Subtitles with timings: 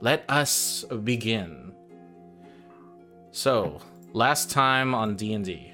[0.00, 1.72] let us begin.
[3.32, 3.80] So,
[4.12, 5.72] last time on D&D,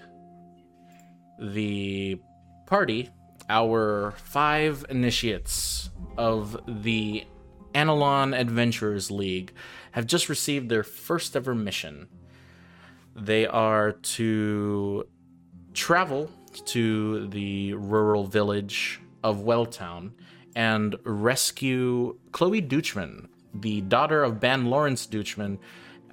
[1.38, 2.20] the
[2.66, 3.10] party,
[3.48, 7.24] our five initiates of the
[7.74, 9.52] Analon Adventurers League,
[9.92, 12.08] have just received their first ever mission.
[13.14, 15.06] They are to
[15.72, 16.30] travel
[16.66, 20.12] to the rural village of Welltown
[20.54, 23.28] and rescue Chloe Deutschman,
[23.60, 25.58] the daughter of Ban Lawrence Deutschman,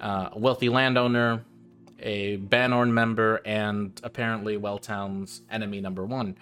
[0.00, 1.44] uh, a wealthy landowner,
[2.00, 6.36] a Banorn member, and apparently Welltown's enemy number one.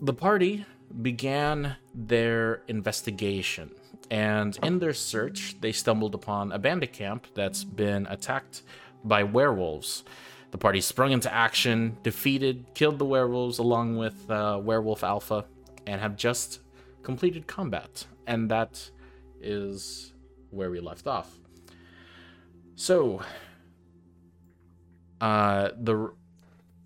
[0.00, 0.66] The party
[1.02, 3.70] began their investigation,
[4.10, 8.62] and in their search, they stumbled upon a bandit camp that's been attacked
[9.02, 10.04] by werewolves.
[10.52, 15.44] The party sprung into action, defeated, killed the werewolves along with uh, Werewolf Alpha,
[15.86, 16.60] and have just
[17.02, 18.06] completed combat.
[18.26, 18.90] And that
[19.46, 20.12] is
[20.50, 21.38] where we left off.
[22.74, 23.22] So,
[25.20, 26.12] uh, the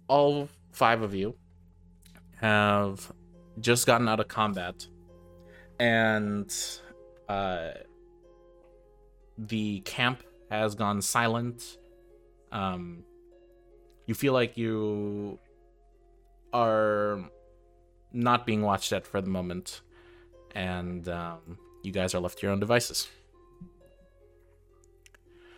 [0.08, 1.34] all five of you
[2.36, 3.12] have
[3.60, 4.86] just gotten out of combat,
[5.78, 6.54] and
[7.28, 7.70] uh,
[9.38, 11.78] the camp has gone silent.
[12.52, 13.04] Um,
[14.06, 15.38] you feel like you
[16.52, 17.30] are
[18.12, 19.82] not being watched at for the moment,
[20.54, 23.08] and um, you guys are left to your own devices.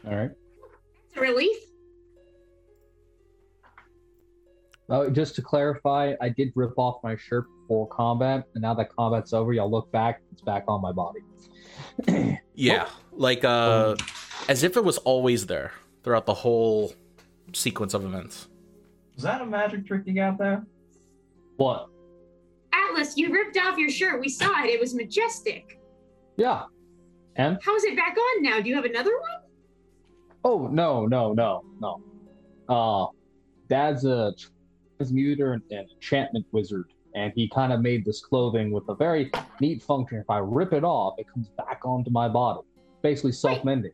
[0.06, 0.30] All right.
[1.08, 1.56] It's a relief.
[4.88, 8.94] Uh, just to clarify, I did rip off my shirt before combat, and now that
[8.94, 11.20] combat's over, y'all look back, it's back on my body.
[12.54, 13.96] Yeah, like uh,
[14.46, 16.92] as if it was always there throughout the whole
[17.54, 18.48] sequence of events.
[19.16, 20.62] Is that a magic trick you got there?
[21.56, 21.88] What?
[22.74, 24.20] Atlas, you ripped off your shirt.
[24.20, 24.66] We saw it.
[24.66, 25.80] It was majestic.
[26.42, 26.64] Yeah.
[27.36, 27.56] And?
[27.64, 28.60] How is it back on now?
[28.60, 29.42] Do you have another one?
[30.44, 32.02] Oh, no, no, no, no.
[32.68, 33.06] Uh,
[33.68, 34.34] Dad's a
[34.98, 39.30] transmuter and an enchantment wizard, and he kind of made this clothing with a very
[39.60, 40.18] neat function.
[40.18, 42.66] If I rip it off, it comes back onto my body.
[43.02, 43.92] Basically self mending.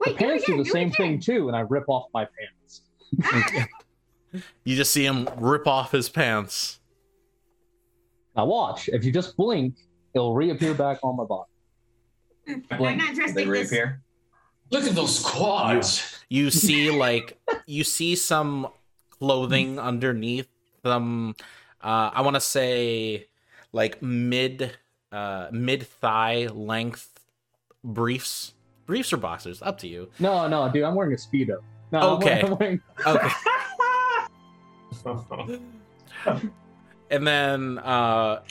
[0.00, 2.08] The Wait, do pants do again, the do same thing too, and I rip off
[2.12, 3.68] my pants.
[4.64, 6.78] You just see him rip off his pants.
[8.36, 9.74] Now watch, if you just blink,
[10.14, 11.49] it'll reappear back on my body.
[12.70, 13.70] I'm not dressed they like this.
[13.72, 14.00] reappear?
[14.70, 16.18] Look at those quads.
[16.28, 18.68] You see like you see some
[19.10, 20.48] clothing underneath
[20.82, 21.34] them.
[21.82, 23.26] Uh, I want to say
[23.72, 24.72] like mid
[25.12, 27.08] uh, mid thigh length
[27.82, 28.52] briefs,
[28.86, 30.08] briefs or boxers, up to you.
[30.20, 31.56] No, no, dude, I'm wearing a speedo.
[31.90, 32.42] No, I'm Okay.
[32.44, 33.30] wearing- I'm wearing-
[35.06, 35.60] Okay.
[37.10, 38.42] and then uh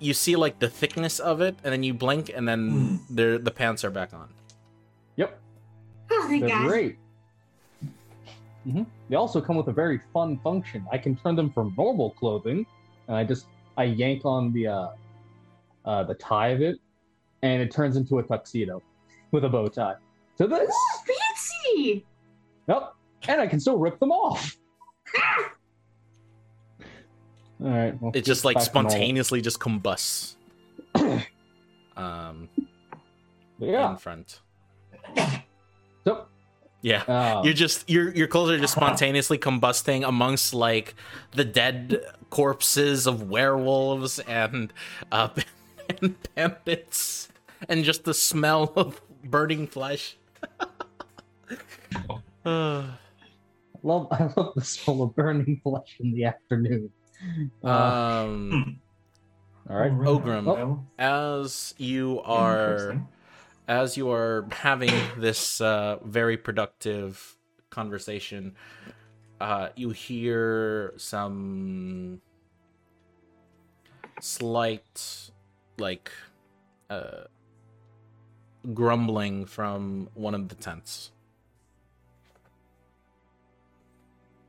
[0.00, 3.50] you see like the thickness of it and then you blink and then there the
[3.50, 4.28] pants are back on
[5.16, 5.40] Yep,
[6.10, 6.66] Oh, thank they're God.
[6.68, 6.96] great.
[8.64, 10.86] hmm They also come with a very fun function.
[10.92, 12.64] I can turn them from normal clothing,
[13.08, 14.88] and I just I yank on the uh,
[15.84, 16.76] uh, the tie of it,
[17.42, 18.80] and it turns into a tuxedo
[19.32, 19.96] with a bow tie.
[20.36, 22.06] So this, Oh, fancy.
[22.68, 22.94] yep,
[23.26, 24.56] and I can still rip them off.
[27.60, 28.90] All right, well, it just like back to normal.
[28.90, 30.36] spontaneously just combusts
[31.96, 32.48] um
[33.58, 33.90] Yeah.
[33.92, 34.40] in front
[36.06, 36.26] So,
[36.82, 40.94] yeah uh, you're just your your clothes are just spontaneously combusting amongst like
[41.32, 44.72] the dead corpses of werewolves and
[45.10, 45.28] uh
[46.02, 47.28] and bandits
[47.68, 50.16] and just the smell of burning flesh
[52.44, 52.86] Uh,
[53.82, 56.90] love I love the smell of burning flesh in the afternoon.
[57.64, 58.80] Uh, um
[59.68, 59.92] all right.
[59.92, 60.48] Ogrim.
[60.48, 63.02] Oh, as you are
[63.68, 67.36] as you are having this uh, very productive
[67.70, 68.54] conversation,
[69.40, 72.22] uh, you hear some
[74.20, 75.30] slight,
[75.78, 76.10] like,
[76.90, 77.24] uh,
[78.72, 81.10] grumbling from one of the tents.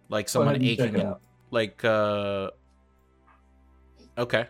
[0.08, 1.22] Like someone ahead and aching, it in, out.
[1.52, 2.52] like, uh,
[4.20, 4.48] okay.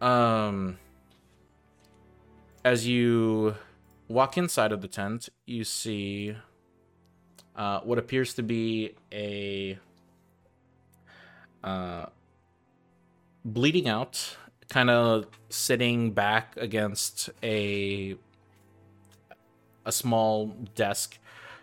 [0.00, 0.78] Um,
[2.64, 3.54] as you
[4.08, 6.36] walk inside of the tent, you see
[7.56, 9.78] uh, what appears to be a
[11.62, 12.06] uh,
[13.44, 14.36] bleeding out,
[14.68, 18.16] kind of sitting back against a
[19.84, 21.18] a small desk.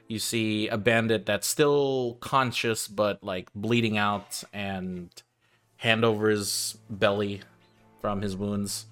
[0.07, 5.09] You see a bandit that's still conscious, but like bleeding out, and
[5.79, 7.41] hand over his belly
[8.01, 8.85] from his wounds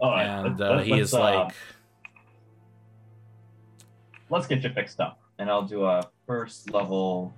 [0.00, 1.54] All right, and let- uh, let- he is uh, like
[4.30, 7.34] let's get you fixed up, and I'll do a first level.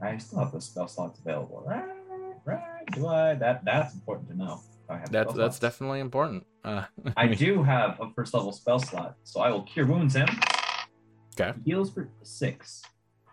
[0.00, 1.84] I still have the spell slots available, right?
[2.44, 2.86] Right?
[2.92, 3.34] Do I?
[3.34, 4.60] That that's important to know.
[5.10, 6.46] That's that's definitely important.
[6.62, 6.84] Uh,
[7.16, 10.28] I do have a first level spell slot, so I will cure wounds him.
[11.40, 11.56] Okay.
[11.64, 12.82] He heals for six.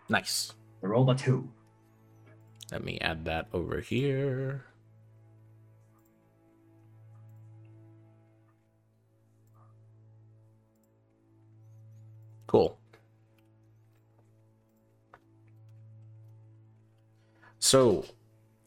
[0.08, 0.52] nice.
[0.82, 1.48] I rolled a two.
[2.72, 4.64] Let me add that over here.
[12.46, 12.78] Cool.
[17.58, 18.06] So,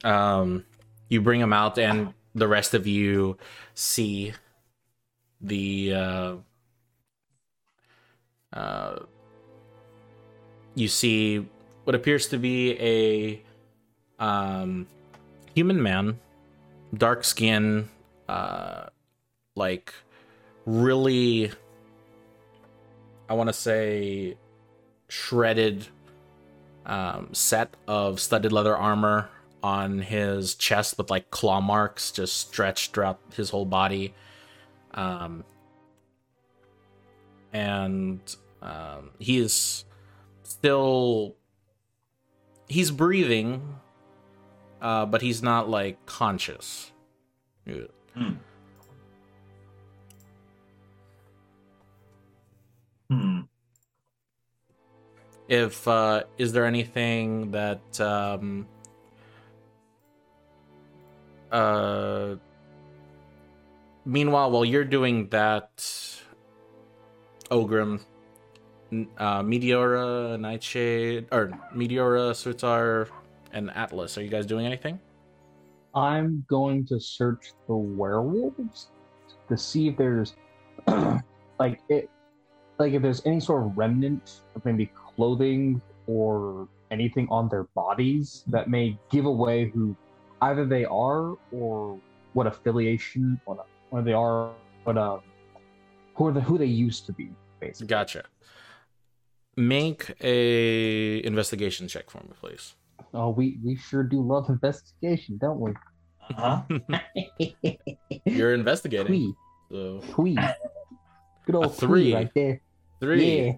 [0.03, 0.65] um,
[1.09, 3.37] you bring him out, and the rest of you
[3.73, 4.33] see
[5.41, 6.35] the uh,
[8.53, 8.99] uh,
[10.75, 11.47] you see
[11.85, 13.41] what appears to be a
[14.19, 14.87] um,
[15.53, 16.19] human man,
[16.93, 17.89] dark skin,
[18.27, 18.85] uh,
[19.55, 19.93] like
[20.65, 21.51] really,
[23.29, 24.37] I want to say,
[25.07, 25.87] shredded
[26.85, 29.29] um, set of studded leather armor
[29.63, 34.13] on his chest with like claw marks just stretched throughout his whole body.
[34.93, 35.43] Um,
[37.51, 38.19] and
[38.61, 39.85] um, he is
[40.43, 41.35] still
[42.67, 43.79] he's breathing
[44.81, 46.91] uh but he's not like conscious
[47.65, 47.87] Yeah.
[48.13, 48.33] Hmm.
[53.09, 53.41] Hmm.
[55.47, 58.67] if uh is there anything that um
[61.51, 62.35] uh
[64.05, 65.69] meanwhile while you're doing that
[67.51, 67.99] ogrim
[69.17, 73.07] uh meteora nightshade or meteora sutar
[73.55, 74.17] and atlas.
[74.17, 74.99] Are you guys doing anything?
[75.95, 78.89] I'm going to search the werewolves
[79.49, 80.35] to see if there's
[81.59, 82.09] like it
[82.77, 88.43] like if there's any sort of remnant of maybe clothing or anything on their bodies
[88.47, 89.95] that may give away who
[90.41, 91.97] either they are or
[92.33, 94.51] what affiliation or, what they are
[94.83, 95.17] what uh
[96.15, 97.29] who are the who they used to be
[97.61, 97.87] basically.
[97.87, 98.23] Gotcha.
[99.55, 102.75] Make a investigation check for me please
[103.13, 105.71] oh we we sure do love investigation don't we?
[106.37, 106.61] Uh-huh.
[108.25, 109.05] you're investigating.
[109.05, 109.33] Twee,
[109.69, 110.01] so.
[110.11, 110.37] Twee.
[111.45, 111.87] good old three.
[111.87, 112.13] three.
[112.13, 112.61] right there.
[112.99, 113.45] Three.
[113.45, 113.53] Yeah.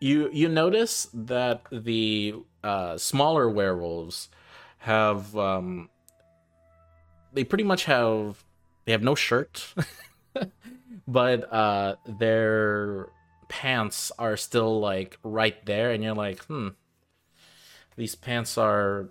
[0.00, 4.28] You you notice that the uh, smaller werewolves
[4.78, 5.88] have um,
[7.32, 8.44] they pretty much have
[8.84, 9.74] they have no shirt
[11.08, 13.08] but uh, their
[13.48, 16.68] pants are still like right there and you're like hmm
[17.96, 19.08] these pants are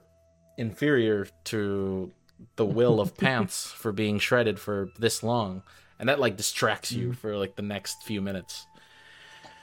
[0.58, 2.12] inferior to
[2.56, 5.64] the will of pants for being shredded for this long
[6.00, 8.68] and that like distracts you for like the next few minutes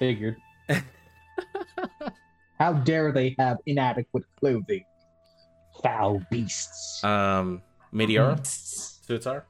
[0.02, 0.36] Figured.
[2.58, 4.84] How dare they have inadequate clothing?
[5.80, 7.04] Foul beasts.
[7.04, 7.62] um
[7.94, 9.44] meteora Sutar?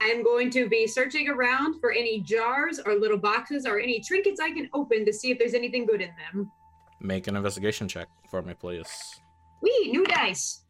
[0.00, 4.40] I'm going to be searching around for any jars or little boxes or any trinkets
[4.40, 6.50] I can open to see if there's anything good in them.
[7.02, 8.86] Make an investigation check for me, please.
[9.60, 10.62] We new dice.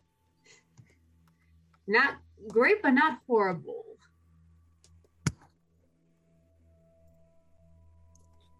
[1.86, 2.14] Not
[2.48, 3.84] great, but not horrible.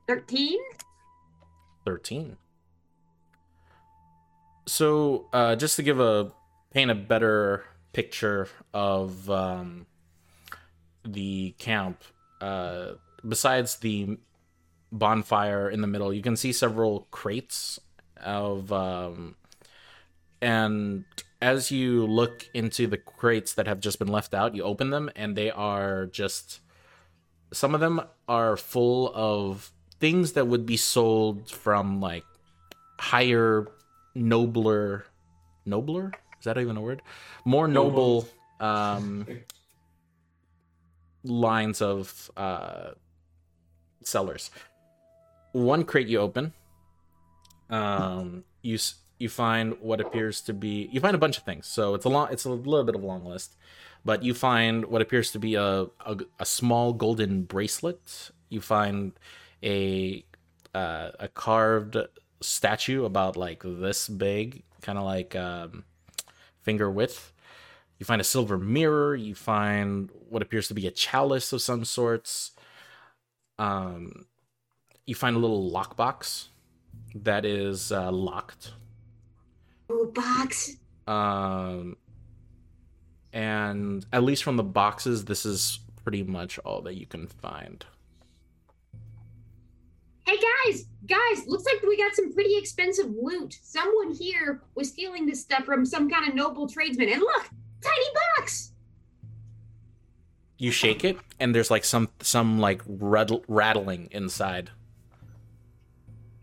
[0.07, 0.59] 13?
[1.87, 2.37] 13.
[4.67, 6.31] So, uh, just to give a
[6.73, 7.65] paint a better
[7.95, 9.87] picture of um,
[11.05, 12.05] the camp,
[12.41, 12.93] uh,
[13.27, 14.19] besides the
[14.93, 17.81] bonfire in the middle, you can see several crates
[18.23, 18.73] of.
[18.73, 19.37] Um,
[20.41, 21.05] and
[21.41, 25.11] as you look into the crates that have just been left out, you open them
[25.17, 26.61] and they are just.
[27.53, 29.73] Some of them are full of
[30.03, 32.25] things that would be sold from like
[32.99, 33.69] higher
[34.15, 35.05] nobler
[35.65, 37.01] nobler is that even a word
[37.45, 39.27] more noble um
[41.25, 42.91] lines of uh
[44.03, 44.51] sellers
[45.53, 46.53] one crate you open
[47.71, 48.79] um you
[49.19, 52.09] you find what appears to be you find a bunch of things so it's a
[52.09, 53.57] long it's a little bit of a long list
[54.05, 59.13] but you find what appears to be a a, a small golden bracelet you find
[59.63, 60.25] a
[60.75, 61.97] uh, a carved
[62.41, 65.85] statue about like this big, kind of like um,
[66.63, 67.33] finger width.
[67.99, 69.15] You find a silver mirror.
[69.15, 72.53] You find what appears to be a chalice of some sorts.
[73.59, 74.27] Um,
[75.13, 76.47] you find a little lockbox
[77.15, 78.73] that is uh, locked.
[79.91, 80.77] Ooh, box.
[81.07, 81.99] Um,
[83.31, 87.85] and at least from the boxes, this is pretty much all that you can find.
[90.27, 93.59] Hey guys, guys, looks like we got some pretty expensive loot.
[93.63, 97.11] Someone here was stealing this stuff from some kind of noble tradesman.
[97.11, 97.51] And look,
[97.83, 98.07] tiny
[98.39, 98.73] box.
[100.57, 104.71] You shake it, and there's like some some like rattle, rattling inside.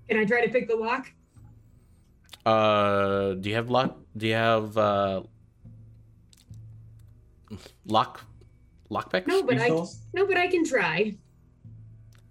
[0.10, 1.12] Can I try to pick the lock?
[2.46, 3.98] Uh, do you have lock?
[4.18, 5.22] Do you have uh
[7.86, 8.26] lock
[8.90, 9.28] lockpicks?
[9.28, 10.00] No, but I those?
[10.14, 11.16] no, but I can try.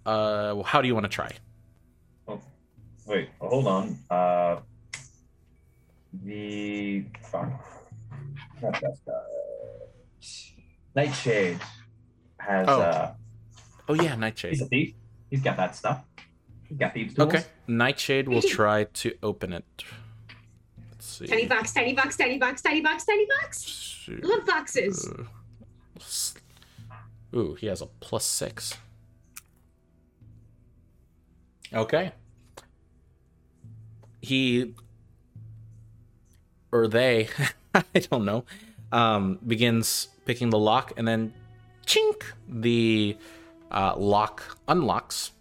[0.05, 1.31] Uh, well, how do you want to try?
[2.27, 2.41] Oh,
[3.07, 3.99] wait, oh, hold on.
[4.11, 4.57] Uh,
[6.25, 7.53] the fuck.
[8.63, 9.13] Not that guy.
[10.97, 11.61] Nightshade
[12.39, 12.67] has.
[12.69, 12.81] Oh.
[12.81, 13.15] Uh,
[13.91, 14.51] Oh yeah, Nightshade.
[14.51, 14.95] he's a thief.
[15.31, 16.05] He's got that stuff.
[16.69, 17.29] He's got thieves tools.
[17.29, 19.65] Okay, Nightshade will try to open it.
[20.91, 21.27] Let's see.
[21.27, 24.09] Tiny box, tiny box, tiny box, tiny box, tiny box.
[24.23, 25.09] Love boxes.
[25.09, 25.25] Uh,
[27.37, 28.75] Ooh, he has a plus six.
[31.75, 32.13] Okay.
[34.23, 34.75] He
[36.73, 37.29] or they,
[37.75, 38.45] I don't know,
[38.93, 41.35] um, begins picking the lock and then
[41.87, 43.17] chink, the
[43.71, 45.33] uh, lock unlocks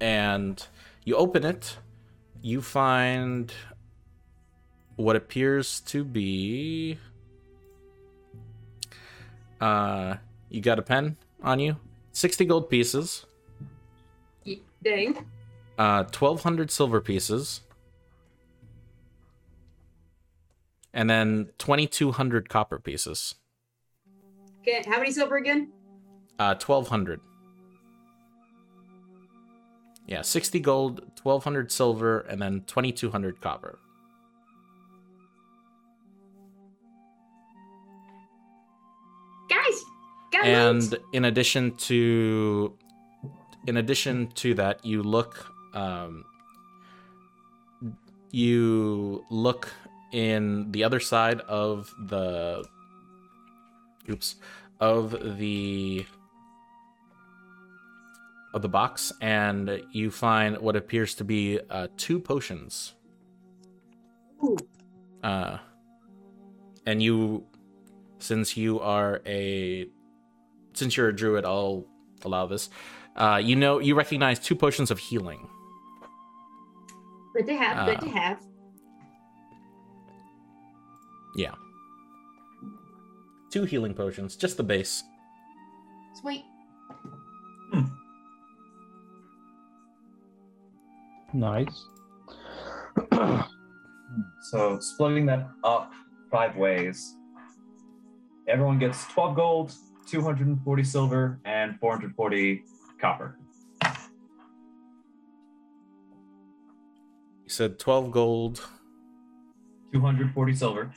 [0.00, 0.64] and
[1.04, 1.78] you open it.
[2.40, 3.52] You find
[4.96, 6.98] what appears to be
[9.60, 10.16] uh,
[10.50, 11.76] you got a pen on you?
[12.12, 13.24] 60 gold pieces,
[14.82, 15.16] Dang.
[15.78, 17.60] uh, 1200 silver pieces,
[20.92, 23.36] and then 2200 copper pieces.
[24.60, 25.72] Okay, how many silver again?
[26.38, 27.20] Uh, 1200.
[30.12, 33.78] Yeah, 60 gold, 1200 silver, and then 2200 copper.
[39.48, 39.82] Guys,
[40.30, 42.76] got and in addition to
[43.66, 46.26] in addition to that you look um
[48.32, 49.72] you look
[50.12, 52.66] in the other side of the
[54.10, 54.36] oops
[54.78, 56.04] of the
[58.54, 62.94] of the box and you find what appears to be uh, two potions
[64.44, 64.56] Ooh,
[65.22, 65.58] uh,
[66.84, 67.46] and you,
[68.18, 69.86] since you are a,
[70.74, 71.86] since you're a druid, I'll
[72.24, 72.68] allow this.
[73.14, 75.48] Uh, you know, you recognize two potions of healing.
[77.36, 78.42] good to have, good to Uh, have.
[81.36, 81.54] Yeah,
[83.50, 85.04] two healing potions, just the base.
[86.20, 86.44] Sweet.
[91.32, 91.86] Nice.
[94.50, 95.90] So splitting that up
[96.30, 97.16] five ways,
[98.46, 99.72] everyone gets 12 gold,
[100.06, 102.62] 240 silver, and 440
[103.00, 103.38] copper.
[103.84, 103.88] You
[107.48, 108.60] said twelve gold.
[109.94, 110.92] 240 silver,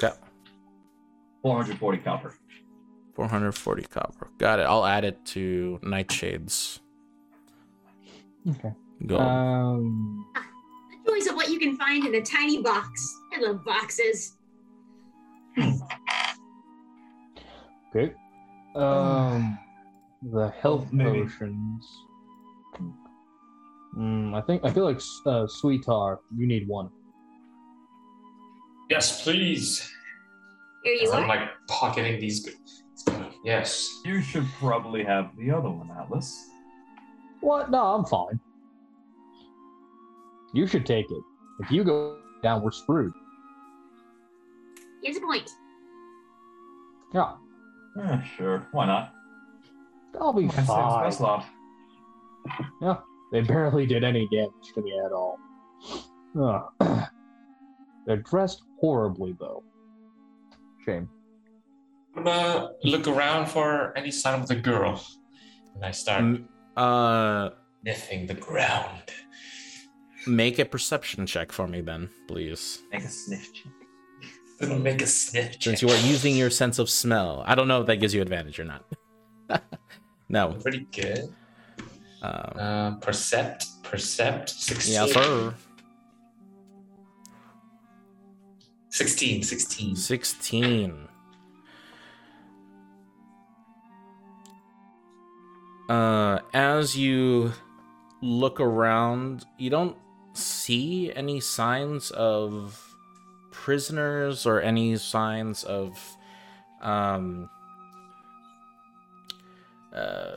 [0.00, 0.12] Yeah,
[1.42, 2.34] 440 copper.
[3.14, 4.28] four hundred forty copper.
[4.38, 4.64] Got it.
[4.64, 6.80] I'll add it to Nightshade's
[8.48, 8.72] Okay.
[9.06, 9.20] Gold.
[9.20, 10.26] Um.
[11.04, 13.14] The joys of what you can find in a tiny box.
[13.36, 14.36] I love boxes.
[17.94, 18.12] Okay.
[18.74, 19.58] Um.
[20.32, 21.22] The health maybe.
[21.22, 21.86] potions.
[23.96, 26.90] Mm, I think I feel like uh, Sweetar, you need one.
[28.90, 29.90] Yes, please.
[30.84, 31.28] Here you I'm are.
[31.28, 32.40] like pocketing these.
[32.44, 32.54] good-
[33.44, 34.00] Yes.
[34.04, 36.48] You should probably have the other one, Atlas.
[37.40, 37.70] What?
[37.70, 38.40] No, I'm fine.
[40.52, 41.22] You should take it.
[41.60, 43.12] If you go down, we're screwed.
[45.02, 45.50] Here's a point.
[47.14, 47.34] Yeah,
[48.02, 49.12] Eh, sure, why not?
[50.20, 51.04] I'll be Mine fine.
[51.04, 51.46] best lot.
[52.82, 52.96] Yeah,
[53.32, 55.38] they barely did any damage to me at all.
[56.40, 56.62] Ugh.
[58.06, 59.62] They're dressed horribly, though.
[60.84, 61.08] Shame.
[62.16, 65.02] I'm gonna look around for any sign of the girl.
[65.74, 66.44] And I start Mm,
[66.76, 67.50] uh,
[67.82, 69.02] sniffing the ground.
[70.26, 72.82] Make a perception check for me, then, please.
[72.92, 73.72] Make a sniff check.
[74.78, 75.62] Make a sniff check.
[75.78, 78.22] Since you are using your sense of smell, I don't know if that gives you
[78.22, 78.84] advantage or not.
[80.30, 80.52] no.
[80.62, 81.28] Pretty good.
[82.22, 84.94] Um, Uh, percept, percept, 16.
[84.94, 85.54] yeah, sir.
[88.88, 89.94] 16, 16.
[89.96, 91.08] 16.
[95.88, 97.52] Uh, as you
[98.22, 99.96] look around, you don't
[100.36, 102.94] see any signs of
[103.50, 106.16] prisoners or any signs of
[106.82, 107.48] um,
[109.94, 110.36] uh,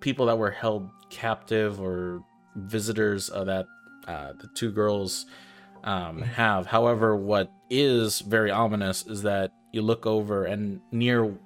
[0.00, 2.22] people that were held captive or
[2.56, 3.66] visitors that
[4.06, 5.26] uh, the two girls
[5.82, 6.66] um, have.
[6.66, 11.36] However, what is very ominous is that you look over and near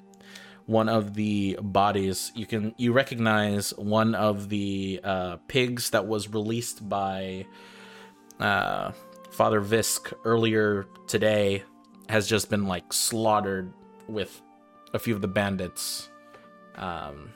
[0.66, 6.28] one of the bodies, you can you recognize one of the uh, pigs that was
[6.28, 7.47] released by
[8.40, 8.92] uh,
[9.30, 11.62] Father Visk earlier today
[12.09, 13.73] has just been like slaughtered
[14.09, 14.40] with
[14.95, 16.09] a few of the bandits.
[16.76, 17.30] Um,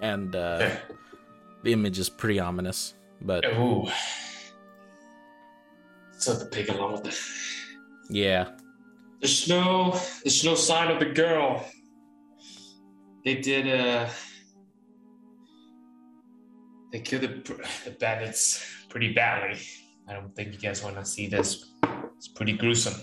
[0.00, 0.70] and uh,
[1.62, 3.86] the image is pretty ominous, but Ooh.
[6.18, 7.18] So the pig along with the.
[8.10, 8.48] yeah,
[9.20, 11.64] There's no, there's no sign of the girl.
[13.24, 13.68] They did.
[13.68, 14.08] Uh,
[16.90, 19.58] they killed the, the bandits pretty badly.
[20.08, 21.72] I don't think you guys want to see this.
[22.16, 23.00] It's pretty gruesome.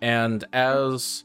[0.00, 1.24] and as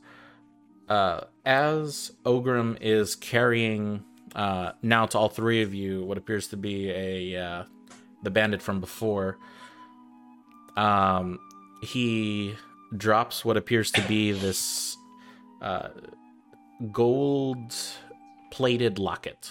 [0.90, 4.04] uh, as Ogrim is carrying
[4.36, 7.64] uh, now to all three of you what appears to be a uh,
[8.24, 9.38] the bandit from before,
[10.78, 11.40] um,
[11.82, 12.56] he
[12.98, 14.98] drops what appears to be this
[15.62, 15.90] uh,
[16.92, 17.74] gold
[18.52, 19.50] plated locket.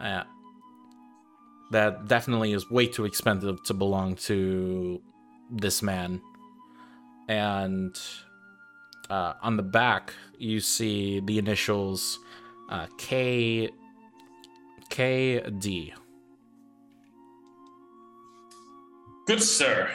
[0.00, 0.24] Uh,
[1.70, 5.00] that definitely is way too expensive to belong to
[5.50, 6.20] this man.
[7.28, 7.98] And
[9.10, 12.18] uh, on the back, you see the initials
[12.70, 13.70] uh, K
[14.90, 15.92] K D.
[19.26, 19.90] Good sir,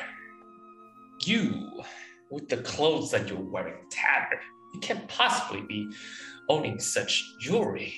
[1.25, 1.83] you,
[2.29, 4.41] with the clothes that you're wearing tattered,
[4.73, 5.89] you can't possibly be
[6.49, 7.93] owning such jewelry.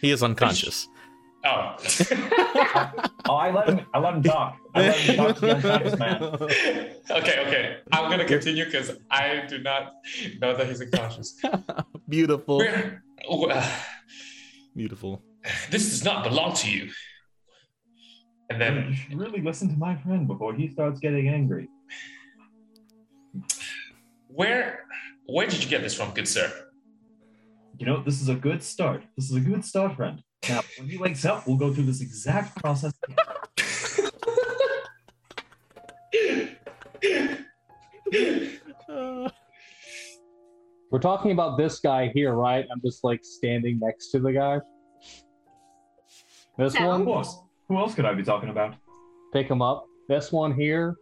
[0.00, 0.88] He is unconscious.
[1.44, 1.76] Oh.
[3.28, 3.86] Oh, I let him.
[3.94, 4.58] I let him talk.
[4.74, 6.22] I let him talk to the unconscious man.
[7.20, 7.76] okay, okay.
[7.92, 9.92] I'm gonna continue because I do not
[10.40, 11.40] know that he's unconscious.
[12.08, 13.02] Beautiful, Where,
[13.50, 13.70] uh,
[14.74, 15.22] beautiful.
[15.70, 16.90] this does not belong to you.
[18.50, 21.68] And then You should really listen to my friend before he starts getting angry.
[24.28, 24.84] where
[25.26, 26.52] where did you get this from, good sir?
[27.78, 29.04] You know, this is a good start.
[29.16, 30.22] This is a good start, friend.
[30.48, 32.92] Now, when he wakes up, we'll go through this exact process.
[40.90, 42.66] We're talking about this guy here, right?
[42.70, 44.60] I'm just like standing next to the guy.
[46.58, 46.88] This No.
[46.88, 47.38] one, Who else?
[47.68, 48.74] Who else could I be talking about?
[49.32, 49.86] pick him up.
[50.10, 50.96] This one here,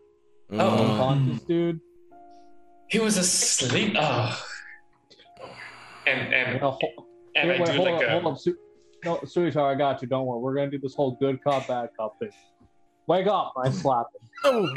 [0.52, 0.56] Oh.
[0.58, 1.80] unconscious dude.
[2.88, 3.96] He was asleep.
[3.98, 4.40] Oh.
[6.06, 6.78] And and No, ho-
[7.34, 8.56] and wait, I wait, do hold like up, a hold up, Su-
[9.04, 10.08] no, sweetheart, I got you.
[10.08, 10.40] Don't worry.
[10.40, 12.30] We're gonna do this whole good cop, bad cop thing.
[13.06, 13.54] Wake up!
[13.62, 14.06] I slap
[14.44, 14.74] him.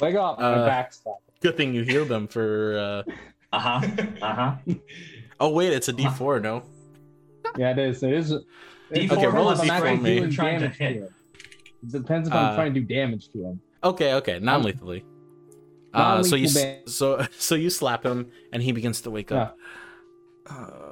[0.00, 0.38] Wake up!
[0.38, 1.16] Uh, I backslap.
[1.40, 3.04] good thing you healed them for.
[3.06, 3.12] Uh...
[3.52, 3.80] Uh huh.
[4.22, 4.54] Uh huh.
[5.40, 6.40] Oh wait, it's a D four.
[6.40, 6.64] No.
[7.56, 8.02] Yeah, it is.
[8.02, 8.32] It is.
[8.32, 8.42] it
[8.90, 10.18] D4 depends roll a if I'm D4 actually me.
[10.18, 11.08] doing Trying to damage to him.
[11.84, 13.60] It depends if I'm Uh, trying to do damage to him.
[13.84, 15.04] Okay, okay, non-lethally.
[15.94, 19.56] Uh, so you Non-lethal so so you slap him and he begins to wake up.
[20.50, 20.87] Uh,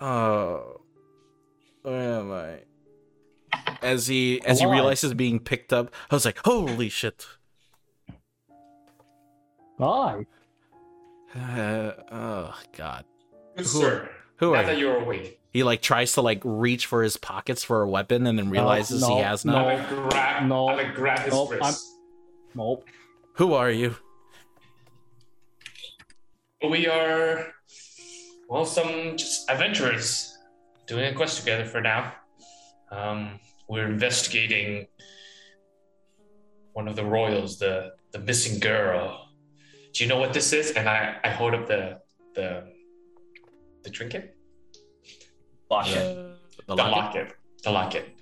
[0.00, 0.80] oh,
[1.82, 2.58] where am I?
[3.82, 7.26] As he as he realizes being picked up, I was like, "Holy shit!"
[9.78, 10.26] Hi.
[11.34, 13.04] Uh, oh god,
[13.56, 14.10] good Who- sir.
[14.36, 14.86] who now are that you?
[14.86, 18.38] you're awake, He like tries to like reach for his pockets for a weapon and
[18.38, 19.52] then realizes he no, has no.
[19.52, 19.66] none.
[19.66, 20.46] I'm gonna grab.
[20.46, 21.86] no, I'm gonna grab his no, wrist.
[22.54, 22.84] Nope.
[23.34, 23.96] Who are you?
[26.68, 27.52] We are,
[28.48, 30.36] well, some just adventurers
[30.86, 32.12] doing a quest together for now.
[32.90, 34.86] Um, we're investigating
[36.72, 39.28] one of the royals, the the missing girl.
[39.92, 40.72] Do you know what this is?
[40.72, 42.00] And I I hold up the
[42.34, 42.72] the
[43.82, 44.36] the trinket,
[45.70, 45.92] Lock it.
[45.94, 46.92] The the locket?
[46.92, 47.32] locket,
[47.64, 48.16] the locket.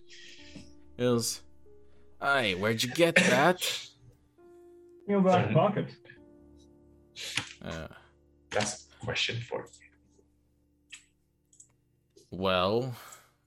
[0.97, 1.41] It was.
[2.23, 3.59] Hey, where'd you get that?
[5.07, 5.89] In your back pocket.
[7.63, 7.89] Uh,
[8.51, 9.89] That's a question for you.
[12.37, 12.95] Well,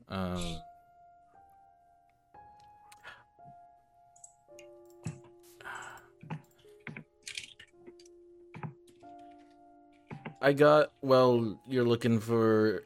[0.10, 0.58] um,
[10.41, 10.91] I got.
[11.02, 12.84] Well, you're looking for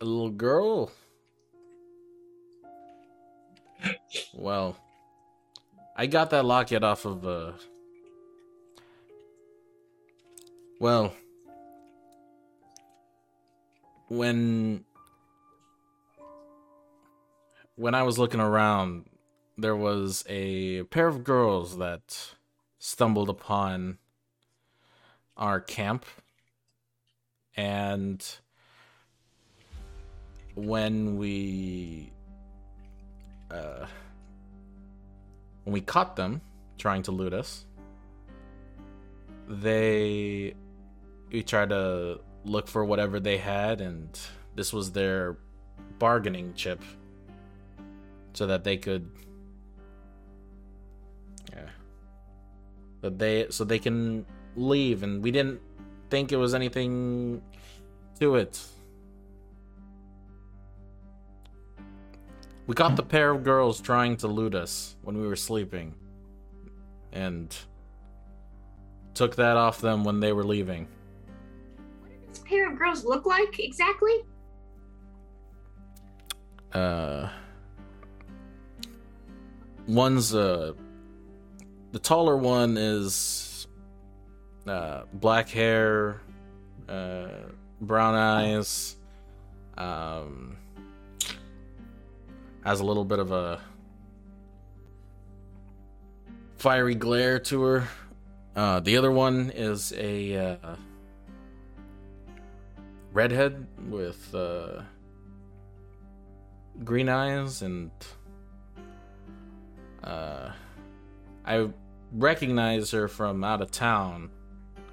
[0.00, 0.92] a little girl.
[4.32, 4.76] Well,
[5.96, 7.52] I got that locket off of uh.
[10.78, 11.14] Well,
[14.08, 14.84] when
[17.76, 19.06] when I was looking around,
[19.58, 22.34] there was a pair of girls that
[22.78, 23.98] stumbled upon
[25.36, 26.04] our camp,
[27.56, 28.24] and
[30.54, 32.12] when we
[33.50, 33.86] uh,
[35.64, 36.40] when we caught them
[36.78, 37.64] trying to loot us,
[39.48, 40.54] they
[41.30, 44.18] we tried to look for whatever they had, and
[44.54, 45.36] this was their
[45.98, 46.82] bargaining chip,
[48.32, 49.10] so that they could
[51.52, 51.68] yeah
[53.00, 54.26] that they so they can
[54.56, 55.60] leave, and we didn't
[56.10, 57.42] think it was anything
[58.20, 58.60] to it.
[62.66, 65.94] We got the pair of girls trying to loot us when we were sleeping.
[67.12, 67.54] And
[69.12, 70.88] took that off them when they were leaving.
[72.40, 74.24] Pair of girls look like exactly?
[76.72, 77.28] Uh
[79.86, 80.72] one's uh
[81.92, 83.66] the taller one is
[84.66, 86.20] uh black hair,
[86.88, 87.28] uh
[87.80, 88.96] brown eyes,
[89.76, 90.56] um
[92.64, 93.60] has a little bit of a
[96.56, 97.88] fiery glare to her.
[98.56, 100.76] Uh, the other one is a uh,
[103.14, 104.82] redhead with uh,
[106.84, 107.90] green eyes, and
[110.02, 110.50] uh,
[111.46, 111.68] I
[112.12, 114.30] recognize her from out of town,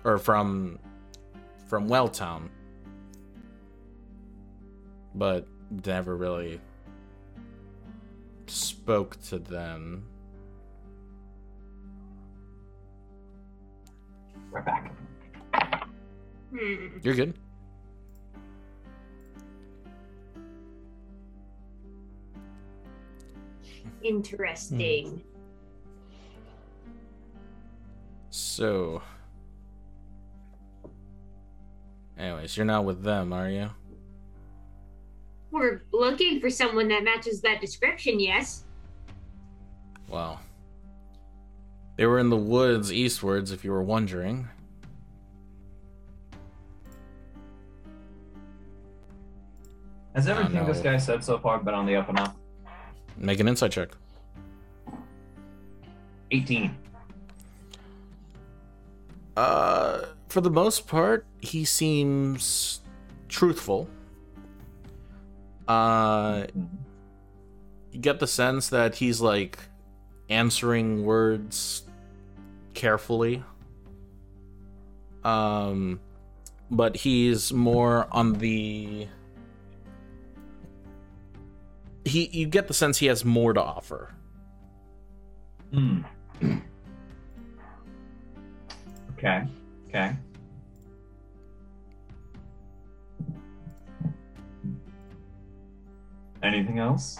[0.06, 0.80] or from
[1.68, 2.50] from Welltown,
[5.16, 5.48] but
[5.86, 6.62] never really
[8.46, 10.06] spoke to them.
[14.52, 14.94] Right back.
[16.52, 16.88] Hmm.
[17.02, 17.34] You're good.
[24.04, 25.22] Interesting.
[28.30, 29.02] So,
[32.18, 33.70] anyways, you're not with them, are you?
[35.52, 38.64] We're looking for someone that matches that description, yes.
[40.08, 40.40] Well,
[41.98, 44.48] they were in the woods eastwards, if you were wondering.
[50.16, 52.36] Has everything this guy said so far been on the up and up?
[53.22, 53.90] Make an insight check.
[56.32, 56.76] 18.
[59.38, 62.82] Uh, for the most part, he seems
[63.30, 63.88] truthful.
[65.68, 66.48] Uh,
[67.92, 69.60] you get the sense that he's like
[70.30, 71.84] answering words
[72.74, 73.44] carefully.
[75.24, 76.00] Um,
[76.72, 79.08] but he's more on the.
[82.06, 84.14] He, you get the sense he has more to offer.
[85.72, 86.02] Hmm.
[89.18, 89.44] okay.
[89.88, 90.16] Okay.
[96.44, 97.20] Anything else?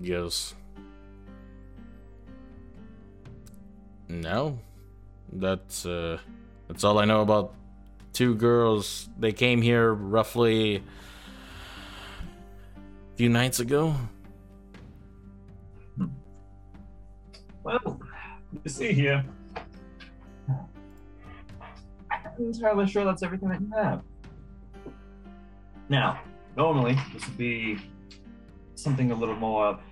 [0.00, 0.54] Yes.
[4.08, 4.58] No.
[5.32, 6.18] That's uh
[6.68, 7.54] that's all I know about
[8.12, 9.08] two girls.
[9.18, 10.82] They came here roughly
[13.12, 13.94] a few nights ago.
[17.62, 18.00] Well,
[18.64, 19.24] you see here.
[22.10, 24.02] I'm entirely sure that's everything that you have.
[25.88, 26.20] Now,
[26.56, 27.78] normally this would be
[28.74, 29.82] something a little more up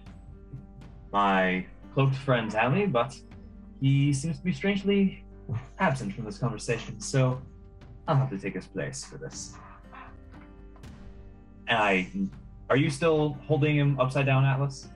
[1.12, 3.18] my cloaked friend's alley, but
[3.80, 5.24] he seems to be strangely
[5.78, 7.40] absent from this conversation, so
[8.06, 9.54] I'll have to take his place for this.
[11.68, 12.11] I,
[12.70, 14.88] are you still holding him upside down, Atlas?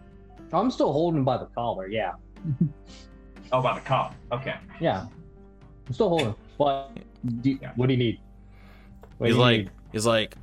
[0.52, 1.88] I'm still holding him by the collar.
[1.88, 2.12] Yeah,
[3.52, 4.14] Oh, by the cop.
[4.32, 4.54] Okay.
[4.80, 5.06] yeah.
[5.86, 6.26] I'm still holding.
[6.28, 6.34] him.
[6.58, 6.90] But
[7.42, 7.72] do, Yeah.
[7.76, 8.20] what do you need?
[9.18, 9.70] What he's you like need?
[9.92, 10.36] he's like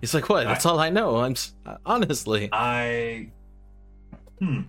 [0.00, 0.44] he's like what?
[0.44, 1.18] That's all I know.
[1.18, 1.34] I'm
[1.86, 2.48] honestly.
[2.52, 3.28] I.
[4.38, 4.62] Hmm.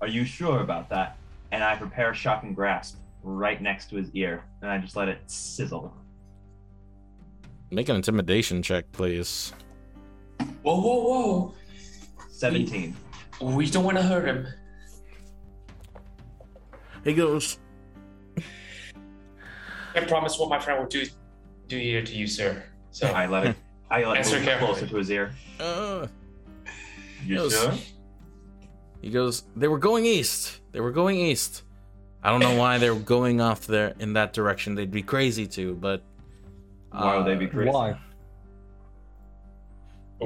[0.00, 1.16] Are you sure about that?
[1.52, 5.08] And I prepare a shocking grasp right next to his ear, and I just let
[5.08, 5.92] it sizzle.
[7.70, 9.52] Make an intimidation check, please.
[10.62, 11.54] Whoa, whoa, whoa.
[12.30, 12.96] 17.
[13.40, 14.46] We don't want to hurt him.
[17.04, 17.58] He goes,
[19.94, 21.04] I promise what my friend will do
[21.68, 22.62] do here to you, sir.
[22.92, 23.56] So I let it.
[23.90, 24.70] I let Answer it move carefully.
[24.72, 25.34] closer to his ear.
[25.60, 26.06] uh
[27.24, 27.60] You Yes.
[27.60, 27.74] sure?
[29.00, 30.60] He goes, they were going east.
[30.70, 31.64] They were going east.
[32.22, 34.76] I don't know why they were going off there in that direction.
[34.76, 36.04] They'd be crazy to, but
[36.92, 37.70] Why would they be uh, crazy?
[37.70, 37.98] Why?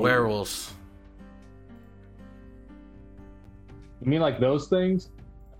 [0.00, 0.72] Werewolves?
[4.00, 5.11] You mean like those things?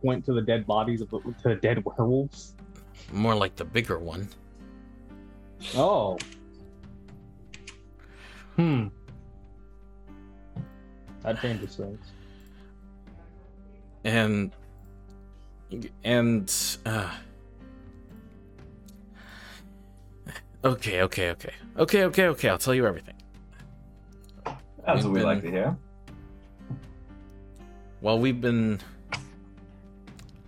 [0.03, 2.55] Went to the dead bodies of the, to the dead werewolves?
[3.12, 4.29] More like the bigger one.
[5.75, 6.18] Oh,
[8.57, 8.87] Hmm.
[11.22, 12.12] That changes things.
[14.05, 14.53] and
[16.05, 17.11] and uh
[20.64, 23.16] okay okay okay okay okay okay i'll tell you everything
[24.87, 25.77] That's We've what we like to hear.
[28.01, 28.81] while we've been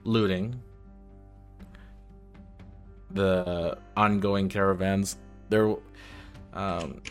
[0.05, 0.62] looting
[3.11, 5.16] the ongoing caravans.
[5.48, 5.74] There
[6.53, 7.03] um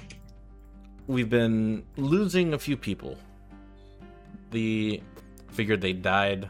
[1.08, 3.18] we've been losing a few people.
[4.52, 5.02] The
[5.52, 6.50] figured they died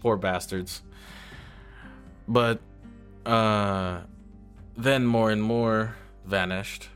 [0.00, 0.82] poor bastards.
[2.26, 2.60] But
[3.26, 4.00] uh
[4.76, 5.94] then more and more
[6.24, 6.88] vanished.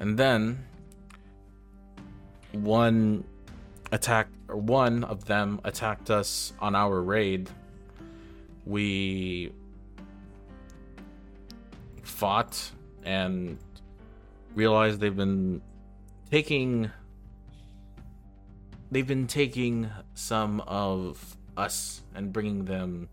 [0.00, 0.66] And then
[2.64, 3.24] one
[3.92, 7.48] attack or one of them attacked us on our raid.
[8.64, 9.52] We
[12.02, 12.70] fought
[13.04, 13.58] and
[14.54, 15.60] realized they've been
[16.30, 16.90] taking
[18.90, 23.08] they've been taking some of us and bringing them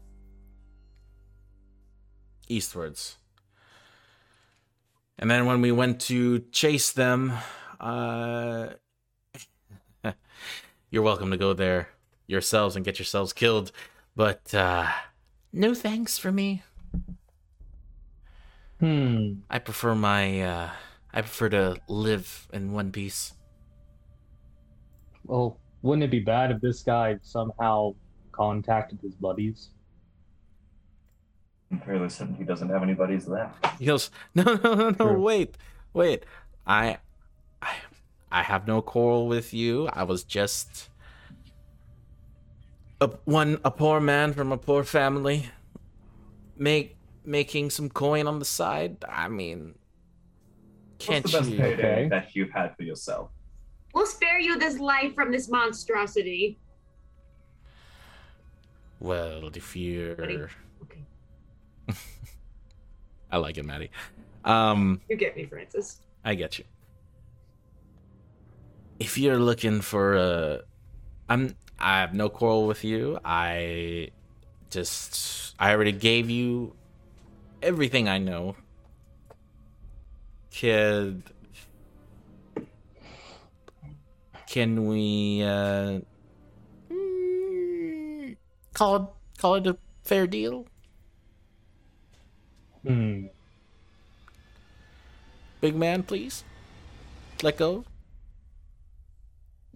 [2.48, 3.18] eastwards.
[5.20, 7.34] And then when we went to chase them
[7.80, 8.70] uh
[10.94, 11.90] you're welcome to go there
[12.28, 13.72] yourselves and get yourselves killed,
[14.16, 14.88] but uh
[15.52, 16.62] no thanks for me.
[18.80, 19.40] Hmm.
[19.50, 20.70] I prefer my uh
[21.12, 23.34] I prefer to live in one piece.
[25.26, 27.96] Well, wouldn't it be bad if this guy somehow
[28.32, 29.70] contacted his buddies?
[31.72, 33.66] I'm fairly certain he doesn't have any buddies left.
[33.80, 35.20] He goes, "No, no, no, no, True.
[35.20, 35.58] wait.
[35.94, 36.24] Wait.
[36.68, 36.98] I
[37.64, 37.74] I
[38.34, 39.88] I have no quarrel with you.
[39.94, 40.90] I was just
[43.00, 45.50] a one a poor man from a poor family
[46.58, 48.98] make making some coin on the side.
[49.08, 49.76] I mean,
[50.98, 52.10] can't What's the best you payday Okay.
[52.10, 53.30] that you've had for yourself?
[53.94, 56.60] We'll spare you this life from this monstrosity.
[59.00, 60.50] Well, if you're
[60.82, 61.06] Okay.
[63.32, 63.92] I like it, Maddie.
[64.44, 66.00] Um You get me, Francis.
[66.26, 66.66] I get you.
[69.04, 70.62] If you're looking for a,
[71.28, 71.58] I'm.
[71.78, 73.20] I have no quarrel with you.
[73.26, 74.12] I
[74.70, 75.56] just.
[75.60, 76.74] I already gave you
[77.62, 78.56] everything I know.
[80.52, 81.22] Kid.
[84.48, 86.00] Can we uh,
[88.74, 89.04] call it
[89.38, 90.66] call it a fair deal?
[92.88, 93.26] Hmm.
[95.60, 96.46] Big man, please.
[97.42, 97.84] Let go.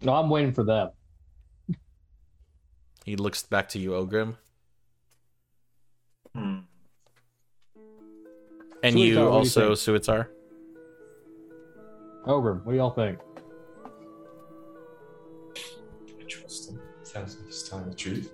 [0.01, 0.89] No, I'm waiting for them.
[3.05, 4.35] He looks back to you, Ogrim.
[6.35, 6.59] Hmm.
[8.83, 10.29] And Suitar, you what do you also, Suitar.
[12.25, 13.19] Ogre, what do y'all think?
[15.55, 16.79] I trust him.
[17.03, 18.31] Sounds like he's telling the truth.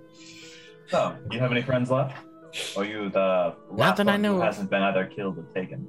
[0.88, 2.16] So, do you have any friends left?
[2.76, 4.46] Or you the Not last that I one know who of.
[4.46, 5.88] hasn't been either killed or taken?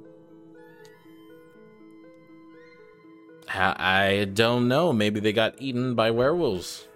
[3.58, 4.92] I don't know.
[4.92, 6.86] Maybe they got eaten by werewolves.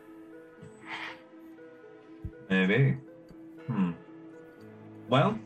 [2.48, 2.96] Maybe.
[3.66, 3.92] Hmm.
[5.08, 5.38] Well,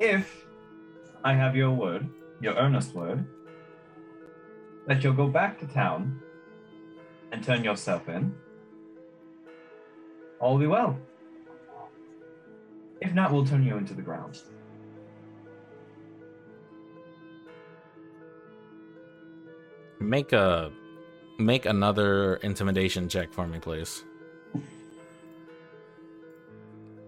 [0.00, 0.46] if
[1.24, 2.08] I have your word,
[2.40, 3.26] your earnest word,
[4.86, 6.20] that you'll go back to town
[7.32, 8.34] and turn yourself in,
[10.40, 10.98] all will be well.
[13.00, 14.40] If not, we'll turn you into the ground.
[20.00, 20.70] Make a
[21.38, 24.04] make another intimidation check for me, please.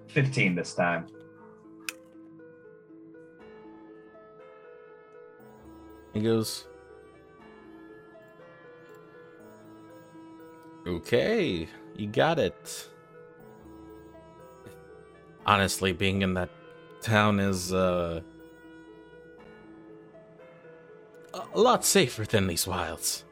[0.09, 1.07] 15 this time.
[6.12, 6.66] He goes,
[10.87, 12.88] Okay, you got it.
[15.46, 16.50] Honestly, being in that
[17.00, 18.22] town is uh,
[21.55, 23.24] a a lot safer than these wilds.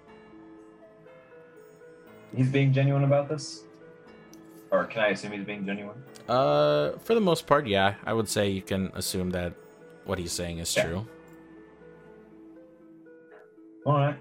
[2.36, 3.64] He's being genuine about this?
[4.70, 6.02] Or can I assume he's being genuine?
[6.28, 9.54] Uh, for the most part, yeah, I would say you can assume that
[10.04, 10.84] what he's saying is Yeah.
[10.84, 11.06] true.
[13.86, 14.16] Alright.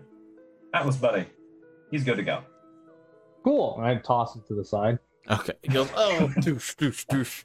[0.74, 1.26] Atlas Buddy.
[1.92, 2.44] He's good to go.
[3.44, 3.78] Cool.
[3.82, 5.00] I toss it to the side.
[5.30, 5.54] Okay.
[5.62, 7.44] He goes, oh, doosh, doosh, doosh.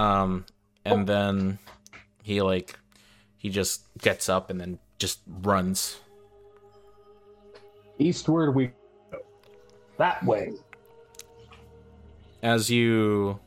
[0.00, 0.44] Um,
[0.84, 1.58] and then
[2.22, 2.78] he like,
[3.36, 5.98] he just gets up and then just runs.
[7.98, 8.66] Eastward we
[9.10, 9.18] go.
[9.98, 10.52] That way.
[12.42, 13.38] As you,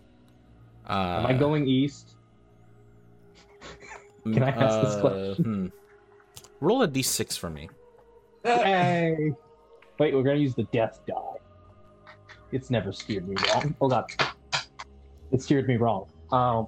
[0.87, 2.15] uh, Am I going east?
[4.23, 5.43] Can I ask this uh, question?
[5.43, 5.67] hmm.
[6.65, 7.69] roll a d6 for me.
[8.43, 9.31] Hey.
[9.97, 11.13] Wait, we're gonna use the death die.
[12.51, 13.75] It's never steered me wrong.
[13.81, 14.11] Oh god.
[15.31, 16.07] It steered me wrong.
[16.31, 16.67] Um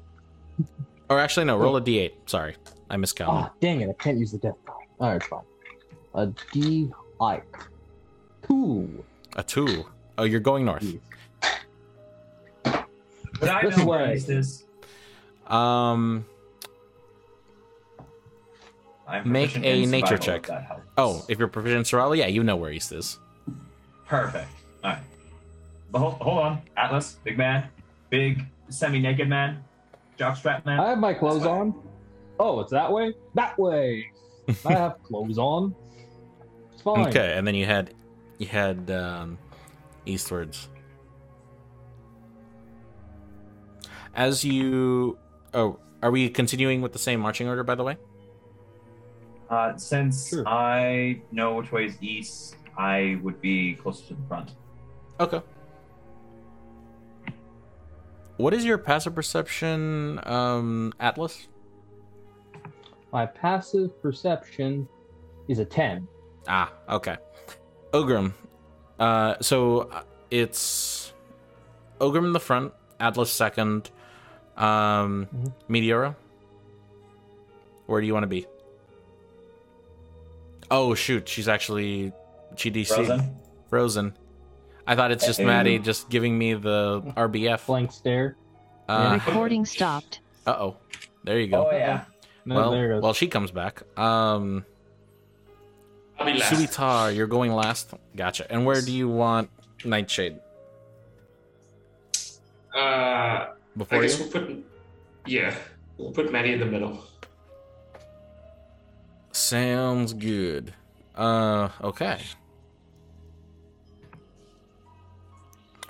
[1.10, 2.12] Or actually, no, roll a d8.
[2.28, 2.56] Sorry,
[2.90, 3.46] I miscounted.
[3.46, 4.71] ah dang it, I can't use the death die.
[5.02, 5.42] Alright, fine.
[6.14, 7.42] A D I
[8.48, 9.04] two.
[9.36, 9.86] A two.
[10.18, 10.84] Oh, you're going north.
[13.40, 14.16] Would I This know where way.
[14.16, 14.66] east is?
[15.48, 16.26] Um.
[19.08, 20.48] I'm Make a nature check.
[20.50, 20.56] if
[20.98, 23.20] Oh, if you're proficient in survival, yeah, you know where east is.
[24.06, 24.48] Perfect.
[24.84, 25.02] All right.
[25.92, 27.68] But hold, hold on, Atlas, big man,
[28.10, 29.62] big semi-naked man,
[30.18, 30.80] jockstrap man.
[30.80, 31.74] I have my clothes on.
[32.40, 33.14] Oh, it's that way?
[33.36, 34.10] That way.
[34.66, 35.76] I have clothes on.
[36.74, 37.08] It's fine.
[37.08, 37.94] Okay, and then you had,
[38.38, 39.38] you had um,
[40.06, 40.70] eastwards.
[44.16, 45.18] As you,
[45.54, 47.64] oh, are we continuing with the same marching order?
[47.64, 47.98] By the way.
[49.50, 50.48] Uh, since Sure.
[50.48, 54.52] I know which way is east, I would be closer to the front.
[55.20, 55.42] Okay.
[58.38, 61.48] What is your passive perception, um, Atlas?
[63.12, 64.88] My passive perception
[65.48, 66.08] is a 10.
[66.48, 67.18] Ah, okay.
[67.92, 68.34] Ogrim.
[69.00, 71.12] Uh, so uh, it's
[72.00, 73.90] Ogrim in the front, Atlas second,
[74.58, 75.54] um, Mhm.
[75.70, 76.16] Meteora.
[77.88, 78.46] Where do you want to be?
[80.70, 82.14] Oh shoot, she's actually
[82.56, 83.36] GDC Frozen.
[83.70, 84.18] Frozen.
[84.88, 85.48] I thought it's just Uh-oh.
[85.48, 87.66] Maddie just giving me the RBF.
[87.66, 88.38] Blank stare.
[88.88, 90.22] Uh Recording stopped.
[90.48, 90.78] Uh oh.
[91.26, 91.68] There you go.
[91.68, 92.06] Oh yeah.
[92.46, 93.04] No, well, there it goes.
[93.04, 93.84] well, she comes back.
[93.98, 94.66] Um,
[96.20, 96.56] I'll be last.
[96.58, 97.94] Suitar, you're going last.
[98.16, 98.52] Gotcha.
[98.52, 99.50] And where do you want
[99.86, 100.40] Nightshade?
[102.76, 104.24] Uh, Before I guess you?
[104.26, 104.66] we'll put.
[105.26, 105.56] Yeah,
[105.98, 107.04] we'll put Maddie in the middle.
[109.32, 110.74] Sounds good.
[111.16, 112.20] Uh, okay.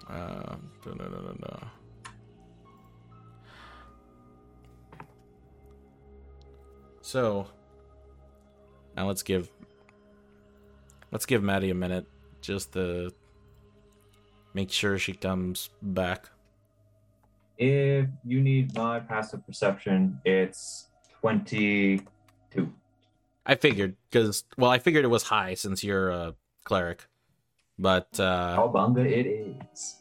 [0.10, 1.58] Uh, da, da, da,
[7.12, 7.46] So,
[8.96, 9.50] now let's give
[11.12, 12.06] let's give Maddie a minute
[12.40, 13.12] just to
[14.54, 16.30] make sure she comes back.
[17.58, 20.88] If you need my passive perception, it's
[21.20, 22.72] twenty-two.
[23.46, 27.06] I figured because well, I figured it was high since you're a cleric,
[27.78, 29.98] but uh, Cowabunga it is.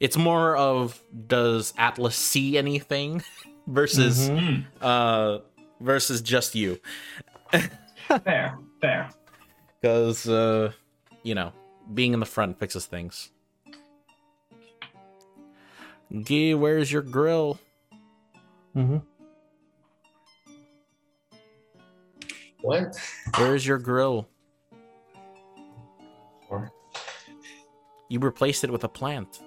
[0.00, 3.22] it's more of does Atlas see anything
[3.66, 4.64] versus Mhm.
[4.80, 5.40] uh
[5.80, 6.78] versus just you
[8.08, 9.10] Fair, fair.
[9.80, 10.72] because uh
[11.22, 11.52] you know
[11.94, 13.30] being in the front fixes things.
[16.22, 17.58] Gee, where's your grill?
[18.76, 18.98] Mm-hmm.
[22.62, 22.96] What?
[23.36, 24.28] Where's your grill?
[26.48, 26.70] Or
[28.08, 29.40] You replaced it with a plant.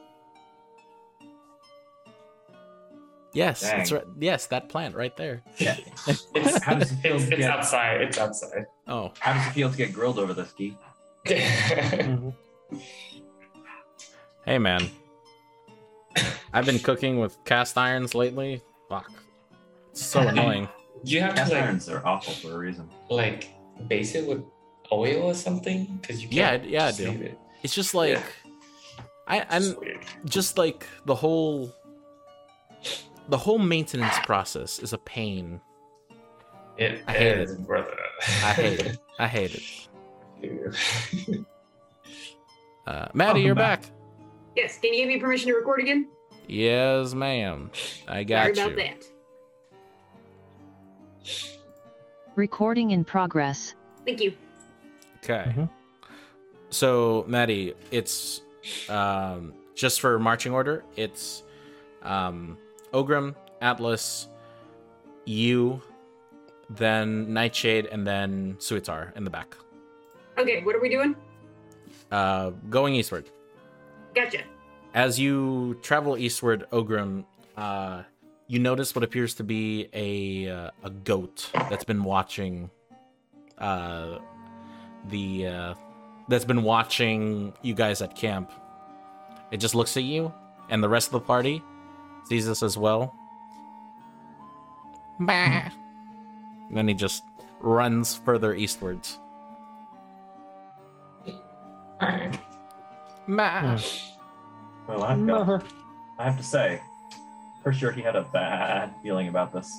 [3.33, 3.77] Yes, Dang.
[3.77, 4.03] that's right.
[4.19, 5.41] Yes, that plant right there.
[5.57, 5.77] Yeah.
[6.07, 8.01] it's, How does it feel it's, to it's get- outside.
[8.01, 8.65] It's outside.
[8.87, 10.77] Oh, How does it feel to get grilled over this key?
[11.25, 12.33] Mhm.
[14.45, 14.89] hey man.
[16.53, 18.61] I've been cooking with cast irons lately.
[18.89, 19.11] Fuck.
[19.91, 20.67] It's so annoying.
[21.03, 22.89] You have Cast to like irons are awful for a reason.
[23.09, 23.49] like
[23.87, 24.43] base it with
[24.91, 25.97] oil or something?
[26.01, 26.65] Because you can't.
[26.65, 27.09] yeah, yeah I do.
[27.11, 27.39] it.
[27.63, 28.23] It's just like Yeah.
[29.27, 29.75] I, I'm
[30.25, 31.73] just like the whole
[33.29, 35.59] the whole maintenance process is a pain.
[36.77, 37.95] It I hate is, brother.
[38.43, 38.97] I hate it.
[39.19, 39.87] I hate it.
[40.41, 41.45] it.
[42.87, 43.81] Uh, Maddie, Welcome you're back.
[43.83, 43.91] back.
[44.55, 46.07] Yes, can you give me permission to record again?
[46.47, 47.69] Yes, ma'am.
[48.07, 48.73] I got Sorry you.
[48.73, 49.05] about that.
[52.35, 53.75] Recording in progress.
[54.03, 54.33] Thank you.
[55.23, 55.53] Okay.
[55.55, 55.69] Mhm.
[56.71, 58.41] So, Maddie, it's
[58.89, 60.83] um, just for marching order.
[60.95, 61.43] It's
[62.01, 62.57] um,
[62.93, 64.27] Ogrim, Atlas,
[65.25, 65.81] you,
[66.69, 69.55] then Nightshade, and then Suitar in the back.
[70.37, 71.15] Okay, what are we doing?
[72.11, 73.29] Uh, going eastward.
[74.13, 74.41] Gotcha.
[74.93, 77.23] As you travel eastward, Ogrim,
[77.55, 78.03] uh,
[78.47, 82.69] you notice what appears to be a uh, a goat that's been watching
[83.57, 84.17] uh,
[85.09, 85.73] the uh,
[86.27, 88.51] that's been watching you guys at camp.
[89.51, 90.33] It just looks at you,
[90.69, 91.63] and the rest of the party
[92.27, 93.13] sees this as well.
[95.19, 95.69] Bah.
[96.69, 97.23] And then he just
[97.59, 99.19] runs further eastwards.
[102.01, 102.39] Alright.
[103.27, 103.77] Bah.
[104.87, 105.63] Well, I've got.
[106.17, 106.81] I have to say,
[107.63, 109.71] for sure he had a bad feeling about this.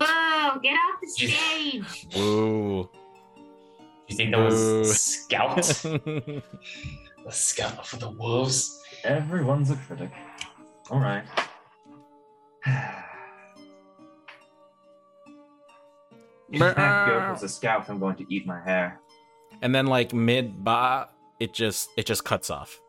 [0.00, 2.16] Oh, get off the You- stage.
[2.18, 2.88] Ooh.
[4.08, 4.84] You think that was Boo.
[4.84, 5.84] scout?
[5.86, 6.42] a
[7.30, 8.78] scout for the wolves?
[9.04, 10.10] Everyone's a critic.
[10.90, 11.24] All right.
[16.52, 19.00] if that goat was a scout, I'm going to eat my hair.
[19.62, 21.08] and then like mid ba,
[21.40, 22.80] it just it just cuts off.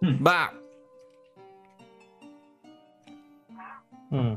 [0.00, 0.22] Hmm.
[0.22, 0.50] Ba.
[4.10, 4.34] Hmm.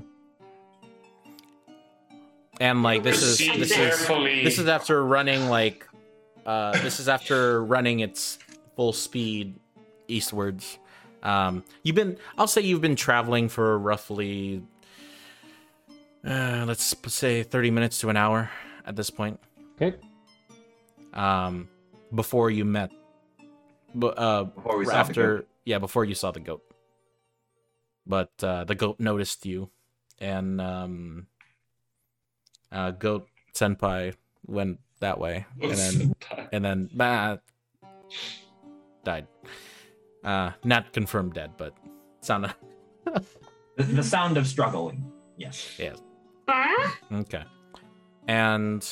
[2.59, 5.85] And like this is this is this is after running like
[6.45, 8.39] uh this is after running its
[8.77, 9.59] full speed
[10.07, 10.77] eastwards.
[11.23, 14.61] Um you've been I'll say you've been traveling for roughly
[16.25, 18.49] uh let's say 30 minutes to an hour
[18.85, 19.39] at this point.
[19.81, 19.97] Okay.
[21.13, 21.67] Um
[22.13, 22.91] before you met
[23.95, 25.47] but uh Before we saw the after goat.
[25.65, 26.63] yeah before you saw the goat
[28.05, 29.69] but uh the goat noticed you
[30.19, 31.27] and um
[32.71, 34.13] uh goat senpai
[34.45, 36.15] went that way and then
[36.53, 37.37] and then bah,
[39.07, 39.25] died
[40.27, 41.73] uh not confirmed dead but
[42.21, 42.43] sound
[43.77, 44.99] The, the sound of struggling.
[45.37, 45.79] Yes.
[46.49, 46.91] Huh?
[47.23, 47.43] okay
[48.27, 48.83] and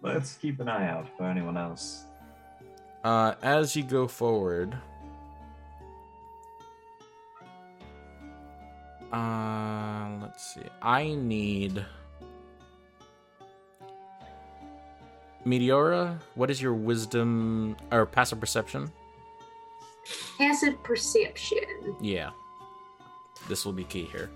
[0.00, 2.04] Let's keep an eye out for anyone else.
[3.04, 4.70] uh as you go forward
[9.12, 11.84] uh let's see i need
[15.46, 18.90] meteora what is your wisdom or passive perception
[20.38, 21.96] Passive perception.
[22.00, 22.30] yeah
[23.48, 24.30] this will be key here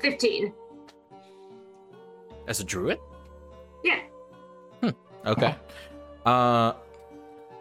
[0.00, 0.52] 15.
[2.48, 2.98] as a druid
[3.82, 4.00] Yeah.
[5.26, 5.54] okay
[6.26, 6.72] uh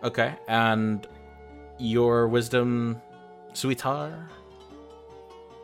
[0.03, 1.07] okay and
[1.79, 3.01] your wisdom
[3.53, 4.13] sweetheart?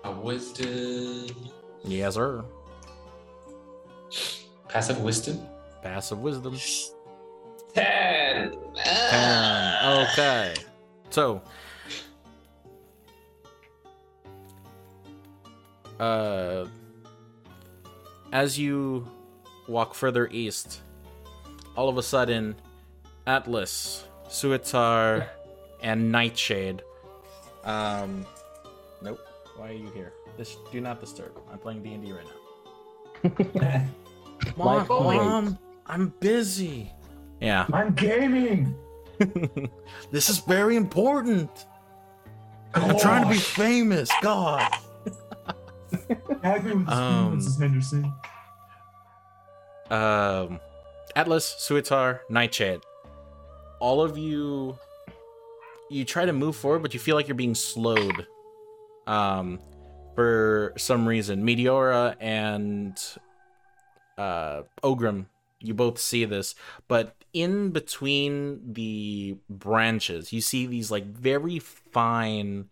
[0.05, 1.27] A wisdom.
[1.83, 2.43] yes sir
[4.69, 5.39] Passive wisdom?
[5.83, 6.55] passive wisdom
[7.74, 8.55] Ten.
[8.76, 9.86] Ten.
[10.11, 10.53] Okay.
[11.09, 11.41] So,
[15.99, 16.65] uh,
[18.32, 19.07] as you
[19.67, 20.82] walk further east,
[21.76, 22.55] all of a sudden,
[23.26, 25.30] Atlas, Suitar,
[25.82, 26.84] and Nightshade.
[27.63, 28.26] Um,
[29.01, 29.20] nope.
[29.55, 30.13] Why are you here?
[30.38, 31.32] This do not disturb.
[31.51, 33.86] I'm playing D and D right now.
[34.57, 36.91] Mom, mom, I'm busy.
[37.39, 37.65] Yeah.
[37.71, 38.75] I'm gaming.
[40.11, 41.49] this is very important.
[42.73, 44.09] I'm trying to be famous.
[44.21, 44.69] God.
[46.43, 47.59] I agree with Um, Mrs.
[47.59, 48.13] Henderson.
[49.89, 50.59] Um,
[51.15, 52.81] Atlas, Suitar, Nightshade.
[53.79, 54.77] All of you,
[55.89, 58.27] you try to move forward, but you feel like you're being slowed.
[59.07, 59.59] Um,
[60.15, 63.01] for some reason, Meteora and
[64.17, 65.25] uh, Ogrim,
[65.59, 66.53] you both see this,
[66.87, 72.69] but in between the branches, you see these like very fine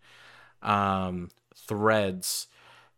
[0.62, 2.46] um, threads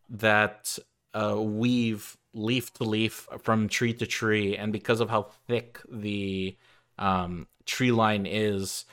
[0.09, 0.79] that
[1.15, 6.57] uh, weave leaf to leaf from tree to tree, and because of how thick the
[6.99, 8.85] um, tree line is,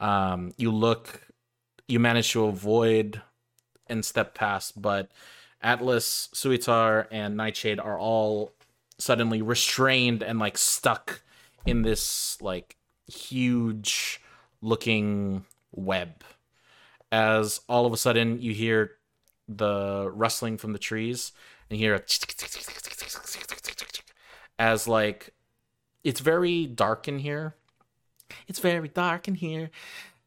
[0.00, 1.28] um, you look,
[1.88, 3.20] you manage to avoid
[3.86, 5.10] and step past, but
[5.62, 8.52] Atlas, Suitar, and Nightshade are all
[8.98, 11.22] suddenly restrained and like stuck
[11.66, 14.20] in this like huge
[14.62, 16.24] looking web.
[17.12, 18.92] As all of a sudden you hear
[19.48, 21.32] the rustling from the trees
[21.68, 22.00] and you hear a
[24.58, 25.34] as like
[26.04, 27.54] it's very dark in here.
[28.46, 29.70] It's very dark in here.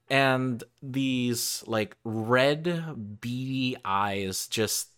[0.09, 4.89] And these like red beady eyes just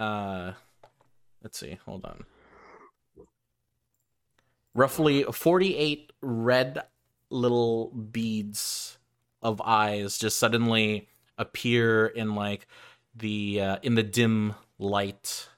[0.00, 0.52] uh
[1.42, 2.24] let's see hold on
[4.74, 6.82] roughly 48 red
[7.30, 8.98] little beads
[9.42, 11.08] of eyes just suddenly
[11.38, 12.66] appear in like
[13.14, 15.48] the uh, in the dim light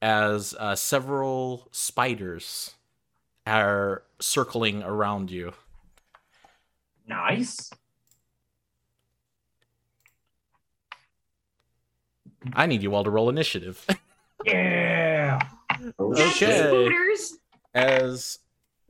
[0.00, 2.74] as uh, several spiders
[3.46, 5.52] are circling around you
[7.06, 7.70] Nice.
[12.52, 13.86] i need you all to roll initiative
[14.44, 15.40] Yeah.
[15.98, 16.88] Okay.
[17.74, 18.38] As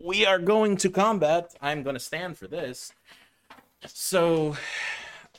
[0.05, 2.93] we are going to combat i'm going to stand for this
[3.87, 4.57] so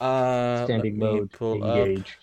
[0.01, 1.31] uh Standing mode.
[1.31, 2.17] pull up- Engage.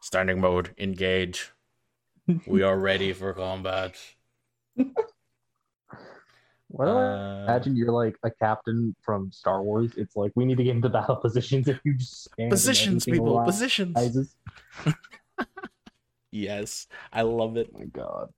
[0.00, 1.52] Standing mode, engage.
[2.46, 3.96] we are ready for combat.
[6.70, 9.92] Well, Uh, imagine you're like a captain from Star Wars.
[9.96, 13.42] It's like we need to get into battle positions if you just stand positions, people.
[13.42, 13.96] Positions.
[16.30, 17.70] Yes, I love it.
[17.74, 18.28] Oh my god.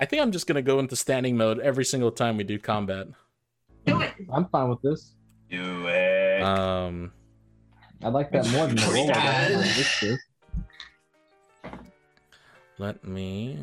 [0.00, 3.08] I think I'm just gonna go into standing mode every single time we do combat.
[3.84, 4.12] Do it.
[4.32, 5.14] I'm fine with this.
[5.50, 6.42] Do it.
[6.42, 7.12] Um,
[8.02, 9.10] I like that more than the roll.
[9.10, 10.20] I got for this shit.
[12.78, 13.58] let me.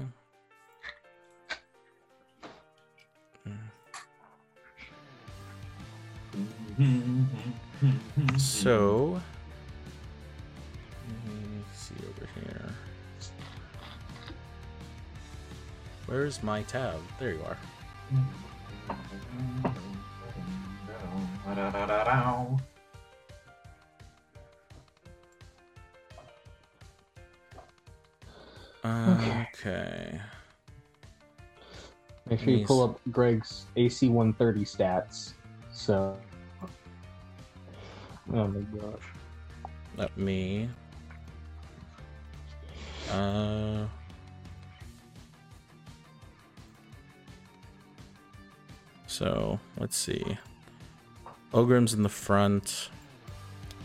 [8.38, 9.22] So,
[11.08, 12.75] let me see over here.
[16.08, 17.00] Where's my tab?
[17.20, 17.58] There you are.
[28.86, 30.20] Okay.
[32.30, 35.34] Make sure you pull up Greg's AC 130 stats.
[35.72, 36.18] So.
[38.34, 39.02] Oh my gosh.
[39.98, 40.70] Let me.
[43.12, 43.86] Uh.
[49.16, 50.38] So let's see.
[51.54, 52.90] Ogrim's in the front.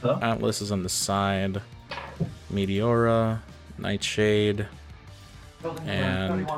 [0.02, 0.18] Huh?
[0.20, 1.62] Atlas is on the side.
[2.52, 3.38] Meteora,
[3.78, 4.66] Nightshade.
[5.86, 6.48] And-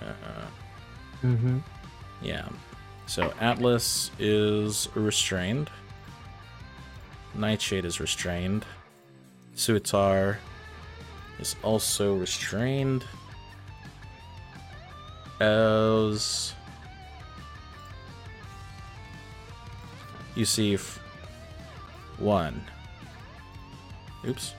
[0.00, 0.06] Uh,
[1.22, 1.58] Mm-hmm.
[2.22, 2.48] yeah.
[3.06, 5.70] So Atlas is restrained.
[7.36, 8.64] Nightshade is restrained.
[9.54, 10.38] Suitar
[11.42, 13.04] is also restrained.
[15.40, 16.54] As
[20.36, 20.78] you see,
[22.18, 22.64] one.
[24.24, 24.54] Oops.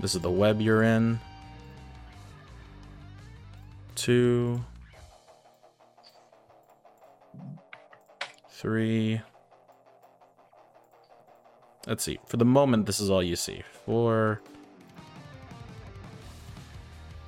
[0.00, 1.18] This is the web you're in.
[3.94, 4.62] Two.
[8.50, 9.22] Three.
[11.86, 12.18] Let's see.
[12.26, 13.62] For the moment, this is all you see.
[13.86, 14.40] Four.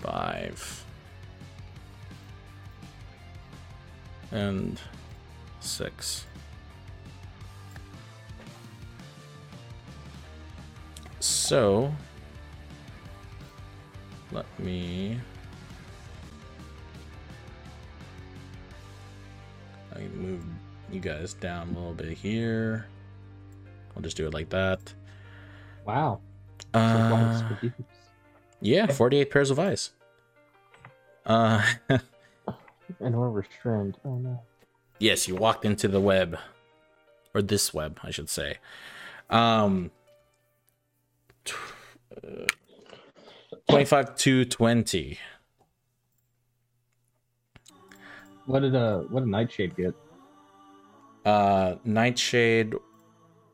[0.00, 0.84] Five.
[4.30, 4.80] And
[5.60, 6.26] six.
[11.20, 11.92] So,
[14.32, 15.18] let me.
[19.94, 20.42] I move
[20.90, 22.86] you guys down a little bit here.
[23.96, 24.92] I'll just do it like that.
[25.84, 26.20] Wow.
[26.74, 27.72] Uh, Surprise for you.
[28.60, 29.90] yeah, 48 pairs of eyes.
[31.26, 31.62] Uh,
[33.00, 33.96] And we're restrained.
[34.04, 34.42] Oh no.
[34.98, 36.38] yes, you walked into the web.
[37.34, 38.58] Or this web, I should say.
[39.30, 39.90] Um,
[41.48, 42.46] uh,
[43.70, 45.18] 25 to 20.
[48.44, 49.94] What did uh what did Nightshade get?
[51.24, 52.74] Uh, Nightshade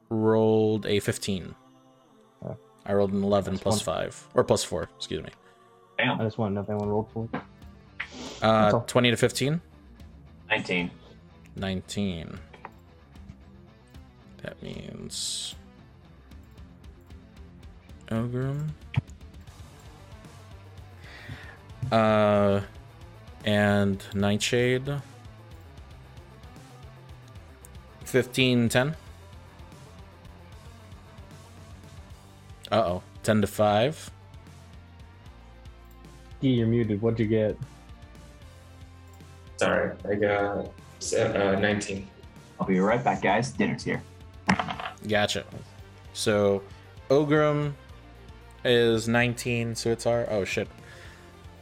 [0.08, 1.54] rolled a 15.
[2.44, 2.56] Oh.
[2.86, 3.96] I rolled an 11 plus one.
[3.96, 4.28] 5.
[4.34, 5.30] Or plus 4, excuse me.
[5.98, 6.20] Damn.
[6.20, 7.40] I just want to know if anyone rolled for it.
[8.42, 9.60] Uh, 20 to 15?
[10.50, 10.90] 19.
[11.56, 12.38] 19.
[14.42, 15.54] That means.
[18.08, 18.68] Ogrim.
[21.90, 22.60] Uh,
[23.44, 25.02] and Nightshade.
[28.04, 28.96] 15, 10.
[32.70, 33.02] Uh oh.
[33.22, 34.10] 10 to 5.
[36.40, 37.02] Gee, you're muted.
[37.02, 37.58] What'd you get?
[39.56, 40.70] Sorry, I got
[41.12, 42.06] uh, 19.
[42.60, 43.50] I'll be right back, guys.
[43.50, 44.02] Dinner's here.
[45.06, 45.44] Gotcha.
[46.12, 46.62] So,
[47.10, 47.72] Ogrim
[48.64, 50.26] is 19, so it's our.
[50.30, 50.68] Oh, shit.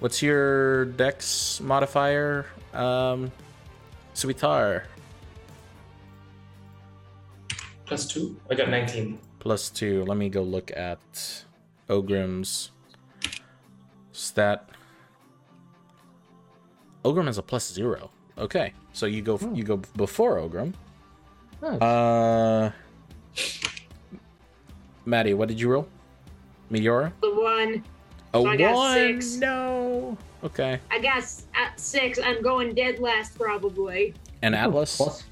[0.01, 2.47] What's your dex modifier?
[2.75, 3.33] Um,
[4.15, 4.85] Suitar.
[7.87, 8.37] Plus two?
[8.51, 9.19] I got 19.
[9.47, 10.05] Plus two.
[10.07, 11.45] Let me go look at
[11.89, 12.73] Ogrim's
[14.11, 14.69] stat.
[17.05, 18.11] Ogrim has a plus zero.
[18.37, 20.75] Okay, so you go you go before Ogrim.
[21.63, 21.81] Nice.
[21.81, 22.73] Uh,
[25.05, 25.87] Maddie, what did you roll?
[26.69, 27.13] Meteora.
[27.23, 27.85] The one.
[28.35, 28.95] A So I got one.
[28.95, 29.37] six.
[29.37, 30.19] No.
[30.43, 30.81] Okay.
[30.91, 34.13] I guess at six, I'm going dead last probably.
[34.43, 34.97] And Atlas.
[34.97, 35.23] Plus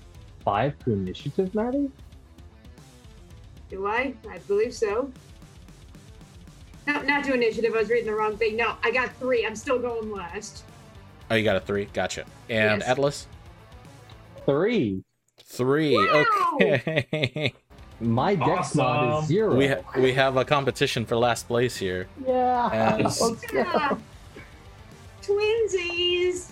[0.45, 1.91] five to initiative, Maddie?
[3.75, 4.15] Do I?
[4.31, 5.11] I believe so.
[6.87, 7.75] No, not to initiative.
[7.75, 8.55] I was reading the wrong thing.
[8.57, 9.45] No, I got three.
[9.45, 10.63] I'm still going last.
[11.29, 11.87] Oh, you got a three.
[11.87, 12.25] Gotcha.
[12.49, 12.89] And Yes.
[12.89, 13.27] Atlas.
[14.47, 15.03] Three.
[15.43, 15.97] Three.
[15.97, 16.25] Wow.
[16.61, 17.53] Okay.
[18.01, 19.57] My dex mod is zero.
[19.57, 22.07] We ha- we have a competition for last place here.
[22.25, 22.69] yeah.
[23.05, 23.21] As-
[23.53, 23.97] Yeah.
[25.21, 26.51] Twinsies.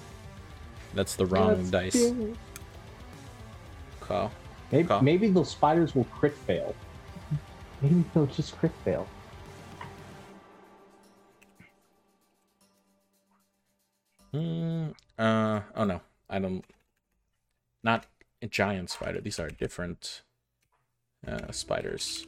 [0.95, 1.93] That's the wrong Let's dice.
[1.93, 2.35] do
[4.03, 4.03] it.
[4.11, 4.29] Okay.
[4.73, 5.05] Maybe, Okay.
[5.05, 6.75] maybe those spiders will crit fail.
[7.83, 9.09] Maybe they'll just crit fail.
[14.33, 14.91] Hmm.
[15.19, 15.61] Uh.
[15.75, 16.01] Oh no.
[16.31, 16.65] I don't.
[17.83, 18.07] Not
[18.41, 19.21] a giant spider.
[19.21, 20.23] These are different
[21.27, 22.27] uh, spiders.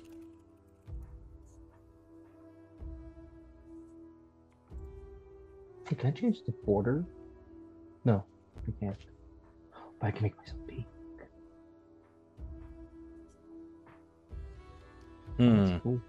[5.88, 7.04] Hey, can I change the border?
[8.04, 8.24] No,
[8.66, 8.96] I can't.
[10.00, 10.58] But I can make myself
[15.36, 15.78] Hmm.
[15.78, 16.00] Cool.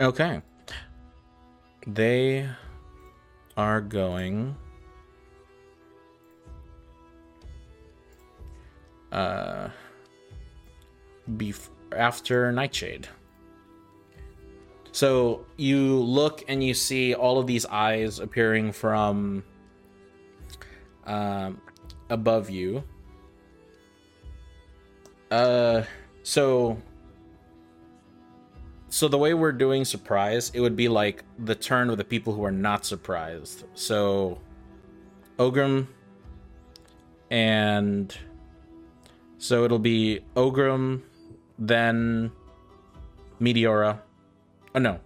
[0.00, 0.42] Okay.
[1.86, 2.48] They
[3.56, 4.56] are going.
[9.12, 9.68] Uh.
[11.36, 13.08] Bef- after Nightshade.
[14.92, 19.42] So you look and you see all of these eyes appearing from
[21.06, 21.60] um,
[22.10, 22.84] above you.
[25.30, 25.82] Uh,
[26.24, 26.76] so
[28.88, 32.32] so the way we're doing surprise, it would be like the turn of the people
[32.32, 33.64] who are not surprised.
[33.74, 34.40] So
[35.38, 35.88] Ogrim
[37.30, 38.16] and
[39.38, 41.02] so it'll be Ogrim,
[41.58, 42.30] then
[43.40, 43.98] Meteora.
[44.74, 45.00] Oh no.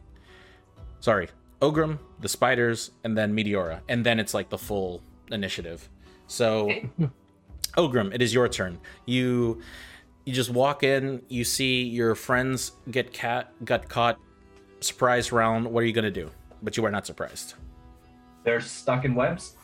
[1.00, 1.28] Sorry.
[1.60, 3.80] Ogrim, the spiders, and then Meteora.
[3.88, 5.02] And then it's like the full
[5.32, 5.88] initiative.
[6.26, 6.90] So Okay.
[7.76, 8.78] Ogrim, it is your turn.
[9.06, 9.62] You
[10.28, 14.18] you just walk in, you see your friends get cat got caught,
[14.80, 15.66] surprise round.
[15.66, 16.30] What are you gonna do?
[16.62, 17.54] But you are not surprised.
[18.44, 19.56] They're stuck in webs.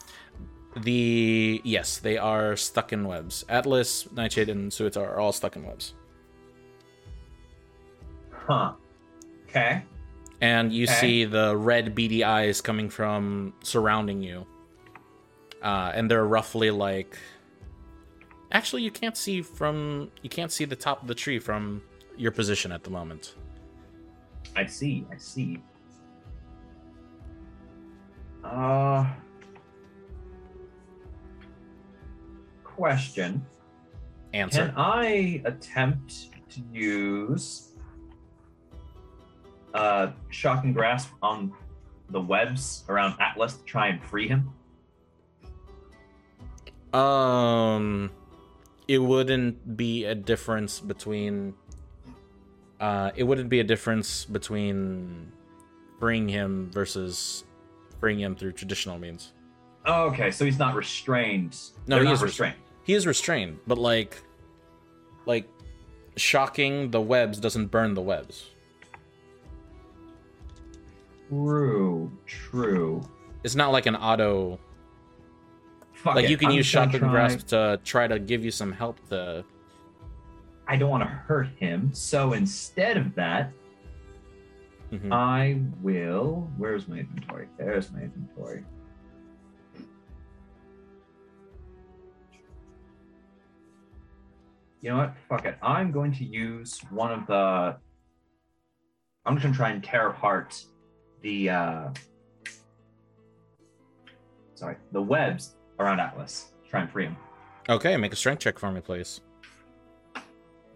[0.81, 3.45] The yes, they are stuck in webs.
[3.51, 5.93] Atlas, Nightshade, and Suitar all stuck in webs.
[8.31, 8.73] Huh.
[9.47, 9.83] Okay.
[10.41, 10.95] And you Okay.
[10.95, 14.47] see the red beady eyes coming from surrounding you.
[15.63, 17.19] Uh, and they're roughly like
[18.55, 21.83] actually you can't see from you can't see the top of the tree from
[22.17, 23.35] your position at the moment.
[24.57, 25.05] I see.
[25.13, 25.59] I see.
[28.43, 29.07] Uh.
[32.63, 33.45] Question.
[34.33, 34.67] Answer.
[34.67, 37.75] Can I attempt to use
[39.75, 41.53] uh, shock and grasp on
[42.11, 44.53] the webs around Atlas to try and free him?
[46.93, 48.11] Um,
[48.89, 51.55] it wouldn't be a difference between.
[52.81, 55.33] Uh, it wouldn't be a difference between
[56.01, 57.45] freeing him versus
[58.01, 59.33] freeing him through traditional means.
[59.87, 61.57] Okay, so he's not restrained.
[61.87, 62.57] No, They're he is restrained.
[62.85, 64.23] He is restrained, but like,
[65.27, 65.49] like,
[66.17, 68.51] shocking the webs doesn't burn the webs.
[71.29, 73.03] True, true.
[73.43, 74.59] It's not like an auto.
[76.05, 78.45] Fuck like it, you can I'm use shock and try- grasp to try to give
[78.45, 79.43] you some help to.
[80.69, 83.53] I don't want to hurt him, so instead of that,
[84.93, 85.11] Mhm.
[85.13, 86.51] I will.
[86.59, 87.49] Where's my inventory?
[87.59, 88.65] There's my inventory.
[94.81, 95.15] You know what?
[95.29, 95.57] Fuck it.
[95.63, 97.77] I'm going to use one of the.
[99.27, 100.63] I'm just gonna try and tear apart
[101.23, 101.51] the.
[101.51, 101.89] uh
[104.55, 106.53] Sorry, the webs around Atlas.
[106.69, 107.17] Try and free him.
[107.69, 109.21] Okay, make a strength check for me, please.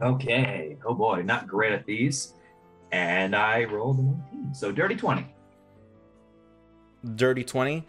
[0.00, 0.76] Okay.
[0.84, 2.34] Oh boy, not great at these.
[2.92, 4.54] And I rolled a 19.
[4.54, 5.26] So dirty 20.
[7.14, 7.86] dirty 20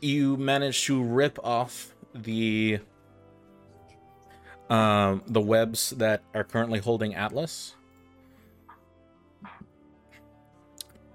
[0.00, 2.78] you manage to rip off the
[4.70, 7.74] um the webs that are currently holding atlas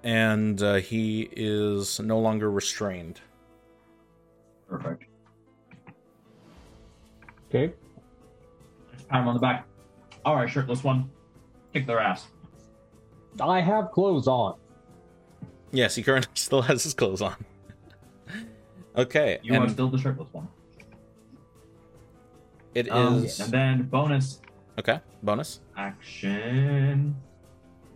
[0.04, 3.20] and uh, he is no longer restrained
[4.70, 5.04] Perfect.
[7.48, 7.74] Okay.
[8.92, 9.66] Just pat him on the back.
[10.24, 11.10] All right, shirtless one.
[11.74, 12.28] Kick their ass.
[13.40, 14.56] I have clothes on.
[15.72, 17.36] yes he currently still has his clothes on
[18.96, 20.48] okay You are and still the shirtless one.
[22.74, 24.40] it is Um, and then bonus
[24.80, 27.14] okay bonus action.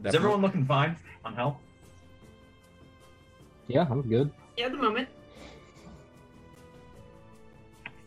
[0.04, 1.56] Is everyone looking fine on health?
[3.66, 4.30] Yeah, I'm good.
[4.56, 5.08] Yeah, at the moment.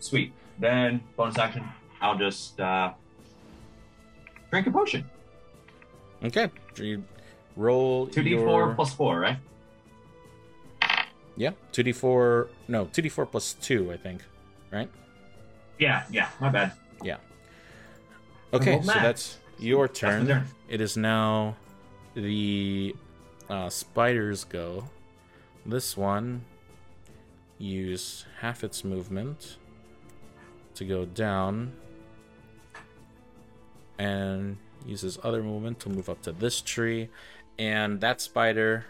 [0.07, 0.31] Sweet.
[0.59, 1.63] Then bonus action.
[1.99, 2.93] I'll just uh,
[4.51, 5.03] drink a potion.
[6.23, 7.03] okay you
[7.55, 9.37] roll 2d4 plus 4, right?
[11.35, 14.21] yeah 2d4 no 2d4 plus 2 i think
[14.71, 14.89] right
[15.79, 16.29] Yeah, yeah.
[16.41, 16.71] My bad.
[17.03, 17.17] Yeah.
[18.51, 19.01] Okay, so max.
[19.07, 19.25] that's
[19.59, 20.25] your That's turn.
[20.27, 20.43] turn.
[20.67, 21.55] It is now
[22.15, 22.95] the
[23.47, 24.89] uh, spiders go.
[25.67, 26.41] This one
[27.59, 29.57] use half its movement
[30.77, 31.73] to go down
[33.97, 37.09] and use uses other movement to move up to this tree
[37.57, 38.85] and that spider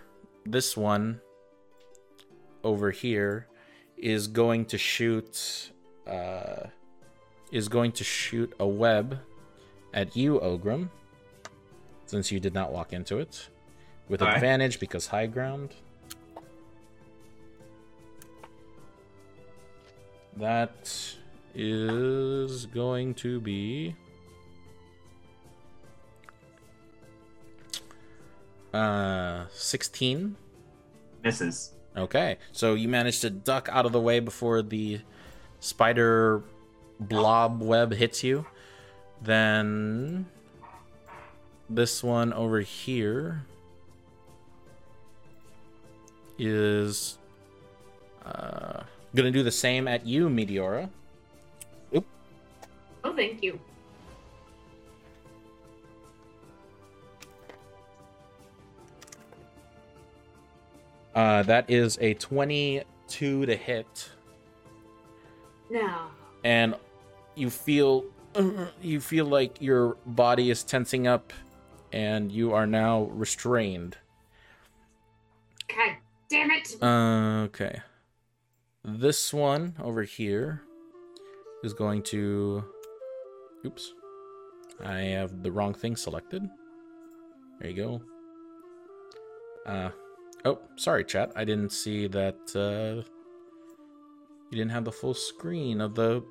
[0.45, 1.21] this one
[2.63, 3.47] over here
[3.97, 5.71] is going to shoot
[6.05, 6.63] uh
[7.51, 9.19] is going to shoot a web
[9.93, 10.89] at you Ogrim
[12.05, 13.49] since you did not walk into it
[14.09, 14.35] with Alright.
[14.35, 15.73] advantage because high ground
[20.35, 21.15] that
[21.57, 23.95] is going to be
[28.73, 30.35] uh 16
[31.23, 31.73] Misses.
[31.97, 35.01] Okay, so you managed to duck out of the way before the
[35.59, 36.43] spider
[36.99, 38.45] blob web hits you.
[39.21, 40.27] Then
[41.69, 43.45] this one over here
[46.37, 47.17] is
[48.23, 48.83] uh,
[49.15, 50.89] gonna do the same at you, Meteora.
[53.07, 53.57] Oh, thank you.
[61.15, 64.09] Uh, that is a 22 to hit.
[65.69, 66.07] No.
[66.45, 66.75] and
[67.35, 68.05] you feel
[68.81, 71.33] you feel like your body is tensing up
[71.91, 73.97] and you are now restrained
[75.67, 75.97] God
[76.29, 76.81] damn it.
[76.81, 77.81] uh, okay
[78.85, 80.61] this one over here
[81.65, 82.63] is going to
[83.67, 83.93] oops
[84.83, 86.43] i have the wrong thing selected
[87.59, 88.01] there you go
[89.65, 89.89] uh
[90.45, 93.03] oh sorry chat i didn't see that uh
[94.49, 96.23] you didn't have the full screen of the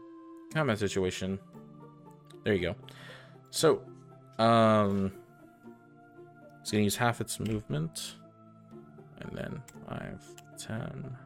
[0.54, 1.38] combat situation.
[2.44, 2.76] There you go.
[3.50, 3.82] So,
[4.38, 5.12] um,
[6.60, 8.16] it's gonna use half its movement,
[9.20, 10.20] and then 5,
[10.58, 11.16] 10,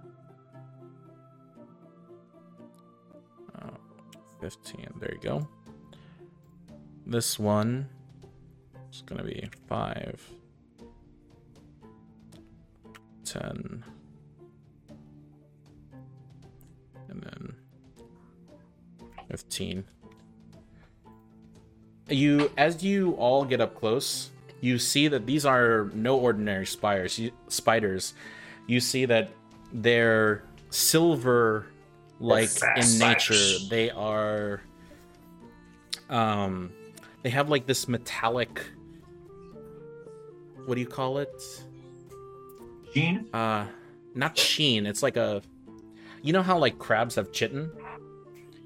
[3.54, 3.70] uh,
[4.40, 4.86] 15.
[5.00, 5.48] There you go.
[7.11, 7.88] This one
[8.92, 10.30] is gonna be 5,
[13.24, 13.84] 10,
[17.08, 17.54] and then
[19.28, 19.84] 15
[22.08, 24.30] you as you all get up close
[24.61, 28.14] you see that these are no ordinary spiders you, spiders.
[28.66, 29.30] You see that
[29.72, 31.66] they're silver
[32.20, 33.34] like in nature.
[33.68, 34.61] they are
[36.11, 36.72] um
[37.22, 38.62] they have like this metallic
[40.66, 41.42] what do you call it
[42.94, 43.28] Gene?
[43.32, 43.66] uh
[44.14, 45.42] not sheen it's like a
[46.22, 47.70] you know how like crabs have chitin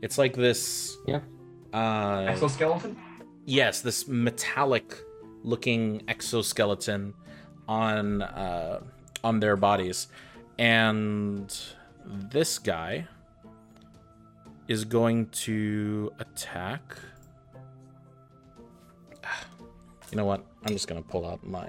[0.03, 1.21] it's like this Yeah.
[1.73, 2.97] uh Exoskeleton?
[3.45, 4.99] yes this metallic
[5.43, 7.15] looking exoskeleton
[7.69, 8.81] on uh
[9.23, 10.09] on their bodies
[10.59, 11.55] and
[12.07, 13.07] this guy
[14.69, 16.97] is going to attack
[20.15, 21.69] you know what i'm just gonna pull out my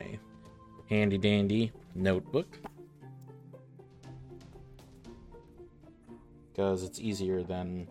[0.88, 2.60] handy dandy notebook
[6.52, 7.88] because it's easier than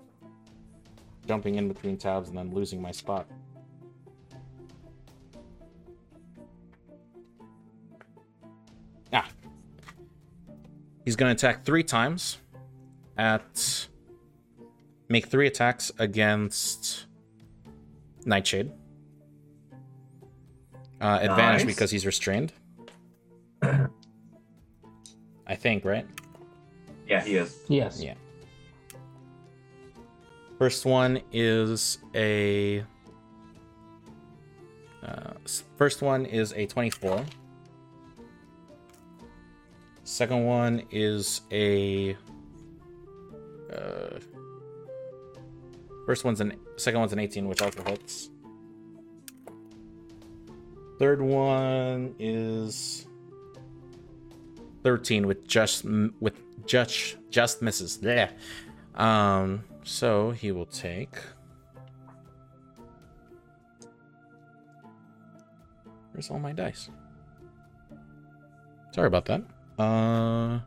[1.27, 3.27] jumping in between tabs and then losing my spot
[9.13, 9.29] Ah.
[11.05, 12.39] He's going to attack three times
[13.17, 13.89] at.
[15.09, 17.05] Make three attacks against
[18.25, 18.73] Nightshade.
[21.05, 21.75] Uh, advantage Nice.
[21.75, 22.55] because he's restrained.
[23.63, 26.07] I think, right?
[27.07, 27.61] Yeah, he is.
[27.69, 28.03] Yes.
[28.03, 28.15] Yeah.
[30.59, 32.83] First one is a.
[35.03, 35.35] Uh,
[35.77, 37.23] first one is a 24.
[40.05, 42.17] Second one is a.
[43.71, 44.21] Uh,
[46.07, 46.55] first one's an.
[46.79, 48.31] Second one's an 18, which also hits.
[50.99, 53.07] Third one is
[54.85, 56.35] 13 with just with
[56.67, 57.99] just just misses.
[58.01, 58.31] Yeah.
[58.95, 61.17] Um so he will take
[66.13, 66.91] Where's all my dice?
[68.93, 69.43] Sorry about that.
[69.79, 70.61] Uh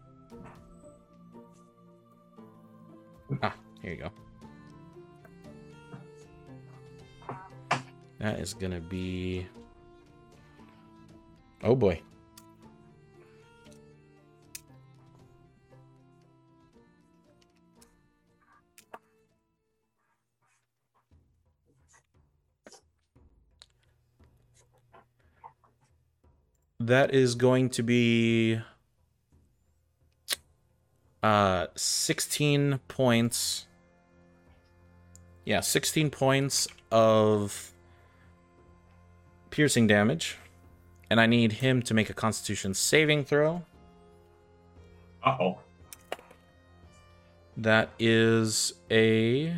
[3.42, 4.12] Ah, here you go.
[8.20, 9.46] That is gonna be
[11.64, 12.02] Oh boy.
[26.80, 28.62] That is going to be
[31.24, 33.66] uh 16 points.
[35.44, 37.72] Yeah, 16 points of
[39.50, 40.38] piercing damage.
[41.10, 43.64] And I need him to make a constitution saving throw.
[45.24, 45.58] Uh oh.
[47.56, 49.50] That is a.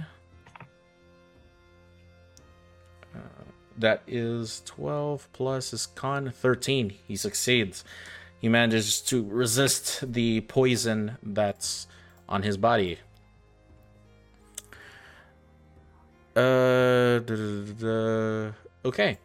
[3.13, 3.19] uh,
[3.77, 6.93] that is 12 plus his con 13.
[7.07, 7.83] He succeeds.
[8.39, 11.87] He manages to resist the poison that's
[12.29, 12.99] on his body.
[16.35, 18.51] Uh, da- da- da-
[18.85, 19.17] okay.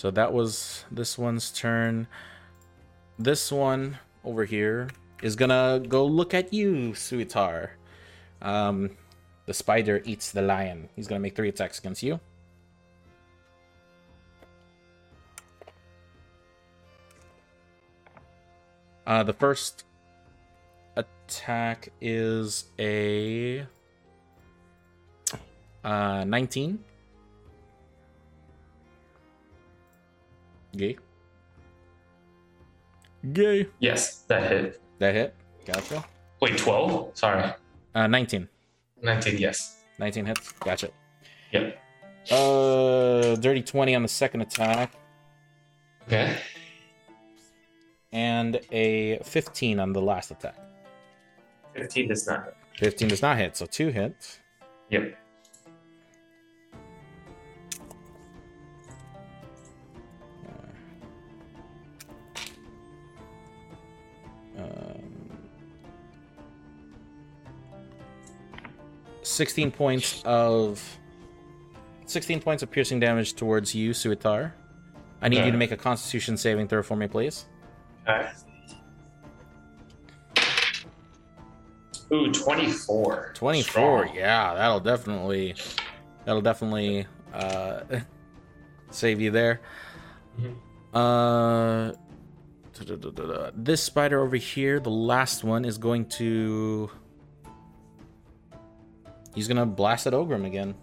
[0.00, 2.06] So that was this one's turn.
[3.18, 4.88] This one over here
[5.22, 7.72] is gonna go look at you, Suitar.
[8.40, 8.96] Um,
[9.44, 10.88] the spider eats the lion.
[10.96, 12.18] He's gonna make three attacks against you.
[19.06, 19.84] Uh, the first
[20.96, 23.66] attack is a
[25.84, 26.84] uh, 19.
[30.76, 30.96] Gay.
[33.32, 33.68] Gay.
[33.80, 34.80] Yes, that hit.
[34.98, 35.34] That hit.
[35.66, 36.04] Gotcha.
[36.40, 37.10] Wait, 12?
[37.16, 37.52] Sorry.
[37.94, 38.48] Uh, 19.
[39.02, 39.84] 19, yes.
[39.98, 40.52] 19 hits.
[40.52, 40.90] Gotcha.
[41.52, 41.78] Yep.
[42.30, 44.92] Uh, dirty 20 on the second attack,
[46.06, 46.36] Okay.
[48.12, 50.56] and a 15 on the last attack.
[51.74, 52.54] 15 does not hit.
[52.78, 54.38] 15 does not hit, so two hits.
[54.90, 55.16] Yep.
[69.40, 70.98] 16 points of
[72.04, 74.54] 16 points of piercing damage towards you, Suitar.
[75.22, 77.46] I need you to make a constitution saving throw for me, please.
[78.06, 78.34] Alright.
[82.12, 83.32] Ooh, 24.
[83.34, 83.62] 24.
[83.62, 84.14] Strong.
[84.14, 85.54] Yeah, that'll definitely
[86.26, 87.80] that'll definitely uh
[88.90, 89.62] save you there.
[90.38, 90.54] Mhm.
[90.92, 91.96] Uh
[93.56, 96.90] this spider over here, the last one is going to
[99.34, 100.74] He's to blast at Ogrim again.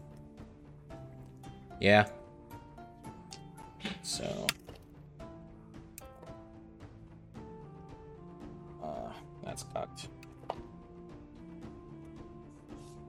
[1.80, 2.08] Yeah.
[4.04, 4.48] So
[8.84, 9.10] uh
[9.44, 10.08] that's cocked.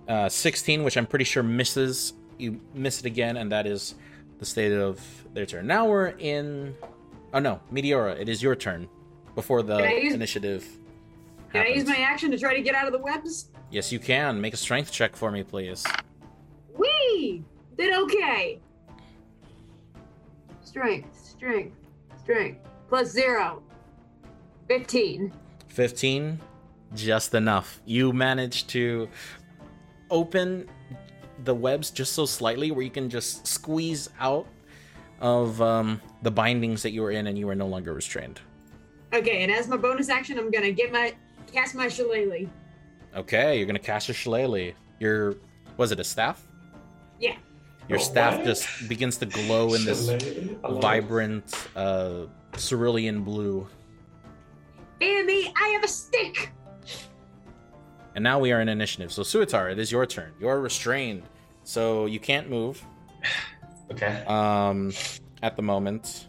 [0.09, 2.15] uh, 16, which I'm pretty sure misses.
[2.39, 3.95] You miss it again, and that is
[4.39, 5.01] the state of
[5.35, 5.67] their turn.
[5.67, 6.75] Now we're in.
[7.35, 8.89] Oh no, Meteora, it is your turn
[9.35, 10.67] before the use- initiative.
[11.53, 13.49] Can I use my action to try to get out of the webs?
[13.71, 14.41] Yes, you can.
[14.41, 15.85] Make a strength check for me, please.
[16.77, 17.45] Whee!
[17.77, 18.61] Did okay.
[20.63, 21.77] Strength, strength,
[22.19, 22.61] strength.
[22.89, 23.63] Plus zero.
[24.69, 25.33] 15.
[25.69, 26.41] 15,
[26.95, 27.81] just enough.
[27.85, 29.09] You manage to
[30.11, 30.69] open
[31.45, 34.47] the webs just so slightly where you can just squeeze out
[35.21, 38.41] of um, the bindings that you were in and you are no longer restrained.
[39.13, 41.15] Okay, and as my bonus action, I'm gonna get my
[41.53, 42.49] cast my shillelagh.
[43.17, 44.73] Okay, you're gonna cast a shillelagh.
[45.01, 45.37] Your
[45.77, 46.43] was it a staff?
[47.21, 47.37] Yeah.
[47.89, 48.45] Your A staff what?
[48.45, 50.59] just begins to glow in this Shillelagh?
[50.63, 50.83] I love it.
[50.83, 53.67] vibrant uh, cerulean blue.
[55.01, 56.51] Andy, I have a stick.
[58.15, 59.11] And now we are in initiative.
[59.13, 60.33] So Suitar, it is your turn.
[60.41, 61.23] You're restrained,
[61.65, 62.83] so you can't move
[63.93, 64.23] Okay.
[64.27, 64.93] um,
[65.43, 66.27] at the moment.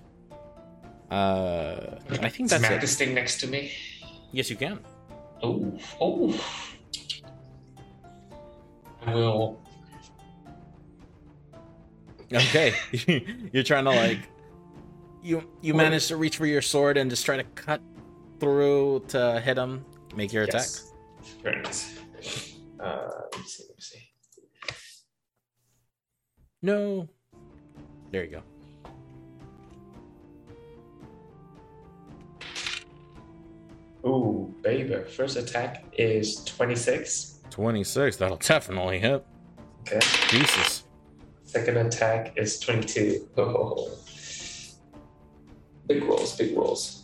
[1.12, 2.94] Uh, I think Is that's Magus it.
[2.94, 3.72] staying next to me?
[4.32, 4.80] Yes, you can.
[5.42, 6.46] Oh, oh.
[9.06, 9.62] I will.
[12.32, 12.76] Okay,
[13.54, 14.20] you're trying to like
[15.24, 17.82] you you manage to reach for your sword and just try to cut
[18.40, 19.86] through to hit him.
[20.16, 20.62] Make your attack.
[20.62, 20.92] Yes.
[21.42, 22.00] Very nice.
[22.80, 23.64] Uh, let me see.
[23.68, 24.10] Let me see.
[26.62, 27.08] No.
[28.12, 28.44] There you go.
[34.06, 34.96] Ooh, baby.
[35.16, 37.40] First attack is 26.
[37.50, 38.18] 26.
[38.18, 39.26] That'll definitely hit.
[39.82, 40.00] Okay.
[40.30, 40.84] Jesus.
[41.44, 43.28] Second attack is 22.
[43.38, 43.90] Oh.
[45.88, 47.04] Big rolls, big rolls.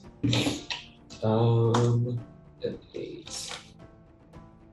[1.24, 2.20] Um,
[2.64, 3.52] an eight.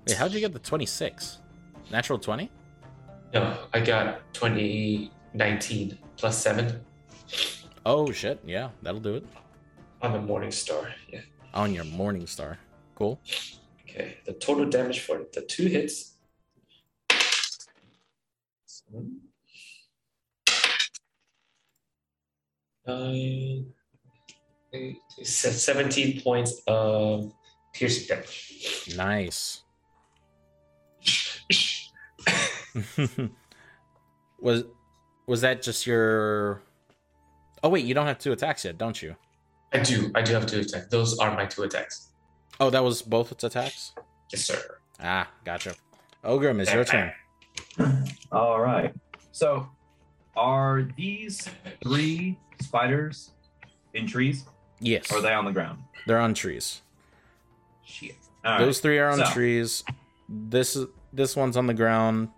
[0.06, 1.38] Wait, how'd you get the 26?
[1.90, 2.50] Natural 20?
[3.32, 6.80] No, I got 20, 19 plus seven
[7.86, 8.38] Oh shit.
[8.46, 9.26] Yeah, that'll do it.
[10.02, 10.88] on the Morning Star.
[11.10, 11.20] Yeah.
[11.54, 12.58] On your morning star.
[12.94, 13.20] Cool.
[13.82, 14.16] Okay.
[14.24, 16.14] The total damage for the two hits.
[18.66, 19.20] Seven.
[22.86, 23.66] Nine.
[25.22, 27.32] 17 points of
[27.74, 28.94] piercing damage.
[28.96, 29.62] Nice.
[34.40, 34.64] was
[35.26, 36.62] was that just your?
[37.62, 39.14] Oh wait, you don't have two attacks yet, don't you?
[39.72, 40.10] I do.
[40.14, 40.86] I do have two attacks.
[40.88, 42.08] Those are my two attacks.
[42.60, 43.92] Oh, that was both its attacks.
[44.32, 44.78] Yes, sir.
[45.00, 45.74] Ah, gotcha.
[46.24, 47.12] Ogrim, it's your turn.
[48.32, 48.94] All right.
[49.32, 49.68] So,
[50.36, 51.48] are these
[51.82, 53.30] three spiders
[53.94, 54.44] in trees,
[54.80, 55.78] Yes, or are they on the ground?
[56.06, 56.82] they're on trees.
[57.84, 58.16] Shit.
[58.44, 58.58] All right.
[58.60, 59.84] Those three are on So- trees.
[60.28, 62.28] This is this one's on the ground.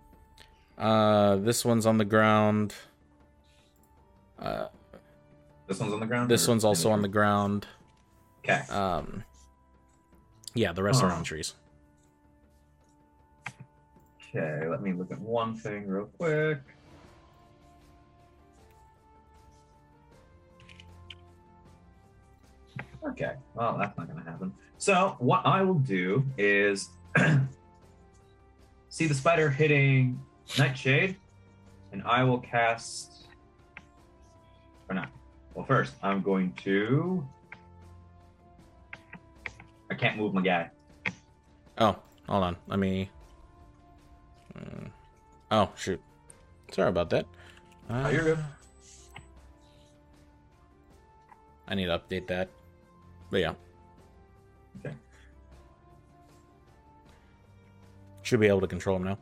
[0.78, 2.74] Uh, this one's on the ground.
[4.38, 4.66] Uh,
[5.66, 6.30] This one's on the ground.
[6.30, 7.66] this one's also on the ground.
[8.44, 8.60] Okay.
[8.72, 9.24] Um,
[10.54, 11.54] yeah, the rest are on trees.
[14.28, 14.66] Okay.
[14.66, 16.58] Let me look at one thing real quick.
[23.06, 23.34] Okay.
[23.54, 24.52] Well, that's not going to happen.
[24.78, 26.88] So what I will do is
[28.88, 30.20] see the spider hitting
[30.58, 31.16] Nightshade,
[31.92, 33.23] and I will cast.
[35.54, 37.26] Well, first I'm going to.
[39.90, 40.70] I can't move my guy.
[41.78, 41.96] Oh,
[42.28, 42.56] hold on.
[42.66, 43.10] Let me.
[44.56, 44.88] Uh,
[45.50, 46.00] oh shoot.
[46.72, 47.26] Sorry about that.
[47.88, 48.38] Uh, Oh, you're good.
[51.68, 52.48] I need to update that.
[53.30, 53.54] But yeah.
[54.80, 54.94] Okay.
[58.22, 59.18] Should be able to control him now.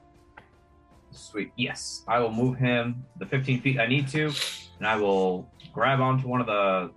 [1.10, 1.52] Sweet.
[1.56, 4.32] Yes, I will move him the 15 feet I need to,
[4.78, 6.90] and I will grab onto one of the,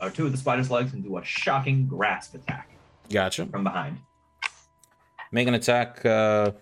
[0.00, 2.70] or two of the spider's legs and do a shocking grasp attack
[3.10, 3.46] Gotcha.
[3.46, 3.98] from behind.
[5.30, 6.04] Make an attack.
[6.04, 6.52] Uh,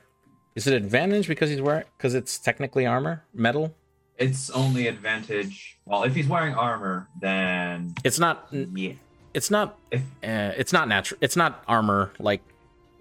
[0.55, 1.85] is it advantage because he's wearing?
[1.97, 3.75] Because it's technically armor, metal.
[4.19, 5.79] It's only advantage.
[5.87, 8.49] Well, if he's wearing armor, then It's not.
[8.53, 8.93] yeah.
[9.33, 9.79] It's not.
[9.91, 11.19] If Uh, it's not natural.
[11.23, 12.43] It's not armor like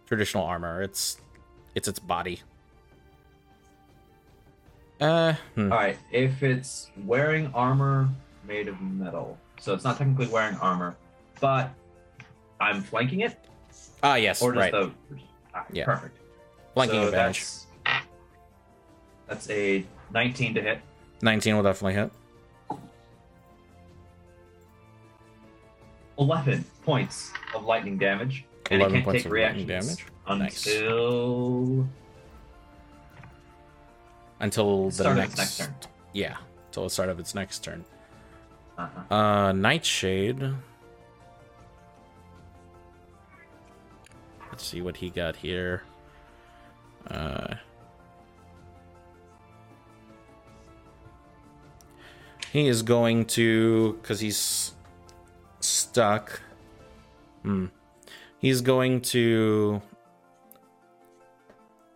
[0.08, 0.82] traditional armor.
[0.82, 1.18] It's
[1.76, 2.42] it's its body.
[5.02, 5.72] Uh, hmm.
[5.72, 8.10] all right, if it's wearing armor
[8.50, 10.98] made of metal, so it's not technically wearing armor,
[11.40, 11.70] but
[12.60, 13.38] I'm flanking it,
[14.04, 14.72] ah yes, or just right.
[14.74, 14.92] the
[15.54, 15.86] ah, Yeah.
[15.86, 16.18] perfect.
[16.74, 17.40] Flanking so advantage.
[17.40, 18.06] That's,
[19.28, 20.80] that's a 19 to hit.
[21.22, 22.12] Nineteen will definitely hit.
[26.18, 28.44] 11 points of lightning damage.
[28.72, 30.06] And it 11 can't points take reactions damage.
[30.28, 30.68] Nice.
[30.68, 31.88] until
[34.40, 35.76] Until the start of next, next turn.
[36.14, 36.38] Yeah,
[36.68, 37.84] until the start of its next turn.
[38.80, 39.14] Uh-huh.
[39.14, 40.42] Uh, Nightshade.
[44.50, 45.84] Let's see what he got here.
[47.12, 47.56] Uh,
[52.54, 54.74] he is going to, because he's
[55.60, 56.42] stuck.
[57.44, 57.66] Hmm.
[58.38, 59.82] He's going to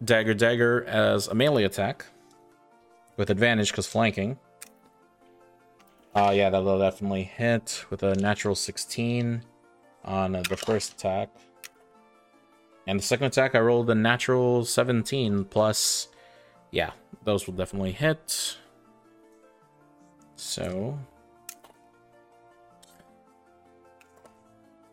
[0.03, 2.05] dagger dagger as a melee attack
[3.15, 4.37] with advantage because flanking.
[6.15, 9.41] Uh, yeah, that'll definitely hit with a natural 16
[10.05, 11.29] on uh, the first attack.
[12.85, 16.09] And the second attack, I rolled a natural 17 plus.
[16.69, 16.91] Yeah,
[17.23, 18.57] those will definitely hit.
[20.35, 20.99] So.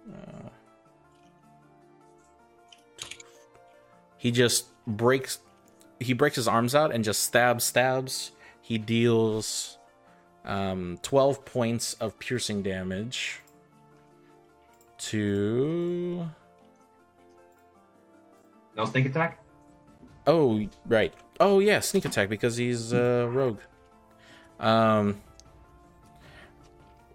[0.08, 0.48] Uh,
[4.16, 5.40] he just breaks.
[5.98, 8.32] He breaks his arms out and just stabs, stabs.
[8.62, 9.76] He deals
[10.44, 13.40] um, 12 points of piercing damage
[14.98, 16.26] to.
[18.76, 19.42] No sneak attack?
[20.26, 21.12] Oh, right.
[21.40, 23.58] Oh, yeah, sneak attack because he's uh, rogue.
[24.60, 25.20] Um,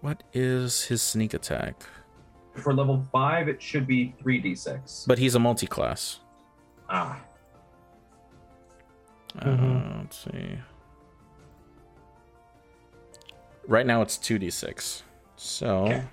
[0.00, 1.84] what is his sneak attack?
[2.54, 5.06] For level 5, it should be 3d6.
[5.06, 6.20] But he's a multi-class.
[6.88, 7.20] ah,
[9.38, 9.98] Uh, Mhm.
[10.00, 10.58] let's see.
[13.66, 15.02] Right now it's 2d6.
[15.36, 15.86] So.
[15.86, 16.04] Okay.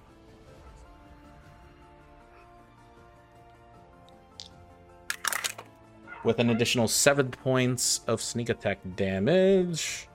[6.23, 10.07] With an additional 7 points of sneak attack damage.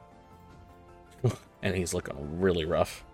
[1.63, 3.05] and he's looking really rough.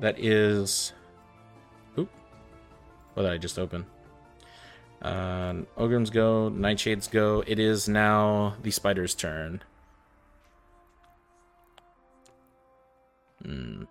[0.00, 0.92] That is.
[1.98, 2.10] Oop.
[3.14, 3.86] What did I just open?
[5.02, 7.44] Uh, Ogrim's go, Nightshade's go.
[7.46, 9.62] It is now the spider's turn.
[13.44, 13.84] Hmm.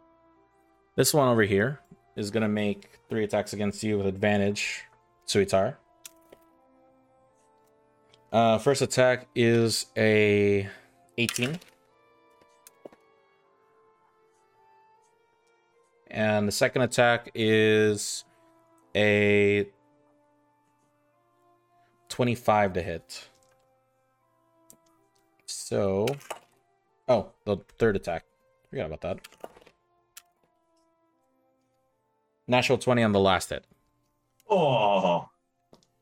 [0.96, 1.80] This one over here
[2.16, 4.84] is gonna make three attacks against you with advantage,
[5.26, 5.78] Suitar.
[8.32, 10.68] Uh, first attack is a
[11.18, 11.60] 18.
[16.10, 18.24] And the second attack is
[18.96, 19.68] a
[22.10, 23.28] 25 to hit.
[25.46, 26.08] So,
[27.08, 28.26] oh, the third attack.
[28.74, 29.20] Forgot about that.
[32.48, 33.66] Natural 20 on the last hit.
[34.50, 35.30] Oh,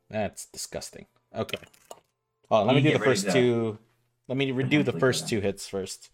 [0.10, 1.06] That's disgusting.
[1.36, 1.58] Okay.
[2.50, 3.78] Oh, let me do the first to- two.
[4.30, 6.12] Let me redo the first two hits first.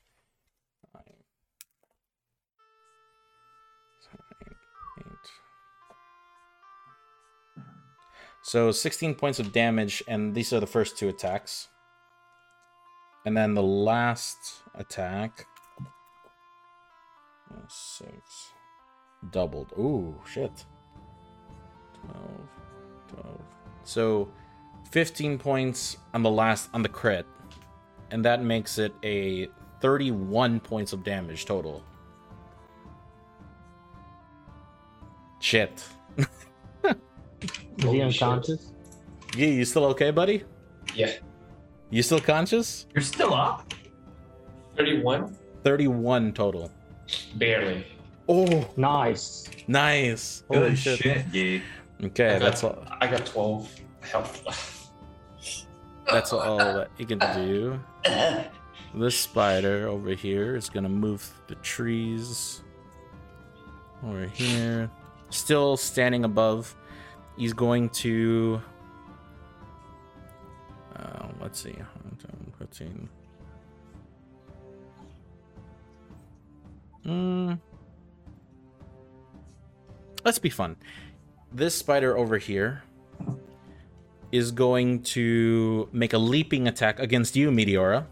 [8.41, 11.67] So 16 points of damage, and these are the first two attacks.
[13.27, 15.45] And then the last attack.
[17.53, 18.53] Oh, Six.
[19.31, 19.73] Doubled.
[19.77, 20.65] Ooh, shit.
[22.05, 22.23] 12.
[23.21, 23.41] 12.
[23.83, 24.29] So
[24.91, 27.25] 15 points on the last on the crit.
[28.11, 29.47] And that makes it a
[29.81, 31.83] 31 points of damage total.
[35.39, 35.83] Shit.
[36.17, 38.71] Is he unconscious?
[39.35, 40.43] Yeah, you still okay, buddy?
[40.95, 41.11] Yeah.
[41.89, 42.87] You still conscious?
[42.93, 43.71] you're still up.
[44.77, 45.35] 31?
[45.63, 46.71] 31 total.
[47.35, 47.85] Barely.
[48.29, 49.49] Oh, Nice.
[49.67, 50.43] nice.
[50.49, 50.99] Holy Good shit.
[50.99, 51.61] shit, Gee.
[52.03, 52.83] Okay, I got, that's all.
[53.01, 54.91] I got 12 health.
[56.11, 57.79] That's all that you can do.
[58.95, 62.61] This spider over here is gonna move the trees
[64.05, 64.89] over here.
[65.29, 66.75] Still standing above.
[67.37, 68.61] He's going to.
[70.95, 71.75] Uh, let's see.
[72.59, 73.09] 15.
[77.07, 77.59] Mm.
[80.25, 80.75] Let's be fun.
[81.53, 82.83] This spider over here
[84.31, 88.05] is going to make a leaping attack against you, Meteora.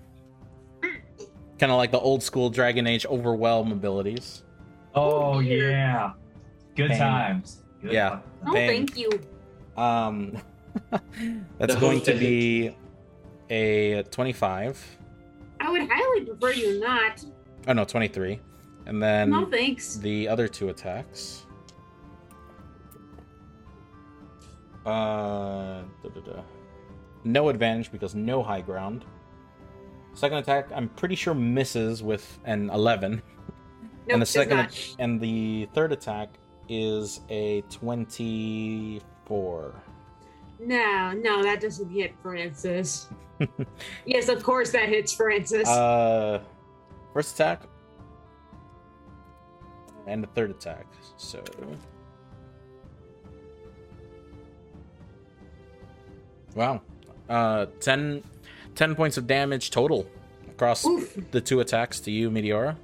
[1.59, 4.43] Kind of like the old school Dragon Age overwhelm abilities.
[4.93, 6.13] Oh yeah,
[6.75, 6.99] good Bang.
[6.99, 7.63] times.
[7.81, 8.19] Good Yeah.
[8.45, 9.09] fucking Oh, thank you.
[9.75, 10.37] Um,
[11.59, 12.75] that's The going to be
[13.49, 14.97] a 25.
[15.59, 17.23] I would highly prefer you not.
[17.67, 18.39] Oh no, 23.
[18.85, 19.95] And then no thanks.
[19.95, 21.45] the other two attacks.
[24.85, 26.43] Uh, da-da-da.
[27.23, 29.03] no advantage because no high ground.
[30.13, 33.21] Second attack, I'm pretty sure misses with an 11.
[34.07, 34.95] No, and the second not.
[34.99, 36.29] and the third attack
[36.69, 39.73] is a 24.
[40.59, 43.09] No, no, that doesn't hit Francis.
[44.05, 45.67] yes, of course that hits Francis.
[45.67, 46.39] Uh,
[47.15, 47.63] first attack
[50.07, 50.85] and the third attack.
[51.17, 51.43] So
[56.55, 56.81] wow,
[57.29, 58.23] uh, 10,
[58.75, 60.07] 10 points of damage total
[60.49, 61.17] across Oof.
[61.31, 62.75] the two attacks to you, Meteora.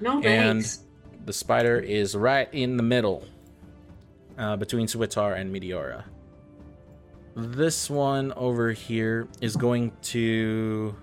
[0.00, 0.82] no and- thanks.
[1.24, 3.24] The spider is right in the middle,
[4.38, 6.04] uh, between Suitar and Meteora.
[7.34, 10.94] This one over here is going to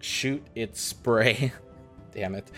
[0.00, 1.52] shoot its spray.
[2.14, 2.50] Damn it!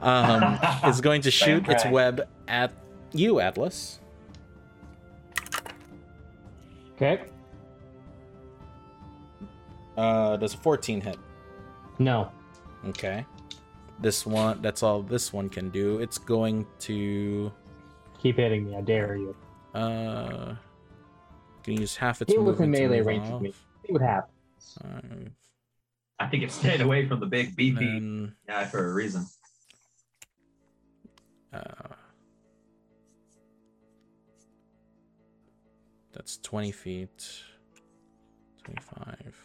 [0.00, 2.72] Um, it's going to shoot its web at
[3.12, 3.98] you, Atlas.
[6.96, 7.22] Okay.
[9.96, 11.16] Uh, does a 14 hit?
[11.98, 12.30] No.
[12.88, 13.26] Okay.
[14.00, 15.98] This one, that's all this one can do.
[15.98, 17.52] It's going to
[18.20, 18.76] Keep hitting me.
[18.76, 19.34] I dare you.
[19.74, 20.54] uh,
[21.64, 23.42] can use half its Deal with the movement to melee range with off.
[23.42, 23.52] me.
[23.86, 24.78] See what happens.
[24.80, 25.30] Five,
[26.22, 29.26] I think it stayed away from the big BP then, guy for a reason.
[31.52, 31.60] uh,
[36.12, 37.42] that's 20 feet.
[38.64, 39.36] 25.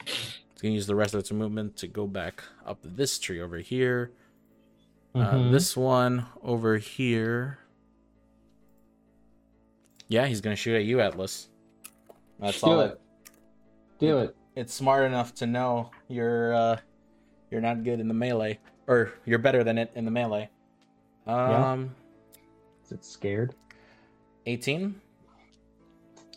[0.00, 3.40] It's going to use the rest of its movement to go back up this tree
[3.40, 4.10] over here.
[5.14, 5.52] Uh, Mhm.
[5.52, 7.58] this one over here.
[10.08, 11.48] Yeah, he's going to shoot at you, Atlas.
[12.40, 13.00] That's Do all it.
[14.00, 14.36] Do it.
[14.58, 16.76] It's smart enough to know you're uh
[17.50, 18.58] you're not good in the melee
[18.88, 20.48] or you're better than it in the melee
[21.26, 21.94] um
[22.84, 23.54] Is it scared?
[24.46, 25.00] 18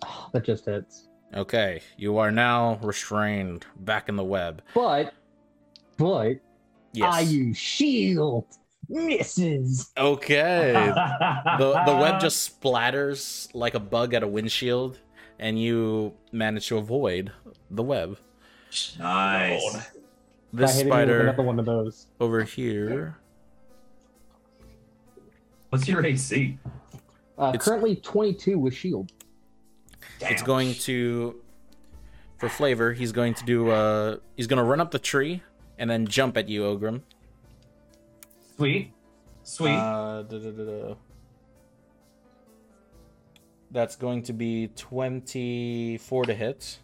[0.05, 1.07] Oh, that just hits.
[1.33, 5.13] okay you are now restrained back in the web But,
[5.97, 6.33] but
[6.93, 8.45] yes I use shield.
[8.89, 9.91] Misses.
[9.97, 10.73] okay
[11.57, 14.99] the the web just splatters like a bug at a windshield
[15.41, 17.31] and you manage to avoid
[17.69, 18.17] the web
[18.99, 19.61] nice.
[19.61, 19.83] Lord.
[20.53, 22.07] This hit him with spider another one of those.
[22.21, 23.17] over here
[25.69, 26.57] What's your AC?
[27.37, 29.11] Uh, It's- currently 22 with shield.
[30.19, 30.45] it's Damn.
[30.45, 31.35] going to
[32.37, 35.43] for flavor he's going to do uh he's going to run up the tree
[35.77, 37.01] and then jump at you ogrim
[38.57, 38.91] sweet.
[39.43, 39.71] Sweet.
[39.75, 40.95] Uh, da, da, da, da.
[43.71, 46.79] That's going to be 24 to hit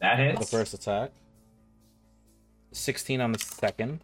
[0.00, 0.40] that hits.
[0.40, 1.12] the first attack.
[2.72, 4.00] 16 on the second,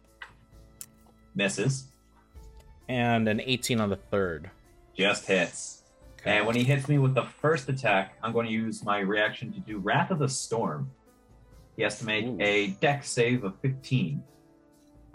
[1.35, 1.85] Misses.
[2.89, 4.49] and an 18 on the third.
[4.95, 5.83] Just hits.
[6.25, 9.53] And when he hits me with the first attack, I'm going to use my reaction
[9.53, 10.89] to do Wrath of the Storm.
[11.75, 12.37] He has to make Ooh.
[12.39, 14.23] a Dex save of 15.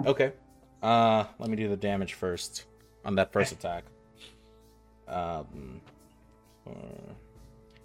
[0.07, 0.33] Okay.
[0.81, 2.67] Uh, let me do the damage first
[3.05, 3.85] on that first attack.
[5.09, 5.81] Um,
[6.67, 7.13] uh,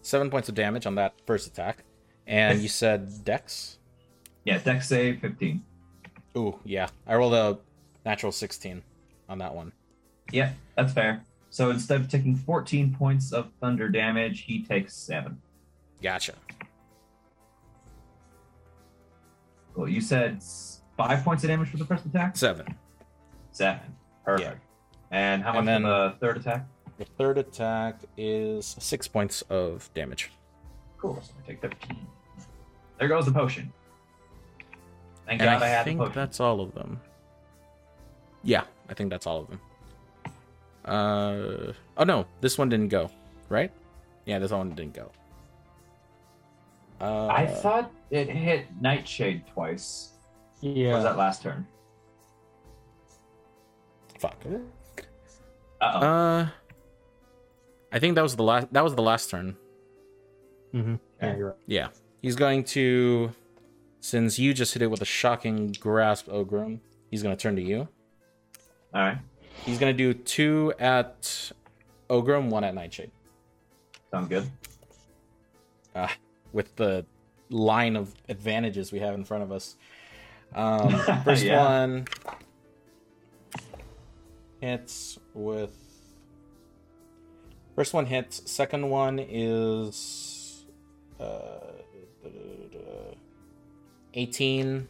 [0.01, 1.83] seven points of damage on that first attack,
[2.27, 3.77] and you said Dex.
[4.43, 5.63] Yeah, Dex save 15.
[6.37, 6.87] Ooh, yeah.
[7.07, 7.57] I rolled a
[8.05, 8.83] natural 16
[9.29, 9.71] on that one.
[10.31, 11.21] Yeah, that's fair.
[11.49, 15.41] So instead of taking 14 points of thunder damage, he takes 7.
[16.01, 16.33] Gotcha.
[19.75, 20.43] Well, you said
[20.97, 22.37] 5 points of damage for the first attack?
[22.37, 22.75] Seven.
[23.51, 23.79] 7.
[24.23, 24.59] Perfect.
[25.11, 26.65] And how much And then- for the third attack?
[26.97, 30.31] The third attack is six points of damage.
[30.97, 31.19] Cool.
[31.21, 31.97] So I take 13.
[32.99, 33.71] There goes the potion.
[35.25, 36.21] Thank And God I, I had think the potion.
[36.21, 37.01] that's all of them.
[38.43, 39.59] Yeah, I think that's all of them.
[40.85, 43.09] Uh oh no, this one didn't go,
[43.49, 43.71] right?
[44.25, 45.11] Yeah, this one didn't go.
[47.01, 50.11] Uh, I thought it hit Nightshade twice.
[50.63, 51.65] Or was that last turn?
[54.19, 54.37] fuck.
[55.81, 55.99] Uh-oh.
[55.99, 56.47] Uh,
[57.95, 58.67] I think that was the last.
[58.73, 59.55] That was the last turn.
[60.73, 61.57] hmm Yeah, you're right.
[61.65, 61.87] Yeah,
[62.21, 63.31] he's going to,
[64.01, 66.79] since you just hit it with a shocking grasp, Ogrim.
[67.09, 67.87] He's going to turn to you.
[68.93, 69.17] All right.
[69.65, 71.51] He's going to do two at
[72.09, 73.11] Ogrim, one at Nightshade.
[74.11, 74.51] Sounds good.
[75.95, 76.09] uh,
[76.51, 77.05] with the
[77.49, 79.77] line of advantages we have in front of us.
[80.53, 80.89] Um,
[81.23, 81.63] first Yeah.
[81.63, 82.05] one
[84.59, 85.71] hits with.
[87.75, 88.41] First one hits.
[88.49, 90.65] Second one is.
[91.19, 91.65] Uh,
[94.15, 94.87] 18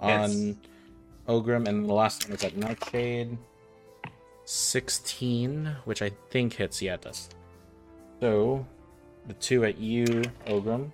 [0.00, 0.58] on Hits.
[1.28, 3.38] Ogrim, and the last one is at Nightshade.
[4.44, 6.82] 16, which I think hits.
[6.82, 7.28] Yeah, it does.
[8.20, 8.66] So,
[9.26, 10.04] the two at you,
[10.46, 10.90] Ogrim.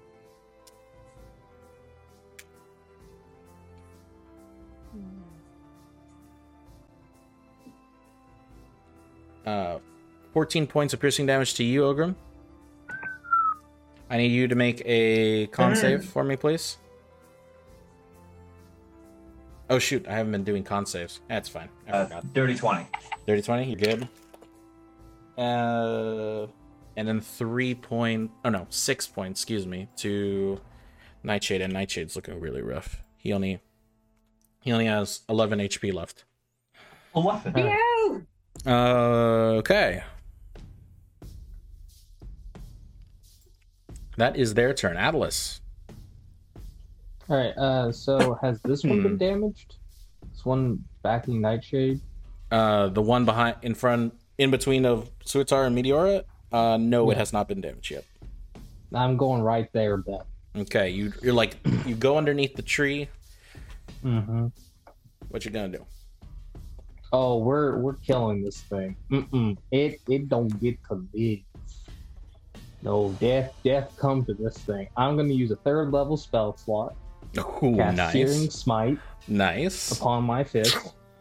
[9.45, 9.79] Uh,
[10.33, 12.15] 14 points of piercing damage to you, Ogrim.
[14.11, 15.77] I need you to make a con Mm.
[15.77, 16.77] save for me, please.
[19.71, 21.21] Oh shoot, I haven't been doing con saves.
[21.29, 21.69] That's fine.
[21.89, 22.33] I Uh, forgot.
[22.35, 22.87] dirty 20.
[23.27, 24.09] 30 20, you're good.
[25.39, 26.47] Uh,
[26.97, 30.61] and then three point, oh no, six points, excuse me, to
[31.23, 33.03] Nightshade, and Nightshade's looking really rough.
[33.17, 33.61] He only,
[34.61, 36.25] he only has 11 HP left.
[37.17, 37.57] 11.
[37.57, 38.23] Yo!
[38.67, 40.03] Uh, okay.
[44.17, 44.97] That is their turn.
[44.97, 45.61] Atlas.
[47.29, 47.57] All right.
[47.57, 49.77] Uh, so has this one been damaged?
[50.31, 52.01] This one backing Nightshade.
[52.51, 56.25] Uh, the one behind, in front, in between of Suitar and Meteora.
[56.53, 58.05] Uh, no, it has not been damaged yet.
[58.95, 60.21] I'm going right there, then.
[60.55, 61.57] Okay, you you're like
[61.87, 63.09] you go underneath the tree.
[64.05, 64.49] Mm-hmm.
[65.29, 65.87] What you gonna do?
[67.13, 68.97] Oh, we're we're killing this thing.
[69.11, 69.57] Mm-mm.
[69.71, 71.39] It it don't get to live.
[72.83, 74.89] No death death come to this thing.
[74.97, 76.97] I'm gonna use a third level spell slot,
[77.39, 78.99] Oh, cast Searing nice, Smite
[79.29, 79.93] nice.
[79.99, 80.77] upon my fist,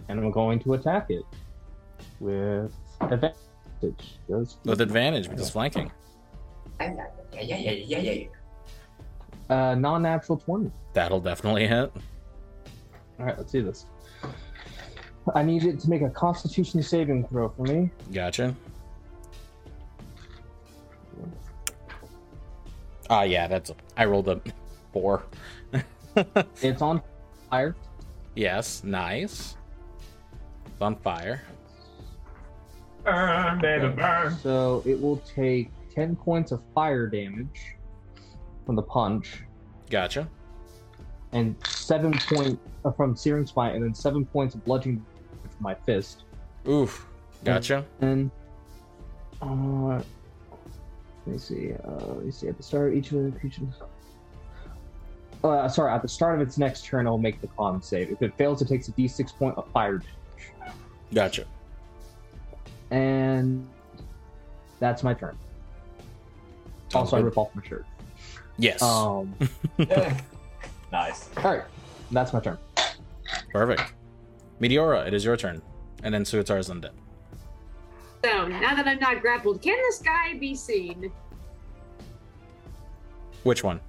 [0.09, 1.23] and I'm going to attack it
[2.19, 3.35] with advantage.
[4.27, 5.91] Does- With advantage because flanking.
[6.79, 6.93] Yeah,
[7.33, 8.23] yeah, yeah, yeah, yeah.
[9.49, 10.71] Uh, non-natural twenty.
[10.93, 11.91] That'll definitely hit.
[13.19, 13.85] All right, let's do this.
[15.35, 17.91] I need it to make a Constitution saving throw for me.
[18.11, 18.55] Gotcha.
[23.11, 23.69] Ah, yeah, that's.
[23.69, 24.39] A, I rolled a
[24.93, 25.23] four.
[26.61, 27.01] It's on
[27.49, 27.75] fire.
[28.35, 29.55] yes, nice.
[30.65, 31.41] It's on fire.
[33.05, 34.35] Burn, baby, burn.
[34.39, 37.75] So it will take 10 points of fire damage
[38.65, 39.43] from the punch,
[39.89, 40.27] Gotcha.
[41.31, 45.05] and 7 point uh, from Searing Smite, and then 7 points of bludgeoning
[45.41, 46.23] from my fist.
[46.67, 47.07] Oof.
[47.45, 47.85] Gotcha.
[48.01, 48.29] And,
[49.41, 50.01] uh,
[51.26, 53.73] let me see, uh, let me see, at the start of each of the creatures.
[55.43, 58.11] Uh, sorry, at the start of its next turn, it'll make the con save.
[58.11, 60.76] If it fails, it takes a d6 point of fire damage.
[61.14, 61.45] Gotcha.
[62.91, 63.68] And
[64.80, 65.38] that's my turn.
[66.93, 67.85] Also, I rip off my shirt.
[68.57, 68.81] Yes.
[68.81, 69.34] Um,
[70.91, 71.30] nice.
[71.38, 71.64] all right,
[72.11, 72.57] that's my turn.
[73.52, 73.93] Perfect.
[74.60, 75.61] Meteora, it is your turn.
[76.03, 76.91] And then Suitar is undead.
[78.23, 81.11] So now that I'm not grappled, can the sky be seen?
[83.43, 83.80] Which one?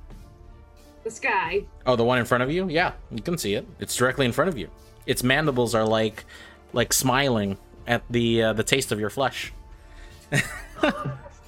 [1.04, 1.64] The sky.
[1.84, 2.68] Oh, the one in front of you?
[2.68, 3.66] Yeah, you can see it.
[3.80, 4.70] It's directly in front of you.
[5.06, 6.24] Its mandibles are like
[6.72, 9.52] like smiling at the uh, the taste of your flesh.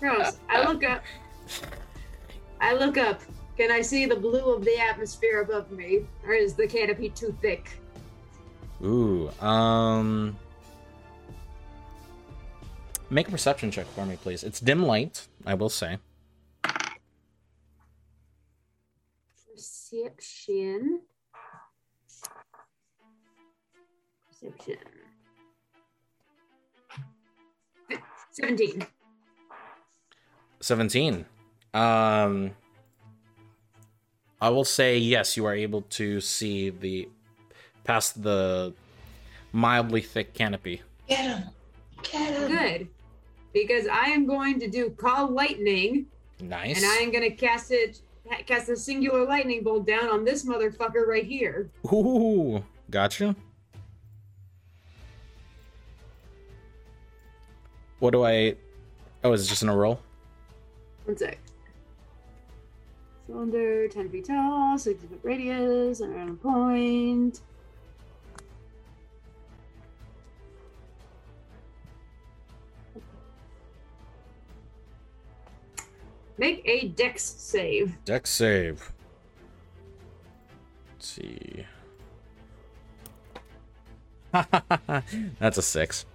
[0.00, 0.36] Gross.
[0.50, 1.02] I look up.
[2.60, 3.20] I look up.
[3.56, 7.34] Can I see the blue of the atmosphere above me, or is the canopy too
[7.40, 7.78] thick?
[8.82, 10.36] Ooh, um
[13.14, 14.42] Make a perception check for me, please.
[14.42, 15.98] It's dim light, I will say.
[19.54, 21.00] Perception.
[24.28, 24.78] Perception.
[28.32, 28.86] Seventeen.
[30.58, 31.24] 17.
[31.72, 32.50] Um
[34.40, 37.08] I will say yes, you are able to see the
[37.84, 38.74] past the
[39.52, 40.82] mildly thick canopy.
[41.08, 41.44] Get him.
[42.02, 42.48] Get him.
[42.50, 42.88] Good.
[43.54, 46.06] Because I am going to do call lightning,
[46.40, 46.76] Nice.
[46.76, 48.00] and I am going to cast it,
[48.46, 51.70] cast a singular lightning bolt down on this motherfucker right here.
[51.90, 53.34] Ooh, gotcha.
[58.00, 58.56] What do I?
[59.22, 60.00] Oh, is it just in a roll?
[61.04, 61.38] One sec.
[63.26, 67.40] Cylinder, 10 feet tall, 60 foot radius, and around a point.
[76.36, 77.96] Make a dex save.
[78.04, 78.92] Dex save.
[80.92, 81.66] Let's see.
[85.38, 86.06] That's a six.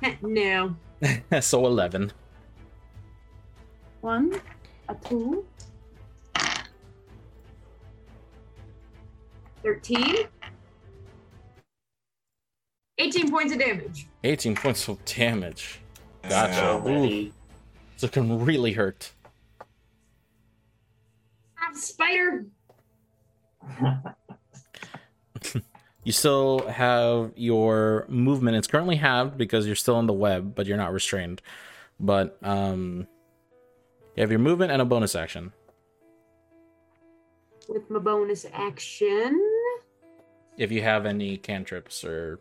[0.22, 0.76] no.
[1.40, 2.12] so eleven.
[4.00, 4.40] One,
[4.88, 5.44] a two,
[9.62, 10.26] 13,
[12.98, 14.06] 18 points of damage.
[14.24, 15.80] Eighteen points of damage.
[16.28, 16.64] Gotcha.
[16.64, 17.32] Ooh, Already.
[17.94, 19.12] it's looking really hurt.
[21.76, 22.46] Spider.
[26.04, 28.56] You still have your movement.
[28.56, 31.40] It's currently halved because you're still in the web, but you're not restrained.
[32.00, 33.06] But um,
[34.16, 35.52] you have your movement and a bonus action.
[37.68, 39.40] With my bonus action.
[40.58, 42.40] If you have any cantrips or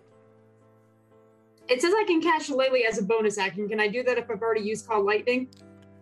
[1.69, 3.69] It says I can cast Shillelagh as a bonus action.
[3.69, 5.47] Can I do that if I've already used Call Lightning?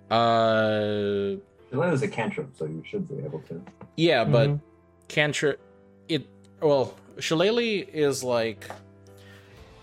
[0.09, 1.35] uh,
[1.71, 3.61] Shillelagh is a cantrip, so you should be able to.
[3.95, 4.61] yeah, but Mhm.
[5.07, 5.59] cantrip
[6.07, 6.27] it
[6.61, 8.65] well, Shillelagh is like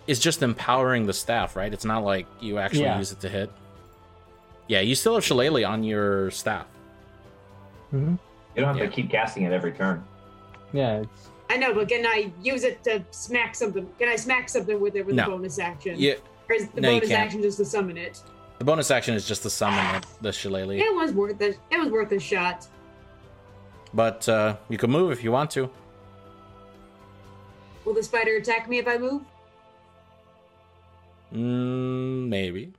[0.07, 1.73] is just empowering the staff, right?
[1.73, 2.99] It's not like you actually Yeah.
[2.99, 3.51] use it to hit.
[4.69, 6.67] Yeah, you still have Shillelagh on your staff.
[7.93, 8.13] Mhm.
[8.55, 8.87] You don't have Yeah.
[8.87, 10.05] to keep casting it every turn.
[10.73, 13.89] Yeah, it's I know, but can I use it to smack something?
[14.01, 15.25] Can I smack something with it with No.
[15.25, 15.95] a bonus action?
[15.99, 16.15] Yeah,
[16.49, 18.23] Or is the No, bonus action just to summon it?
[18.59, 20.77] The bonus action is just to summon the, the Shillelagh.
[20.79, 21.59] It was worth it.
[21.71, 22.67] It was worth a shot.
[23.95, 25.71] But uh, you can move if you want to.
[27.85, 29.23] Will the spider attack me if I move?
[31.33, 32.73] Mm, maybe.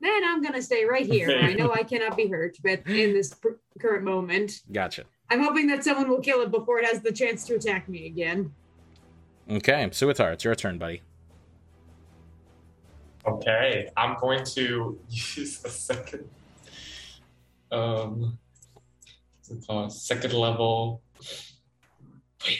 [0.00, 1.30] Then I'm gonna stay right here.
[1.30, 5.04] I know I cannot be hurt, but in this pr- current moment, Gotcha.
[5.30, 8.06] I'm hoping that someone will kill it before it has the chance to attack me
[8.06, 8.52] again.
[9.50, 11.02] Okay, Suitar, it's your turn, buddy.
[13.28, 16.26] Okay, I'm going to use a second,
[17.70, 18.38] um,
[19.36, 19.92] what's it called?
[19.92, 21.02] Second level.
[22.46, 22.58] Wait.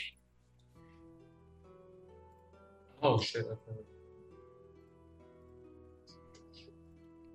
[3.02, 3.46] Oh shit!
[3.46, 3.80] okay.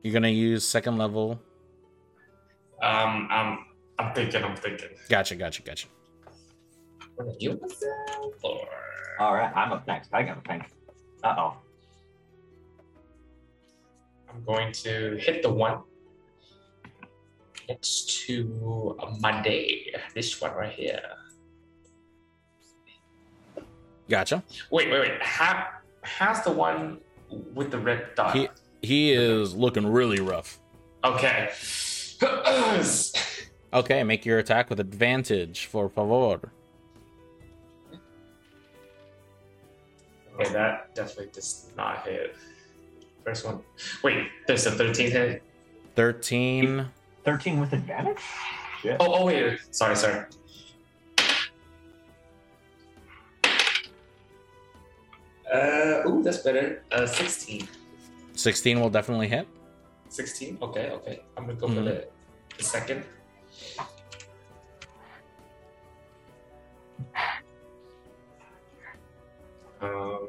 [0.03, 1.41] You're gonna use second level.
[2.83, 3.65] Um, I'm,
[3.97, 4.89] I'm thinking, I'm thinking.
[5.09, 5.87] Gotcha, gotcha, gotcha.
[7.01, 8.67] I'm gonna heal myself, or
[9.19, 10.13] All right, I'm up next.
[10.13, 10.65] I got a tank.
[11.23, 11.62] Uh oh.
[14.33, 15.79] I'm going to hit the one
[17.69, 19.93] next to Monday.
[20.15, 21.01] This one right here.
[24.09, 24.43] Gotcha.
[24.71, 25.21] Wait, wait, wait.
[25.21, 26.99] How's the one
[27.53, 28.35] with the red dot?
[28.35, 28.49] He
[28.81, 30.59] he is looking really rough.
[31.03, 31.49] Okay.
[33.73, 36.53] Okay, make your attack with advantage, for favor.
[40.39, 42.35] okay, that definitely does not hit.
[43.23, 43.61] First one.
[44.03, 45.43] Wait, there's a 13 hit.
[45.95, 46.85] 13.
[47.23, 48.17] 13 with advantage?
[48.81, 48.97] Shit.
[48.99, 49.59] Oh, oh, wait.
[49.71, 50.25] Sorry, sorry.
[55.53, 56.83] Uh, ooh, that's better.
[56.91, 57.67] Uh, 16.
[58.33, 59.47] 16 will definitely hit.
[60.09, 60.57] 16?
[60.61, 61.21] Okay, okay.
[61.37, 61.85] I'm gonna go for Mhm.
[61.85, 62.07] the,
[62.57, 63.03] the second.
[69.81, 70.27] Um,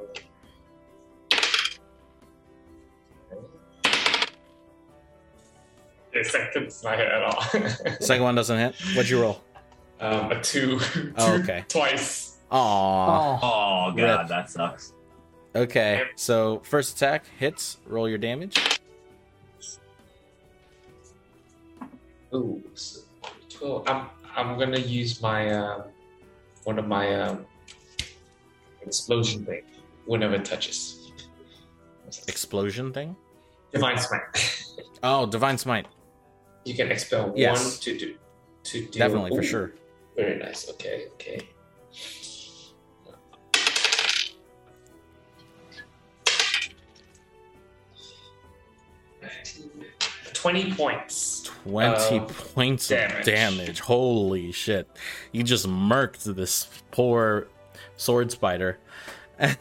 [6.15, 7.43] The second does not hit at all.
[8.01, 8.75] Second one doesn't hit.
[8.97, 9.43] What'd you roll?
[10.01, 10.79] um, a two.
[11.17, 11.65] Oh, two okay.
[11.69, 12.39] Twice.
[12.51, 12.57] Aw.
[12.57, 14.29] Oh, Oh god, Rip.
[14.29, 14.93] that sucks.
[15.57, 17.79] Okay, so first attack hits.
[17.87, 18.81] Roll your damage.
[22.33, 23.01] Oh, so
[23.51, 23.89] 12.
[23.89, 25.83] I'm I'm gonna use my um,
[26.65, 27.47] one of my um,
[28.83, 29.63] explosion thing
[30.07, 31.13] whenever it touches.
[32.29, 33.17] Explosion thing.
[33.73, 34.61] Divine smite.
[35.07, 35.87] Oh, divine smite.
[36.65, 37.63] You can expel Yes.
[37.63, 38.15] one to do
[38.65, 38.91] to deal.
[38.93, 39.73] Definitely for sure.
[40.17, 40.69] Very nice.
[40.71, 41.07] Okay.
[41.15, 41.49] Okay.
[50.33, 51.43] Twenty points.
[51.65, 53.25] 20 Uh, points of damage.
[53.25, 53.81] damage.
[53.81, 54.87] Holy shit.
[55.33, 57.47] You just murked this poor
[57.97, 58.79] sword spider.
[59.39, 59.57] and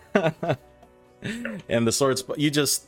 [1.87, 2.87] the sword sp- you just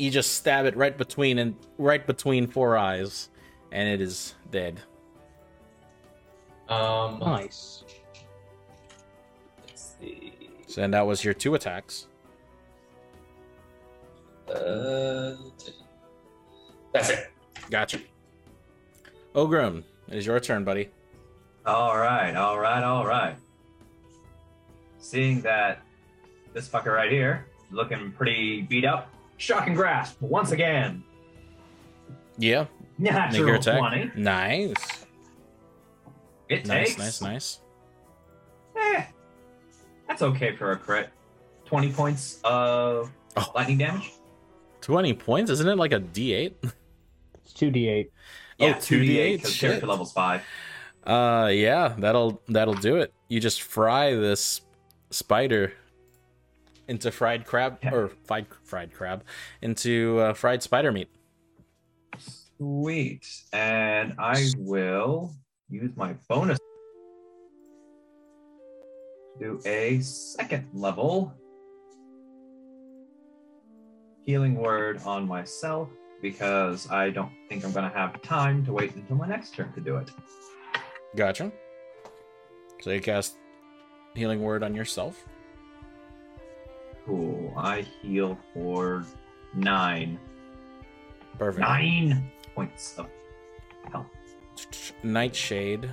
[0.00, 3.28] you just stab it right between and right between four eyes
[3.70, 4.80] and it is dead.
[6.68, 7.84] Um, nice.
[9.66, 10.32] let's see.
[10.66, 12.06] So and that was your two attacks.
[14.48, 15.36] Uh,
[16.92, 17.30] that's it.
[17.70, 18.00] Gotcha.
[19.34, 20.88] Ogrim, it is your turn, buddy.
[21.66, 23.36] All right, all right, all right.
[24.98, 25.82] Seeing that
[26.52, 31.02] this fucker right here looking pretty beat up, shocking grasp once again.
[32.38, 32.66] Yeah,
[32.98, 33.78] make your attack.
[33.78, 34.10] twenty.
[34.14, 34.74] Nice.
[36.48, 36.98] It Nice, takes.
[36.98, 37.60] nice, nice.
[38.76, 39.04] Eh,
[40.08, 41.10] that's okay for a crit.
[41.64, 43.52] Twenty points of Oh.
[43.54, 44.12] lightning damage.
[44.80, 45.50] 20 points?
[45.50, 46.54] Isn't it like a D8?
[47.44, 48.10] It's 2d8.
[48.58, 49.68] Oh, Yeah, 2d8, because shit.
[49.70, 50.42] character level's five.
[51.04, 53.12] Uh yeah, that'll that'll do it.
[53.28, 54.62] You just fry this
[55.10, 55.72] spider
[56.90, 57.94] into fried crab Yeah.
[57.94, 59.22] or fried fried crab
[59.62, 61.08] into uh, fried spider meat.
[62.58, 63.24] Sweet.
[63.52, 65.32] And I will
[65.70, 66.58] use my bonus
[69.38, 71.32] do a second level
[74.26, 75.88] healing word on myself
[76.20, 79.72] because I don't think I'm going to have time to wait until my next turn
[79.72, 80.10] to do it.
[81.16, 81.50] Gotcha.
[82.82, 83.36] So you cast
[84.14, 85.24] healing word on yourself.
[87.06, 87.52] Cool.
[87.56, 89.04] I heal for
[89.54, 90.18] nine.
[91.38, 91.60] Perfect.
[91.60, 93.06] Nine points of
[93.90, 94.06] health.
[95.02, 95.90] Nightshade.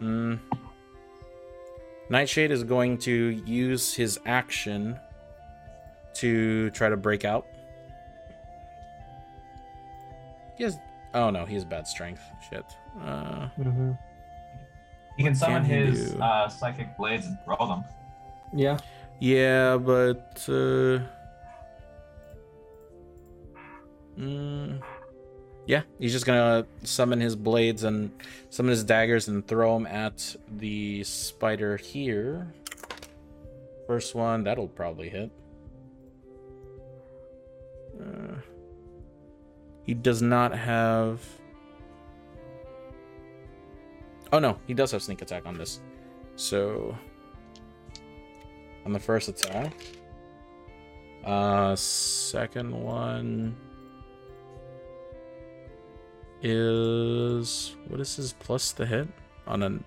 [0.00, 0.38] Mm.
[2.10, 3.12] Nightshade is going to
[3.46, 4.98] use his action
[6.14, 7.46] to try to break out.
[10.56, 10.78] He has.
[11.14, 12.22] Oh no, he has bad strength.
[12.50, 12.64] Shit.
[13.00, 13.92] Uh, Mm-hmm.
[15.18, 16.20] He can summon can he his do?
[16.22, 17.84] uh, psychic blades and throw them.
[18.54, 18.78] Yeah.
[19.22, 20.44] Yeah, but.
[20.48, 20.98] Uh,
[24.18, 24.82] mm,
[25.64, 28.10] yeah, he's just gonna summon his blades and
[28.50, 32.52] summon his daggers and throw them at the spider here.
[33.86, 35.30] First one, that'll probably hit.
[38.00, 38.34] Uh,
[39.84, 41.20] he does not have.
[44.32, 45.80] Oh no, he does have sneak attack on this.
[46.34, 46.96] So
[48.84, 49.74] on the first attack.
[51.24, 53.56] Uh second one
[56.42, 59.06] is what is his plus the hit
[59.46, 59.84] on an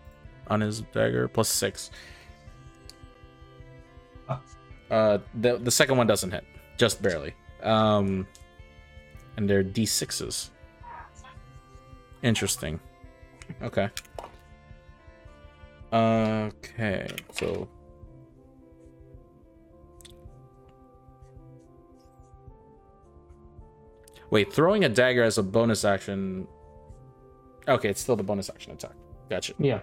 [0.48, 1.92] on his dagger plus 6.
[4.90, 6.46] Uh the the second one doesn't hit,
[6.78, 7.34] just barely.
[7.64, 8.28] Um
[9.36, 10.52] and they're d6s.
[12.24, 12.80] Interesting.
[13.62, 13.90] Okay.
[15.92, 17.68] Okay, so
[24.32, 26.48] Wait, throwing a dagger as a bonus action.
[27.68, 28.94] Okay, it's still the bonus action attack.
[29.30, 29.54] Gotcha.
[29.58, 29.82] Yeah.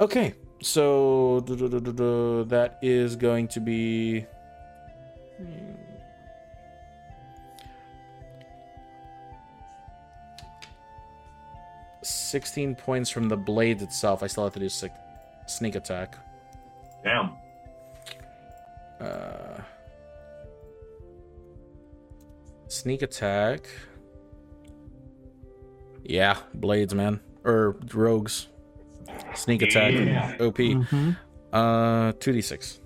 [0.00, 4.26] Okay, so that is going to be.
[12.02, 14.22] Sixteen points from the blade itself.
[14.22, 14.92] I still have to do sick,
[15.46, 16.16] sneak attack.
[17.02, 17.32] Damn.
[19.00, 19.60] Uh,
[22.74, 23.66] sneak attack.
[26.02, 28.48] Yeah, blades, man, or rogues.
[29.34, 30.36] Sneak attack, Yeah.
[30.40, 30.56] OP.
[30.58, 31.10] Mm-hmm.
[31.52, 32.80] Uh, two d six.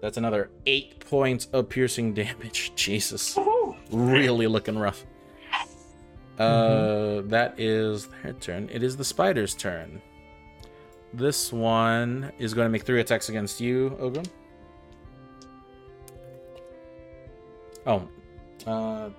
[0.00, 2.72] That's another eight points of piercing damage.
[2.76, 3.38] Jesus,
[3.90, 5.04] really looking rough.
[6.38, 8.68] Uh, that is their turn.
[8.72, 10.02] It is the spider's turn.
[11.12, 14.26] This one is going to make three attacks against you, Ogrim.
[17.86, 18.08] Oh,
[18.66, 19.10] uh,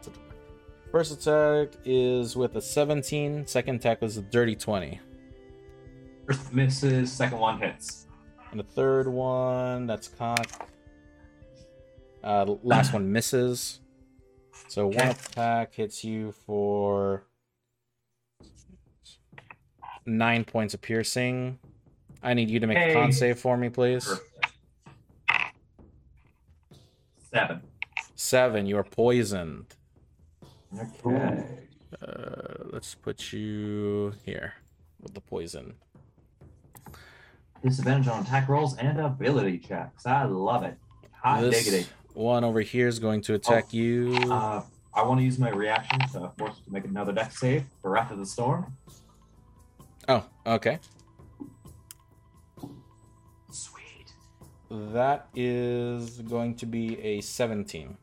[0.91, 3.45] first attack is with a 17.
[3.45, 4.99] Second attack was a dirty 20.
[6.25, 8.07] First misses, second one hits.
[8.51, 10.67] And the third one, that's cock.
[12.23, 13.81] Uh, last one misses.
[14.67, 15.09] So one Okay.
[15.11, 17.23] attack hits you for
[20.07, 21.59] nine points of piercing.
[22.23, 24.05] I need you to make a con save for me, please.
[24.07, 24.31] Perfect.
[27.31, 27.61] Seven.
[28.15, 28.65] Seven.
[28.65, 29.65] You are poisoned.
[31.05, 31.45] Okay.
[32.01, 34.53] Uh, let's put you here
[35.01, 35.73] with the poison.
[37.63, 40.05] Disadvantage on attack rolls and ability checks.
[40.05, 40.77] I love it.
[41.21, 41.89] Hot this diggity.
[42.13, 44.15] one over here is going to attack you.
[44.29, 44.61] Uh,
[44.93, 48.11] I want to use my reaction to force to make another Dex save for Wrath
[48.11, 48.75] of the Storm.
[50.07, 50.79] oh, okay.
[53.51, 54.13] Sweet.
[54.69, 57.97] That is going to be a 17.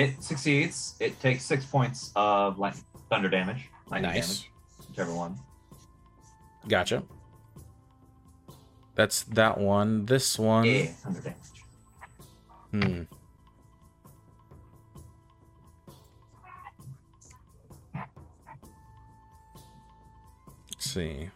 [0.00, 0.94] It succeeds.
[0.98, 3.68] It takes six points of lightning, thunder damage.
[3.90, 4.38] Lightning Nice.
[4.38, 4.50] damage.
[4.88, 5.38] Whichever one.
[6.66, 7.02] Gotcha.
[8.94, 10.06] That's that one.
[10.06, 10.64] This one.
[10.64, 11.36] Yeah, thunder damage.
[12.70, 13.02] Hmm.
[20.72, 21.28] Let's see.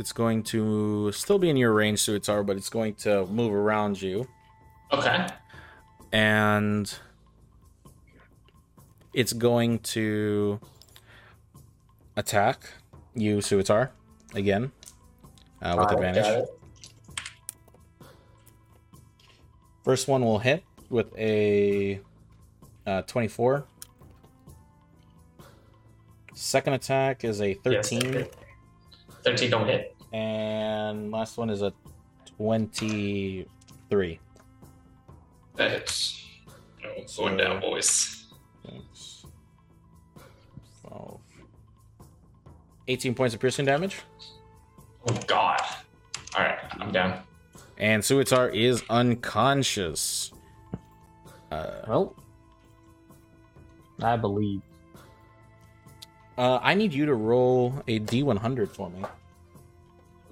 [0.00, 4.00] It's going to still be in your range, Suitar, but it's going to move around
[4.00, 4.26] you.
[4.90, 5.26] Okay.
[6.10, 6.92] and
[9.12, 10.58] it's going to
[12.16, 12.60] attack
[13.14, 13.92] you, Suitar,
[14.34, 14.72] again
[15.60, 16.48] uh, with Alright, advantage.
[19.84, 22.00] First one will hit with a
[22.86, 23.66] uh, 24.
[26.32, 28.30] Second attack is a Yes, 13, okay.
[29.24, 29.94] 13 don't hit.
[30.12, 31.72] and last one is a
[32.36, 34.18] 23.
[35.56, 36.24] That hits.
[36.84, 38.26] Oh, going down, boys.
[38.64, 39.26] Six,
[40.86, 41.20] 12,
[42.88, 43.98] 18 points of piercing damage.
[45.08, 45.60] Oh, God.
[46.36, 47.22] All right, I'm down.
[47.78, 50.32] And Suitar is unconscious.
[51.50, 52.14] Uh, Well,
[54.02, 54.62] I believe.
[56.40, 59.04] Uh, I need you to roll a D100 for me.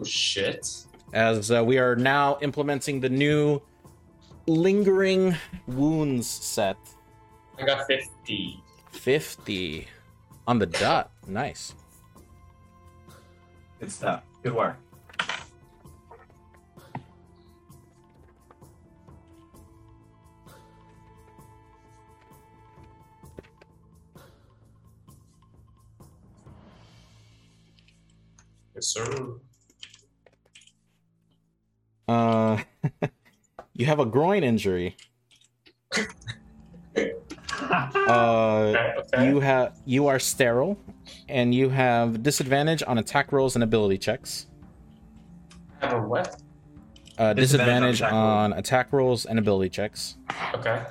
[0.00, 0.66] Oh, shit.
[1.12, 3.60] As uh, we are now implementing the new
[4.46, 5.36] lingering
[5.66, 6.78] wounds set.
[7.58, 8.62] I got 50.
[8.92, 9.86] 50
[10.46, 11.10] on the dot.
[11.26, 11.74] Nice.
[13.78, 14.22] Good stuff.
[14.42, 14.78] Good work.
[28.78, 29.34] Yes, sir.
[32.06, 32.58] Uh,
[33.74, 34.96] you have a groin injury.
[37.70, 39.28] Uh, Okay, okay.
[39.28, 40.78] you have you are sterile,
[41.28, 44.46] and you have disadvantage on attack rolls and ability checks.
[45.80, 46.40] have a what?
[47.18, 50.16] Uh, disadvantage Disadvantage on attack on attack rolls and ability checks.
[50.54, 50.82] Okay.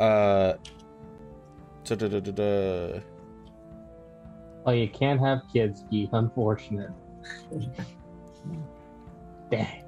[0.00, 0.54] Uh,
[1.84, 3.00] da-da-da-da-da.
[4.68, 6.10] Oh, you can't have kids, Keith.
[6.12, 6.90] Unfortunate.
[9.50, 9.82] Dang.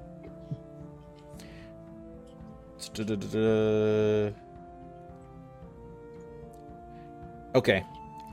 [7.53, 7.83] Okay,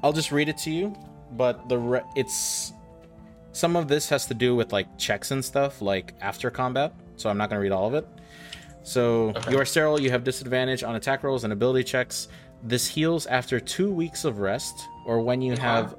[0.02, 0.96] I'll just read it to you,
[1.32, 2.72] but the re- it's
[3.52, 6.94] some of this has to do with like checks and stuff, like after combat.
[7.16, 8.06] So I'm not gonna read all of it.
[8.84, 9.50] So Okay.
[9.52, 10.00] you are sterile.
[10.00, 12.28] You have disadvantage on attack rolls and ability checks.
[12.62, 15.96] This heals after two weeks of rest, or when you have,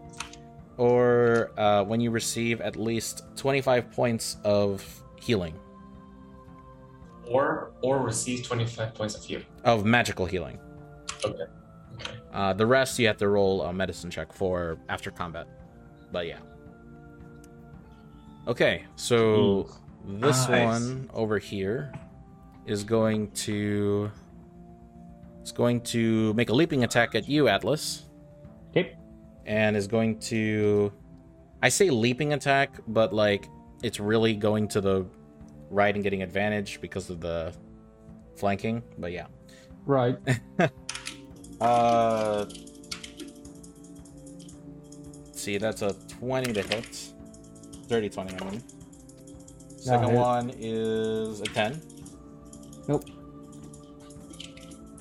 [0.80, 4.82] or uh, when you receive at least 25 points of
[5.20, 5.54] healing
[7.28, 9.46] Or or receive 25 points of healing.
[9.66, 10.58] of magical healing.
[11.24, 11.44] Okay.
[11.96, 12.16] Okay.
[12.34, 15.48] Uh, the rest you have to roll a medicine check for after combat.
[16.12, 16.40] But yeah.
[18.48, 19.70] Okay, so
[20.08, 20.66] this Nice.
[20.66, 21.92] one over here
[22.66, 24.10] is going to
[25.42, 28.06] it's going to make a leaping attack at you, Atlas,
[28.72, 28.96] Okay.
[29.50, 30.94] And is going to
[31.62, 33.50] I say leaping attack, but like
[33.84, 35.06] it's really going to the
[35.70, 37.54] right and getting advantage because of the
[38.38, 38.82] flanking.
[38.98, 39.28] But yeah.
[39.86, 40.18] Right.
[41.62, 42.46] Uh,
[45.34, 47.10] see, that's a 20 to hit.
[47.90, 48.64] Dirty 20, I mean.
[49.76, 51.82] Second one is a 10.
[52.88, 53.04] Nope.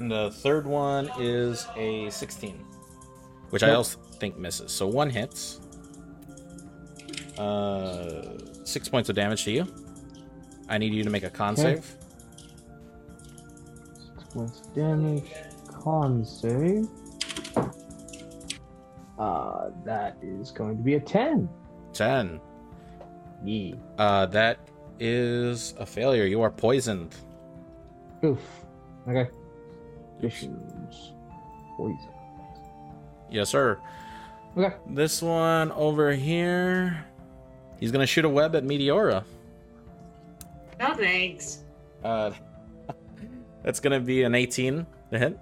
[0.00, 2.64] And the third one is a 16,
[3.50, 4.72] which I also think misses.
[4.72, 5.60] So one hits.
[7.38, 9.66] Uh, six points of damage to you.
[10.68, 11.62] I need you to make a con Okay.
[11.76, 11.96] save.
[13.94, 15.32] Six points of damage.
[15.68, 16.86] Con save.
[19.18, 21.48] Uh, that is going to be a 10.
[21.92, 22.40] 10.
[23.44, 23.74] Yeah.
[23.98, 24.58] Uh, that
[25.00, 26.24] is a failure.
[26.24, 27.14] You are poisoned.
[28.24, 28.40] Oof.
[29.08, 29.30] Okay.
[30.20, 31.12] Conditions.
[31.76, 31.98] Poison.
[33.30, 33.78] Yes, sir.
[34.56, 34.74] Okay.
[34.88, 37.04] This one over here.
[37.78, 39.24] He's gonna shoot a web at Meteora.
[40.80, 41.64] No thanks.
[42.02, 42.32] Uh,
[43.62, 45.38] that's gonna be an 18 to hit.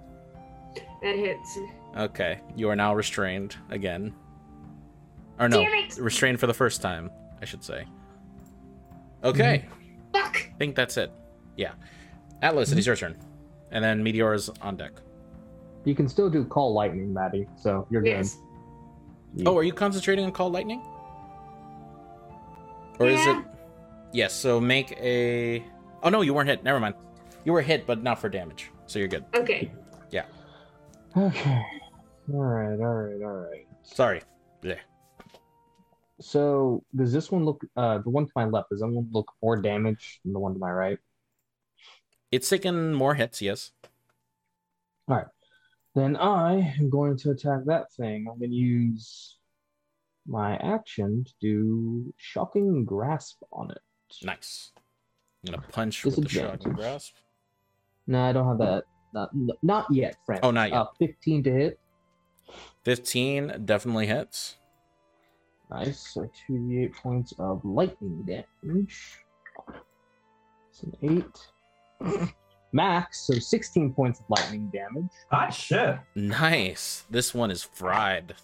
[1.01, 1.59] That hits.
[1.95, 4.13] Okay, you are now restrained again.
[5.39, 5.97] Or no, Damn it!
[5.97, 7.09] restrained for the first time,
[7.41, 7.85] I should say.
[9.23, 9.65] Okay,
[10.13, 10.49] Fuck.
[10.53, 11.11] I think that's it.
[11.55, 11.73] Yeah,
[12.41, 13.15] Atlas, it is your turn,
[13.71, 14.91] and then Meteora's on deck.
[15.87, 18.39] You can still do call lightning, Maddie, so you're Yes.
[19.37, 19.47] good.
[19.47, 20.81] Oh, are you concentrating on call lightning?
[22.99, 23.39] Or is Yeah.
[23.39, 23.45] it?
[24.11, 24.33] Yes.
[24.33, 25.63] So make a.
[26.03, 26.61] Oh no, you weren't hit.
[26.61, 26.95] Never mind.
[27.45, 29.23] You were hit, but not for damage, so you're good.
[29.33, 29.71] Okay.
[30.11, 30.25] Yeah.
[31.15, 31.65] Okay.
[32.33, 33.67] Alright, alright, alright.
[33.83, 34.21] Sorry.
[34.63, 34.79] Yeah.
[36.19, 39.31] So, does this one look, uh, the one to my left, does that one look
[39.41, 40.97] more damage than the one to my right?
[42.29, 43.41] It's taken more hits.
[43.41, 43.71] Yes.
[45.97, 48.27] Then I am going to attack that thing.
[48.29, 49.37] I'm going to use
[50.27, 53.81] my action to do shocking grasp on it.
[54.21, 54.73] Nice.
[55.47, 57.15] I'm gonna punch with the shocking grasp.
[58.05, 58.83] No, I don't have that.
[59.11, 59.31] Not,
[59.63, 60.39] not yet, friend.
[60.43, 60.77] Oh, not yet.
[60.77, 61.79] Uh, 15 to hit.
[62.83, 64.57] 15 definitely hits.
[65.71, 66.13] Nice.
[66.13, 69.17] So 2d8 points of lightning damage.
[70.69, 71.25] It's an
[72.01, 72.29] 8.
[72.71, 75.09] Max, so 16 points of lightning damage.
[75.31, 75.97] Hot shit.
[76.15, 77.03] Nice.
[77.09, 78.35] This one is fried.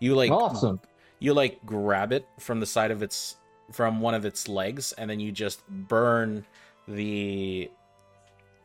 [0.00, 0.80] You like awesome.
[1.20, 3.36] you like grab it from the side of its
[3.70, 6.44] from one of its legs and then you just burn
[6.88, 7.70] the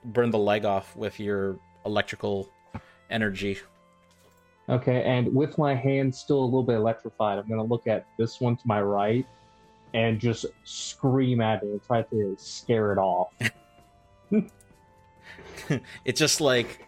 [0.05, 2.49] burn the leg off with your electrical
[3.09, 3.59] energy.
[4.69, 8.41] Okay, and with my hand still a little bit electrified, I'm gonna look at this
[8.41, 9.26] one to my right
[9.93, 13.30] and just scream at it and try to scare it off.
[16.05, 16.85] It's just like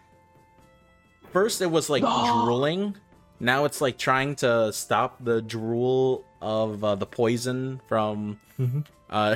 [1.34, 2.42] first it was like No.
[2.44, 2.96] drooling.
[3.40, 8.86] Now it's like trying to stop the drool of uh, the poison from Mhm.
[9.10, 9.36] uh,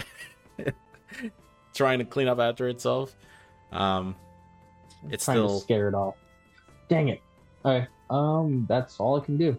[1.74, 3.16] trying to clean up after itself.
[3.72, 4.16] Um,
[5.10, 6.16] it's trying still to scare it off.
[6.90, 7.22] Dang it.
[7.66, 9.58] All right, um, that's all I can do.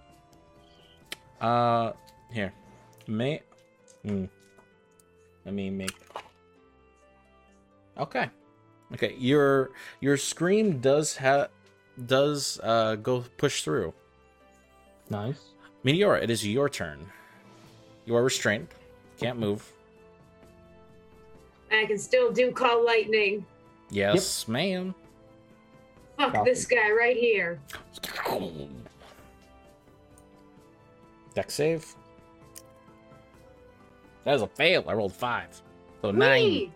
[1.40, 1.92] uh
[2.32, 2.52] here.
[3.06, 3.42] May
[4.02, 4.24] hmm.
[5.44, 5.94] let me make
[7.98, 8.28] Okay.
[8.94, 11.48] Okay, your your scream does have
[12.06, 13.92] does uh go push through.
[15.10, 15.40] Nice.
[15.84, 17.10] Meteora, it is your turn.
[18.06, 18.68] You are restrained.
[19.18, 19.70] Can't move.
[21.70, 23.44] I can still do call lightning.
[23.90, 24.94] Yes, ma'am.
[26.16, 26.50] Fuck Copy.
[26.50, 27.60] this guy right here.
[31.34, 31.94] Dex save.
[34.24, 34.84] That was a fail.
[34.86, 35.60] I rolled five.
[36.00, 36.72] So nine.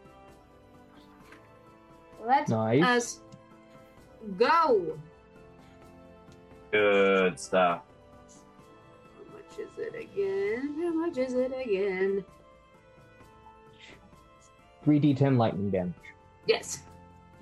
[2.28, 2.34] Whee!
[2.34, 2.82] Let's Nice.
[2.84, 3.20] us
[4.36, 4.98] go.
[6.70, 7.80] Good stuff.
[9.16, 10.74] How much is it again?
[10.82, 12.24] How much is it again?
[14.86, 15.94] 3d10 lightning damage.
[16.46, 16.82] Yes.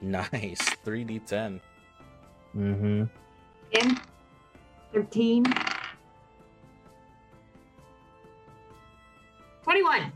[0.01, 0.61] Nice.
[0.85, 1.61] 3d10.
[2.57, 3.05] Mm-hmm.
[3.75, 4.01] 10,
[4.93, 5.45] 13,
[9.65, 10.13] 21.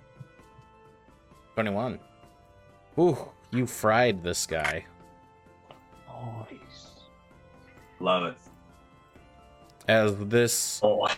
[1.55, 1.99] 21.
[2.99, 3.19] Ooh,
[3.51, 4.85] you fried this guy.
[6.09, 6.91] Nice.
[7.99, 8.37] Love it.
[9.89, 11.09] As this Oh,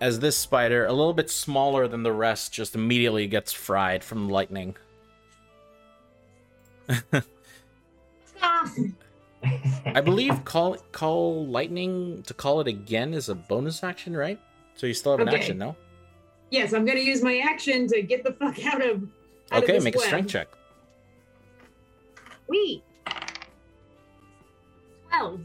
[0.00, 4.28] as this spider, a little bit smaller than the rest, just immediately gets fried from
[4.28, 4.76] lightning.
[9.94, 14.40] I believe call call lightning to call it again is a bonus action, right?
[14.74, 15.36] So you still have an Okay.
[15.38, 15.76] action, no?
[16.50, 19.02] yes, I'm gonna use my action to get the fuck out of.
[19.52, 20.48] Out Okay, of this make a strength check.
[22.48, 22.82] Wee.
[25.10, 25.40] 12.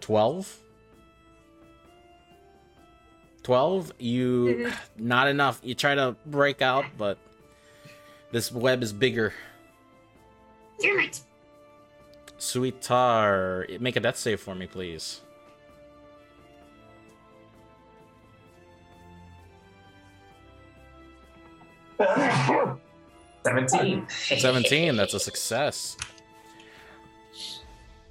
[0.00, 0.58] 12
[3.42, 7.18] 12 you not enough you try to break out but
[8.32, 9.34] this web is bigger
[10.80, 11.20] Damn it.
[12.38, 15.20] Suitar make a death save for me please
[23.48, 24.06] Seventeen.
[24.08, 25.96] 17 that's a success.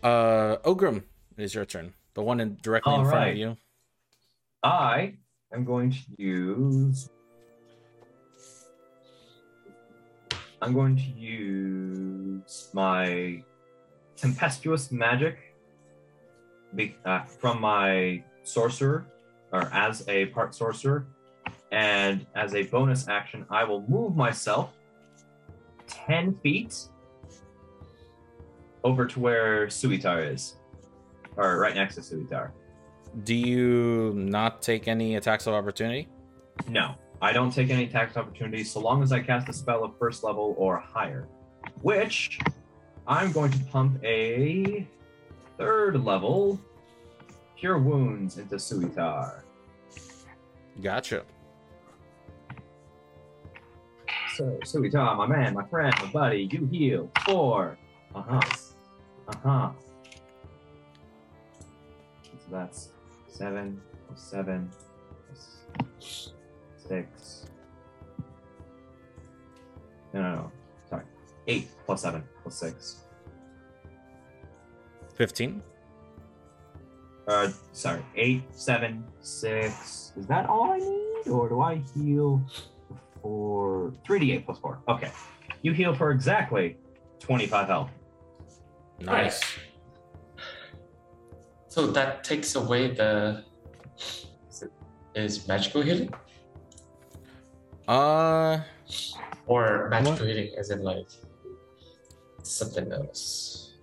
[0.03, 1.03] Uh ogrim
[1.38, 1.93] it is your turn.
[2.14, 3.57] The one in directly in All front of you.
[4.64, 5.15] I
[5.53, 7.09] am going to use
[10.61, 13.43] I'm going to use my
[14.15, 15.38] tempestuous magic
[16.76, 19.05] be, uh, from my sorcerer,
[19.51, 21.05] or as a part sorcerer,
[21.72, 24.73] and as a bonus action, I will move myself
[26.07, 26.75] ten feet
[28.84, 30.55] over to where Suitar is,
[31.35, 32.53] or right next to Suitar.
[33.23, 36.07] Do you not take any attacks of opportunity?
[36.67, 39.84] No, I don't take any attacks of opportunity so long as I cast a spell
[39.84, 41.27] of first level or higher.
[41.81, 42.39] Which
[43.07, 44.88] I'm going to pump a
[45.57, 46.59] third level
[47.57, 49.43] Cure Wounds into Suitar.
[50.81, 51.23] Gotcha.
[54.38, 57.76] So, Suitar, my man, my friend, my buddy, you heal four.
[58.14, 58.41] Uh huh.
[59.27, 59.72] Uh huh.
[62.23, 62.89] So that's
[63.27, 63.81] seven,
[64.14, 64.69] seven,
[65.34, 65.34] six.
[65.34, 66.34] plus seven plus
[66.77, 67.45] six.
[70.14, 70.51] No, no, no.
[70.88, 71.03] Sorry.
[71.47, 72.97] Eight plus seven plus six.
[75.15, 75.64] 15.
[77.27, 78.05] Uh, sorry.
[78.15, 80.11] Eight, seven, six.
[80.15, 82.45] Is that all I need, or do I heal
[83.22, 84.80] for three d eight plus four?
[84.88, 85.11] Okay.
[85.61, 86.77] You heal for exactly
[87.19, 87.89] twenty-five health.
[88.99, 89.41] Nice.
[91.68, 93.44] So that takes away the.
[95.15, 96.14] Is, magical healing
[97.88, 98.60] Uh,
[99.48, 101.07] or magical healing as in like
[102.44, 103.73] something else?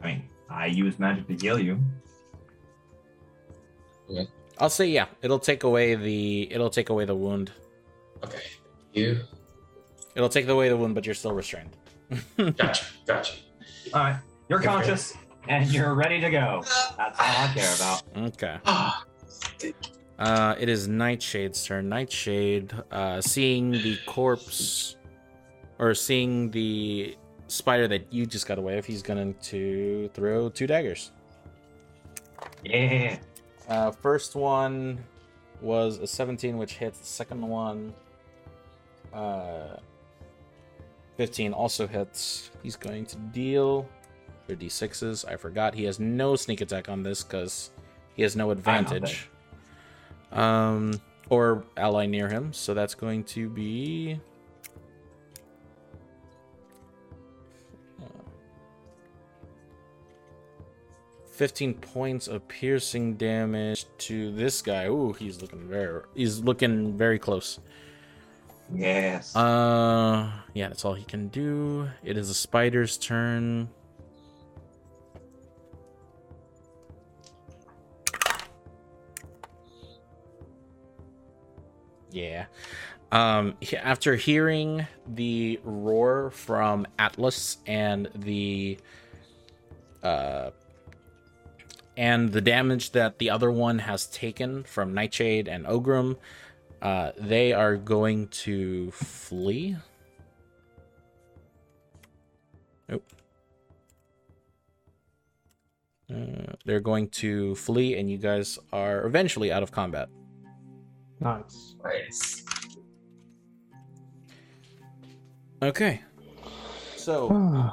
[0.00, 1.80] I mean, I use magic to heal you.
[4.58, 5.06] I'll say yeah.
[5.22, 7.50] It'll take away the it'll take away the wound.
[8.24, 8.42] Okay,
[8.92, 9.20] you
[10.14, 11.76] It'll take away the wound, but you're still restrained.
[12.56, 13.34] gotcha, gotcha.
[13.92, 14.16] All right.
[14.48, 14.68] You're Okay.
[14.68, 15.12] conscious
[15.48, 16.62] and you're ready to go.
[16.96, 18.02] That's all I care about.
[18.34, 18.56] Okay.
[18.64, 19.04] Ah,
[20.18, 21.90] Uh, it is Nightshade's turn.
[21.90, 24.96] Nightshade, uh, seeing the corpse,
[25.78, 27.14] or seeing the
[27.48, 31.12] spider that you just got away of, he's going to throw two daggers.
[32.64, 33.18] Yeah.
[33.68, 35.04] Uh, first one
[35.60, 36.98] was a 17, which hits.
[37.00, 37.92] The second one,
[39.12, 39.76] uh,
[41.16, 42.50] 15, also hits.
[42.62, 43.88] He's going to deal
[44.46, 45.26] for d6s.
[45.28, 47.70] I forgot he has no sneak attack on this because
[48.14, 49.28] he has no advantage.
[50.32, 52.52] Um, or ally near him.
[52.52, 54.20] So that's going to be.
[61.24, 64.86] Fifteen points of piercing damage to this guy.
[64.86, 67.60] Ooh, he's looking very, he's looking very close.
[68.74, 69.34] Yes.
[69.34, 71.88] Uh, yeah, that's all he can do.
[72.02, 73.68] It is a spider's turn.
[82.10, 82.46] Yeah.
[83.12, 88.78] Um, after hearing the roar from Atlas and the
[90.02, 90.50] uh
[91.96, 96.16] and the damage that the other one has taken from Nightshade and Ogrim,
[96.82, 99.76] uh, they are going to flee.
[102.88, 103.04] Nope.
[106.10, 110.08] Uh, they're going to flee, and you guys are eventually out of combat.
[111.20, 111.74] Nice.
[111.82, 112.44] Nice.
[115.62, 116.02] Okay.
[116.96, 117.72] So,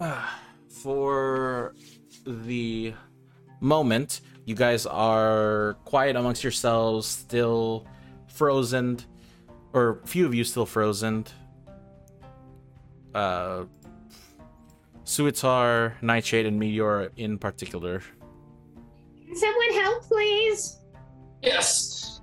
[0.68, 1.74] for
[2.24, 2.94] the
[3.60, 7.86] moment, you guys are quiet amongst yourselves, still
[8.26, 8.98] frozen,
[9.72, 11.24] or few of you still frozen.
[13.14, 13.62] Uh,
[15.04, 18.02] Suitar, Nightshade, and Meteor in particular.
[19.24, 20.78] Can someone help, please?
[21.42, 22.20] Yes.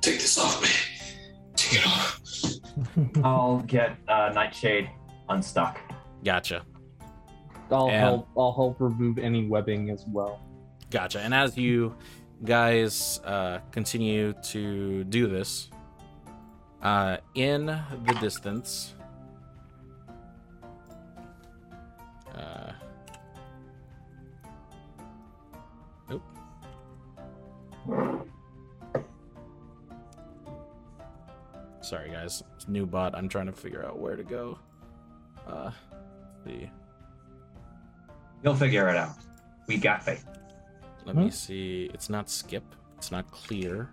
[0.00, 0.68] Take this off me.
[1.54, 2.20] Take it off.
[3.24, 4.90] I'll get uh, Nightshade
[5.28, 5.78] unstuck.
[6.24, 6.62] Gotcha.
[7.70, 8.28] I'll And- help.
[8.36, 10.40] I'll help remove any webbing as well.
[10.94, 11.18] Gotcha.
[11.18, 11.96] And as you
[12.44, 15.68] guys uh, continue to do this,
[16.82, 18.94] uh, in the distance,
[22.32, 22.70] uh,
[26.08, 26.22] nope.
[31.80, 32.44] Sorry, guys.
[32.54, 33.16] It's new bot.
[33.16, 34.60] I'm trying to figure out where to go.
[35.44, 35.72] Uh,
[38.44, 39.16] You'll figure it out.
[39.66, 40.24] We got faith.
[41.04, 41.90] Let me see.
[41.92, 42.64] It's not skip.
[42.96, 43.90] It's not clear.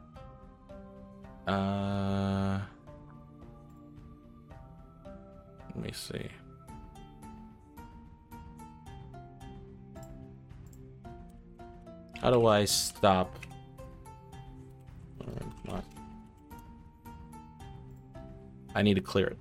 [1.47, 2.59] Uh
[5.75, 6.27] Let me see.
[12.21, 13.41] How do I stop?
[18.73, 19.37] I need to clear it.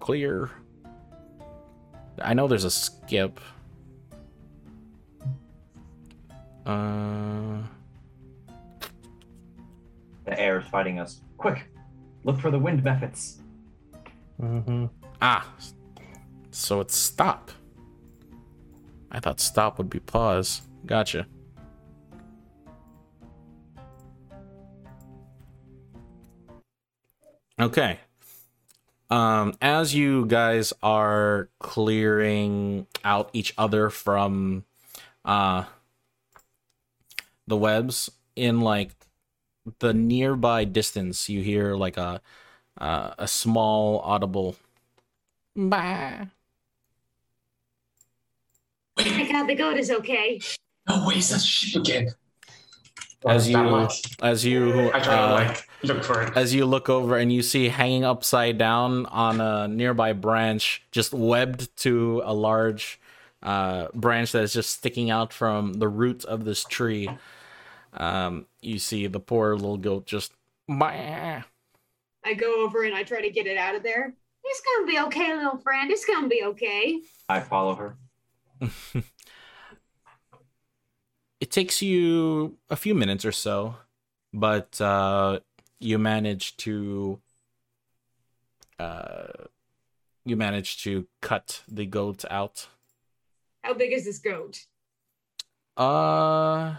[0.00, 0.50] Clear.
[2.20, 3.40] I know there's a skip.
[6.68, 7.62] Uh,
[10.26, 11.22] The air is fighting us.
[11.38, 11.66] Quick,
[12.24, 13.40] look for the wind methods.
[14.40, 14.86] Mm-hmm.
[15.22, 15.50] ah,
[16.50, 17.50] so it's stop.
[19.10, 20.60] I thought stop would be pause.
[20.84, 21.26] Gotcha.
[27.58, 27.98] Okay.
[29.10, 34.64] Um, as you guys are clearing out each other from
[35.24, 35.64] uh
[37.48, 38.90] the webs in like
[39.80, 42.20] the nearby distance, you hear like a
[42.78, 44.56] uh, a small audible
[45.56, 46.26] bah.
[48.96, 50.40] Thank God the goat is okay.
[50.88, 52.08] No way, is that sheep again?
[53.26, 53.88] as you
[54.22, 56.36] as you I try to uh, like look for it.
[56.36, 61.12] as you look over and you see hanging upside down on a nearby branch, just
[61.12, 63.00] webbed to a large
[63.42, 67.08] uh, branch that is just sticking out from the roots of this tree.
[67.98, 70.32] Um, you see the poor little goat just.
[70.66, 71.42] "Bah."
[72.24, 74.14] I go over and I try to get it out of there.
[74.44, 75.90] It's gonna be okay, little friend.
[75.90, 77.02] It's gonna be okay.
[77.28, 77.96] I follow her.
[81.40, 83.76] It takes you a few minutes or so,
[84.32, 85.38] but uh,
[85.78, 87.20] you manage to
[88.78, 89.46] uh,
[90.24, 92.66] you manage to cut the goat out.
[93.62, 94.66] How big is this goat?
[95.76, 96.74] Uh,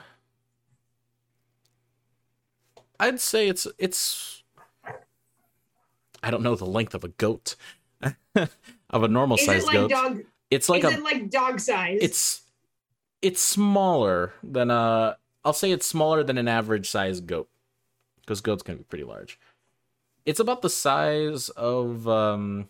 [2.99, 4.43] I'd say it's it's.
[6.21, 7.55] I don't know the length of a goat,
[8.35, 9.89] of a normal Is sized it like goat.
[9.89, 10.19] dog?
[10.51, 11.99] it's like a it like dog size?
[12.01, 12.41] it's
[13.21, 17.49] it's smaller than a I'll say it's smaller than an average sized goat
[18.21, 19.39] because goats can be pretty large.
[20.25, 22.67] It's about the size of um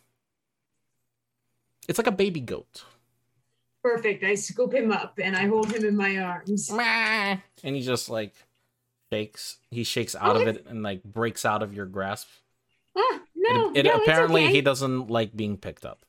[1.88, 2.84] it's like a baby goat.
[3.82, 4.24] perfect.
[4.24, 6.70] I scoop him up and I hold him in my arms.
[7.64, 8.34] And he just like
[9.12, 9.58] shakes.
[9.72, 12.28] He shakes out Oh, of it and like breaks out of your grasp.
[12.96, 14.56] Ah, no, it, it no, apparently it's okay.
[14.56, 16.06] he doesn't like being picked up.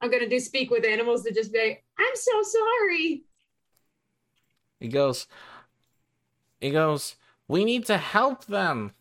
[0.00, 3.24] I'm gonna do speak with animals to just be like, I'm so sorry.
[4.80, 5.26] He goes
[6.60, 7.14] He goes,
[7.46, 8.94] "We need to help them."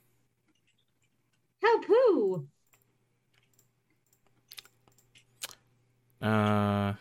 [1.63, 2.47] Help who?
[6.21, 6.93] Uh,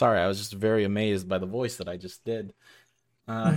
[0.00, 2.54] sorry, I was just very amazed by the voice that I just did.
[3.28, 3.52] Uh,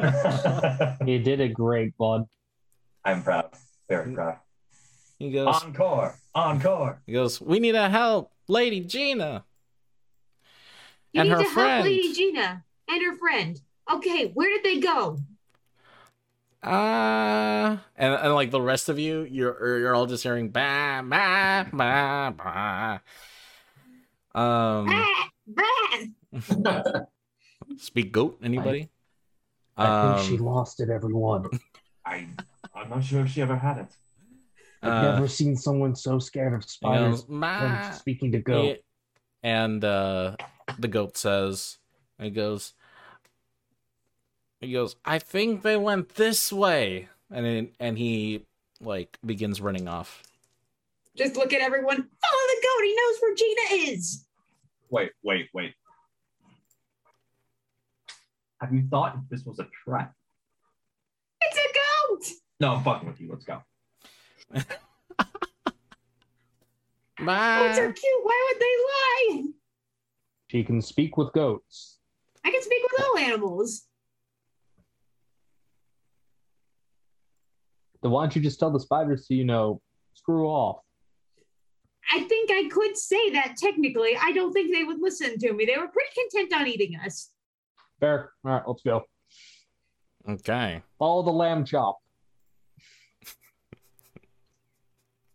[1.06, 2.24] You did a great, bud.
[3.04, 3.50] I'm proud.
[3.90, 4.38] Very proud.
[5.18, 6.16] he goes, Encore!
[6.34, 7.02] Encore!
[7.06, 9.44] he goes, "We need to help Lady Gina
[11.12, 13.60] You and need her to friend." help Lady Gina and her friend.
[13.92, 15.18] Okay, where did they go?
[16.62, 21.68] Uh, and, and like the rest of you, you're you're all just hearing ba ba
[21.70, 23.02] ba ba.
[24.34, 25.31] Um, Ah, bah.
[27.78, 28.38] speak goat.
[28.42, 28.88] Anybody?
[29.76, 31.48] I think she Um, lost it, everyone.
[32.04, 32.26] I,
[32.74, 33.86] I'm not sure if she ever had it.
[34.82, 38.38] I've uh, never seen someone so scared of he spiders goes, when "Ma." speaking to
[38.40, 38.78] goat.
[39.42, 40.36] And uh,
[40.78, 41.78] the goat says,
[42.20, 42.74] he goes,
[44.60, 48.44] he goes, I think they went this way, and then, and he
[48.80, 50.22] like begins running off.
[51.16, 51.96] Just look at everyone.
[51.96, 52.06] Follow
[52.48, 52.84] the goat.
[52.84, 54.24] He knows where Gina is.
[54.92, 55.72] Wait, wait, wait.
[58.60, 60.12] Have you thought if this was a trap?
[61.40, 62.24] It's a goat.
[62.60, 63.30] No, I'm fucking with you.
[63.30, 63.62] Let's go.
[64.54, 64.68] Goats
[67.18, 67.92] are Bye.
[67.92, 68.20] cute.
[68.22, 69.52] Why would they lie?
[70.48, 71.98] She can speak with goats.
[72.44, 73.86] I can speak with all animals.
[78.02, 79.80] Then why don't you just tell the spiders to, you know,
[80.14, 80.80] screw off?
[82.10, 84.16] I think I could say that technically.
[84.20, 85.64] I don't think they would listen to me.
[85.64, 87.30] They were pretty content on eating us.
[88.00, 88.32] Fair.
[88.44, 89.04] All right, let's go.
[90.28, 90.82] Okay.
[90.98, 91.98] Follow the lamb chop.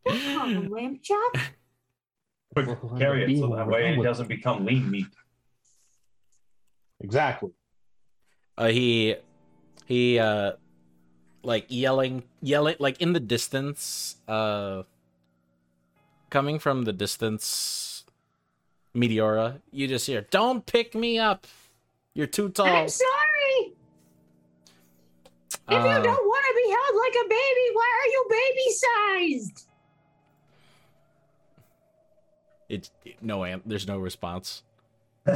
[0.10, 1.38] Oh, the lamb chop.
[2.54, 2.68] Quick,
[2.98, 5.08] carry it so being that way it doesn't become lean meat.
[7.02, 7.52] Exactly.
[8.58, 9.16] Uh, he
[9.86, 10.54] he uh
[11.44, 14.84] like yelling yelling like in the distance uh
[16.30, 18.04] coming from the distance
[18.96, 21.46] meteora you just hear don't pick me up
[22.14, 23.74] you're too tall I'm sorry.
[25.70, 28.68] If Uh, you don't want to be held like a baby, why are you baby
[28.72, 29.68] sized?
[32.70, 34.64] It's it- no there's no response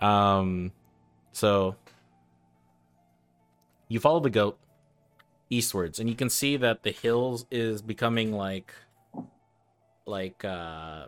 [0.00, 0.72] um
[1.32, 1.74] so
[3.88, 4.58] you follow the goat
[5.50, 8.72] eastwards, and you can see that the hills is becoming like,
[10.06, 11.06] like uh,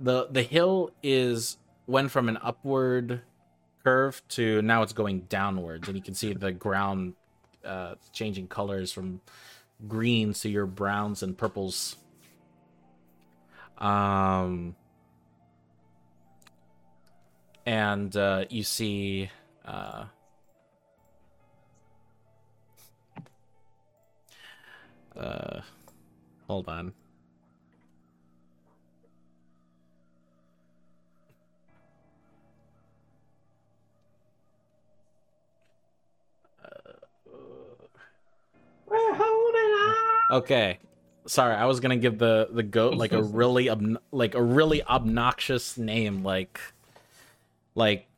[0.00, 3.22] the the hill is went from an upward
[3.84, 7.14] curve to now it's going downwards, and you can see the ground
[7.64, 9.20] uh, changing colors from
[9.88, 11.96] greens to your browns and purples.
[13.78, 14.76] Um,
[17.66, 19.30] and uh, you see
[19.64, 20.04] uh,
[25.16, 25.60] uh,
[26.46, 26.92] hold on.
[40.30, 40.78] Okay.
[41.26, 44.82] Sorry, I was gonna give the the goat like a really obn- like a really
[44.82, 46.58] obnoxious name, like
[47.74, 48.08] like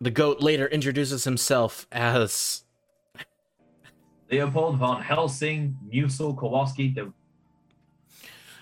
[0.00, 2.62] the goat later introduces himself as
[4.30, 7.12] Leopold von Helsing Musel Kowalski the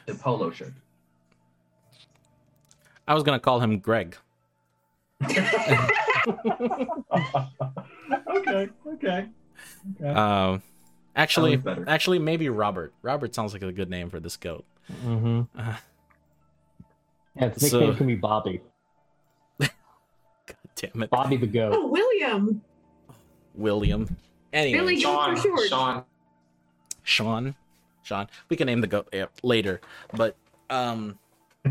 [0.06, 0.72] the polo shirt.
[3.08, 4.16] I was gonna call him Greg.
[8.36, 9.28] okay, okay.
[10.00, 10.08] okay.
[10.08, 10.62] Um,
[11.16, 12.92] actually, actually, maybe Robert.
[13.02, 14.64] Robert sounds like a good name for this goat.
[15.04, 15.42] Mm-hmm.
[15.58, 15.76] Uh,
[17.36, 18.60] Yeah, its So- nickname can be Bobby.
[19.60, 19.70] God
[20.76, 21.72] damn it, Bobby the goat.
[21.74, 22.62] Oh, William.
[23.54, 24.16] William.
[24.54, 25.68] Anyway, Billy Goat Sean, for short.
[25.68, 26.04] Sean.
[27.02, 27.54] Sean.
[28.04, 28.28] Sean.
[28.48, 29.80] We can name the goat yeah, later,
[30.12, 30.36] but
[30.70, 31.18] um.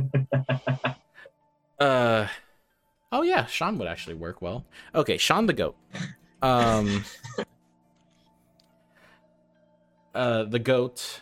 [1.79, 2.27] uh.
[3.11, 4.65] Oh yeah, Sean would actually work well.
[4.93, 5.77] Okay, Sean the goat.
[6.41, 7.05] Um.
[10.13, 11.21] uh, the goat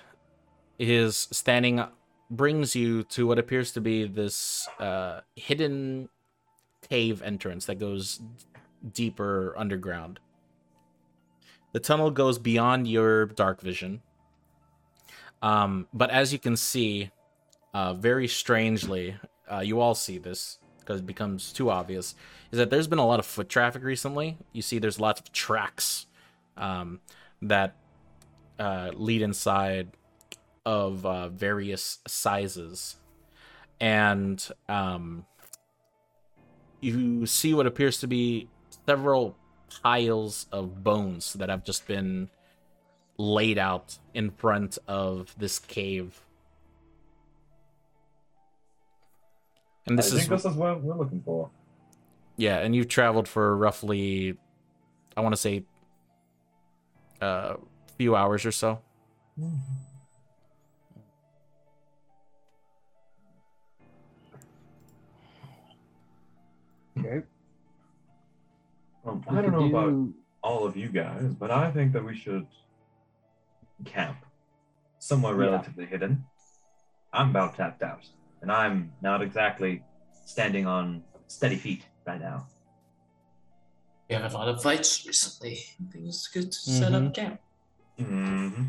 [0.79, 1.83] is standing.
[2.31, 6.09] Brings you to what appears to be this uh hidden
[6.89, 8.21] cave entrance that goes
[8.93, 10.19] deeper underground.
[11.71, 14.01] The tunnel goes beyond your dark vision.
[15.41, 17.11] Um, but as you can see,
[17.73, 19.15] uh, very strangely,
[19.51, 22.15] uh, you all see this because it becomes too obvious,
[22.51, 24.37] is that there's been a lot of foot traffic recently.
[24.51, 26.07] You see, there's lots of tracks
[26.57, 26.99] um,
[27.41, 27.75] that
[28.59, 29.89] uh, lead inside
[30.65, 32.97] of uh, various sizes.
[33.79, 35.25] And um,
[36.81, 38.49] you see what appears to be
[38.85, 39.37] several
[39.83, 42.29] piles of bones that have just been
[43.17, 46.19] laid out in front of this cave.
[49.87, 51.49] And this I is think this is what we're looking for.
[52.37, 54.37] yeah, and you've traveled for roughly
[55.15, 55.63] I want to say
[57.21, 57.57] a uh,
[57.97, 58.79] few hours or so.
[66.97, 67.21] Okay.
[69.05, 70.09] Um, We I don't could know about
[70.43, 72.47] all of you guys, but I think that we should
[73.85, 74.17] camp
[74.99, 75.49] somewhere Yeah.
[75.49, 76.25] relatively hidden.
[77.13, 78.07] I'm about tapped out,
[78.41, 79.83] and I'm not exactly
[80.25, 82.47] standing on steady feet right now.
[84.09, 85.57] We have a lot of fights recently.
[85.79, 87.39] I think it's good to set up camp.
[87.97, 88.65] Mm-hmm.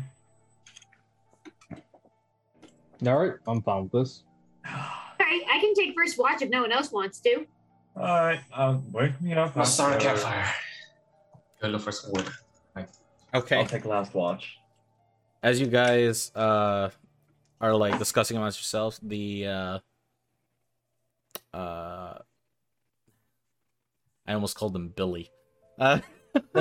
[3.07, 4.23] All right, I'm fine with this.
[4.65, 4.71] All
[5.19, 7.45] right, I can take first watch if no one else wants to.
[7.95, 9.55] All right, um, wake me up.
[9.55, 10.45] Let's start a after- campfire.
[11.61, 12.27] Go look for some wood.
[13.35, 13.57] Okay.
[13.57, 14.57] I'll take last watch.
[15.41, 16.89] As you guys uh
[17.59, 19.79] are like discussing amongst yourselves, the uh
[21.53, 22.19] uh
[24.27, 25.31] I almost called him Billy.
[25.79, 25.99] Uh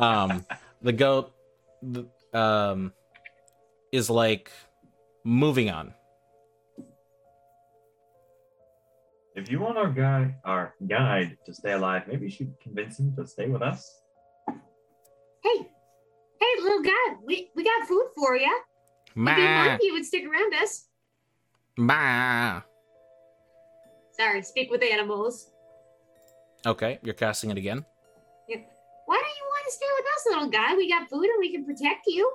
[0.00, 0.44] um
[0.82, 1.32] the goat
[1.82, 2.92] the, um
[3.92, 4.50] is like
[5.24, 5.92] moving on
[9.38, 13.14] if you want our guy, our guide, to stay alive, maybe you should convince him
[13.16, 14.00] to stay with us.
[15.44, 15.70] Hey,
[16.40, 18.52] hey, little guy, we, we got food for you.
[19.06, 20.88] If you ma mind, you would stick around us.
[21.76, 22.62] ma
[24.12, 25.52] Sorry, speak with animals.
[26.66, 27.84] okay you're casting it again
[29.08, 30.74] Why don't you want to stay with us, little guy?
[30.76, 32.30] We got food and we can protect you.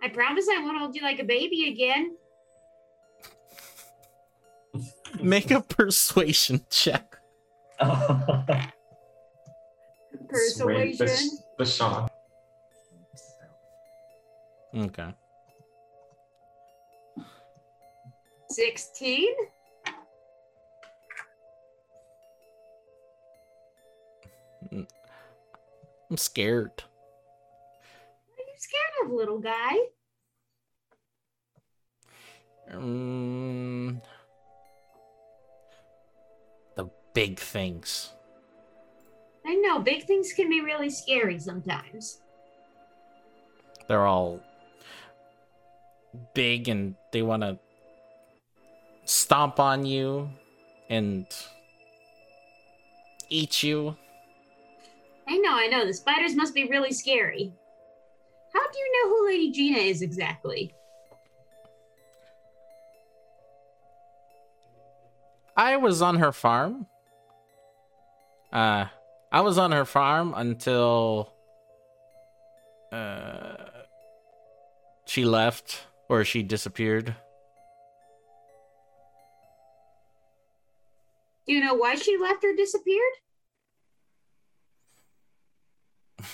[0.00, 2.16] I promise I won't hold you like a baby again.
[5.20, 7.16] Make a persuasion check
[10.28, 11.06] Persuasion.
[11.06, 12.08] The, the Sean.
[14.74, 15.12] okay
[18.48, 19.26] 16?
[26.10, 26.70] i'm scared
[28.28, 29.76] What are you scared of, little guy?
[32.72, 34.00] Mm,
[37.14, 38.12] big things.
[39.46, 42.20] I know, big things can be really scary sometimes.
[43.88, 44.40] They're all
[46.34, 47.58] big and they want to
[49.04, 50.30] stomp on you
[50.88, 51.26] and
[53.28, 53.96] eat you.
[55.28, 55.86] I know, I know.
[55.86, 57.52] The spiders must be really scary.
[58.52, 60.74] How do you know who Lady Gina is exactly?
[65.56, 66.86] I was on her farm.
[68.52, 68.86] Uh,
[69.30, 71.32] I was on her farm until
[72.92, 73.54] uh,
[75.06, 77.16] she left or she disappeared.
[81.46, 83.12] Do you know why she left or disappeared?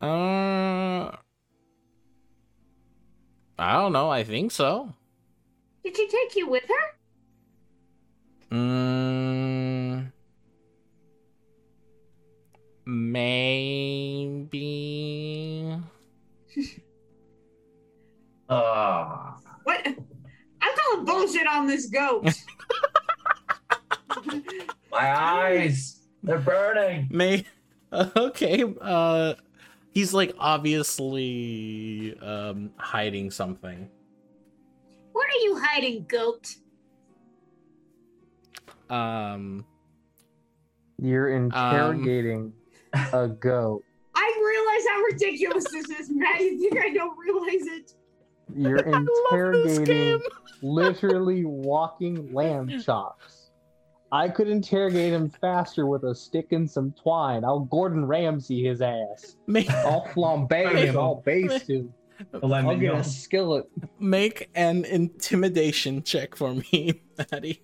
[0.00, 1.10] Uh,
[3.58, 4.08] I don't know.
[4.08, 4.94] I think so.
[5.82, 6.97] Did she take you with her?
[8.50, 10.10] Mm,
[14.58, 15.76] maybe.
[18.50, 19.36] Ah.
[19.64, 19.86] What?
[19.86, 22.24] I'm calling bullshit on this goat.
[24.90, 26.00] my eyes.
[26.22, 27.08] They're burning.
[27.10, 27.44] May.
[27.92, 28.64] Okay.
[28.82, 29.34] Uh,
[29.90, 33.88] he's like obviously um hiding something.
[35.12, 36.54] what are you hiding, goat?
[38.90, 39.64] Um.
[41.00, 42.52] You're interrogating
[43.12, 43.84] a goat.
[44.14, 46.40] I realize how ridiculous this is, Matt.
[46.40, 47.94] You think I don't realize it?
[48.54, 49.04] You're I love
[49.64, 50.20] this interrogating game.
[50.62, 53.50] literally walking lamb chops.
[54.10, 57.44] I could interrogate him faster with a stick and some twine.
[57.44, 59.36] I'll Gordon Ramsay his ass.
[59.46, 60.98] Make I'll flambe him.
[60.98, 61.92] I'll baste him.
[62.42, 63.66] I'll get a skillet.
[64.00, 67.62] make an intimidation check for me, Maddie.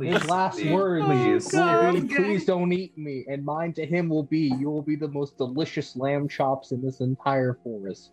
[0.00, 1.50] His last please, words please.
[1.52, 1.94] God.
[1.94, 4.96] will be, "Please don't eat me," and mine to him will be, "You will be
[4.96, 8.10] the most delicious lamb chops in this entire forest."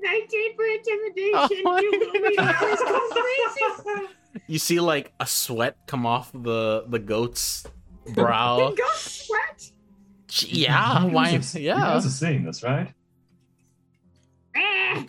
[0.00, 1.62] 19 for intimidation.
[1.66, 2.54] Oh you will be God.
[2.62, 2.80] always
[3.12, 4.08] crazy.
[4.46, 7.64] You see like a sweat come off the the goat's
[8.06, 8.70] The brow.
[8.76, 9.70] goat sweat.
[10.48, 11.32] yeah, You why?
[11.32, 11.80] guys are- You Yeah.
[11.80, 12.92] guys are seeing this, right?
[14.54, 15.04] Ah,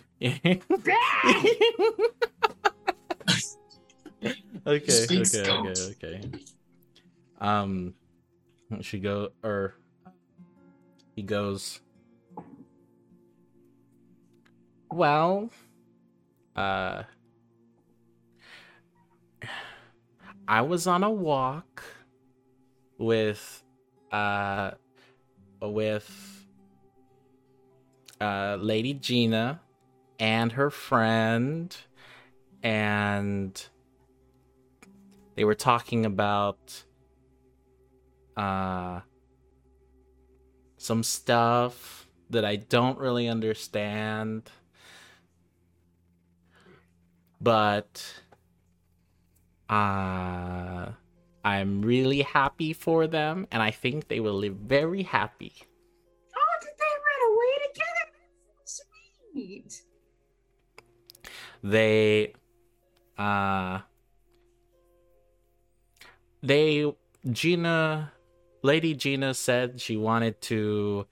[4.66, 6.30] okay, okay, okay, okay.
[7.40, 7.94] Um,
[8.80, 9.74] she go or
[11.16, 11.80] he goes.
[14.90, 15.50] Well,
[16.56, 17.02] uh,
[20.46, 21.82] I was on a walk
[22.98, 23.62] with,
[24.12, 24.72] uh,
[25.60, 26.46] with,
[28.20, 29.60] uh, Lady Gina
[30.18, 31.76] and her friend,
[32.62, 33.68] and
[35.34, 36.84] they were talking about,
[38.36, 39.00] uh,
[40.84, 44.50] some stuff that I don't really understand.
[47.40, 48.20] But
[49.68, 50.88] uh
[51.44, 55.54] I'm really happy for them and I think they will live very happy.
[56.36, 58.06] Oh, did they run away together?
[58.58, 58.84] That's so
[59.32, 59.82] sweet.
[61.62, 62.34] They
[63.16, 63.80] uh
[66.44, 66.92] they
[67.30, 68.12] Gina
[68.62, 71.06] Lady Gina said she wanted to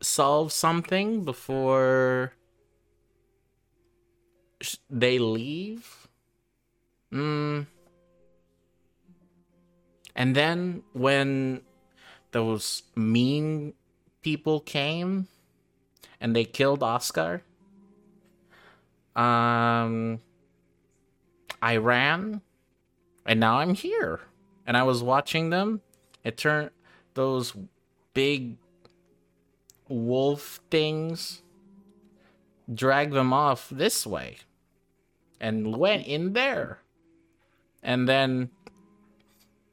[0.00, 2.32] solve something before
[4.90, 6.08] they leave.
[7.12, 7.66] Mm.
[10.14, 11.62] And then when
[12.32, 13.74] those mean
[14.22, 15.28] people came
[16.20, 17.42] and they killed Oscar,
[19.14, 20.20] um,
[21.62, 22.40] I ran,
[23.26, 24.20] and now I'm here.
[24.66, 25.80] And I was watching them.
[26.24, 26.70] It turned
[27.14, 27.54] those
[28.14, 28.56] big
[29.88, 31.42] wolf things
[32.72, 34.38] drag them off this way
[35.40, 36.80] and went in there.
[37.82, 38.50] And then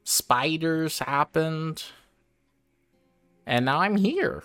[0.04, 1.82] spiders happened.
[3.46, 4.44] And now I'm here.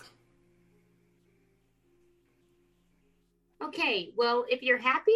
[3.62, 5.12] Okay, well, if you're happy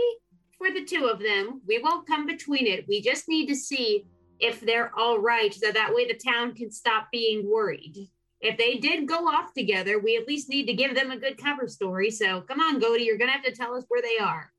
[0.64, 2.88] for the two of them, we won't come between it.
[2.88, 4.06] We just need to see
[4.40, 8.10] if they're all right, so that way the town can stop being worried.
[8.40, 11.38] If they did go off together, we at least need to give them a good
[11.38, 12.12] cover story.
[12.12, 14.52] So come on, Goldie, you're gonna have to tell us where they are.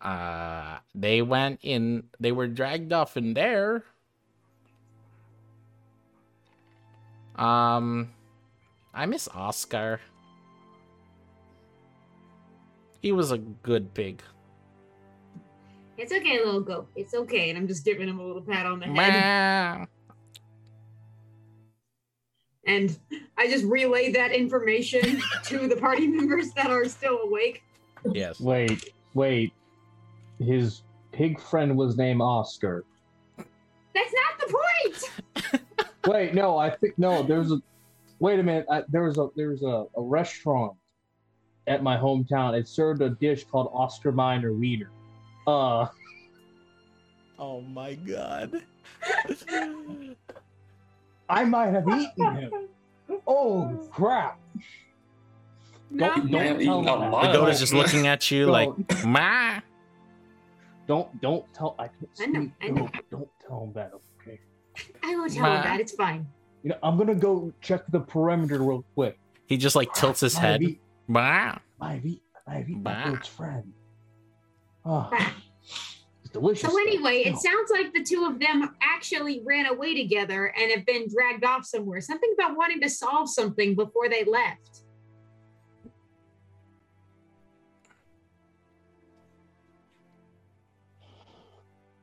[0.00, 3.84] Uh they went in they were dragged off in there.
[7.36, 8.10] Um
[8.94, 10.00] I miss Oscar.
[13.00, 14.22] He was a good pig.
[15.96, 16.88] It's okay, little goat.
[16.94, 17.50] It's okay.
[17.50, 18.94] And I'm just giving him a little pat on the head.
[18.94, 19.86] Meow.
[22.66, 22.98] And
[23.36, 27.62] I just relay that information to the party members that are still awake.
[28.12, 28.40] Yes.
[28.40, 29.52] Wait, wait.
[30.38, 32.84] His pig friend was named Oscar.
[33.36, 35.62] That's not the point.
[36.06, 37.22] Wait, no, I think no.
[37.22, 37.60] There's a.
[38.20, 38.66] Wait a minute.
[38.70, 40.77] I, there was a there was a, a restaurant
[41.68, 42.58] at my hometown.
[42.58, 44.90] It served a dish called Oscar Mayer Wiener.
[45.46, 45.86] Uh,
[47.38, 48.52] Oh my god.
[51.28, 52.52] I might have eaten him.
[53.26, 54.38] Oh crap!
[55.90, 56.14] No.
[56.16, 56.28] Don't,
[56.60, 57.32] You don't tell him lot.
[57.32, 58.70] The goat is just looking at you like,
[59.06, 59.60] ma.
[60.86, 61.74] Don't don't tell.
[61.78, 62.50] I can't I know.
[62.60, 62.74] I know.
[62.88, 63.92] Don't, don't tell him that.
[64.20, 64.40] Okay.
[65.04, 65.80] I won't tell him that.
[65.80, 66.26] It's fine.
[66.62, 69.18] You know, I'm gonna go check the perimeter real quick.
[69.46, 70.62] He just like tilts his head.
[70.62, 71.56] eat- Ma.
[71.80, 73.10] might have eat- might have eaten my Bah.
[73.10, 73.72] goat's friend.
[74.84, 75.10] Oh,
[76.22, 76.70] it's delicious.
[76.70, 80.86] So anyway, it sounds like the two of them actually ran away together and have
[80.86, 82.00] been dragged off somewhere.
[82.00, 84.82] Something about wanting to solve something before they left.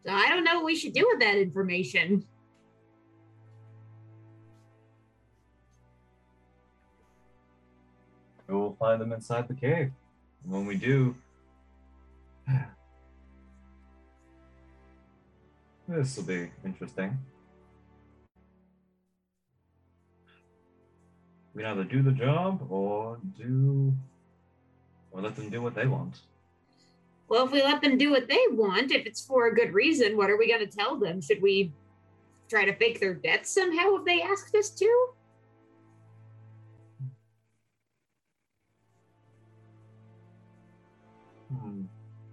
[0.06, 2.26] So I don't know what we should do with that information.
[8.48, 9.92] We will find them inside the cave.
[10.44, 11.16] And when we do,
[15.88, 17.18] this will be interesting.
[21.54, 23.94] We can either do the job or do,
[25.12, 26.20] or let them do what they want.
[27.28, 30.18] Well, if we let them do what they want, if it's for a good reason,
[30.18, 31.22] what are we going to tell them?
[31.22, 31.72] Should we
[32.50, 35.08] try to fake their death somehow if they asked us to?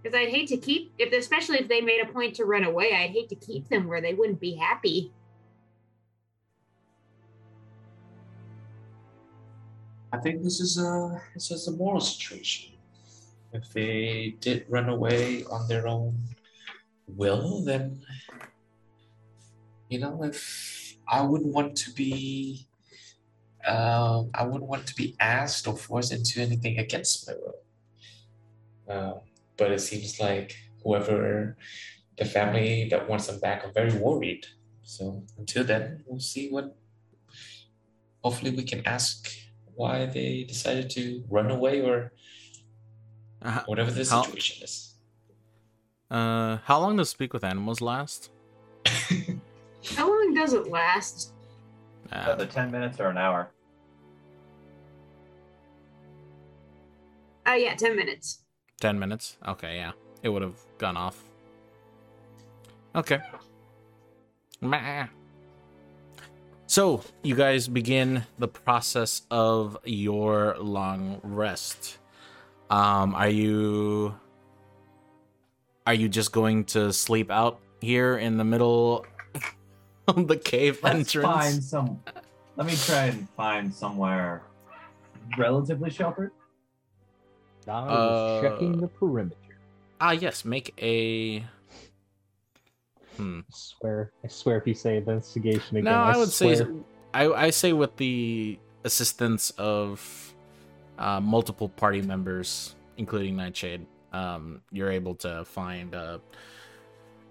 [0.03, 2.93] Because I'd hate to keep, if especially if they made a point to run away,
[2.93, 5.13] I'd hate to keep them where they wouldn't be happy.
[10.13, 12.73] I think this is a this is a moral situation.
[13.53, 16.19] If they did run away on their own
[17.07, 18.03] will, then
[19.89, 22.67] you know, if I wouldn't want to be,
[23.67, 27.59] um, I wouldn't want to be asked or forced into anything against my will.
[28.89, 29.21] Um,
[29.63, 31.57] but it seems like whoever
[32.19, 34.45] the family that wants them back are very worried.
[34.83, 36.75] So until then, we'll see what.
[38.25, 39.29] Hopefully, we can ask
[39.75, 42.13] why they decided to run away or
[43.43, 44.75] Uh, whatever the How- situation is.
[46.11, 48.31] uh, how long does speak with animals last?
[49.97, 51.33] How long does it last?
[52.13, 53.51] Uh, Either 10 minutes or an hour.
[57.47, 58.42] Oh, yeah, 10 minutes.
[58.83, 59.37] Ten minutes.
[59.47, 59.93] Okay, yeah,
[60.25, 61.23] it would have gone off.
[62.97, 63.21] Okay.
[64.61, 65.07] Meh.
[66.67, 71.99] So you guys begin the process of your long rest.
[72.71, 74.17] Um, are you
[75.87, 79.07] are you just going to sleep out here in the middle
[80.09, 81.25] of the cave Let's entrance?
[81.25, 82.01] find some.
[82.57, 84.43] Let me try and find somewhere
[85.39, 86.33] relatively sheltered.
[87.69, 89.37] I was Uh, checking the perimeter.
[90.01, 90.45] Ah, yes.
[90.45, 91.45] Make a.
[93.17, 93.41] Hmm.
[93.41, 96.67] I swear, I swear, if you say investigation again, No, I would say.
[97.15, 100.35] I, I say with the assistance of
[100.99, 106.21] uh, multiple party members, including Nightshade, um, you're able to find a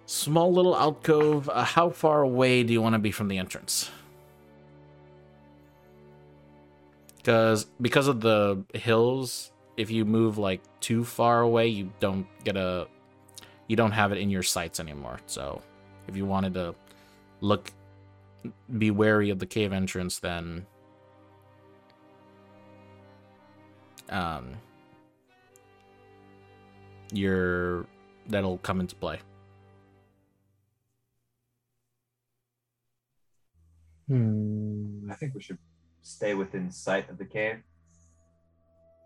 [0.06, 1.50] small little alcove.
[1.50, 3.90] Uh, how far away do you want to be from the entrance?
[7.18, 12.58] Because because of the hills, if you move like too far away, you don't get
[12.58, 12.88] a
[13.68, 15.20] you don't have it in your sights anymore.
[15.26, 15.62] So
[16.08, 16.76] if you wanted to
[17.42, 17.72] look
[18.78, 20.66] be wary of the cave entrance then
[24.10, 24.54] um
[27.14, 27.86] you're
[28.28, 29.20] that'll come into play
[34.08, 35.10] Hmm.
[35.10, 35.58] I think we should
[36.02, 37.64] stay within sight of the cave.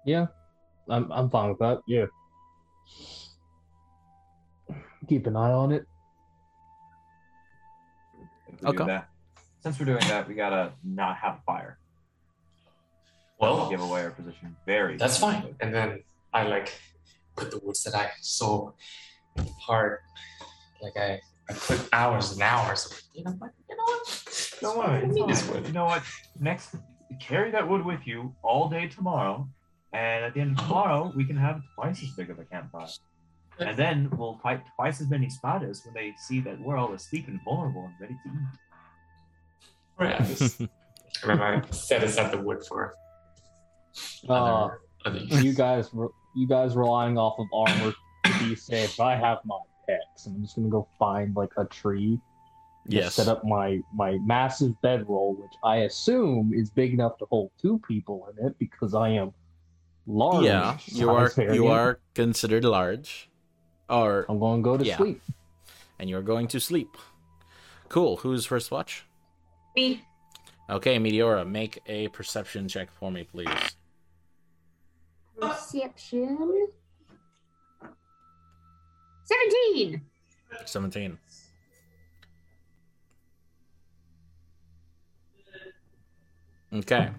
[0.04, 0.28] Yeah,
[0.90, 1.80] I'm I'm fine with that.
[1.88, 2.06] Yeah.
[5.08, 5.86] Keep an eye on it.
[8.50, 8.86] We do Okay.
[8.86, 9.10] that.
[9.62, 11.80] Since we're doing that, we gotta not have a fire.
[13.40, 14.98] Well, Give away our position very.
[14.98, 15.40] that's fine.
[15.40, 15.56] easily.
[15.60, 16.04] And then
[16.34, 16.72] I like
[17.36, 18.74] put the words that I so
[19.62, 20.00] hard,
[20.82, 22.86] like I, I put hours and hours.
[22.86, 23.52] Of, you know what?
[23.70, 24.58] You know what?
[24.62, 25.04] Don't worry.
[25.04, 25.68] I need this wood.
[25.68, 26.04] You know what?
[26.40, 26.76] Next,
[27.20, 29.48] carry that wood with you all day tomorrow,
[29.96, 32.88] and at the end of tomorrow, we can have twice as big of a campfire.
[33.60, 37.28] And then we'll fight twice as many spiders when they see that we're all asleep
[37.30, 38.60] and vulnerable and ready to eat.
[39.98, 40.62] Perhaps.
[41.26, 42.94] Remember, set aside the wood for
[44.28, 47.94] Uh, other, other you guys, re- you guys relying off of armor
[48.26, 49.00] to be safe.
[49.00, 49.58] I have my
[49.88, 50.26] picks.
[50.26, 52.20] I'm just gonna go find like a tree.
[52.90, 53.16] to Yes.
[53.16, 57.80] Set up my my massive bedroll, which I assume is big enough to hold two
[57.88, 59.34] people in it because I am
[60.08, 60.46] large.
[60.46, 63.30] Yeah, you are size you are considered large,
[63.90, 64.98] or I'm going to go to Yeah.
[64.98, 65.22] sleep.
[66.00, 66.90] and you're going to sleep.
[67.90, 68.18] Cool.
[68.18, 69.06] Who's first watch?
[69.76, 70.02] Me.
[70.70, 73.48] Okay, Meteora, make a perception check for me, please.
[75.40, 76.68] Perception.
[79.26, 80.02] 17.
[80.66, 81.18] Seventeen.
[86.74, 87.10] Okay.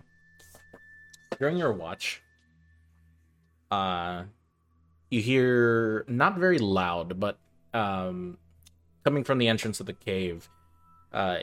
[1.38, 2.22] During your watch,
[3.70, 4.24] uh,
[5.10, 7.38] you hear not very loud, but
[7.72, 8.38] um,
[9.04, 10.48] coming from the entrance of the cave,
[11.12, 11.38] uh,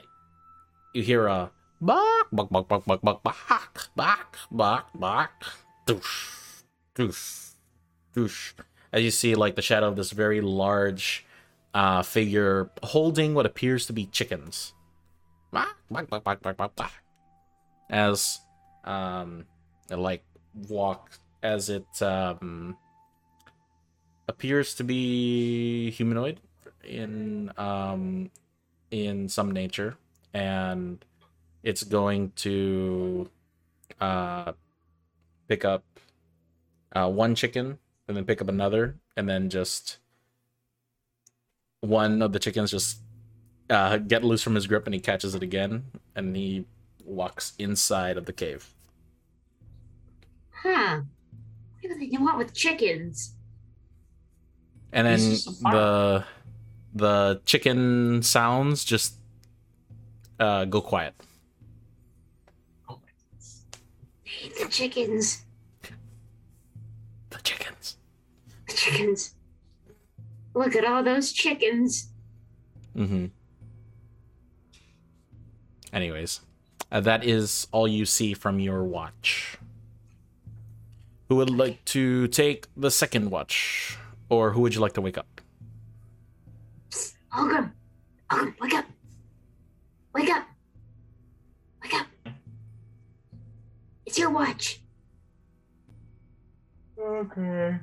[0.93, 1.51] you hear a
[1.81, 5.43] bak bak bak bak bak bak bak bak bak bak
[5.85, 6.63] doosh
[6.95, 7.51] doosh
[8.15, 8.53] doosh.
[8.91, 11.25] As you see, like the shadow of this very large
[11.73, 14.73] uh, figure holding what appears to be chickens.
[15.51, 16.93] Bak, bak, bak, bak, bak, bak, bak.
[17.89, 18.39] As
[18.83, 19.45] um,
[19.89, 20.23] it like
[20.69, 21.11] walk
[21.43, 22.77] as it um,
[24.27, 26.39] appears to be humanoid
[26.83, 28.31] in um,
[28.89, 29.97] in some nature,
[30.33, 31.03] and
[31.63, 33.29] it's going to
[33.99, 34.53] uh,
[35.47, 35.83] pick up
[36.93, 39.97] uh, one chicken and then pick up another and then just
[41.81, 42.99] one of the chickens just
[43.69, 45.83] uh, get loose from his grip and he catches it again
[46.15, 46.65] and he
[47.03, 48.69] walks inside of the cave.
[50.51, 51.01] Huh.
[51.83, 53.33] Do want with chickens?
[54.91, 55.75] And then This is a farm.
[55.75, 56.25] the
[56.95, 59.15] the chicken sounds just
[60.39, 61.13] uh, go quiet.
[62.87, 63.65] Oh my goodness.
[64.23, 65.43] Hate the chickens.
[67.29, 67.97] The chickens.
[68.67, 69.33] The chickens.
[70.53, 72.09] Look at all those chickens.
[72.95, 73.25] Mm-hmm.
[75.91, 76.41] Anyways,
[76.91, 79.57] uh, that is all you see from your watch.
[81.33, 83.97] Who would like to take the second watch,
[84.29, 85.41] or who would you like to wake up?
[86.91, 87.71] Psst, Holgrim.
[88.29, 88.85] Holgrim, wake up.
[90.13, 90.43] Wake up.
[91.81, 92.05] Wake up.
[94.05, 94.83] It's your watch.
[96.99, 97.79] Okay.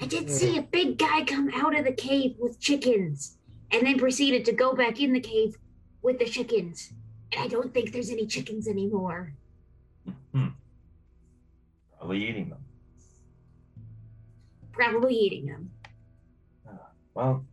[0.00, 3.36] I did see a big guy come out of the cave with chickens
[3.72, 5.56] and then proceeded to go back in the cave
[6.02, 6.92] with the chickens.
[7.32, 9.32] And I don't think there's any chickens anymore.
[10.32, 10.50] Hmm.
[11.98, 12.58] Probably eating them.
[14.72, 15.70] Probably eating them.
[17.14, 17.44] Well,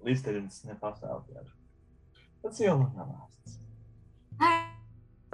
[0.00, 1.44] at least they didn't sniff us out yet.
[2.42, 3.58] Let's see how long that lasts.
[4.42, 4.66] Alright.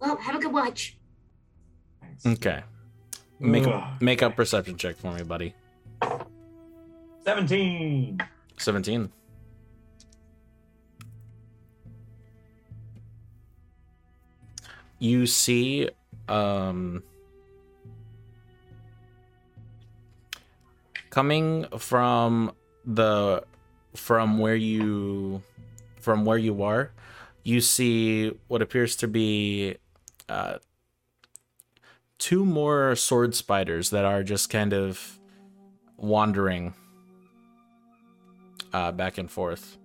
[0.00, 0.98] Well, have a good watch.
[2.00, 2.26] Thanks.
[2.26, 2.62] Okay.
[3.38, 4.02] Make a, Ugh.
[4.02, 5.54] make a perception check for me, buddy.
[7.24, 8.20] 17!
[8.58, 9.10] 17.
[14.98, 15.88] You see
[16.28, 17.02] um
[21.10, 22.52] coming from
[22.84, 23.42] the
[23.94, 25.42] from where you
[26.00, 26.92] from where you are,
[27.44, 29.76] you see what appears to be
[30.28, 30.58] uh
[32.18, 35.18] two more sword spiders that are just kind of
[35.96, 36.74] wandering
[38.72, 39.78] uh, back and forth.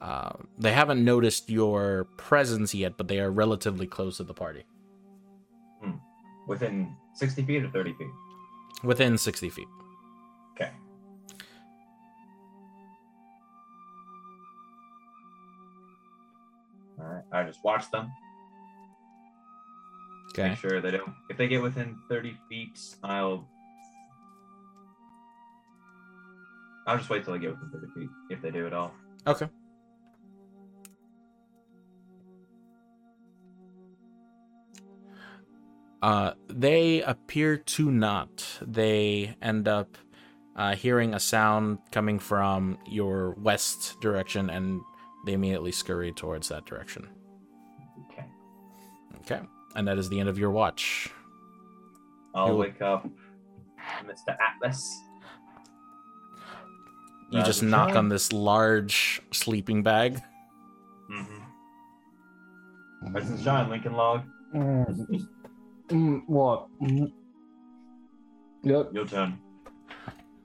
[0.00, 4.64] Uh, they haven't noticed your presence yet, but they are relatively close to the party,
[6.46, 8.08] Within 60 feet or 30 feet?
[8.84, 9.66] within 60 feet.
[17.32, 18.10] I just watch them.
[20.30, 20.50] Okay.
[20.50, 21.14] Make sure they don't.
[21.30, 23.48] If they get within 30 feet, I'll.
[26.86, 28.94] I'll just wait till they get within 30 feet, if they do at all.
[29.26, 29.48] Okay.
[36.00, 38.44] Uh, they appear to not.
[38.62, 39.98] They end up
[40.56, 44.80] uh, hearing a sound coming from your west direction, and
[45.26, 47.08] they immediately scurry towards that direction.
[49.30, 49.36] Okay.
[49.40, 49.46] Okay.
[49.76, 51.10] And that is the end of your watch.
[52.34, 53.06] I'll You- wake up
[54.04, 54.36] Mr.
[54.40, 55.02] Atlas.
[57.30, 57.96] You Rise just and knock shine.
[57.98, 60.20] on this large sleeping bag.
[61.10, 63.12] Mm-hmm.
[63.14, 64.22] Rise and shine, Lincoln Log.
[64.54, 65.26] Mm,
[65.88, 66.68] mm, what?
[66.80, 67.12] Mm,
[68.62, 68.90] Yep.
[68.94, 69.38] Your turn.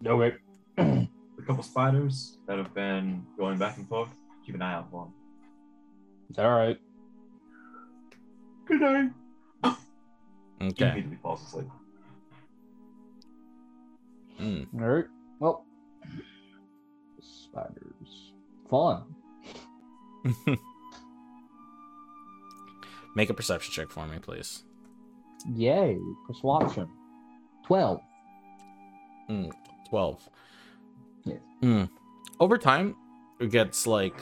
[0.05, 0.37] Okay.
[0.77, 1.07] A
[1.47, 4.09] couple spiders that have been going back and forth.
[4.45, 5.13] Keep an eye out for them.
[6.29, 6.77] It's all right.
[8.65, 9.11] Good night.
[10.61, 10.91] Okay.
[10.91, 11.67] Immediately falls asleep.
[14.39, 14.67] Mm.
[14.81, 15.05] All right.
[15.39, 15.65] Well,
[17.21, 18.31] spiders.
[18.69, 19.03] Fun.
[23.15, 24.63] Make a perception check for me, please.
[25.53, 25.97] Yay.
[26.25, 26.89] Persuasion.
[27.67, 27.99] 12.
[29.89, 30.29] 12.
[31.25, 31.37] Yes.
[31.61, 31.89] Mm.
[32.39, 32.95] Over time,
[33.39, 34.15] it gets like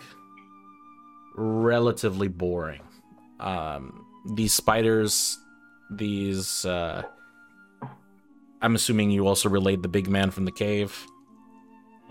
[1.36, 2.82] relatively boring.
[3.40, 5.38] Um, these spiders,
[5.90, 6.66] these.
[6.66, 7.04] Uh,
[8.62, 11.08] I'm assuming you also relayed the big man from the cave.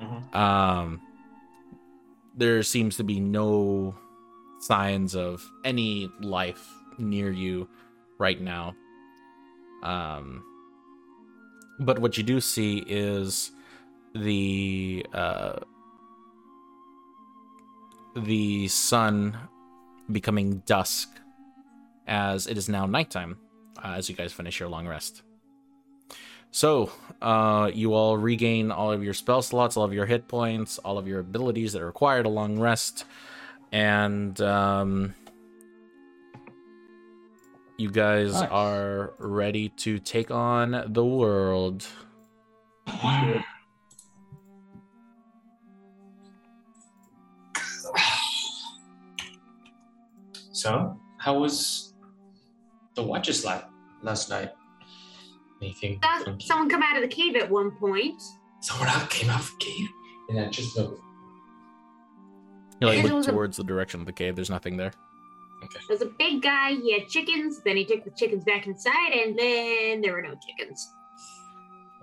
[0.03, 0.35] Mhm.
[0.35, 1.01] Um,
[2.37, 3.95] there seems to be no
[4.61, 6.69] signs of any life
[6.99, 7.69] near you
[8.19, 8.75] right now.
[9.83, 10.45] Um,
[11.79, 13.53] but what you do see is
[14.15, 15.61] the uh,
[18.17, 19.37] the sun
[20.11, 21.09] becoming dusk
[22.07, 23.39] as it is now nighttime
[23.83, 25.23] uh, as you guys finish your long rest.
[26.53, 26.91] So,
[27.23, 30.99] uh, you all regain all of your spell slots, all of your hit points, all
[30.99, 33.05] of your abilities that are required a long rest,
[33.71, 35.15] and um,
[37.79, 38.49] you guys Nice.
[38.51, 41.87] are ready to take on the world.
[50.53, 51.90] So, how was
[53.01, 53.63] the watches la-
[54.03, 54.51] last night?
[55.63, 56.01] Anything?
[56.03, 58.21] Saw someone come out of the cave at one point.
[58.61, 59.89] Someone out came out of the cave,
[60.29, 61.01] and I just looked.
[62.81, 64.37] You like It look was a- towards the direction of the cave.
[64.37, 64.93] There's nothing there.
[65.61, 66.73] There was a big guy.
[66.73, 67.63] He had chickens.
[67.63, 70.91] Then he took the chickens back inside, and then there were no chickens.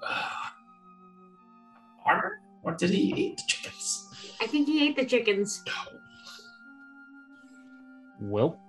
[0.04, 0.30] Uh,
[2.06, 2.40] armor?
[2.64, 4.36] Or did he eat the chickens?
[4.40, 5.64] I think he ate the chickens.
[5.66, 5.74] No.
[8.20, 8.67] Well, That is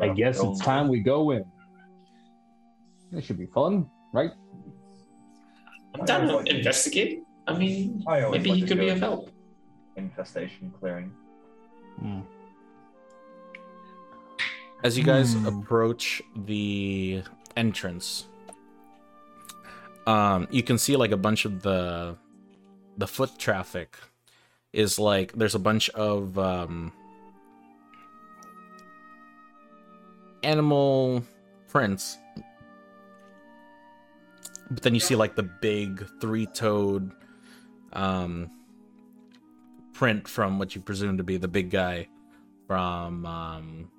[0.00, 1.44] I guess it's time we go in.
[3.12, 4.30] This should be fun, right?
[5.94, 7.22] I'm I down to like to- investigate.
[7.46, 9.30] I mean, I maybe like he could be go of help.
[9.96, 11.12] Infestation clearing.
[14.84, 15.46] As you guys Hmm.
[15.46, 17.22] approach the
[17.56, 18.26] entrance,
[20.06, 22.16] um, you can see like a bunch of the
[22.98, 23.96] the foot traffic
[24.72, 26.92] is like there's a bunch of um,
[30.46, 31.24] animal
[31.68, 32.18] prints,
[34.70, 37.12] but then you see like the big three-toed
[37.92, 38.50] um,
[39.92, 42.06] print from what you presume to be the big guy
[42.66, 43.90] from um,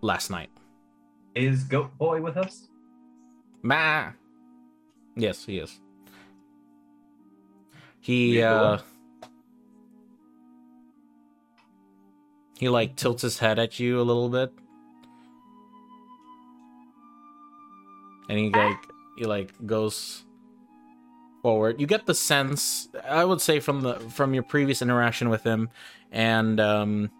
[0.00, 0.50] last night.
[1.34, 2.68] Is Goat Boy with us?
[3.62, 4.10] Ma.
[5.16, 5.80] Yes, he is.
[8.00, 8.78] He uh
[12.62, 14.52] he like tilts his head at you a little bit.
[18.28, 18.76] And he like
[19.18, 20.22] he like goes
[21.42, 21.80] forward.
[21.80, 25.70] You get the sense I would say from the from your previous interaction with him
[26.12, 27.10] and um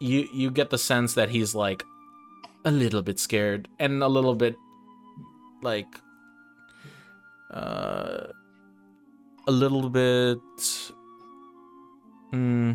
[0.00, 1.84] you you get the sense that he's like
[2.64, 4.56] a little bit scared and a little bit
[5.62, 5.94] like
[7.54, 8.26] uh
[9.46, 10.40] a little bit
[12.32, 12.72] hmm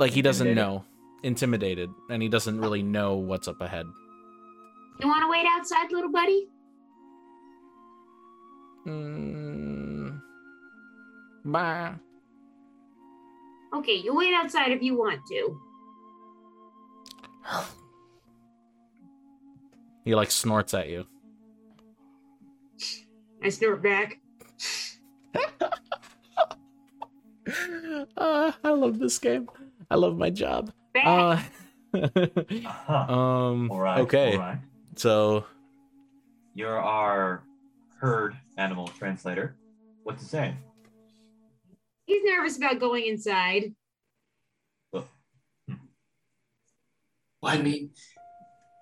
[0.00, 0.84] like he doesn't know
[1.22, 3.86] intimidated and he doesn't really know what's up ahead
[5.00, 6.48] You want to wait outside, little buddy?
[8.86, 10.20] mm,
[11.44, 11.94] bye.
[13.74, 15.60] Okay, you wait outside if you want to.
[20.04, 21.04] he like snorts at you
[23.42, 24.18] I snort back.
[28.16, 29.48] uh, i love this game
[29.90, 31.06] i love my job Back.
[31.06, 31.40] uh
[31.92, 32.92] Uh-huh.
[33.12, 34.00] um all right.
[34.00, 34.58] okay All right.
[34.96, 35.44] so
[36.54, 37.42] You're our
[38.00, 39.56] herd animal translator.
[40.04, 40.54] What's to say?
[42.06, 43.74] He's nervous about going inside.
[44.92, 45.06] Well,
[47.42, 47.90] I mean,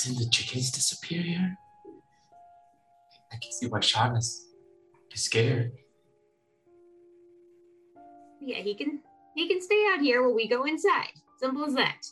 [0.01, 1.57] did the chickens disappear here?
[3.33, 4.47] I can see why Shauna's
[5.13, 5.73] is scared.
[8.41, 9.01] Yeah, he can.
[9.39, 11.13] He can stay out here while we go inside.
[11.39, 12.05] Simple as that.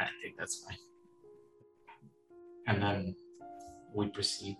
[0.00, 0.78] I think that's fine.
[2.66, 3.16] And then
[3.94, 4.56] we proceed.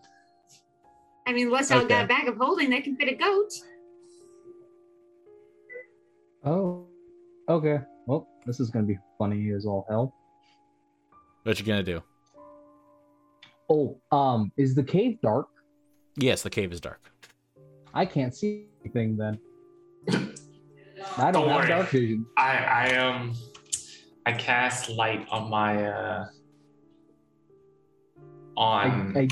[1.27, 1.89] I mean, Westall Okay.
[1.89, 3.51] got a bag of holding that can fit a goat.
[6.45, 6.85] Oh,
[7.49, 7.79] okay.
[8.05, 10.15] Well, this is gonna be funny as all hell.
[11.45, 12.03] what you gonna do
[13.71, 15.49] Oh, um, is the cave dark?
[16.17, 17.11] Yes, the cave is dark.
[17.95, 19.41] I can't see anything then.
[21.19, 21.69] I don't, Don't have worry.
[21.69, 22.27] dark vision.
[22.37, 23.33] I I um
[24.27, 26.27] I cast light on my uh
[28.57, 29.29] on I, I,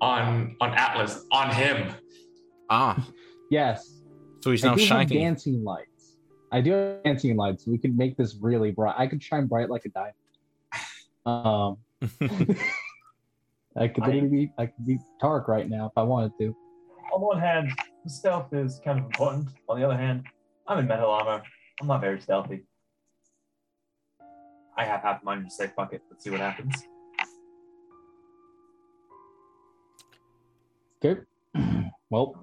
[0.00, 1.92] on on Atlas on him.
[2.70, 3.04] Ah,
[3.50, 4.00] yes,
[4.42, 5.18] so he's I now have shining.
[5.18, 6.16] dancing lights.
[6.52, 7.66] I do have dancing lights.
[7.66, 8.94] We can make this really bright.
[8.98, 10.14] I could shine bright like a diamond.
[11.26, 11.76] Um,
[13.76, 14.50] I could I- be.
[14.58, 16.54] I could be dark right now if I wanted to.
[17.12, 17.70] On one hand,
[18.06, 19.48] stealth is kind of important.
[19.68, 20.24] On the other hand,
[20.68, 21.42] I'm in metal armor.
[21.80, 22.64] I'm not very stealthy.
[24.76, 26.02] I have half mine in a safe bucket.
[26.10, 26.74] Let's see what happens.
[31.04, 31.20] Okay.
[32.10, 32.42] Well,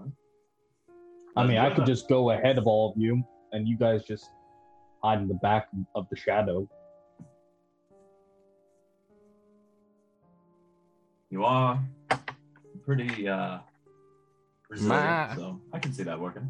[1.36, 4.30] I mean, I could just go ahead of all of you, and you guys just
[5.04, 6.70] hide in the back of the shadow.
[11.32, 11.84] You are
[12.86, 13.58] pretty uh
[14.70, 15.36] resilient, Ma.
[15.36, 16.48] so I can see that working.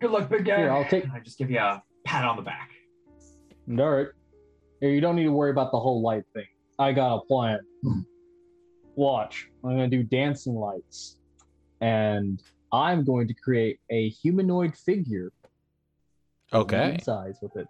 [0.00, 0.56] Good luck, big guy.
[0.58, 2.70] Here, I'll take- I just give you a pat on the back.
[3.78, 4.06] All right.
[4.80, 6.46] Here, you don't need to worry about the whole light thing.
[6.78, 7.60] I got a plan.
[8.96, 9.48] Watch.
[9.62, 11.18] I'm going to do dancing lights.
[11.82, 15.32] And I'm going to create a humanoid figure.
[16.52, 16.98] okay.
[17.02, 17.66] Size with it.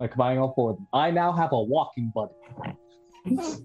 [0.00, 0.88] By combining all four of them.
[0.92, 2.34] I now have a walking buddy.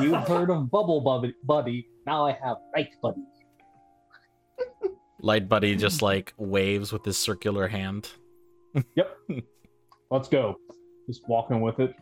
[0.00, 1.34] You've heard of Bubble Buddy.
[1.44, 1.86] buddy.
[2.06, 3.22] Now I have Light Buddy.
[5.22, 8.08] Light Buddy just like waves with his circular hand.
[8.96, 9.18] Yep.
[10.10, 10.56] Let's go.
[11.06, 11.94] Just walking with it.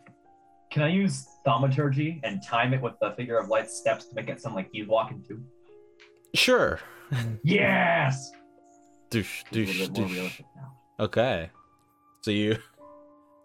[0.71, 4.29] Can I use thaumaturgy and time it with the figure of light steps to make
[4.29, 5.43] it sound like he's walking too?
[6.33, 6.79] Sure.
[7.43, 8.31] Yes.
[9.09, 10.41] Douche, It's a douche, douche.
[10.99, 11.49] Okay.
[12.21, 12.57] So you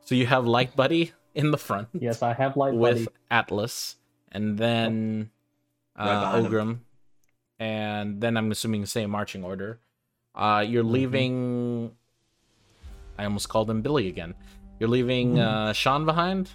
[0.05, 2.79] so you have Light Buddy in the front Yes, I have Light Buddy.
[2.79, 3.17] with Buddy.
[3.31, 3.97] Atlas
[4.31, 5.31] and then
[5.99, 6.81] Right uh, behind him.
[7.61, 7.65] Ogrim.
[7.67, 9.81] And then I'm assuming the same marching order.
[10.35, 10.91] Uh you're Mhm.
[10.91, 11.91] leaving
[13.19, 14.35] I almost called him Billy again.
[14.79, 16.51] You're leaving uh Sean behind?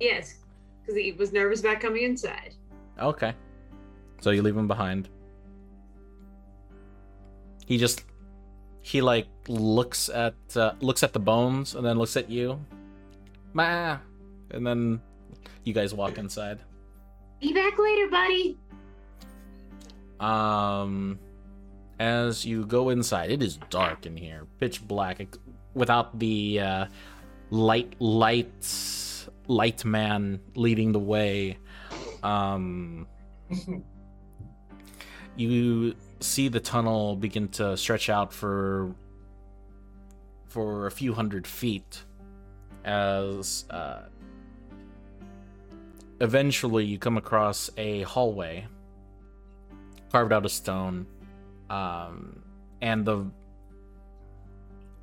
[0.00, 0.38] Yes,
[0.80, 2.54] because he was nervous about coming inside.
[3.00, 3.34] Okay.
[4.20, 5.08] So you leave him behind.
[7.66, 8.04] He just
[8.80, 12.58] he like looks at uh, looks at the bones and then looks at you.
[13.52, 13.98] Ma.
[14.50, 15.00] And then
[15.64, 16.60] you guys walk inside.
[17.40, 18.56] Be back later, buddy.
[20.20, 21.18] Um
[22.00, 25.20] as you go inside, it is dark in here, pitch black
[25.74, 26.86] without the uh
[27.50, 31.58] light light light man leading the way.
[32.22, 33.06] Um
[35.36, 38.94] you see the tunnel begin to stretch out for
[40.48, 42.04] for a few hundred feet
[42.84, 44.00] as uh,
[46.20, 48.66] eventually you come across a hallway
[50.10, 51.06] carved out of stone
[51.70, 52.42] um,
[52.80, 53.26] and the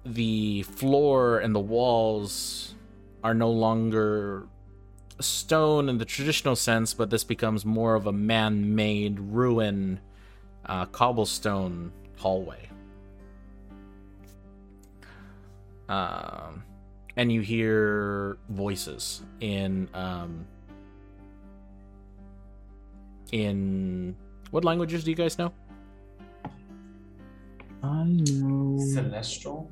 [0.05, 2.75] the floor and the walls
[3.23, 4.47] are no longer
[5.19, 9.99] stone in the traditional sense but this becomes more of a man-made ruin
[10.65, 12.69] uh, cobblestone hallway.
[15.87, 16.63] Um,
[17.15, 20.45] and you hear voices in um,
[23.31, 24.15] in
[24.51, 25.51] what languages do you guys know?
[27.83, 28.77] I know.
[28.93, 29.69] Celestial.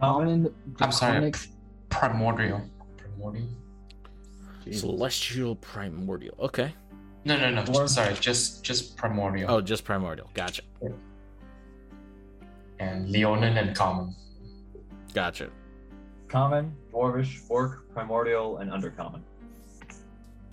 [0.00, 0.52] Common.
[0.80, 1.20] I'm sorry.
[1.30, 1.48] Draconic-
[1.88, 2.62] Primordial.
[2.98, 3.48] Primordial.
[4.70, 6.34] Celestial primordial.
[6.40, 6.74] Okay.
[7.24, 7.62] No, no, no.
[7.62, 7.88] Dwarf.
[7.88, 9.50] Sorry, just just primordial.
[9.50, 10.28] Oh, just primordial.
[10.34, 10.62] Gotcha.
[12.78, 14.14] And Leonin and common.
[15.14, 15.48] Gotcha.
[16.28, 19.20] Common, dwarvish, orc, primordial, and undercommon.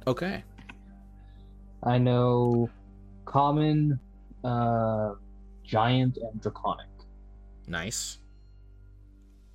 [0.08, 0.44] Okay.
[1.86, 2.70] I know
[3.26, 4.00] common,
[4.44, 5.14] uh,
[5.64, 6.88] giant, and draconic.
[7.68, 8.20] Nice.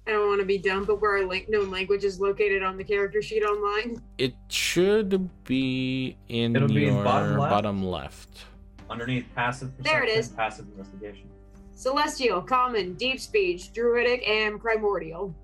[0.06, 2.76] I don't want to be dumb, but where our like known language is located on
[2.78, 4.00] the character sheet online.
[4.16, 7.50] It should be in It'll be in your bottom left.
[7.50, 8.44] bottom left.
[8.88, 10.28] Underneath passive There it perception, is.
[10.30, 11.28] passive investigation.
[11.74, 15.34] Celestial, common, deep speech, druidic, and primordial.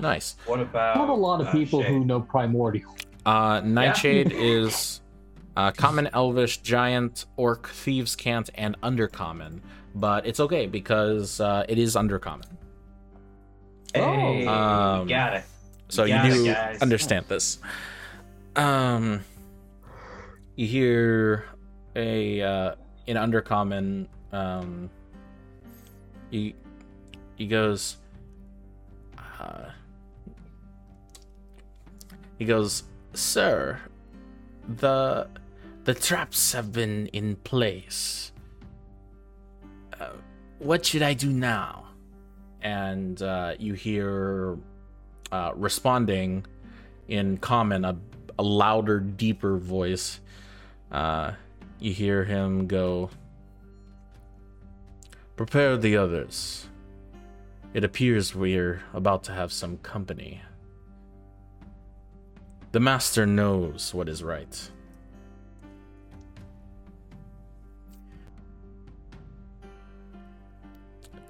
[0.00, 0.36] Nice.
[0.46, 2.96] What about Not a lot of uh, people who know primordial.
[3.26, 5.00] Uh, Nightshade is
[5.60, 9.60] uh, common, elvish, giant, orc, thieves' cant, and undercommon.
[9.94, 12.46] But it's okay because uh, it is undercommon.
[13.94, 15.44] Hey, Um, got it.
[15.88, 16.80] So you Got it, do guys.
[16.82, 17.58] understand this.
[18.56, 19.24] Um,
[20.56, 21.44] you hear
[21.96, 22.74] a uh,
[23.06, 24.06] in undercommon.
[24.32, 24.88] Um,
[26.30, 26.54] he
[27.36, 27.96] he goes.
[29.18, 29.70] Uh,
[32.38, 33.78] He goes, "Sir,
[34.78, 35.28] the
[35.90, 38.30] the traps have been in place.
[39.98, 40.10] Uh,
[40.60, 41.88] what should I do now?"
[42.62, 44.56] And uh, you hear
[45.32, 46.46] uh, responding
[47.08, 47.96] in common a,
[48.38, 50.20] a louder, deeper voice.
[50.92, 51.32] Uh,
[51.80, 53.10] you hear him go,
[55.34, 56.68] Prepare the others.
[57.74, 60.40] It appears we're about to have some company.
[62.70, 64.70] The master knows what is right.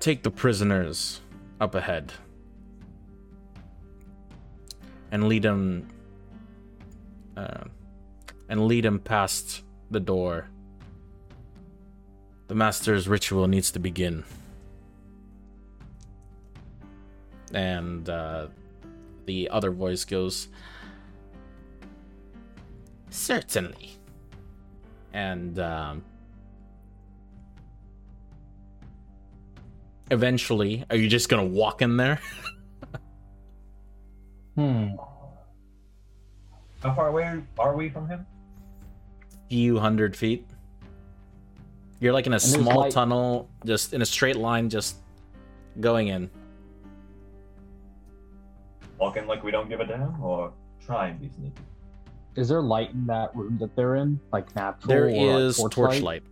[0.01, 1.20] Take the prisoners
[1.60, 2.14] up ahead
[5.12, 5.86] and lead them
[7.36, 7.64] uh,
[8.48, 10.48] and lead them past the door.
[12.48, 14.24] The master's ritual needs to begin.
[17.52, 18.48] And uh,
[19.27, 20.48] the other voice goes,
[23.10, 23.98] Certainly.
[25.12, 26.05] And um,
[30.11, 32.20] eventually, are you just gonna walk in there?
[34.57, 34.89] Hmm.
[36.82, 38.27] How far away are we from him?
[39.49, 40.47] few hundred feet.
[42.01, 44.97] You're like in a there's small light- tunnel, just in a straight line, just
[45.81, 46.28] going in.
[48.99, 50.53] Walk in like we don't give a damn, or
[50.85, 51.53] try and be sneaky?
[52.37, 54.20] Is there light in that room that they're in?
[54.32, 54.89] Like natural?
[54.89, 55.75] There or like is torchlight?
[55.75, 56.23] torchlight.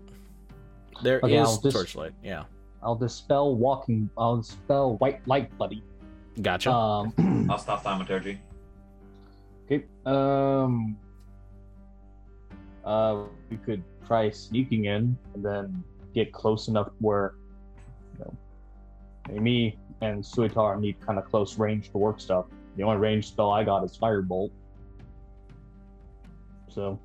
[1.03, 2.13] There is Okay, I'll just- torchlight.
[2.23, 2.45] Yeah,
[2.83, 4.09] I'll dispel walking.
[4.17, 5.83] I'll dispel white light, buddy.
[6.43, 6.71] gotcha.
[6.71, 7.47] Um.
[7.51, 8.39] I'll stop thaumaturgy.
[9.67, 9.85] okay.
[10.07, 10.97] Um.
[12.85, 15.85] Uh, we could try sneaking in and then
[16.15, 17.35] get close enough where,
[18.19, 22.47] you know, me and Suitar need kind of close range to work stuff.
[22.77, 24.51] The only range spell I got is Firebolt.
[26.69, 26.99] So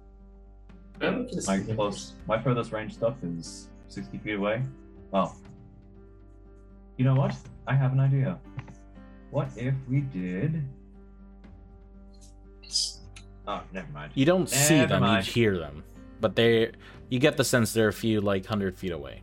[1.47, 4.63] My close, my furthest range stuff is 60 feet away.
[5.11, 5.35] Well,
[7.03, 7.35] you know what?
[7.67, 8.39] I have an idea.
[9.29, 10.63] What if we did?
[13.45, 14.13] Oh, never mind.
[14.15, 15.27] you don't see them, mind.
[15.27, 15.83] you hear them,
[16.21, 16.71] but they,
[17.09, 19.21] you get the sense they're a few like hundred feet away.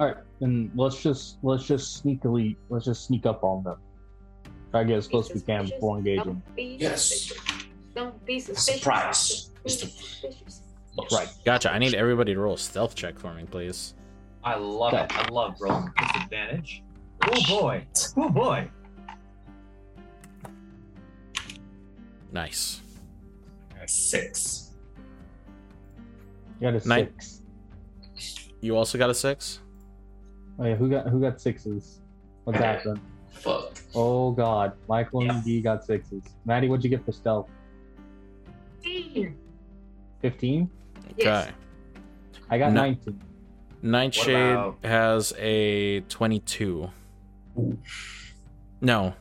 [0.00, 3.76] All right, then let's just let's just sneakily let's just sneak up on them.
[4.70, 6.24] Try to get as close as we can before engaging.
[6.24, 7.04] Don't be Yes.
[7.04, 7.66] suspicious.
[7.94, 8.80] Don't be suspicious.
[8.80, 9.90] surprise, be Mr.
[9.90, 10.62] suspicious.
[11.12, 11.28] Right.
[11.44, 11.70] Gotcha.
[11.70, 13.92] I need everybody to roll a stealth check for me, please.
[14.42, 15.12] I love it.
[15.14, 16.82] I love rolling disadvantage.
[17.26, 17.86] Oh boy.
[18.16, 18.68] Oh boy.
[22.32, 22.80] Nice.
[23.86, 24.70] Six.
[26.60, 27.08] You got a Nine.
[27.18, 27.40] six.
[28.60, 29.60] You also got a six.
[30.58, 32.00] Oh yeah, who got who got sixes?
[32.44, 33.00] What's happening?
[33.30, 33.74] Fuck.
[33.94, 35.42] Oh god, Michael and Yeah.
[35.44, 36.22] D got sixes.
[36.46, 37.48] Maddie, what'd you get for stealth?
[38.82, 39.36] Fifteen.
[40.22, 40.70] Fifteen.
[41.18, 41.52] Yes.
[42.48, 42.82] I got No.
[42.82, 43.20] nineteen.
[43.82, 46.88] Nightshade about- has a 22.
[47.58, 47.78] Ooh.
[48.80, 49.14] No.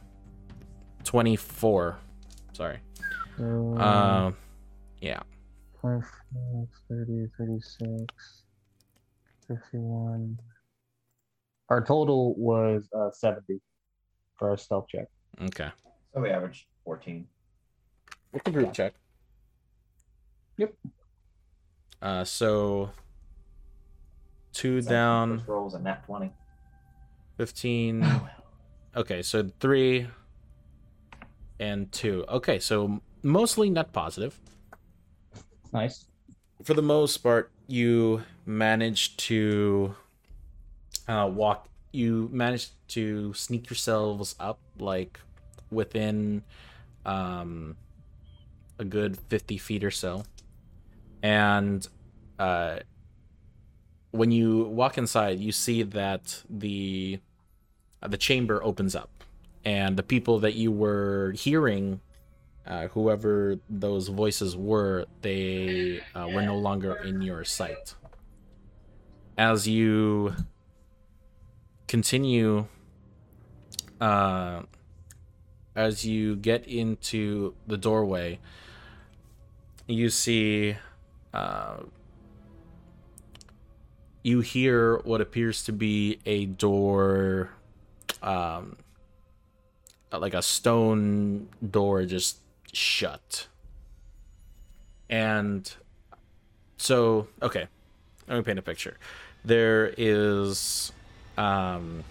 [1.03, 1.98] 24.
[2.53, 2.80] Sorry.
[3.40, 4.32] Uh, Uh,
[5.02, 5.20] yeah.
[5.82, 8.44] 25, 30, 36,
[9.48, 10.38] 51.
[11.70, 13.60] Our total was uh, 70
[14.38, 15.08] for our stealth check.
[15.42, 15.70] Okay.
[16.14, 17.28] So we averaged 14.
[18.32, 18.94] With the group check.
[20.58, 20.74] Yep.
[22.02, 22.92] Uh, so
[24.53, 26.32] two So down, First roll was a nat 20.
[27.44, 28.08] 15.
[28.96, 30.08] Okay, so three
[31.60, 32.24] and two.
[32.30, 34.40] Okay, so mostly net positive.
[35.74, 36.06] Nice.
[36.64, 39.94] For the most part, you managed to
[41.10, 41.68] uh, walk.
[41.92, 45.20] You managed to sneak yourselves up like
[45.70, 46.44] within
[47.06, 47.76] um,
[48.80, 50.24] a good fifty feet or so,
[51.22, 51.86] and
[52.40, 52.80] uh,
[54.12, 57.20] when you walk inside, you see that the
[58.03, 59.23] uh, the chamber opens up,
[59.65, 62.01] and the people that you were hearing
[62.65, 67.95] uh, whoever those voices were, they uh, were no longer in your sight.
[69.38, 70.35] As you
[71.88, 72.67] continue,
[73.99, 74.61] uh,
[75.75, 78.40] as you get into the doorway,
[79.88, 80.77] you see,
[81.33, 81.77] uh,
[84.23, 87.49] you hear what appears to be a door,
[88.24, 88.77] um,
[90.11, 92.40] like a stone door just
[92.72, 93.48] shut.
[95.10, 95.72] And
[96.77, 97.68] so, okay,
[98.27, 98.98] let me paint a picture.
[99.45, 100.92] There is,
[101.38, 102.03] um,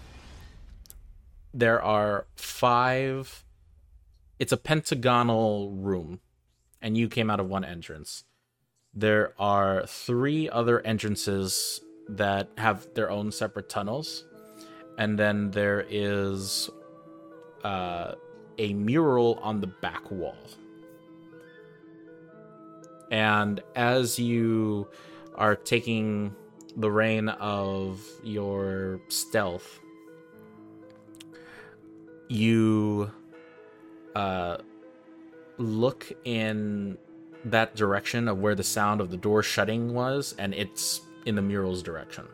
[1.55, 3.45] there are five.
[4.39, 6.21] It's a pentagonal room,
[6.81, 8.25] and you came out of one entrance.
[8.95, 14.25] There are three other entrances that have their own separate tunnels,
[15.03, 16.71] and then there is
[17.65, 18.13] uh,
[18.57, 20.37] a mural on the back wall.
[23.11, 24.87] And as you
[25.35, 26.37] are taking
[26.77, 29.81] the reign of your stealth,
[32.29, 33.11] you
[34.15, 34.59] uh,
[35.59, 36.97] look in
[37.47, 41.43] that direction of where the sound of the door shutting was, and it's in the
[41.43, 42.29] mural's direction.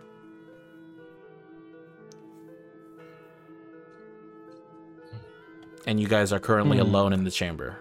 [5.89, 6.83] And you guys are currently Hmm.
[6.83, 7.78] alone in the chamber.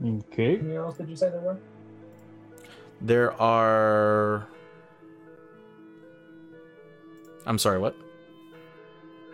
[0.00, 0.56] Okay.
[0.56, 1.58] How many murals did you say there were?
[3.00, 4.46] There are.
[7.44, 7.96] I'm sorry, what?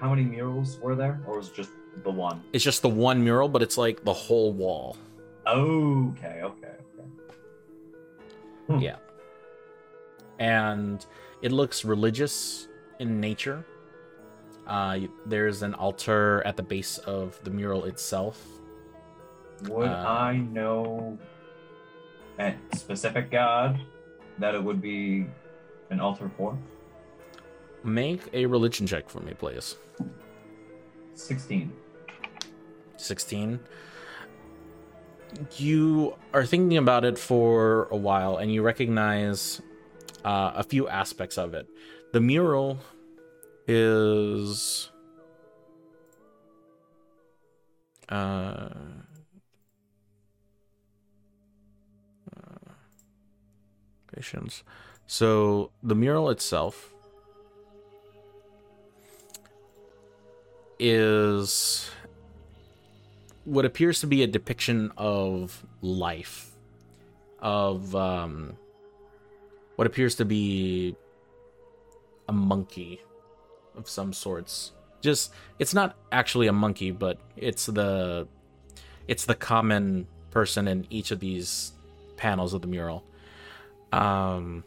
[0.00, 1.70] How many murals were there, or was it just
[2.02, 2.42] the one?
[2.54, 4.96] It's just the one mural, but it's like the whole wall.
[5.46, 6.72] Okay, okay,
[8.70, 8.84] okay.
[8.84, 8.96] Yeah.
[10.38, 11.04] And
[11.42, 12.68] it looks religious
[13.00, 13.66] in nature.
[14.68, 18.46] Uh, there's an altar at the base of the mural itself.
[19.68, 21.18] Would Uh, I know
[22.38, 23.80] a specific god
[24.38, 25.26] that it would be
[25.90, 26.56] an altar for?
[27.82, 29.76] Make a religion check for me, please.
[31.14, 31.72] 16.
[32.98, 33.58] 16.
[35.56, 39.60] You are thinking about it for a while and you recognize
[40.24, 41.66] uh, a few aspects of it.
[42.12, 42.78] The mural
[43.68, 44.90] is.
[48.08, 48.70] Uh,
[52.34, 52.72] uh.
[55.06, 56.92] So the mural itself
[60.78, 61.90] is
[63.44, 66.52] what appears to be a depiction of life
[67.40, 68.56] of um
[69.76, 70.96] what appears to be
[72.28, 73.00] a monkey
[73.78, 74.72] of some sorts.
[75.00, 78.26] Just it's not actually a monkey but it's the
[79.06, 81.72] it's the common person in each of these
[82.16, 83.04] panels of the mural.
[83.92, 84.64] Um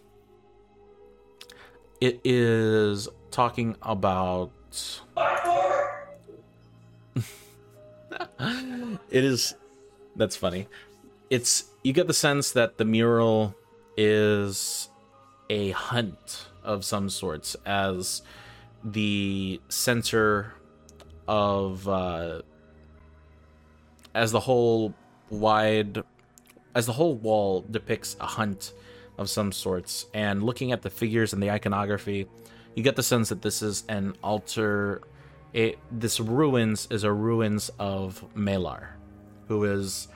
[1.99, 4.51] it is talking about
[8.39, 9.53] it is
[10.15, 10.67] that's funny.
[11.29, 13.55] It's you get the sense that the mural
[13.97, 14.89] is
[15.49, 18.21] a hunt of some sorts as
[18.83, 20.53] the center
[21.27, 22.41] of uh
[24.13, 24.93] as the whole
[25.29, 26.01] wide
[26.75, 28.73] as the whole wall depicts a hunt
[29.17, 32.27] of some sorts and looking at the figures and the iconography
[32.75, 35.01] you get the sense that this is an altar
[35.53, 38.87] it this ruins is a ruins of Malar
[39.47, 40.07] who is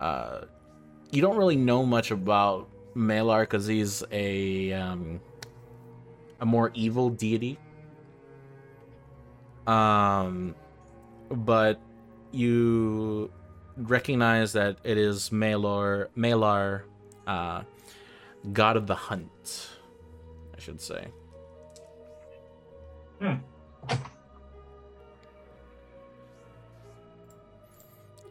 [0.00, 0.42] uh
[1.10, 5.20] you don't really know much about Malar because he's a um
[6.40, 7.58] a more evil deity.
[9.66, 10.54] Um
[11.30, 11.80] but
[12.32, 13.30] you
[13.76, 16.82] recognize that it is Malar Malar
[17.26, 17.62] uh
[18.52, 19.68] god of the hunt,
[20.56, 21.08] I should say.
[23.20, 23.34] Hmm.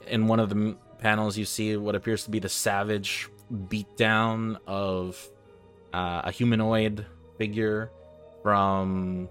[0.10, 5.30] in one of the panels you see what appears to be the savage beatdown of
[5.94, 7.06] uh, a humanoid
[7.38, 7.92] figure
[8.44, 9.30] from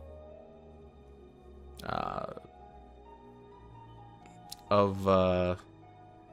[1.88, 2.32] uh,
[4.70, 5.54] of uh,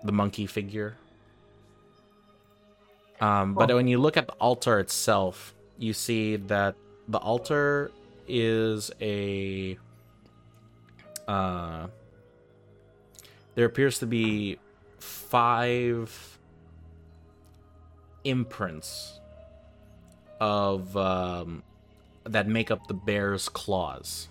[0.04, 0.98] the monkey figure.
[3.22, 6.76] Um, but when you look at the altar itself you see that
[7.08, 7.92] the altar
[8.28, 9.78] is a
[11.28, 11.88] uh,
[13.56, 14.58] there appears to be
[15.00, 16.38] five
[18.24, 19.20] imprints
[20.40, 21.64] of um,
[22.24, 24.30] that make up the bear's claws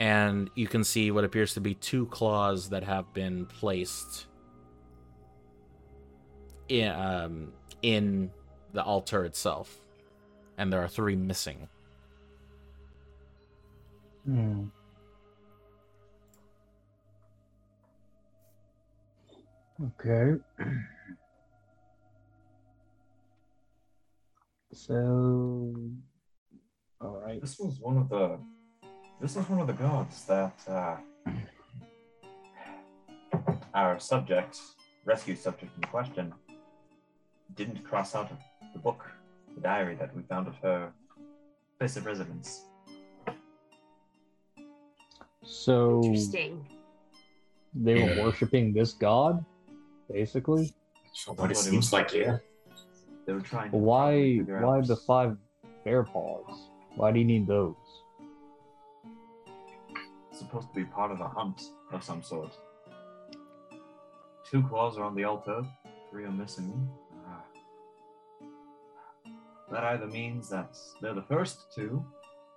[0.00, 4.26] and you can see what appears to be two claws that have been placed
[6.68, 8.30] in, um, in
[8.72, 9.80] the altar itself
[10.58, 11.68] and there are three missing
[14.24, 14.64] Hmm.
[19.82, 20.40] Okay.
[24.72, 25.74] So,
[27.00, 27.40] all right.
[27.40, 28.38] This was one of the.
[29.20, 30.96] This is one of the gods that uh,
[33.74, 34.58] our subject,
[35.04, 36.32] rescue subject in question,
[37.54, 38.38] didn't cross out of
[38.72, 39.04] the book,
[39.54, 40.92] the diary that we found at her
[41.78, 42.64] place of residence.
[45.44, 46.64] So Interesting.
[47.74, 48.24] they were Yeah.
[48.24, 49.44] worshiping this god,
[50.10, 50.72] basically.
[51.12, 52.38] So what it seems like, yeah.
[53.26, 53.70] They were trying.
[53.70, 54.38] to Why?
[54.38, 55.36] Why the five
[55.84, 56.70] bear paws?
[56.96, 57.76] Why do you need those?
[60.40, 61.60] Supposed to be part of a hunt
[61.92, 62.56] of some sort.
[64.50, 65.62] Two claws are on the altar,
[66.10, 66.88] three are missing.
[67.28, 67.44] Ah.
[69.70, 72.02] That either means that they're the first two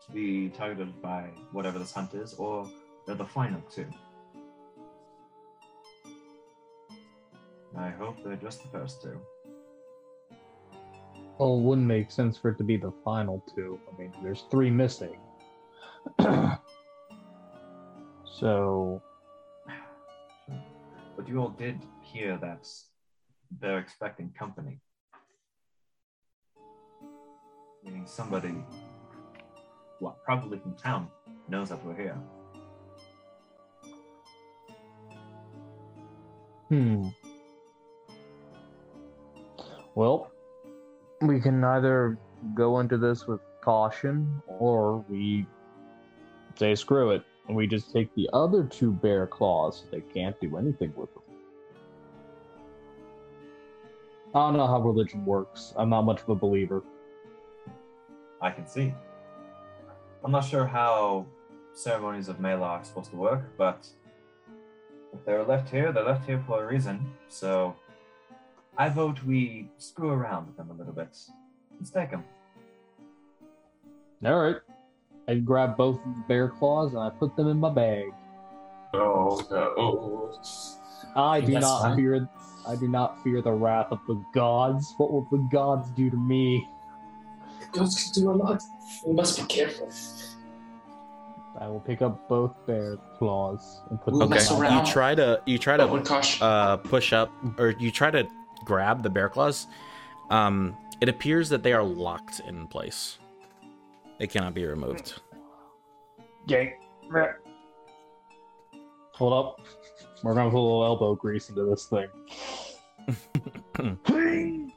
[0.05, 2.65] to be targeted by whatever this hunt is, or
[3.05, 3.87] they're the final two.
[7.75, 9.19] I hope they're just the first two.
[11.37, 13.77] Well, it wouldn't make sense for it to be the final two.
[13.91, 15.17] I mean, there's three missing.
[18.39, 19.01] so,
[21.15, 22.67] But you all did hear that
[23.61, 24.79] they're expecting company.
[27.83, 28.55] Meaning somebody,
[29.99, 31.07] well, probably from town,
[31.47, 32.17] knows that we're here.
[36.69, 37.09] hmm.
[39.95, 40.31] Well,
[41.21, 42.17] we can either
[42.55, 45.45] go into this with caution, or we
[46.55, 49.83] say screw it, and we just take the other two bear claws.
[49.91, 51.23] They can't do anything with them.
[54.35, 55.73] I don't know how religion works.
[55.75, 56.83] I'm not much of a believer.
[58.41, 58.93] I can see.
[60.23, 61.25] I'm not sure how
[61.73, 63.87] ceremonies of Malar supposed to work, but
[65.13, 67.13] if they're left here, they're left here for a reason.
[67.29, 67.75] So
[68.77, 71.15] I vote we screw around with them a little bit.
[71.77, 72.23] Let's take them.
[74.25, 74.55] All right.
[75.27, 78.11] I grab both bear claws and I put them in my bag.
[78.93, 80.31] Oh no.
[81.15, 81.95] I do That's not fine.
[81.97, 82.29] fear.
[82.67, 84.93] I do not fear the wrath of the gods.
[84.97, 86.67] What will the gods do to me?
[87.59, 88.61] The gods can do a lot.
[89.05, 89.89] We must be careful.
[91.59, 94.85] I will pick up both bear claws and put We'll them mess in my around.
[94.87, 96.45] You try to you try to with caution.
[96.45, 98.27] uh, push up, or you try to
[98.65, 99.67] grab the bear claws.
[100.29, 103.19] Um, it appears that they are locked in place.
[104.23, 105.19] They cannot be removed.
[106.47, 106.75] Yank.
[109.15, 109.59] Hold up.
[110.23, 112.07] We're gonna put a little elbow grease into this thing.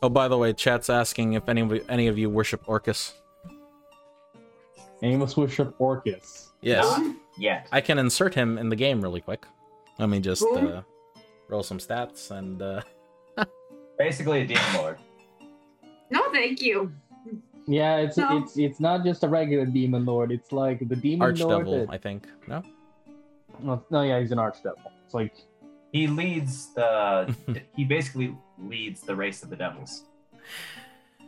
[0.00, 3.14] Oh, by the way, chat's asking if any of any of you worship Orcus.
[5.02, 6.50] Amos worship Orcus.
[6.62, 7.00] Yes,
[7.36, 7.64] Yeah.
[7.72, 9.44] I can insert him in the game really quick.
[9.98, 10.82] Let me just uh,
[11.48, 12.82] roll some stats and uh,
[13.98, 14.98] Basically a demon lord.
[16.12, 16.92] no, thank you.
[17.68, 18.38] Yeah, it's No.
[18.38, 20.32] it's it's not just a regular demon lord.
[20.32, 21.36] It's like the demon lord.
[21.66, 22.26] Archdevil, that- I think.
[22.46, 22.62] No,
[23.62, 24.80] no, no, yeah, he's an archdevil.
[25.04, 25.34] It's like
[25.92, 27.34] He leads the.
[27.76, 30.04] he basically leads the race of the devils.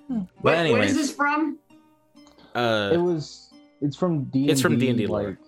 [0.08, 1.58] but Wait, where is this from?
[2.54, 3.52] uh, it was.
[3.82, 4.48] It's from D.
[4.50, 5.22] It's from D&D lore.
[5.28, 5.38] like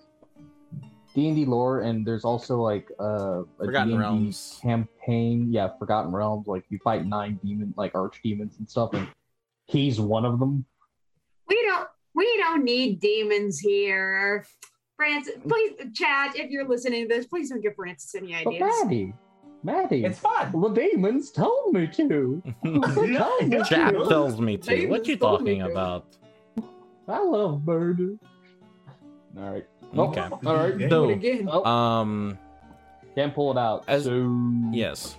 [1.15, 4.59] D and D lore, and there's also like uh, a Forgotten D&D Realms.
[4.63, 5.49] campaign.
[5.53, 6.47] Yeah, Forgotten Realms.
[6.47, 9.07] Like you fight nine demon, like arch demons and stuff, and
[9.67, 10.65] he's one of them.
[11.53, 14.47] We don't we don't need demons here.
[14.97, 18.71] Francis, please chat if you're listening to this, please don't give Francis any But ideas.
[18.83, 19.13] Maddie,
[19.63, 20.51] Maddie, It's fun.
[20.59, 22.43] the demons told me to.
[22.65, 22.97] Told
[23.49, 24.07] me chat to.
[24.09, 24.67] tells me to.
[24.67, 25.71] They What you told me talking to.
[25.73, 26.07] about?
[27.09, 28.17] I love murder.
[29.37, 29.67] All right.
[29.95, 30.21] Oh, Okay.
[30.47, 30.79] All right.
[30.81, 30.89] Yeah.
[30.89, 31.49] So, Again.
[31.53, 32.39] Oh, um,
[33.15, 33.85] can't pull it out.
[33.89, 35.19] as- so Yes.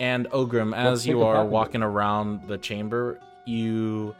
[0.00, 4.14] And Ogrim, Let's as you are walking around the chamber, you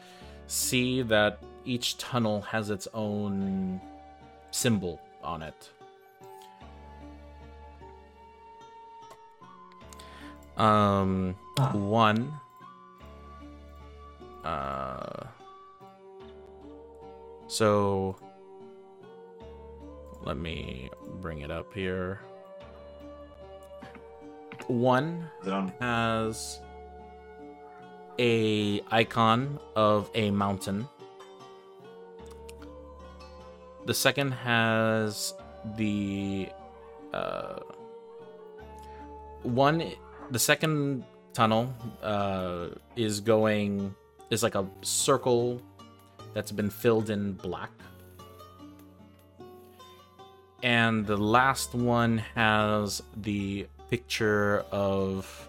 [0.51, 3.81] see that each tunnel has its own
[4.51, 5.71] symbol on it.
[10.57, 11.73] Um, Ah.
[11.73, 12.33] one.
[14.45, 15.27] Uh,
[17.47, 18.17] so
[20.23, 22.21] let me bring it up here.
[24.67, 25.73] One it on?
[25.81, 26.61] has
[28.21, 30.87] a icon of a mountain.
[33.87, 35.33] The second has
[35.79, 36.49] the
[37.15, 37.61] uh,
[39.43, 39.93] one.
[40.31, 43.95] The second tunnel uh, is going
[44.29, 45.61] is like a circle
[46.35, 47.73] that's been filled in black.
[50.63, 55.49] And the last one has the picture of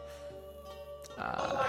[1.18, 1.68] uh,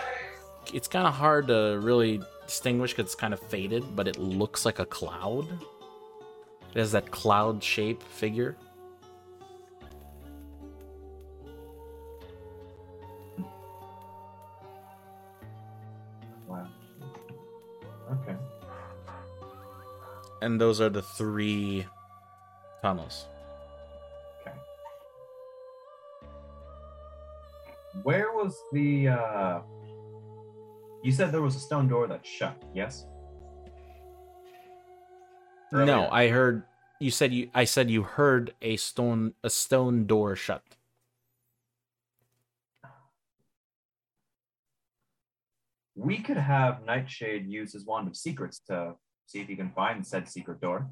[0.73, 4.65] it's kind of hard to really distinguish because it's kind of faded, but it looks
[4.65, 5.47] like a cloud.
[6.75, 8.57] It has that cloud shape figure.
[16.47, 16.67] Wow.
[18.13, 18.37] Okay.
[20.41, 21.87] And those are the three
[22.81, 23.27] tunnels.
[24.41, 24.57] Okay.
[28.03, 29.09] Where was the?
[29.09, 29.61] uh
[31.03, 32.63] You said there was a stone door that shut.
[32.75, 33.07] Yes.
[35.73, 36.63] No, I heard
[37.01, 37.51] you said you.
[37.55, 40.63] I said you heard a stone a stone door shut.
[45.97, 48.95] We could have Nightshade use his wand of secrets to
[49.27, 50.89] see if he can find said secret door.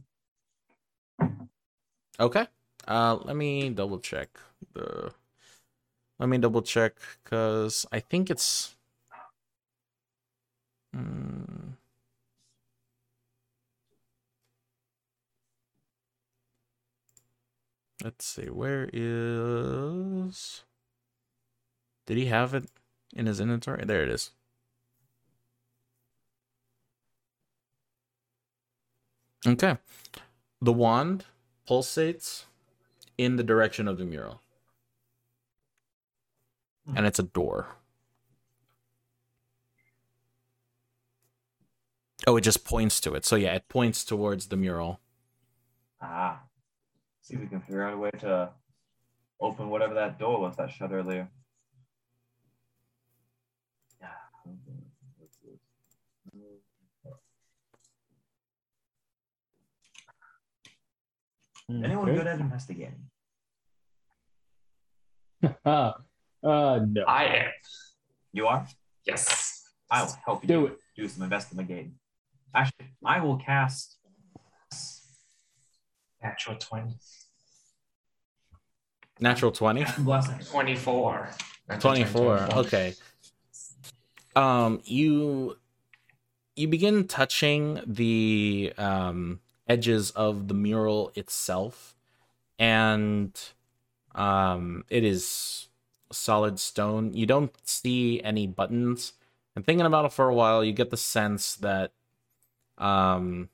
[2.18, 2.46] Okay.
[2.88, 4.28] Uh, let me double check
[4.72, 5.12] the.
[6.18, 8.76] Let me double check because I think it's.
[10.94, 11.70] Hmm.
[18.02, 18.46] Let's see.
[18.46, 20.62] Where is?
[22.06, 22.64] Did he have it
[23.14, 23.84] in his inventory?
[23.84, 24.30] There it is.
[29.46, 29.76] Okay.
[30.60, 31.24] The wand
[31.68, 32.44] pulsates
[33.16, 34.40] in the direction of the mural.
[36.94, 37.76] And it's a door.
[42.30, 43.24] Oh, it just points to it.
[43.24, 45.00] So yeah, it points towards the mural.
[46.00, 46.44] Ah.
[47.22, 48.50] See if we can figure out a way to
[49.40, 51.28] open whatever that door was that shut earlier.
[54.00, 54.06] Yeah.
[61.68, 62.18] Anyone Okay.
[62.18, 63.10] good at investigating?
[65.64, 65.92] uh,
[66.42, 67.04] uh, no.
[67.06, 67.50] I am.
[68.32, 68.66] You are?
[69.04, 69.64] Yes.
[69.90, 70.78] I will help you Do it.
[70.96, 71.99] do some investigating.
[72.54, 73.96] Actually, I will cast.
[76.22, 76.96] Natural 20.
[79.20, 79.84] Natural 20?
[80.00, 80.38] Blessing.
[80.50, 81.30] 24.
[81.68, 82.38] Natural 24.
[82.58, 82.94] Okay.
[84.36, 85.56] Um you
[86.56, 91.94] you begin touching the um edges of the mural itself
[92.58, 93.38] and
[94.14, 95.68] um it is
[96.12, 97.14] solid stone.
[97.14, 99.14] You don't see any buttons.
[99.56, 101.92] And thinking about it for a while, you get the sense that
[102.80, 103.48] um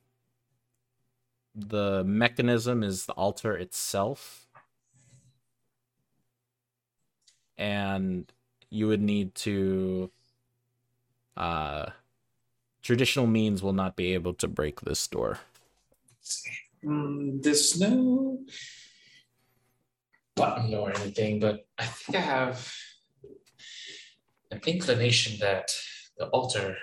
[1.55, 4.46] the mechanism is the altar itself.
[7.58, 8.30] And
[8.70, 10.10] you would need to
[11.36, 11.86] uh
[12.82, 15.40] traditional means will not be able to break this door.
[16.84, 18.38] Mm, there's no
[20.36, 22.72] button or anything, but I think I have
[24.50, 25.74] an inclination that
[26.16, 26.76] the altar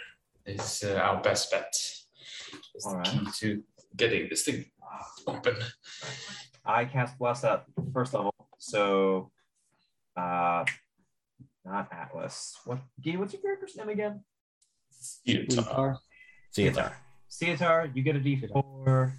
[0.45, 1.73] is uh, our best bet.
[2.75, 3.05] It's the Alright.
[3.07, 3.63] key to
[3.95, 4.65] getting this thing
[5.27, 5.55] open.
[6.65, 9.31] I cast bless at first level, so
[10.17, 10.65] uh
[11.65, 12.55] not Atlas.
[12.65, 14.23] What Gee, what's your character's name again?
[15.23, 15.77] You talk.
[15.77, 15.97] Are-
[16.53, 16.95] Theater.
[17.27, 19.11] Suitar, you get a D4.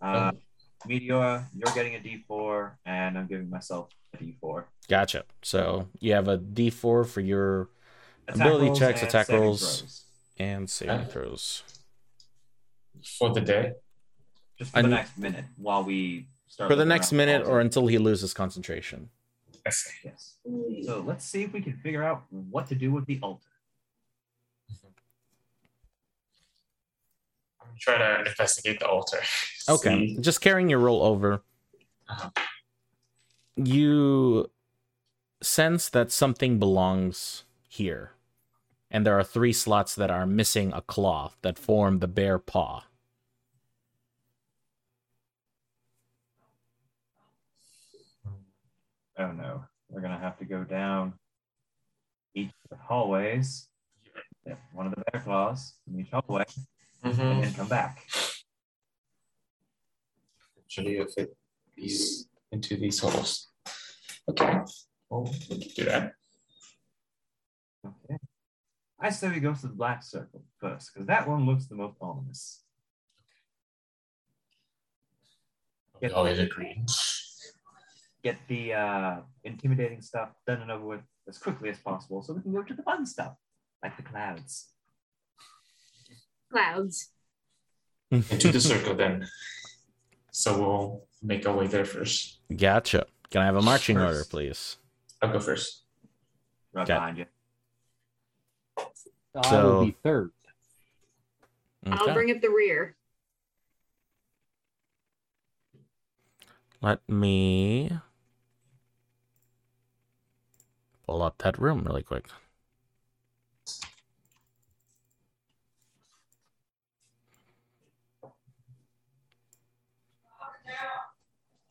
[0.00, 0.32] Uh
[0.86, 4.64] Meteor, you're getting a D4, and I'm giving myself a D4.
[4.88, 5.24] Gotcha.
[5.42, 7.68] So you have a D4 for your
[8.28, 9.78] Attack Ability rolls checks, and attack saving rolls.
[9.78, 10.04] throws.
[10.38, 11.04] and saving Uh.
[11.06, 11.62] throws.
[13.18, 13.72] For the day.
[14.58, 16.70] Just for I the kn- next minute while we start.
[16.70, 19.08] For the next minute or until he loses concentration.
[19.66, 19.90] I see.
[20.04, 20.36] Yes.
[20.84, 23.46] So let's see if we can figure out what to do with the altar.
[27.60, 29.18] I'm trying to investigate the altar.
[29.68, 30.08] Okay.
[30.08, 31.44] See- Just carrying your roll over.
[32.08, 32.30] Uh-huh.
[33.54, 34.50] You
[35.40, 38.10] sense that something belongs here.
[38.94, 42.84] And there are three slots that are missing a claw that form the bear paw.
[49.18, 51.14] Oh no, we're gonna have to go down
[52.34, 53.68] each of the hallways.
[54.74, 56.44] One of the bear claws in each hallway,
[57.02, 57.18] Mhm.
[57.18, 58.06] and then come back.
[60.58, 61.34] Actually, if it
[61.76, 63.48] these into these holes.
[64.28, 64.60] Okay.
[65.08, 66.14] Well, we can do that.
[67.86, 68.18] Okay.
[69.02, 71.96] I say we go to the black circle first, because that one looks the most
[72.00, 72.62] ominous.
[76.00, 76.84] We always agreed.
[78.22, 82.42] Get the uh, intimidating stuff done and over with as quickly as possible, so we
[82.42, 83.34] can go to the fun stuff,
[83.82, 84.68] like the clouds.
[86.50, 87.10] Clouds.
[88.10, 89.26] Into the circle then.
[90.30, 92.38] So we'll make our way there first.
[92.54, 93.06] Gotcha.
[93.30, 94.06] Can I have a marching First.
[94.06, 94.76] order, please?
[95.20, 95.82] I'll go first.
[96.72, 96.94] Right Okay.
[96.94, 97.26] behind you.
[99.34, 100.32] I So- will be third.
[101.86, 102.96] I'll bring up the rear.
[106.80, 107.90] Let me
[111.06, 112.26] pull up that room really quick.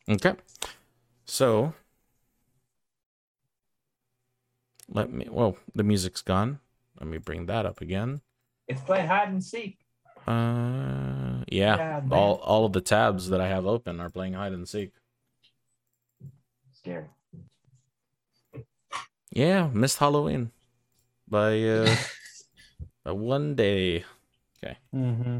[0.08, 0.34] Okay.
[1.24, 1.74] So
[4.88, 6.60] let me well, the music's gone.
[7.02, 8.20] Let me bring that up again.
[8.68, 9.76] It's playing hide and seek.
[10.24, 11.76] Uh yeah.
[11.76, 14.92] Yeah, all all of the tabs that I have open are playing hide and seek.
[16.72, 17.06] Scary.
[19.32, 20.52] Yeah, missed Halloween
[21.28, 21.96] by uh
[23.04, 24.04] by one day.
[24.94, 25.38] Mm-hmm.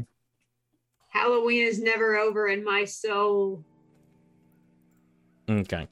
[1.09, 3.63] Halloween is never over in my soul.
[5.49, 5.87] Okay.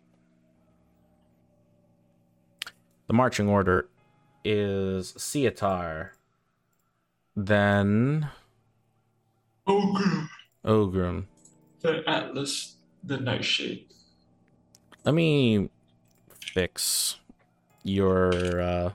[3.08, 3.88] The marching order
[4.44, 6.14] is Suitar,
[7.36, 8.30] then
[9.68, 10.30] Ogre,
[10.66, 11.26] Ogrim.
[11.82, 13.86] the Atlas, the Nightshade.
[15.04, 15.70] Let me
[16.54, 17.18] fix
[17.84, 18.92] your uh,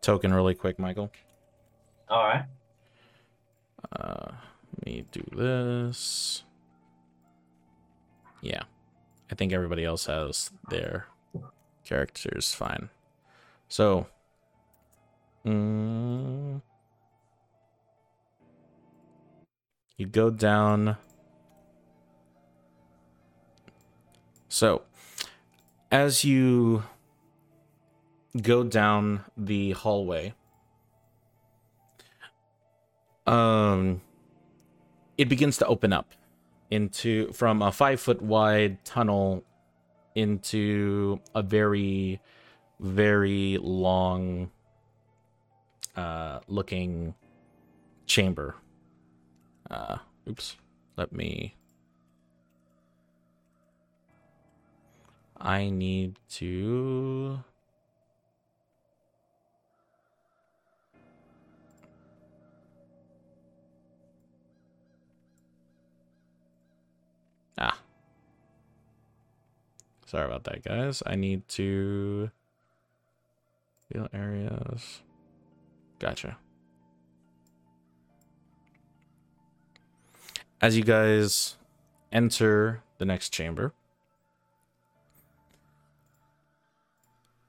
[0.00, 1.10] token really quick, Michael.
[2.08, 2.44] All right.
[3.94, 4.32] Uh,
[4.76, 6.44] let me do this.
[8.40, 8.62] Yeah.
[9.30, 11.06] I think everybody else has their
[11.84, 12.90] characters fine.
[13.68, 14.06] So,
[15.46, 16.60] mm,
[19.96, 20.96] you go down.
[24.48, 24.82] So,
[25.90, 26.84] as you
[28.40, 30.34] go down the hallway,
[33.26, 34.00] um,
[35.16, 36.14] it begins to open up
[36.70, 39.44] into from a five foot wide tunnel
[40.14, 42.20] into a very
[42.80, 44.50] very long
[45.96, 47.14] uh looking
[48.06, 48.54] chamber
[49.70, 49.98] uh
[50.28, 50.56] oops
[50.96, 51.54] let me
[55.36, 57.42] i need to
[67.58, 67.78] Ah.
[70.06, 71.02] Sorry about that, guys.
[71.06, 72.30] I need to
[73.88, 75.02] field areas.
[76.02, 76.36] Gotcha.
[80.60, 81.56] As you guys
[82.10, 83.72] enter the next chamber,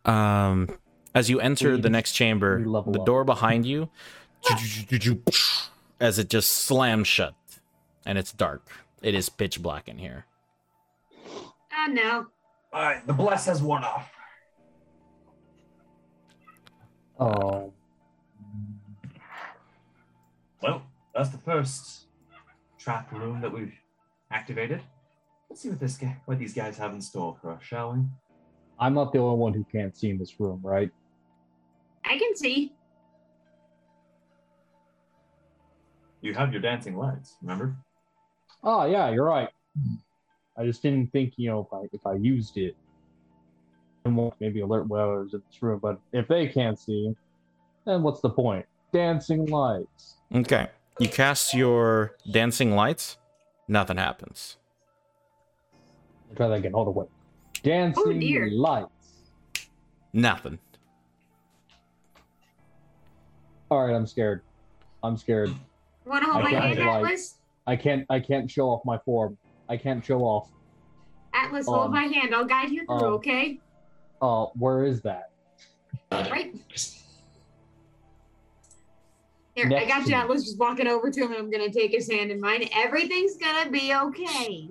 [0.06, 0.70] um,
[1.16, 3.06] as you enter We the next chamber, the up.
[3.08, 3.90] door behind you,
[6.00, 7.34] as it just slams shut,
[8.06, 8.70] and it's dark.
[9.02, 10.26] It is pitch black in here.
[11.76, 12.28] Oh no.
[12.72, 13.06] All right.
[13.08, 14.12] The bless has worn off.
[17.20, 17.74] Oh,
[20.64, 20.82] Well,
[21.14, 22.06] that's the first
[22.80, 23.74] trap room that we've
[24.32, 24.82] activated.
[25.50, 28.00] Let's see what this guy, what these guys have in store for us, shall we?
[28.80, 30.90] I'm not the only one who can't see in this room, right?
[32.06, 32.74] I can see.
[36.22, 37.76] You have your dancing lights, remember?
[38.64, 39.50] Oh yeah, you're right.
[40.58, 42.78] I just didn't think, you know, if I if I used it,
[44.06, 45.80] it won't maybe alert whoever's in this room.
[45.84, 47.14] But if they can't see,
[47.86, 48.66] then what's the point?
[48.94, 50.18] Dancing lights.
[50.34, 50.68] Okay.
[51.00, 53.18] You cast your dancing lights,
[53.68, 54.58] nothing happens.
[56.30, 56.74] I'll Try that again.
[56.74, 57.08] Hold on, wait.
[57.64, 58.50] Dancing dear.
[58.52, 58.90] lights.
[60.12, 60.60] Nothing.
[63.70, 64.42] All right, I'm scared.
[65.02, 65.54] I'm scared.
[66.06, 67.36] Want to hold I my hand, it, like- Atlas?
[67.66, 68.06] I can't.
[68.10, 69.38] I can't show off my form.
[69.70, 70.50] I can't show off.
[71.34, 72.36] Atlas, hold um, my hand.
[72.36, 73.60] I'll guide you through, um, okay?
[74.22, 75.32] Uh, where is that?
[76.12, 76.54] Right.
[79.56, 81.92] Here, I got you, I was Just walking over to him, and I'm gonna take
[81.92, 82.68] his hand in mine.
[82.74, 84.70] Everything's gonna be okay.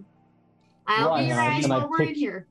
[0.86, 2.46] I'll Right, be your eyes while we're in here.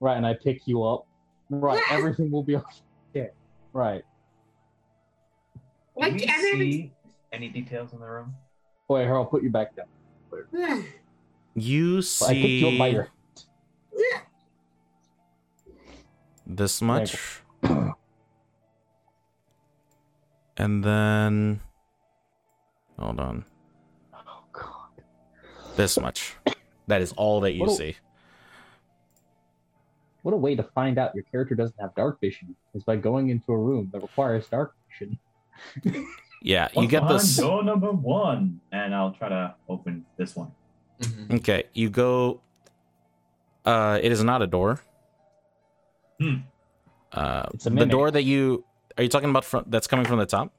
[0.00, 1.06] Right, and I pick you up.
[1.50, 3.30] Right, everything will be okay.
[3.72, 4.02] Right.
[5.96, 6.92] Like, Can we see
[7.32, 8.34] any details in the room?
[8.88, 10.84] Wait, here, I'll put you back down.
[11.54, 12.24] You see.
[12.24, 13.08] I picked you up by see your.
[16.46, 17.40] this much.
[20.56, 21.60] And then
[22.98, 23.44] hold on.
[24.14, 25.02] Oh God.
[25.76, 26.34] This much.
[26.86, 27.96] That is all that you What a- see.
[30.22, 33.28] What a way to find out your character doesn't have dark vision is by going
[33.28, 35.18] into a room that requires dark vision.
[36.46, 37.36] Yeah, you What's get behind this.
[37.38, 40.52] Door number one, and I'll try to open this one.
[41.00, 41.36] Mhm.
[41.38, 42.42] Okay, you go.
[43.64, 44.78] Uh, it is not a door.
[46.20, 46.34] Hmm.
[47.10, 48.62] Uh, It's a the door that you
[48.98, 50.52] are you talking about from that's coming from the top?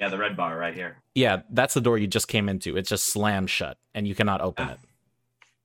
[0.00, 0.96] Yeah, the red bar right here.
[1.14, 2.76] Yeah, that's the door you just came into.
[2.78, 4.72] It just slammed shut, and you cannot open Ah.
[4.72, 4.78] it.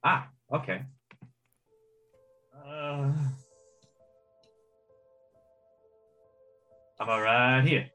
[0.04, 0.82] Ah, okay.
[2.54, 3.14] Uh,
[7.00, 7.90] I'm all right here.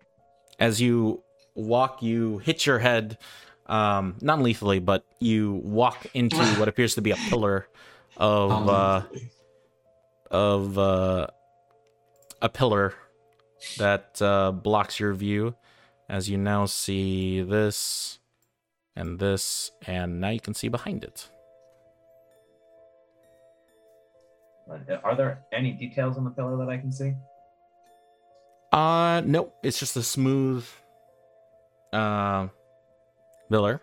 [0.58, 1.22] As you
[1.54, 3.18] walk, you hit your head,
[3.66, 7.68] um, non lethally, but you walk into what appears to be a pillar
[8.16, 9.02] of Um, uh,
[10.30, 11.26] of uh,
[12.40, 12.94] a pillar
[13.78, 15.54] that uh, blocks your view,
[16.10, 18.18] as you now see this
[18.96, 21.30] and this, and now you can see behind it.
[24.68, 27.14] Uh, Are there any details on the pillar that I can see?
[28.72, 29.56] Uh, nope.
[29.62, 30.66] It's just a smooth,
[31.92, 32.48] uh,
[33.48, 33.80] pillar.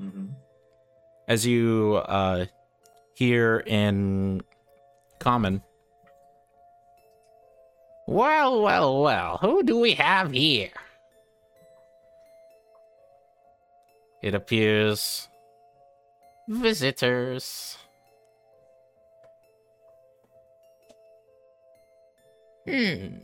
[0.00, 0.26] Mm-hmm.
[1.26, 2.46] As you uh
[3.14, 4.40] hear in
[5.18, 5.62] common.
[8.06, 9.38] Well, well, well.
[9.42, 10.70] Who do we have here?
[14.22, 15.28] It appears
[16.48, 17.76] visitors.
[22.68, 23.18] Hmm.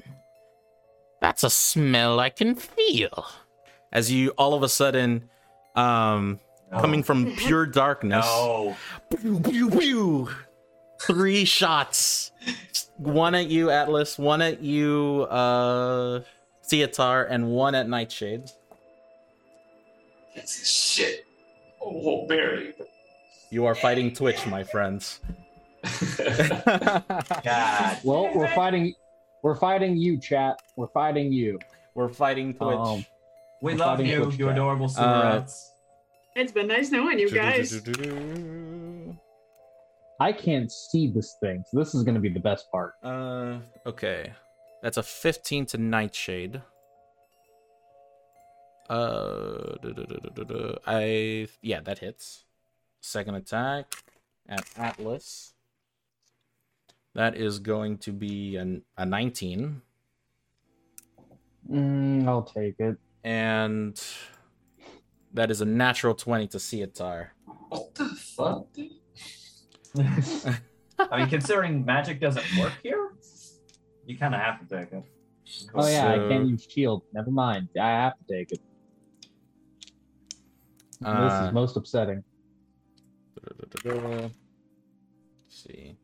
[1.20, 3.26] That's a smell I can feel.
[3.92, 5.28] As you all of a sudden,
[5.74, 6.40] um,
[6.70, 8.76] coming from pure darkness, No.
[9.20, 10.28] pew, pew, pew.
[11.00, 12.32] three shots.
[12.97, 14.18] One at you, Atlas.
[14.18, 16.20] One at you, uh,
[16.70, 18.50] Theatar, and one at Nightshade.
[20.34, 21.24] That's shit.
[21.80, 22.74] Oh, Barry.
[23.50, 25.20] You are fighting Twitch, my friends.
[27.44, 27.98] God.
[28.02, 28.94] Well, we're fighting.
[29.42, 30.56] We're fighting you, chat.
[30.76, 31.58] We're fighting you.
[31.94, 32.76] We're fighting Twitch.
[32.76, 33.04] Um,
[33.60, 34.54] We We're love you, Twitch you chat.
[34.54, 35.46] adorable sewer Uh.
[36.36, 37.80] It's been nice knowing you guys.
[40.20, 42.94] I can't see this thing, so this is going to be the best part.
[43.02, 44.32] Uh, okay.
[44.82, 46.60] That's a 15 to Nightshade.
[48.88, 50.78] Uh, duh, duh, duh, duh, duh, duh.
[50.86, 52.44] I yeah, that hits.
[53.00, 53.94] Second attack
[54.48, 55.52] at Atlas.
[57.14, 59.82] That is going to be an, a 19,
[61.70, 62.98] Mm, I'll take it.
[63.22, 63.98] and
[65.32, 67.28] that is a natural 20 to Theatar.
[67.70, 68.90] What the fuck, dude?
[70.98, 73.12] I mean, considering magic doesn't work here,
[74.06, 75.04] you kind of have to take it.
[75.74, 77.02] Oh yeah, I can't use shield.
[77.14, 77.68] Never mind.
[77.80, 78.60] I have to take it.
[80.98, 82.23] This Uh, is most upsetting.
[83.84, 84.32] Let's
[85.48, 85.97] see.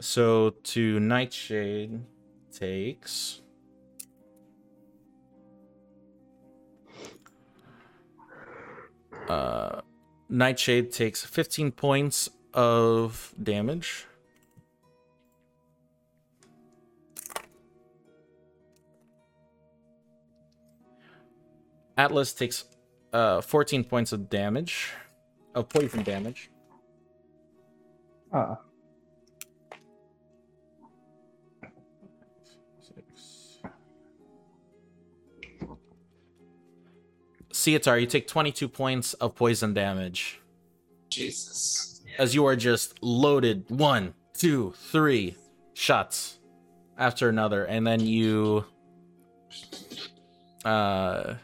[0.00, 2.00] So to Nightshade
[2.52, 3.42] takes.
[9.28, 9.80] Uh,
[10.28, 14.06] Nightshade takes 15 points of damage.
[21.98, 22.64] Atlas takes
[23.12, 24.90] uh 14 points of damage
[25.54, 26.50] of poison damage
[28.32, 28.54] Uh,
[32.80, 33.60] Six.
[37.52, 40.40] Suitar, you take 22 points of poison damage
[41.08, 42.02] Jesus.
[42.18, 45.34] as you are just loaded one, two, three
[45.74, 46.38] shots
[46.98, 48.64] after another, and then you
[50.64, 51.34] uh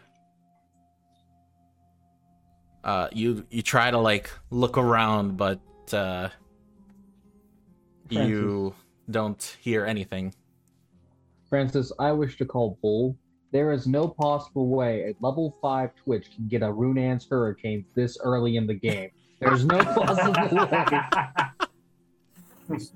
[2.84, 5.60] uh you you try to like look around, but
[5.92, 6.28] uh
[8.10, 8.74] you
[9.10, 10.32] don't hear anything.
[11.48, 13.16] Francis, I wish to call bull.
[13.52, 18.18] There is no possible way a level five Twitch can get a Runaan's Hurricane this
[18.22, 19.10] early in the game.
[19.40, 20.86] There's no possible way.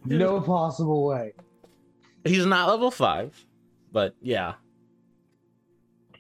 [0.05, 1.33] No possible way.
[2.25, 3.45] He's not level five,
[3.93, 4.55] but yeah.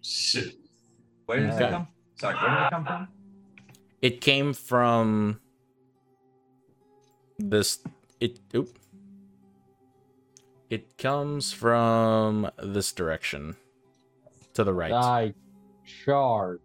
[0.02, 0.54] Shit.
[1.26, 1.66] Where did Okay.
[1.66, 1.88] it come?
[2.20, 3.08] Sorry, where did it come from?
[4.00, 5.40] It came from
[7.38, 7.80] this
[8.20, 8.78] it oop.
[10.70, 13.56] It comes from this direction.
[14.54, 14.92] To the right.
[14.92, 15.34] I
[16.04, 16.58] charge.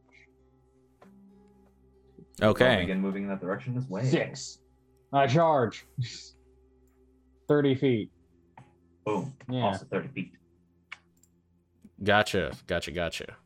[2.41, 2.81] Okay.
[2.81, 4.03] Begin moving in that direction this way.
[4.05, 4.59] Six.
[5.13, 5.85] I charge.
[7.47, 8.09] 30 feet.
[9.05, 9.33] Boom.
[9.47, 9.65] Yeah.
[9.65, 10.31] Also 30 feet.
[12.03, 12.51] Gotcha.
[12.67, 12.91] Gotcha.
[12.91, 13.37] Gotcha.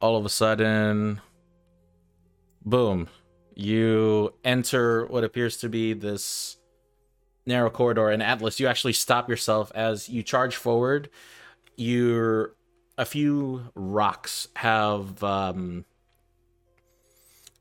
[0.00, 1.20] All of a sudden,
[2.66, 3.08] boom.
[3.54, 6.58] You enter what appears to be this
[7.46, 8.10] narrow corridor.
[8.10, 11.08] And Atlas, you actually stop yourself as you charge forward.
[11.76, 12.54] You're
[12.98, 15.84] a few rocks have um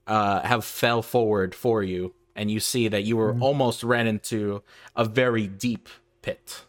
[0.08, 3.42] uh have fell forward for you and you see that you were Mhm.
[3.42, 4.64] almost ran into
[4.96, 5.90] a very deep
[6.22, 6.64] pit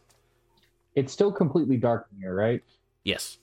[0.96, 2.60] It's still completely dark in here, right?
[3.04, 3.38] yes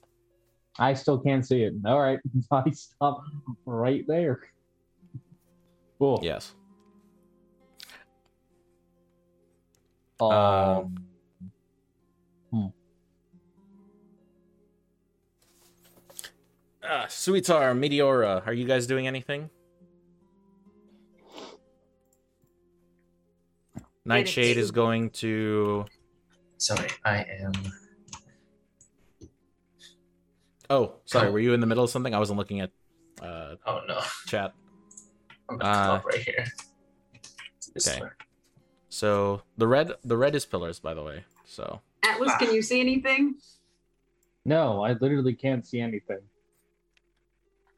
[0.77, 1.73] I still can't see it.
[1.85, 2.19] All right.
[2.51, 3.23] I stop
[3.65, 4.41] right there.
[6.03, 6.19] Cool.
[6.21, 6.53] Yes.
[10.19, 10.97] Um,
[12.51, 12.65] hmm.
[16.83, 19.49] Ah, uh, Suitar, Meteora, are you guys doing anything?
[24.03, 25.85] Nightshade is going to.
[26.57, 27.53] Sorry, I am.
[30.69, 31.31] Oh, sorry.
[31.31, 32.13] Were you in the middle of something?
[32.13, 32.71] I wasn't looking at.
[33.21, 34.01] Uh, oh no.
[34.27, 34.53] Chat.
[35.49, 36.45] I'm gonna Uh, come up right here.
[37.73, 38.01] This okay.
[38.01, 38.09] way.
[38.89, 41.25] So the red, the red is pillars, by the way.
[41.45, 43.35] So Atlas, can you see anything?
[44.45, 46.19] No, I literally can't see anything.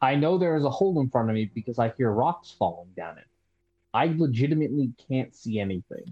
[0.02, 2.90] I know there is a hole in front of me because I hear rocks falling
[2.98, 3.26] down it.
[3.94, 6.12] I legitimately can't see anything.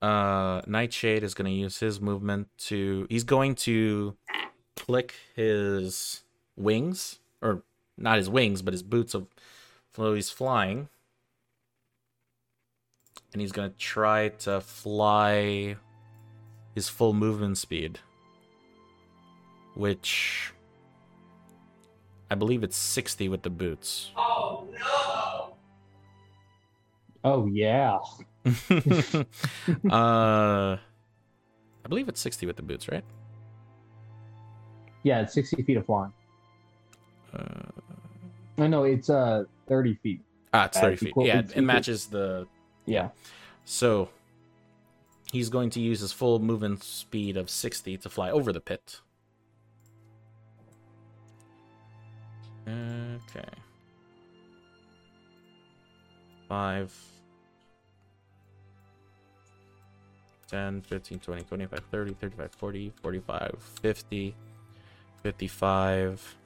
[0.00, 3.06] uh, Nightshade is going to use his movement to.
[3.10, 4.16] He's going to
[4.76, 6.22] click his
[6.56, 7.64] wings, or
[7.98, 9.26] not his wings, but his boots of.
[9.94, 10.88] So he's flying,
[13.32, 15.76] and he's going to try to fly
[16.74, 17.98] his full movement speed,
[19.74, 20.52] which
[22.30, 24.12] I believe it's sixty with the boots.
[24.16, 25.56] Oh no!
[27.24, 27.98] Oh yeah.
[29.90, 30.76] uh,
[31.82, 33.04] I believe it's 60 with the boots, right?
[35.02, 36.12] Yeah, it's sixty feet of flying.
[37.34, 37.68] Uh,
[38.56, 40.20] No, no, it's uh thirty feet.
[40.52, 41.14] ah, it's Uh, 30 feet.
[41.16, 42.46] Yeah, it matches the.
[42.84, 43.08] Yeah.
[43.64, 44.10] So
[45.32, 49.00] he's going to use his full movement speed of 60 to fly over the pit.
[52.66, 53.48] Okay.
[56.48, 56.92] 5,
[60.48, 64.34] 10, 15, 20, 25, 30, 35, 40, 45, 50,
[65.22, 66.36] 55,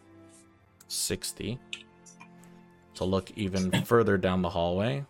[0.88, 1.58] 60.
[2.96, 5.04] To look even further down the hallway.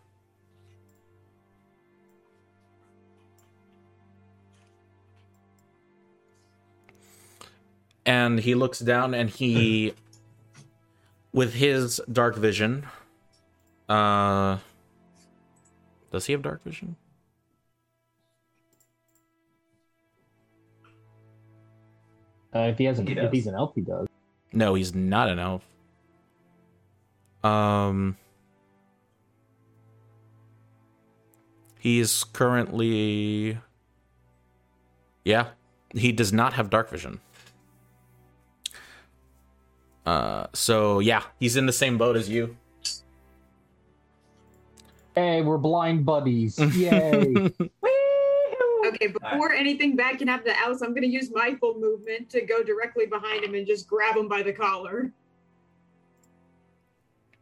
[8.06, 9.94] and he looks down and he
[11.32, 12.86] with his dark vision
[13.88, 14.58] uh
[16.10, 16.96] does he have dark vision
[22.54, 24.06] Uh, if he has an, He if he's an elf, he does.
[24.52, 25.64] no he's not an elf
[27.44, 28.16] um
[31.78, 33.58] he is currently
[35.24, 35.48] yeah
[35.94, 37.20] he does not have dark vision
[40.06, 42.56] uh so yeah he's in the same boat as you
[45.14, 46.58] Hey, we're blind buddies.
[46.76, 47.34] Yay.
[48.86, 52.28] Okay, before anything bad can happen to Alice, I'm going to use my full movement
[52.30, 55.12] to go directly behind him and just grab him by the collar.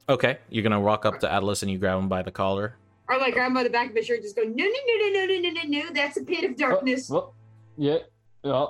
[0.08, 2.76] Okay you're gonna walk up to atlas and you grab him by the collar
[3.08, 4.64] Or like grab him by the back of his shirt, and just go, no, no,
[4.64, 7.10] no, no, no, no, no, no, no, that's a pit of darkness.
[7.10, 7.34] Oh, oh,
[7.76, 7.98] yeah.
[8.44, 8.66] Yeah.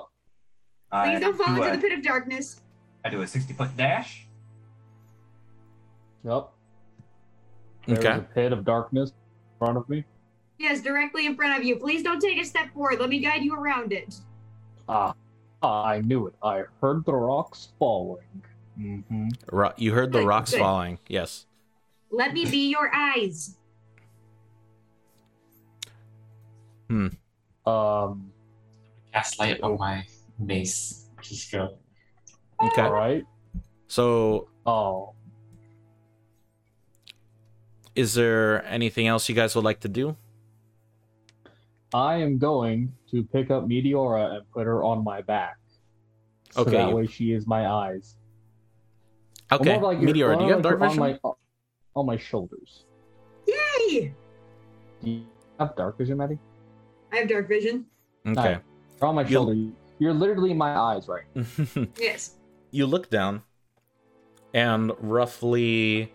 [0.91, 2.61] Please don't fall do into a, the pit of darkness.
[3.05, 4.25] I do a 60 foot dash.
[6.25, 6.49] Yep.
[7.87, 10.03] There's okay a pit of darkness in front of me.
[10.57, 11.75] Yes, directly in front of you.
[11.77, 12.99] Please don't take a step forward.
[12.99, 14.15] Let me guide you around it.
[14.87, 15.13] Ah,
[15.61, 16.33] I knew it.
[16.43, 18.43] I heard the rocks falling.
[18.79, 19.29] Mm-hmm.
[19.51, 20.59] Ro- you heard the Good, rocks good.
[20.59, 20.99] falling.
[21.07, 21.45] Yes.
[22.11, 23.57] Let me be your eyes.
[26.89, 27.07] Hmm.
[27.65, 28.31] Um.
[29.13, 30.05] Cast light on my
[30.39, 31.05] mace.
[31.21, 31.77] Just go.
[32.61, 32.81] Okay.
[32.81, 33.23] All right.
[33.87, 35.13] So, Oh,
[37.95, 40.15] is there anything else you guys would like to do?
[41.93, 45.57] I am going to pick up Meteora and put her on my back.
[46.51, 48.15] So Okay, that way she is my eyes.
[49.55, 49.73] Okay.
[49.79, 51.19] More like your- Meteor, do you have like dark on vision?
[51.23, 51.31] My,
[51.95, 52.85] on my shoulders.
[53.47, 54.13] Yay!
[55.03, 55.23] Do you
[55.59, 56.39] have dark vision, Maddie?
[57.11, 57.85] I have dark vision.
[58.25, 58.57] Okay.
[59.01, 59.71] Or on my You'll- shoulder.
[59.99, 61.23] You're literally in my eyes, right?
[61.99, 62.35] Yes.
[62.71, 63.43] you look down,
[64.53, 66.11] and roughly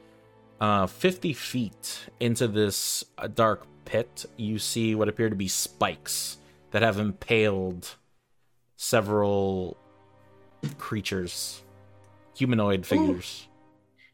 [0.61, 6.39] uh, 50 feet into this uh, dark pit, you see what appear to be spikes
[6.73, 7.95] that have impaled
[8.77, 9.77] several
[10.77, 11.63] creatures,
[12.39, 13.49] humanoid figures.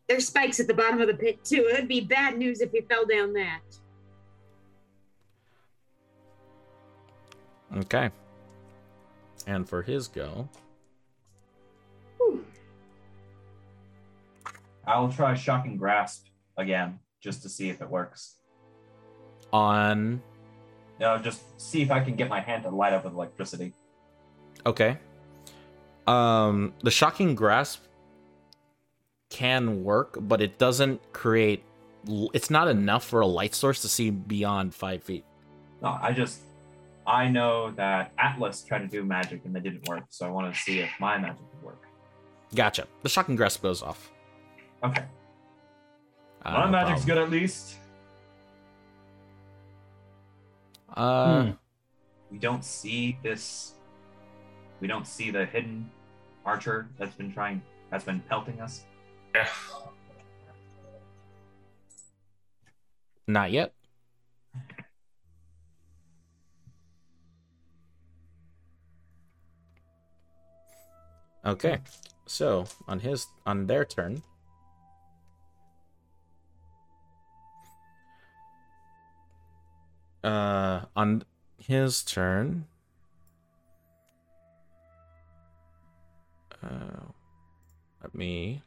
[0.09, 1.67] There's spikes at the bottom of the pit, too.
[1.71, 3.61] It would be bad news if he fell down that.
[7.77, 8.11] Okay.
[9.47, 10.49] And for his go,
[12.19, 12.45] Whew.
[14.87, 18.37] I will try shocking grasp again, just to see if it works.
[19.53, 20.23] on.
[21.01, 23.73] No, just see if I can get my hand to light up with electricity.
[24.65, 24.97] Okay.
[26.07, 27.83] Um, the shocking grasp
[29.35, 31.65] can work, but it doesn't create.
[32.33, 35.25] It's not enough for a light source to see beyond five feet.
[35.83, 36.41] No, I just
[37.07, 40.55] I know that Atlas tried to do magic and they didn't work, so I want
[40.55, 41.83] to see if my magic would work.
[42.55, 42.87] Gotcha.
[43.03, 44.13] The shocking grasp goes off.
[44.85, 45.05] Okay.
[46.45, 47.17] Uh, my no magic's problem.
[47.17, 47.77] good at least.
[50.97, 51.51] Uh, Hmm.
[52.31, 53.75] We don't see this.
[54.81, 55.91] We don't see the hidden
[56.45, 57.63] archer that's been trying.
[57.91, 58.85] That's been pelting us.
[59.35, 59.49] Yeah.
[63.27, 63.73] not yet.
[71.45, 71.79] Okay,
[72.27, 74.23] so on his on their turn,
[80.23, 81.25] uh, on
[81.59, 82.67] his turn,
[86.63, 87.13] uh,
[88.03, 88.63] let me.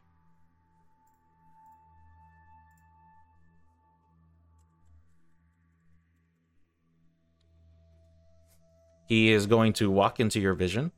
[9.08, 10.92] He is going to walk into your vision.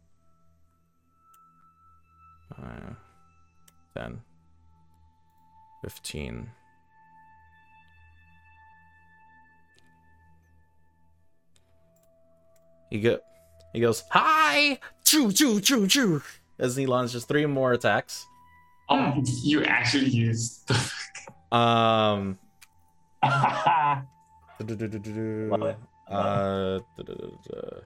[2.57, 2.93] Uh,
[3.95, 4.19] 10,
[5.83, 6.49] 15.
[12.89, 13.19] He go,
[13.73, 16.23] he goes, hi, choo choo choo choo,
[16.57, 18.25] as he launches three more attacks.
[18.89, 20.93] Oh, you actually used the.
[21.51, 22.37] Um,
[23.23, 24.03] Love
[24.59, 25.77] it.
[26.07, 27.81] Uh, du-du-du-du.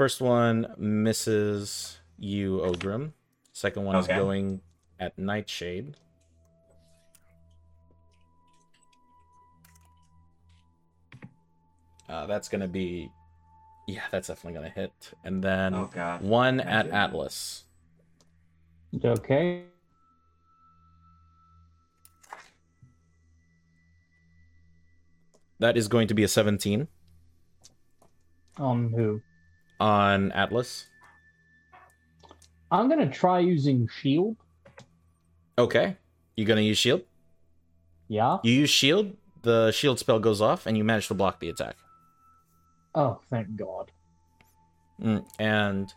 [0.00, 3.12] First one misses you, Ogrim.
[3.52, 4.14] Second one Okay.
[4.14, 4.62] is going
[4.98, 5.94] at Nightshade.
[12.08, 13.10] Uh, that's gonna be,
[13.86, 15.12] yeah, that's definitely gonna hit.
[15.22, 16.22] And then Oh god.
[16.22, 16.92] one at Imagine.
[16.94, 17.64] Atlas.
[19.04, 19.64] Okay.
[25.58, 26.88] That is going to be a 17
[28.56, 29.20] On who?
[29.80, 30.86] On Atlas.
[32.70, 34.36] I'm gonna try using shield.
[35.58, 35.96] Okay,
[36.36, 37.02] you gonna use shield?
[38.08, 38.38] Yeah.
[38.44, 39.16] You use shield.
[39.42, 41.76] The shield spell goes off, and you manage to block the attack.
[42.94, 43.90] Oh, thank God.
[45.02, 45.92] Mm, and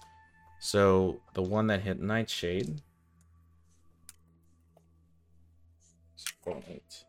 [0.59, 2.81] so the one that hit Nightshade.
[6.69, 7.05] Eight.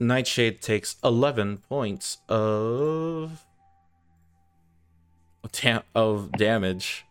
[0.00, 3.44] Nightshade takes 11 points of
[5.94, 7.04] of damage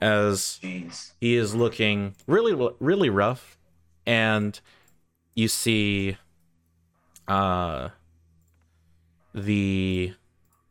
[0.00, 1.12] as Jeez.
[1.20, 3.58] he is looking really really rough
[4.06, 4.60] and
[5.34, 6.16] you see
[7.28, 7.88] uh
[9.34, 10.14] the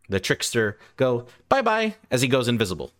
[0.09, 2.91] the trickster go bye bye as he goes invisible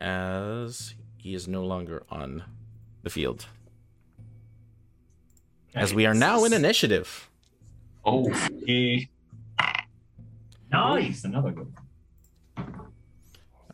[0.00, 2.44] as he is no longer on
[3.02, 3.46] the field
[5.74, 7.28] as we are now in initiative
[8.04, 8.28] Oh,
[8.66, 9.04] Yeah.
[10.72, 11.22] Nice.
[11.24, 11.72] Another good.
[12.56, 12.66] one.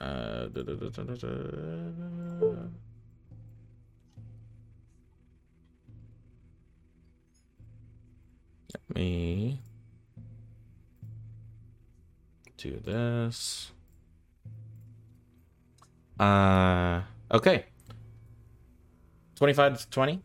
[0.00, 1.28] Uh, da- da- da- da- da- da.
[8.74, 9.60] Let me
[12.57, 13.73] do this.
[16.18, 17.65] Uh, okay.
[19.39, 20.20] 25 to 20.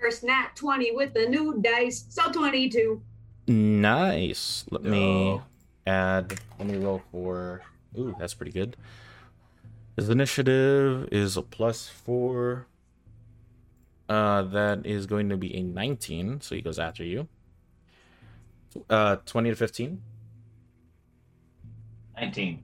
[0.00, 2.06] First nat 20 with the new dice.
[2.08, 3.02] So 22.
[3.48, 4.64] Nice.
[4.70, 5.42] Let me No.
[5.86, 6.40] add.
[6.58, 7.62] Let me roll for.
[7.98, 8.76] Ooh, that's pretty good.
[9.96, 12.66] His initiative is a plus four.
[14.08, 17.28] Uh, that is going to be a 19, so he goes after you.
[18.88, 20.00] Uh, 20 to 15.
[22.16, 22.62] 19.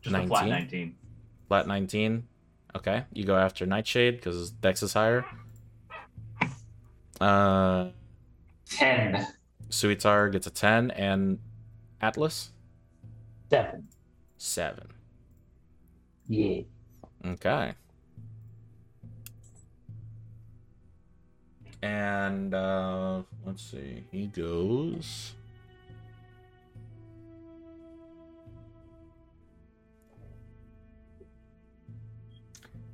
[0.00, 0.50] Just a flat 19?
[0.50, 0.94] 19.
[1.48, 2.26] Flat 19.
[2.76, 5.24] Okay, you go after Nightshade because his dex is higher.
[7.20, 7.88] Uh,
[8.70, 9.26] 10.
[9.70, 11.38] Suitar gets a 10, and
[12.00, 12.50] Atlas?
[13.50, 13.88] Seven.
[14.36, 14.88] 7.
[16.28, 16.60] Yeah.
[17.24, 17.74] Okay.
[21.82, 24.04] And uh let's see.
[24.10, 25.34] He goes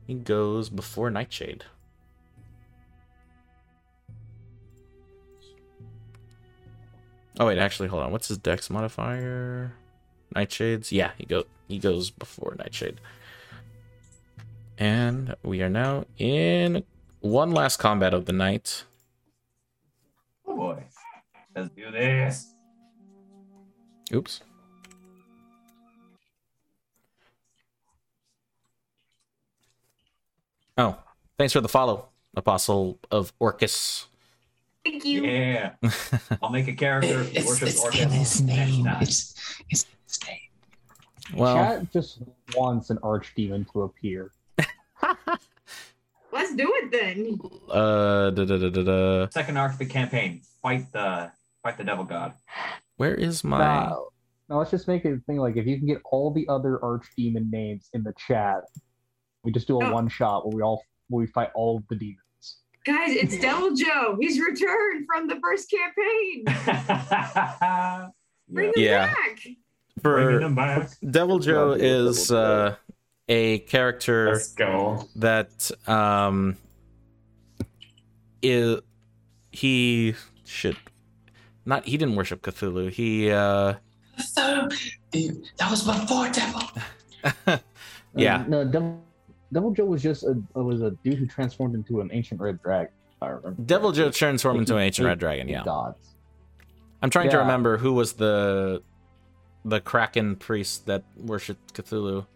[0.06, 1.64] He goes before Nightshade.
[7.38, 8.12] Oh wait, actually hold on.
[8.12, 9.72] What's his dex modifier?
[10.34, 10.92] Nightshades?
[10.92, 13.00] Yeah, he go he goes before Nightshade.
[14.78, 16.84] And we are now in
[17.20, 18.84] one last combat of the night.
[20.46, 20.84] Oh boy.
[21.56, 22.54] Let's do this.
[24.12, 24.40] Oops.
[30.76, 30.96] Oh,
[31.38, 34.06] thanks for the follow, Apostle of Orcus.
[34.84, 35.24] Thank you.
[35.24, 35.72] Yeah.
[36.42, 38.84] I'll make a character who It's, worships it's Orcus in his name.
[38.84, 39.02] time.
[39.02, 41.38] It's, it's his name.
[41.38, 42.18] well, Chat just
[42.56, 44.30] wants an archdemon to appear.
[46.32, 47.38] Let's do it then.
[47.70, 49.28] Uh, da, da, da, da, da.
[49.30, 50.42] Second arc of the campaign.
[50.60, 51.30] Fight the
[51.62, 52.34] fight the devil god.
[52.96, 53.58] Where is my?
[53.58, 53.96] Nah,
[54.48, 56.78] now let's just make it a thing like if you can get all the other
[56.82, 58.64] archdemon names in the chat,
[59.44, 59.92] we just do a Oh.
[59.92, 62.56] one shot where we all where we fight all of the demons.
[62.86, 64.16] Guys, it's Devil Joe.
[64.20, 66.44] He's returned from the first campaign.
[68.48, 69.06] Bring him Yeah.
[69.06, 69.46] back.
[70.02, 70.90] Bringing For them back.
[71.10, 72.76] Devil Joe is uh,
[73.28, 74.54] a character Let's
[75.16, 76.56] that um
[78.42, 78.80] is
[79.50, 80.14] he
[80.44, 80.76] should
[81.64, 82.90] not he didn't worship Cthulhu.
[82.90, 83.74] He uh
[84.18, 84.68] So,
[85.12, 86.62] that was before Devil.
[88.16, 88.42] Yeah.
[88.42, 89.02] Uh, no, Devil,
[89.54, 92.92] Devil Joe was just a was a dude who transformed into an ancient red dragon.
[93.22, 93.62] I remember.
[93.62, 95.62] Devil Joe transformed into an ancient red dragon, yeah.
[95.64, 96.14] Gods.
[97.00, 98.82] I'm trying to remember who was the
[99.64, 102.26] the Kraken priest that worshipped Cthulhu.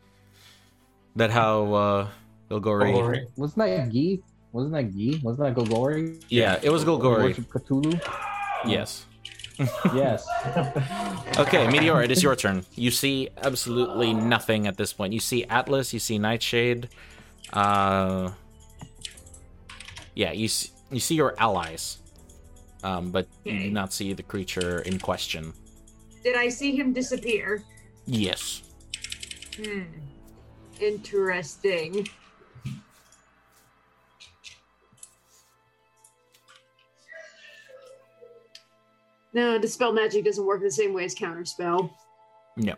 [1.17, 2.09] That how uh
[2.51, 2.93] Golgori.
[2.93, 3.27] Glory.
[3.37, 4.23] Wasn't that Gi?
[4.53, 5.21] Wasn't that Gi?
[5.23, 6.23] Wasn't that Golgori?
[6.29, 7.23] Yeah, it was Who Golgori.
[7.25, 8.01] worshipped Cthulhu?
[8.67, 9.05] Yes.
[9.95, 10.27] Yes.
[11.39, 12.65] Okay, Meteor, it is your turn.
[12.75, 15.13] You see absolutely nothing at this point.
[15.13, 16.89] You see Atlas, you see Nightshade.
[17.53, 18.31] Uh,
[20.15, 21.99] yeah, you see, you see your allies,
[22.83, 25.53] um, but you do not see the creature in question.
[26.23, 27.63] Did I see him disappear?
[28.07, 28.63] Yes.
[29.57, 29.83] Hmm.
[30.81, 32.09] Interesting.
[39.39, 41.93] No, dispel magic doesn't work the same way as counterspell.
[42.57, 42.75] No.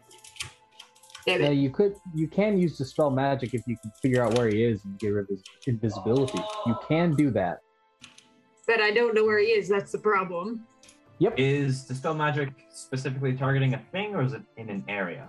[1.26, 1.54] Damn Yeah, it.
[1.54, 4.84] you could you can use dispel magic if you can figure out where he is
[4.84, 6.38] and get rid of his invisibility.
[6.66, 7.60] You can do that.
[8.66, 9.70] But I don't know where he is.
[9.70, 10.66] That's the problem.
[11.18, 11.34] Yep.
[11.38, 15.28] Is dispel magic specifically targeting a thing, or is it in an area?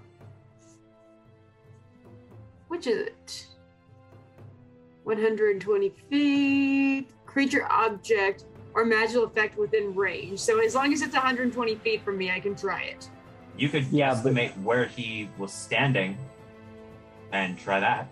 [2.68, 3.48] Which is it?
[5.06, 7.08] 120 feet.
[7.26, 8.43] Creature, object,
[8.74, 10.40] or magical effect within range.
[10.40, 13.09] So as long as it's 120 feet from me, I can try it.
[13.58, 16.17] You could Yeah, but- estimate where he was standing,
[17.32, 18.08] and try that.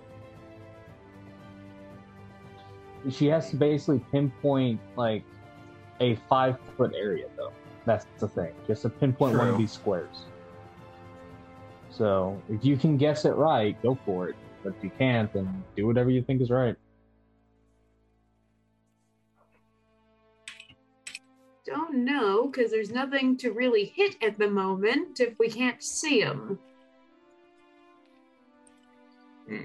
[3.09, 5.23] She has to basically pinpoint like
[6.01, 7.51] a five foot area though.
[7.85, 8.51] That's the thing.
[8.67, 10.23] Just to pinpoint one of these squares.
[11.89, 14.35] So if you can guess it right, go for it.
[14.63, 16.75] But if you can't, then do whatever you think is right.
[21.69, 26.23] Don't know, because there's nothing to really hit at the moment if we can't see
[26.23, 26.57] them.
[29.47, 29.57] Hmm.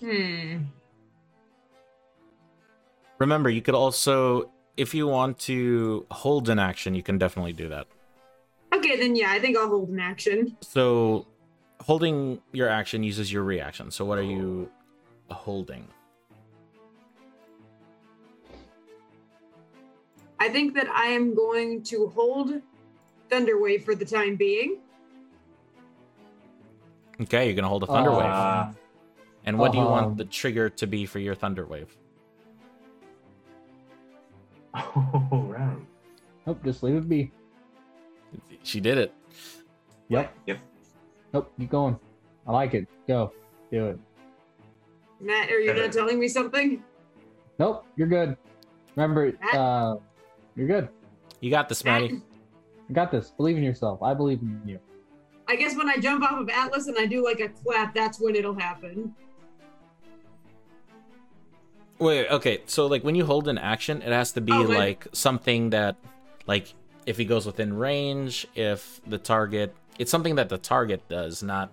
[0.00, 0.56] Hmm.
[3.20, 7.68] Remember, you could also, if you want to hold an action, you can definitely do
[7.68, 7.86] that.
[8.74, 10.56] Okay, then yeah, I think I'll hold an action.
[10.62, 11.28] So,
[11.80, 13.92] holding your action uses your reaction.
[13.92, 14.68] So, what are you
[15.32, 15.86] holding?
[20.38, 22.60] I think that I am going to hold
[23.30, 24.78] Thunderwave for the time being.
[27.20, 28.32] Okay, you're gonna hold a Thunderwave.
[28.32, 28.76] Uh, wave.
[29.44, 31.96] And what do you want the trigger to be for your thunder wave?
[34.74, 35.76] all right.
[36.46, 37.32] Nope, just leave it be.
[38.62, 39.12] She did it.
[40.08, 40.32] Yep.
[40.46, 40.58] Yep.
[41.34, 41.98] Nope, keep going.
[42.46, 42.86] I like it.
[43.06, 43.32] Go.
[43.70, 43.98] Do it.
[45.22, 46.82] Matt, are you not telling me something?
[47.58, 48.36] Nope, you're good.
[48.96, 49.94] Remember, uh,
[50.56, 50.88] you're good.
[51.40, 52.14] You got this, Matt, Maddie.
[52.88, 53.30] You got this.
[53.30, 54.02] Believe in yourself.
[54.02, 54.78] I believe in you.
[55.48, 58.20] I guess when I jump off of Atlas and I do like a clap, that's
[58.20, 59.14] when it'll happen.
[61.98, 62.62] Wait, okay.
[62.66, 65.96] So, like, when you hold an action, it has to be Oh, like something that,
[66.46, 66.74] like,
[67.06, 71.70] if he goes within range, if the target, it's something that the target does, not,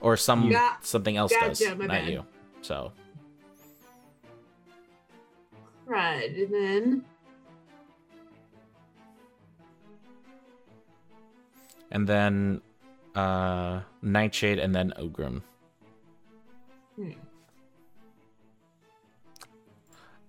[0.00, 2.08] or some Ga- something else does, gotcha, my not bad.
[2.08, 2.26] you.
[2.62, 2.92] So,
[5.84, 7.04] Right, and then
[11.90, 12.62] and then
[13.14, 15.42] uh Nightshade, and then Ogrim.
[16.96, 17.10] Hmm.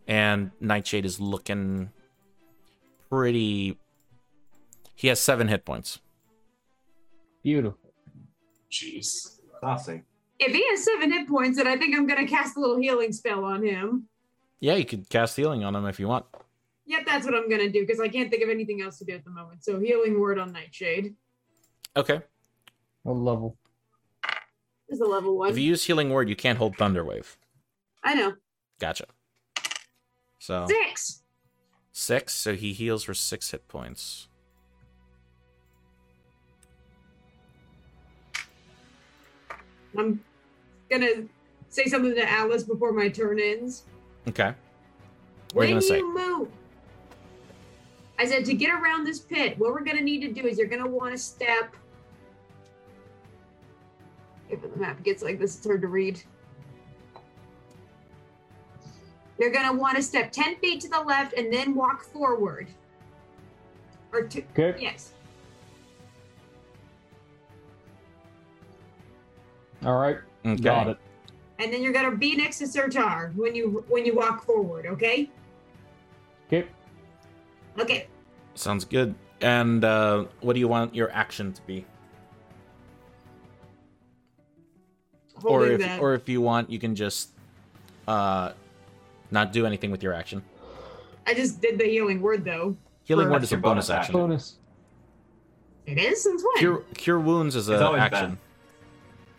[0.08, 1.92] And Nightshade is looking
[3.10, 3.78] pretty.
[4.96, 6.00] He has seven hit points.
[7.44, 7.80] Beautiful.
[8.72, 9.40] Jeez.
[9.62, 10.04] Saucy.
[10.46, 13.12] If he has seven hit points, then I think I'm gonna cast a little healing
[13.12, 14.08] spell on him.
[14.60, 16.26] Yeah, you could cast healing on him if you want.
[16.86, 19.14] Yep, that's what I'm gonna do because I can't think of anything else to do
[19.14, 19.64] at the moment.
[19.64, 21.16] So healing word on Nightshade
[21.96, 22.22] Okay.
[23.04, 23.58] What level?
[24.90, 25.50] is a level one.
[25.50, 27.36] If you use healing word, you can't hold Thunderwave.
[28.04, 28.34] I know
[28.80, 29.06] Gotcha.
[30.40, 31.24] So six.
[31.92, 32.34] six.
[32.34, 34.28] So he heals for six hit points.
[39.98, 40.24] I'm
[41.00, 41.24] gonna
[41.70, 43.84] say something to Alice before my turn ends.
[44.28, 44.54] Okay.
[45.54, 45.98] What are you when gonna say?
[45.98, 46.48] you move,
[48.20, 50.68] I said to get around this pit, what we're gonna need to do is you're
[50.68, 51.76] gonna want to step.
[54.50, 56.22] If the map gets like this, it's hard to read.
[59.40, 62.68] You're gonna want to step ten feet to the left and then walk forward.
[64.12, 64.44] Or two.
[64.58, 64.80] Okay.
[64.80, 65.12] Yes.
[69.84, 70.18] All right.
[70.46, 70.62] Okay.
[70.62, 70.98] Got it.
[71.60, 74.86] And then you're gonna be next to Suitar when you when you walk forward.
[74.86, 75.30] Okay.
[76.48, 76.68] Okay.
[77.80, 78.08] Okay.
[78.56, 79.16] Sounds good.
[79.42, 81.86] And uh, what do you want your action to be?
[85.44, 86.00] or if that.
[86.00, 87.30] or if you want, you can just
[88.08, 88.54] uh,
[89.32, 90.44] not do anything with your action.
[91.26, 92.76] I just did the healing word though.
[93.04, 94.14] Healing word is a Your bonus bonus action.
[94.14, 94.56] Bonus.
[95.86, 96.58] It is since when?
[96.58, 98.30] Cure cure wounds is It's an action.
[98.32, 98.38] been.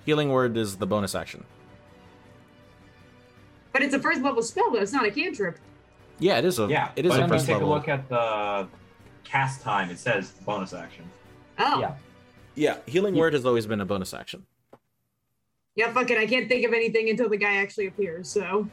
[0.05, 1.45] Healing word is the bonus action.
[3.73, 4.81] But it's a first level spell though.
[4.81, 5.59] It's not a cantrip.
[6.19, 7.73] Yeah, it is a Yeah, it is but a if you first take level.
[7.73, 8.69] a look at the
[9.25, 11.05] cast time, it says bonus action.
[11.59, 11.81] Oh.
[11.81, 11.95] Yeah.
[12.55, 14.45] yeah, healing word has always been a bonus action.
[15.77, 16.19] Yeah, fuck it.
[16.19, 18.29] I can't think of anything until the guy actually appears.
[18.29, 18.69] So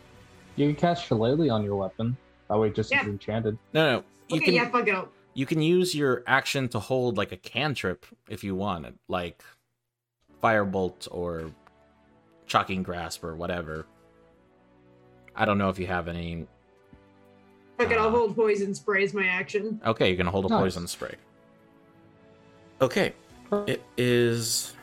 [0.55, 2.15] You can cast Shillelagh on your weapon.
[2.49, 3.01] That way, it just Yeah.
[3.01, 3.57] is enchanted.
[3.73, 5.07] No, no, you okay, can yeah, fuck it.
[5.33, 9.41] you can use your action to hold like a cantrip if you want it, like
[10.43, 11.51] firebolt or
[12.47, 13.85] shocking grasp or whatever.
[15.35, 16.45] I don't know if you have any.
[17.77, 17.97] Fuck it.
[17.97, 19.79] I'll Uh, hold poison spray as my action.
[19.85, 20.59] Okay, you can hold a Nice.
[20.61, 21.15] poison spray.
[22.81, 23.13] Okay,
[23.67, 24.73] it is.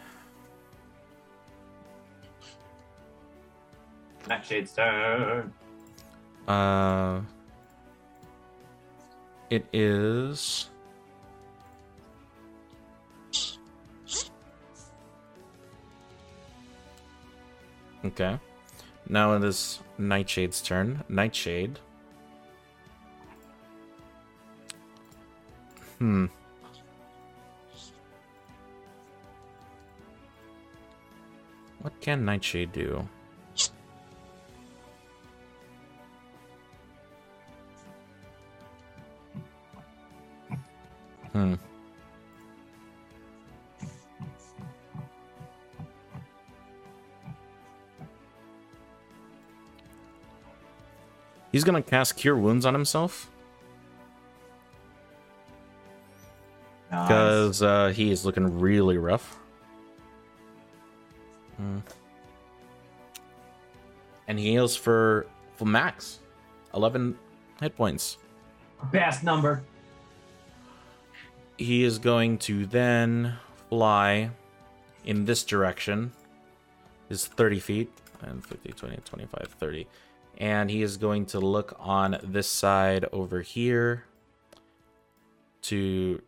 [4.29, 5.53] Nightshade's turn.
[6.47, 7.21] Uh,
[9.51, 10.69] it is.
[18.09, 18.39] Okay.
[19.07, 21.05] Now it is Nightshade's turn.
[21.11, 21.79] Nightshade.
[25.99, 26.27] Hmm.
[31.83, 33.07] What can Nightshade do?
[41.33, 41.55] Hmm.
[51.53, 53.31] He's gonna cast Cure Wounds on himself
[56.91, 57.09] Nice.
[57.09, 59.39] because uh, he is looking really rough.
[61.57, 61.79] Hmm.
[64.27, 66.21] And he heals for for max,
[66.75, 67.17] eleven
[67.61, 68.19] hit points.
[68.93, 69.63] Best number.
[71.57, 73.35] he is going to then
[73.69, 74.31] fly
[75.05, 76.13] in this direction
[77.11, 77.91] is 30 feet
[78.23, 79.87] and 50 20 25 30
[80.39, 84.05] and he is going to look on this side over here
[85.61, 86.23] to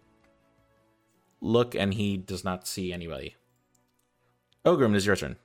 [1.40, 3.36] look and he does not see anybody
[4.66, 5.36] ogrim it is your turn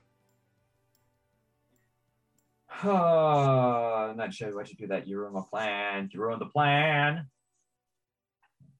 [2.82, 5.08] Uh, not sure what you do that.
[5.08, 6.10] You ruined my plan.
[6.12, 7.26] You ruined the plan.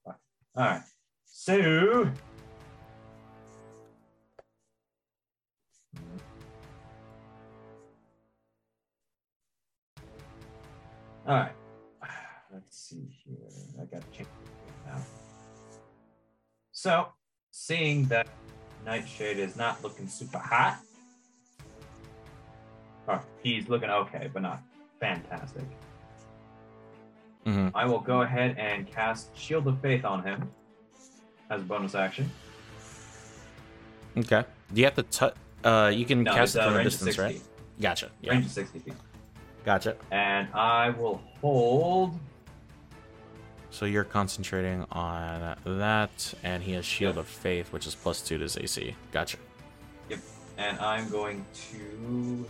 [0.06, 0.14] All
[0.56, 0.82] right.
[1.24, 2.10] So.
[11.26, 11.52] All right.
[12.52, 13.36] Let's see here.
[13.80, 14.98] I got to change it now.
[16.72, 17.08] So,
[17.50, 18.28] seeing that
[18.84, 20.78] Nightshade is not looking super hot,
[23.08, 24.62] or he's looking okay, but not
[25.00, 25.64] fantastic.
[27.44, 27.70] Mhm.
[27.74, 30.50] I will go ahead and cast Shield of Faith on him
[31.50, 32.30] as a bonus action.
[34.18, 36.84] okay do you have to touch uh you can No, cast it uh, from a
[36.84, 37.22] distance 60.
[37.22, 37.40] right
[37.80, 38.94] gotcha yeah Range of 60 feet.
[39.66, 42.18] Gotcha And I will hold.
[43.70, 47.24] So you're concentrating on that, and he has Shield Yep.
[47.24, 48.96] of Faith, which is plus two to his AC.
[49.12, 49.36] Gotcha.
[50.08, 50.20] Yep.
[50.56, 52.48] And I'm going to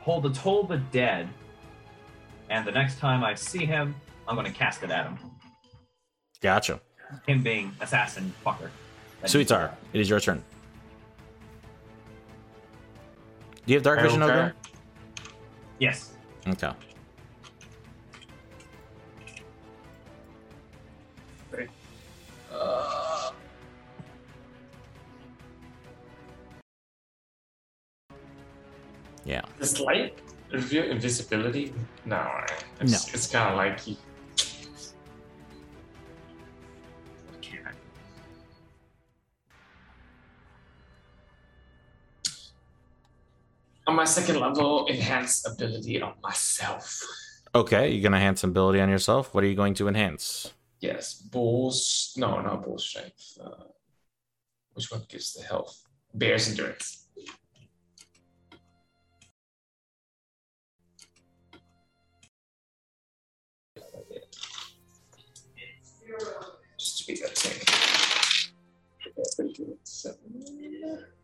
[0.00, 1.28] hold the Toll the Dead.
[2.50, 3.94] And the next time I see him,
[4.28, 5.18] I'm going to cast it at him.
[6.40, 6.80] Gotcha.
[7.26, 8.70] Him being assassin fucker.
[9.22, 10.44] That Suitar, it is your turn.
[13.68, 14.32] Do you have Dark Vision, Okay.
[14.32, 14.54] Ogre?
[15.78, 16.14] Yes.
[16.48, 16.72] Okay.
[22.50, 23.30] Uh,
[29.26, 29.42] Yeah.
[29.60, 30.18] Is light
[30.50, 31.74] review invisibility?
[32.06, 32.24] No.
[32.80, 32.98] It's, No.
[33.12, 33.80] It's kind of like
[43.98, 47.02] my second level enhance ability on myself.
[47.52, 49.34] Okay, you're gonna enhance ability on yourself.
[49.34, 50.54] What are you going to enhance?
[50.78, 52.14] Yes, bulls.
[52.16, 53.36] No, not bull strength.
[53.44, 53.64] Uh,
[54.74, 55.82] which one gives the health?
[56.16, 57.06] Bear's endurance.
[66.78, 67.58] Just to be that same.
[69.82, 71.17] Seven.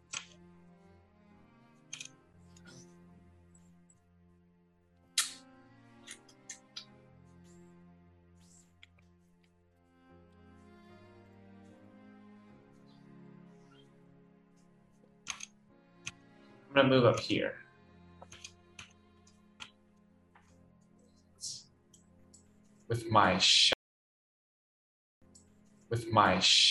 [16.74, 17.54] I'm gonna move up here.
[22.88, 23.72] With my sh-
[25.88, 26.70] with my sh-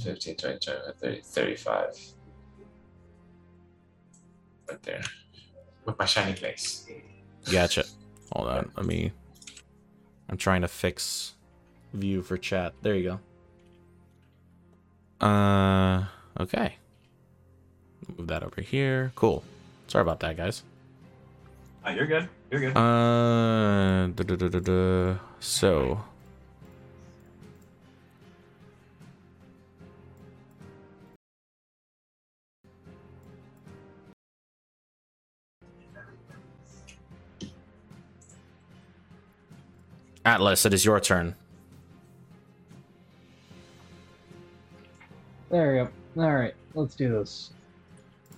[0.00, 1.98] 15, 20, 20, 30, 35.
[4.68, 5.02] Right there.
[5.84, 6.88] With my shiny place.
[7.52, 7.84] Gotcha.
[8.32, 8.72] Hold on.
[8.76, 9.12] Let me.
[10.28, 11.34] I'm trying to fix
[11.94, 12.74] view for chat.
[12.82, 13.20] There you
[15.20, 15.24] go.
[15.26, 16.06] Uh.
[16.40, 16.74] Okay.
[18.18, 19.12] Move that over here.
[19.14, 19.42] Cool.
[19.86, 20.62] Sorry about that, guys.
[21.84, 22.28] Oh, you're good.
[22.50, 22.76] You're good.
[22.76, 24.08] Uh.
[24.08, 25.18] duh, duh, duh, duh, duh.
[25.40, 26.00] So.
[40.24, 41.34] Atlas, it is your turn.
[45.50, 46.22] There we go.
[46.22, 47.50] All right, let's do this.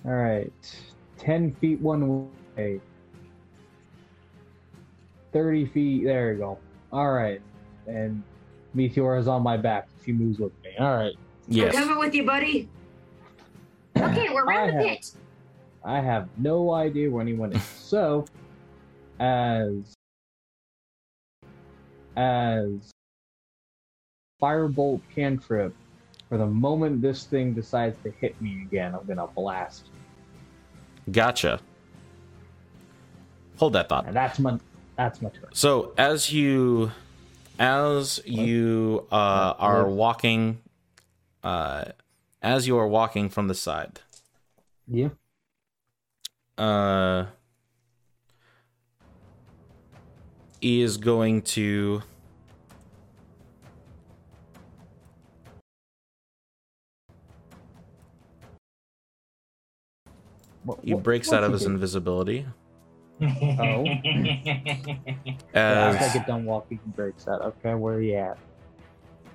[0.05, 0.51] All right,
[1.17, 2.81] ten feet one way.
[5.31, 6.03] Thirty feet.
[6.03, 6.57] There you go.
[6.91, 7.41] All right,
[7.87, 8.21] and
[8.73, 9.87] Meteor is on my back.
[10.05, 10.71] She moves with me.
[10.79, 11.13] All right.
[11.47, 11.73] Yes.
[11.73, 12.69] We're coming with you, buddy.
[13.97, 15.11] Okay, we're I around the have- pit.
[15.85, 17.63] I have no idea where anyone is.
[17.83, 18.25] So,
[19.19, 19.93] as
[22.15, 22.91] as
[24.41, 25.75] firebolt cantrip,
[26.33, 29.83] for the moment this thing decides to hit me again, I'm gonna blast,
[31.11, 31.59] Gotcha.
[33.57, 34.07] Hold that thought.
[34.07, 34.57] and that's my
[34.97, 35.49] that's my turn.
[35.53, 36.91] So as you
[37.59, 40.57] as you uh, are walking
[41.43, 41.83] uh,
[42.41, 43.99] as you are walking from the side,
[44.87, 45.09] Yeah.
[46.57, 47.27] uh,
[50.61, 52.01] he is going to
[60.63, 61.71] What, he what- breaks what's out of his do?
[61.71, 62.45] invisibility
[63.21, 63.85] Oh.
[65.53, 67.41] After I get done walking, he breaks out.
[67.41, 68.37] Okay, where are you at?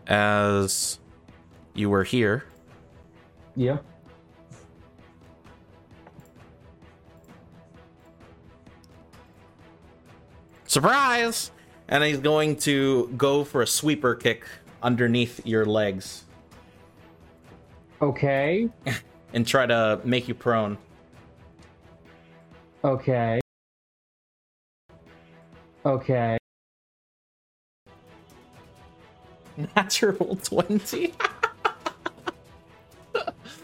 [0.09, 0.99] as
[1.75, 2.45] you were here.
[3.57, 3.79] Yeah.
[10.67, 11.51] Surprise!
[11.89, 14.45] And he's going to go for a sweeper kick
[14.83, 16.25] underneath your legs
[18.01, 18.69] Okay.
[19.35, 20.79] and try to make you prone.
[22.85, 23.41] Okay.
[25.85, 26.39] Okay.
[29.77, 31.15] Natural 20.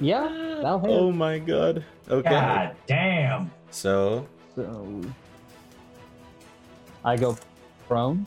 [0.01, 0.27] Yeah,
[0.61, 0.91] that'll hit.
[0.91, 1.85] oh my god.
[2.11, 2.29] Okay.
[2.29, 3.51] God damn.
[3.71, 4.27] So
[4.57, 5.03] So
[7.05, 7.39] I go
[7.87, 8.27] prone.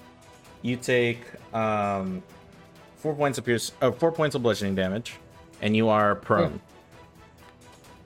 [0.62, 1.20] you take
[1.54, 2.24] um
[2.96, 5.16] four points of pierce uh, four points of bludgeoning damage,
[5.62, 6.62] and you are prone.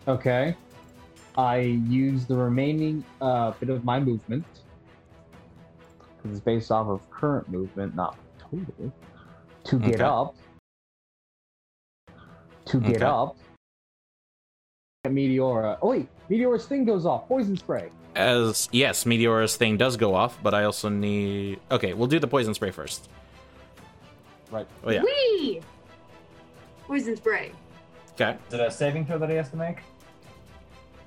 [0.07, 0.55] Okay.
[1.37, 4.45] I use the remaining uh, bit of my movement
[6.17, 8.93] because it's based off of current movement, not total,
[9.63, 10.03] to get Okay.
[10.03, 10.35] up.
[12.65, 13.05] To get Okay.
[13.05, 13.37] up.
[15.07, 15.77] Meteora.
[15.81, 17.27] Oh wait, Meteora's thing goes off.
[17.27, 17.89] Poison spray.
[18.15, 21.59] As yes, Meteor's thing does go off, but I also need.
[21.71, 23.09] Okay, we'll do the poison spray first.
[24.51, 24.67] Right.
[24.83, 25.01] Oh yeah.
[25.01, 25.61] Whee!
[26.85, 27.51] Poison spray.
[28.13, 28.37] Okay.
[28.49, 29.77] Is it a saving throw that he has to make?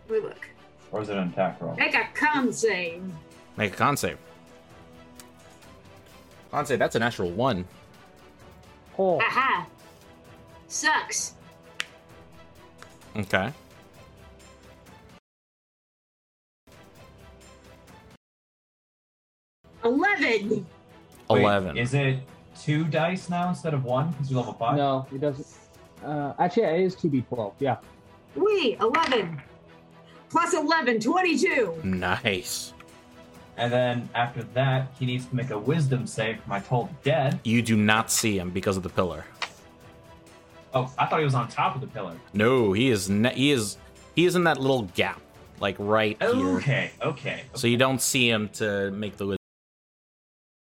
[0.08, 0.48] We look.
[0.92, 1.74] Or is it an attack roll?
[1.76, 3.02] Make a con save.
[3.56, 4.18] Make a con save.
[6.50, 6.78] Con save.
[6.78, 7.64] That's a natural one.
[8.98, 9.66] Oh, Aha.
[10.68, 11.34] Sucks.
[13.16, 13.52] Okay.
[19.84, 20.66] Eleven.
[21.28, 21.76] Wait, Eleven.
[21.76, 22.18] Is it
[22.60, 24.76] two dice now instead of one because you're level five?
[24.76, 25.46] no, it doesn't.
[26.04, 27.54] Uh, actually, yeah, it is 2d12.
[27.60, 27.76] Yeah.
[28.36, 29.40] Wee, 11.
[30.34, 31.78] Plus 11, 22.
[31.84, 32.72] Nice.
[33.56, 37.38] And then after that, he needs to make a wisdom save from Toll the Dead.
[37.44, 39.24] You do not see him because of the pillar.
[40.74, 42.16] Oh, I thought he was on top of the pillar.
[42.32, 43.08] No, he is.
[43.08, 43.76] Ne- he is.
[44.16, 45.20] He is in that little gap
[45.60, 46.56] like right here.
[46.56, 47.44] Okay, okay.
[47.54, 49.26] So you don't see him to make the.
[49.26, 49.38] wisdom.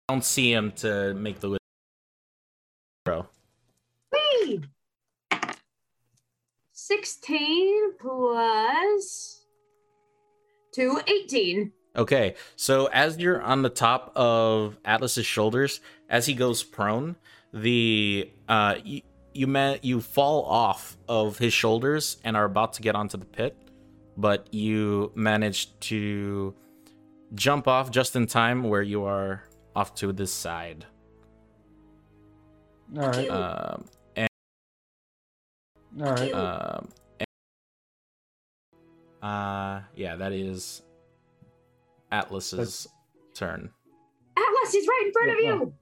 [0.07, 1.59] Don't see him to make the.
[3.05, 3.27] Bro.
[4.13, 4.61] Whee!
[6.73, 9.38] 16 plus
[10.79, 11.73] 2, 18.
[11.97, 17.17] Okay, so as you're on the top of Atlas's shoulders, as he goes prone,
[17.53, 19.01] the uh you
[19.35, 23.25] you, ma- you fall off of his shoulders and are about to get onto the
[23.25, 23.57] pit,
[24.17, 26.55] but you manage to
[27.35, 29.43] jump off just in time where you are
[29.75, 30.87] off to this side.
[32.97, 33.29] All right.
[33.29, 33.85] Um,
[36.01, 36.33] All right.
[36.33, 36.93] um, and-
[39.23, 40.83] uh, yeah, that is
[42.13, 42.87] Atlas's
[43.35, 43.71] turn.
[44.37, 45.75] Atlas, he's right in front of Yeah, you.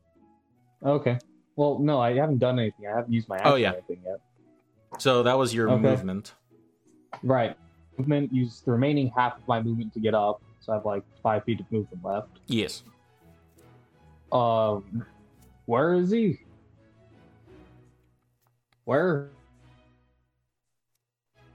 [0.84, 1.18] Okay.
[1.56, 2.86] Well, no, I haven't done anything.
[2.86, 3.70] I haven't used my action Oh, yeah.
[3.70, 4.20] or anything yet.
[4.98, 5.80] So that was your Okay.
[5.82, 6.34] movement.
[7.22, 7.56] Right.
[7.98, 8.32] Movement.
[8.32, 10.42] Use the remaining half of my movement to get up.
[10.60, 12.28] So I have like five feet of movement left.
[12.46, 12.82] Yes.
[14.32, 15.06] Um,
[15.66, 16.40] where is he?
[18.84, 19.30] Where?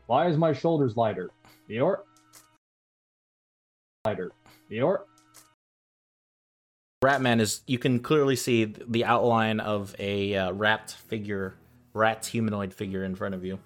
[0.07, 1.29] Why is my shoulders lighter?
[1.71, 1.99] Dior?
[4.05, 4.31] Lighter.
[4.69, 5.01] Dior?
[7.03, 7.61] Ratman is.
[7.65, 11.55] You can clearly see the outline of a uh, rat figure,
[11.93, 13.57] rat humanoid figure in front of you.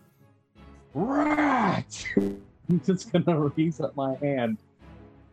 [0.94, 2.06] Rat!
[2.18, 4.58] I'm just gonna raise up my hand.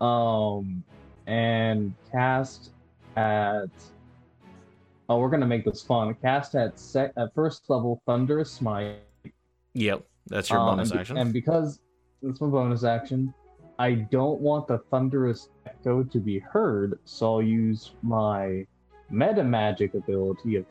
[0.01, 0.83] Um,
[1.26, 2.70] and cast
[3.17, 3.68] at.
[5.09, 6.15] Oh, we're gonna make this fun.
[6.23, 8.97] Cast at sec at first level Thunderous Smite.
[9.75, 11.17] Yep, that's your Um, bonus and, be- action.
[11.18, 11.78] And because
[12.23, 13.33] it's my bonus action,
[13.78, 18.67] I don't want the thunderous echo to be heard, so I'll use my
[19.10, 20.67] meta magic ability of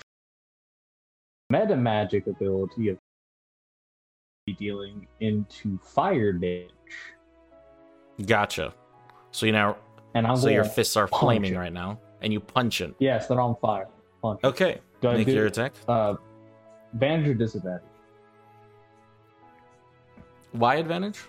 [1.49, 2.97] meta magic ability of
[4.57, 6.69] dealing into fire damage.
[8.25, 8.73] gotcha.
[9.31, 9.77] So you now,
[10.13, 11.57] And I'm so your fists are flaming it.
[11.57, 12.93] right now, and you punch it.
[12.99, 13.87] Yes, they're on fire.
[14.21, 14.39] Punch.
[14.43, 15.73] Okay, Do I make do- your attack.
[15.87, 16.15] Uh,
[16.93, 17.83] advantage or disadvantage?
[20.51, 21.19] Why advantage?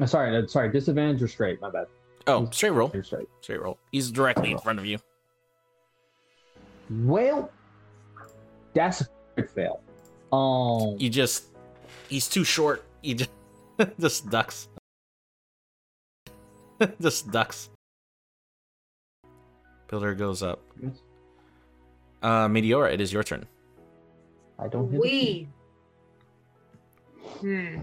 [0.00, 1.60] Uh, sorry, sorry, disadvantage or straight?
[1.60, 1.86] My bad.
[2.26, 2.90] Oh, straight roll.
[2.94, 3.28] You're straight.
[3.40, 3.78] Straight roll.
[3.90, 4.98] He's directly in front of you.
[6.90, 7.50] Well,
[8.74, 9.80] that's a crit fail.
[10.32, 11.44] Um, You just,
[12.08, 12.84] he's too short.
[13.02, 13.30] He just,
[14.00, 14.68] just ducks.
[17.00, 17.70] just ducks.
[19.88, 20.60] Builder goes up.
[22.22, 23.46] Uh, Meteora, it is your turn.
[24.58, 24.98] I don't hit.
[24.98, 25.48] a We.
[27.40, 27.78] Hmm.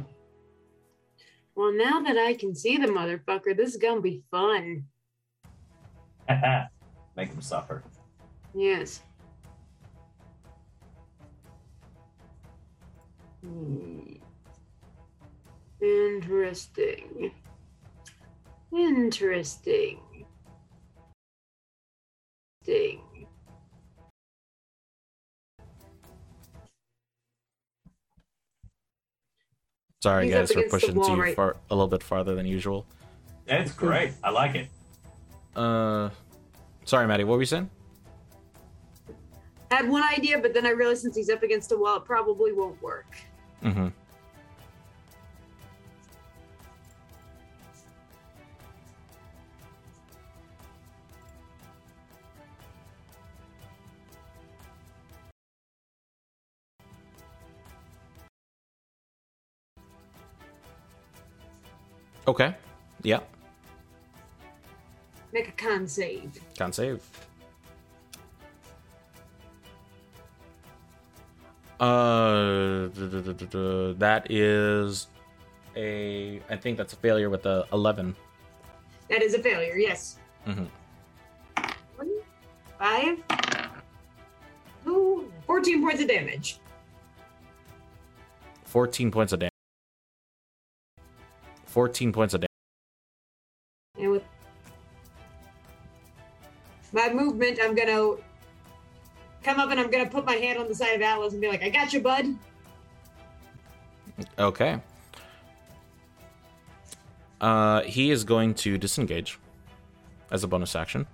[1.59, 4.85] Well, now that I can see the motherfucker, this is gonna be fun.
[7.17, 7.83] Make him suffer.
[8.55, 9.01] Yes.
[13.43, 14.13] Hmm.
[15.81, 17.33] Interesting.
[18.71, 19.99] Interesting.
[22.65, 23.01] Interesting.
[30.01, 31.35] Sorry, He's guys, for against the pushing to you right?
[31.35, 32.85] far, a little bit farther than usual.
[33.45, 34.13] That's great.
[34.23, 34.69] I like it.
[35.55, 36.09] Uh,
[36.85, 37.69] sorry, Maddie, what were you saying?
[39.71, 42.05] I had one idea, but then I realized since he's up against a wall, it
[42.05, 43.07] probably won't work.
[43.61, 43.87] Mm-hmm.
[62.29, 62.53] Okay.
[63.01, 63.21] Yeah.
[65.33, 66.39] Make a con save.
[66.55, 67.01] Can't save.
[71.79, 72.89] Uh,
[73.97, 75.07] that is
[75.75, 76.39] a.
[76.51, 78.15] I think that's a failure with a eleven.
[79.09, 80.19] That is a failure, yes.
[80.45, 80.67] Mhm.
[81.95, 82.09] One,
[82.77, 83.17] five,
[84.85, 86.59] two, 14 points of damage.
[88.65, 89.39] Fourteen points of
[91.79, 91.89] damage.
[91.89, 92.49] Fourteen points of damage.
[93.97, 94.23] And with
[96.93, 98.15] my movement, I'm gonna
[99.43, 101.47] come up and I'm gonna put my hand on the side of Atlas and be
[101.47, 102.35] like, I got you, bud.
[104.37, 104.79] Okay.
[107.39, 109.39] Uh, he is going to disengage
[110.31, 111.07] as a bonus action.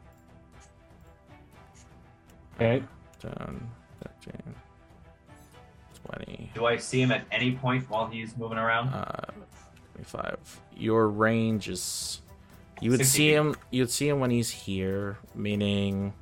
[2.55, 2.83] Okay.
[3.19, 3.31] 10,
[4.23, 4.55] 13,
[6.03, 8.89] 20, Do I see him at any point while he's moving around?
[8.89, 9.31] uh,
[9.95, 10.61] 25.
[10.77, 12.21] Your range is.
[12.81, 13.55] You would 60 see him.
[13.71, 16.13] You would see him when he's here, meaning.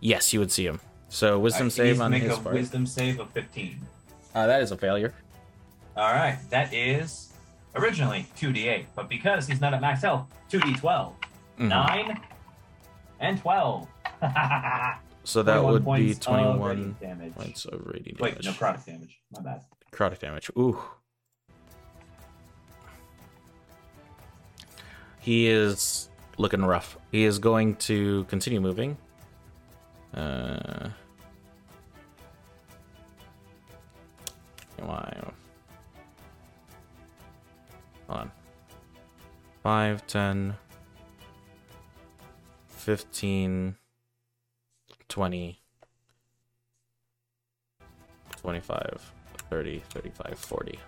[0.00, 0.80] Yes, you would see him.
[1.08, 2.54] So wisdom needs save on make his a part.
[2.54, 3.80] wisdom save of 15.
[4.34, 5.14] Uh, that is a failure.
[5.96, 7.32] All right, that is
[7.74, 11.14] originally 2d8, but because he's not at max health, 2d12.
[11.58, 11.68] Mhm.
[11.68, 12.20] 9
[13.20, 13.88] and 12.
[15.24, 17.34] So that 21 would be points of 21 radiant damage.
[17.34, 18.44] points of radiant Wait, damage.
[18.46, 19.20] no necrotic damage.
[19.32, 19.60] My bad.
[19.90, 20.50] Necrotic damage.
[20.56, 20.78] Ooh.
[25.26, 26.96] He is looking rough.
[27.10, 28.96] He is going to continue moving.
[30.14, 30.90] Uh.
[34.78, 35.20] Why?
[38.06, 38.30] Hold on.
[39.64, 40.54] 5, 10,
[42.68, 43.76] 15,
[45.08, 45.60] 20,
[48.42, 49.12] 25,
[49.50, 50.78] 30, 35, 40.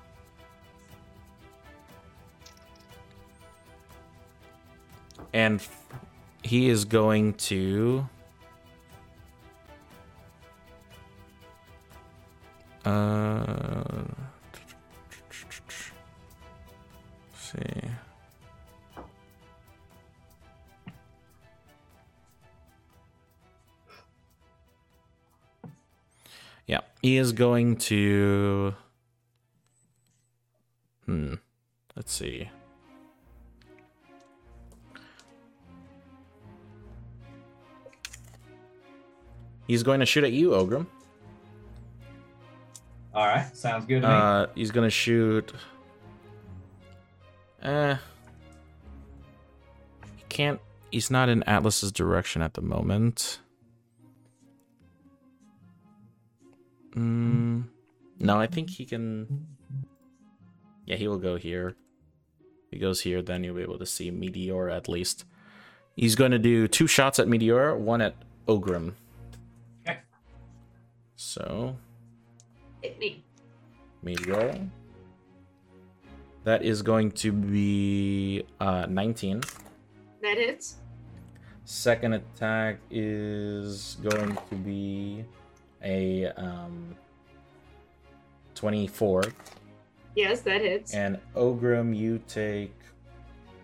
[5.33, 5.67] And
[6.43, 8.09] he is going to.
[12.85, 13.85] Uh,
[17.35, 17.59] see.
[26.67, 28.75] Yeah, he is going to.
[31.07, 31.35] Hmm.
[31.97, 32.51] Let's see.
[39.69, 40.87] He's going to shoot at you, Ogrim.
[43.15, 44.15] All right, sounds good to me.
[44.15, 45.53] Uh, he's going to shoot.
[47.63, 47.97] Eh.
[50.17, 50.61] He can't.
[50.91, 53.41] He's not in Atlas's direction at the moment.
[56.95, 57.65] Mm,
[58.19, 59.47] no, I think he can.
[60.87, 61.77] Yeah, he will go here.
[62.39, 65.25] If he goes here, then you'll be able to see Meteor at least.
[65.95, 68.15] He's going to do two shots at Meteor, one at
[68.47, 68.95] Ogrim.
[71.19, 71.25] Okay.
[71.25, 71.77] So,
[72.83, 73.25] Hit me.
[74.03, 74.69] Meteor.
[76.45, 79.43] That is going to be uh, 19.
[80.23, 80.77] That hits.
[81.65, 85.25] Second attack is going to be
[85.83, 86.95] a um,
[88.55, 89.25] 24.
[90.15, 90.95] Yes, that hits.
[90.95, 92.75] And Ogrim, you take.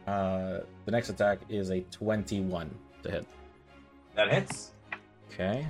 [0.07, 2.71] Uh, the next attack is a 21
[3.05, 3.27] to hit.
[4.17, 4.73] that hits.
[5.33, 5.67] Okay.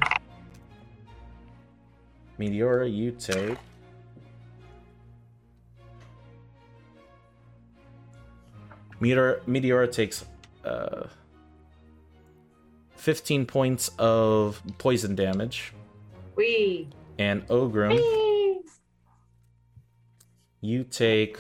[2.38, 3.58] Meteora, you take.
[9.00, 10.24] Meteor, Meteora takes
[10.64, 11.06] uh,
[12.96, 15.72] 15 points of poison damage.
[16.36, 16.88] We.
[17.18, 18.00] And Ogrim,
[20.60, 21.38] you take.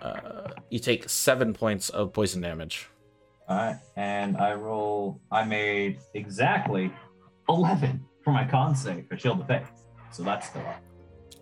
[0.00, 2.88] Uh, you take seven points of poison damage.
[3.48, 5.20] All right, and I roll.
[5.30, 6.92] I made exactly
[7.48, 9.68] 11 for my con save for Shield of Faith.
[10.12, 10.80] So that's still up.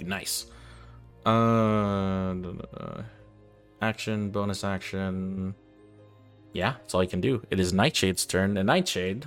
[0.00, 0.46] Nice.
[1.26, 2.32] Uh,
[3.82, 5.54] action, bonus action.
[6.52, 7.44] Yeah, that's all you can do.
[7.50, 9.26] It is Nightshade's turn, and Nightshade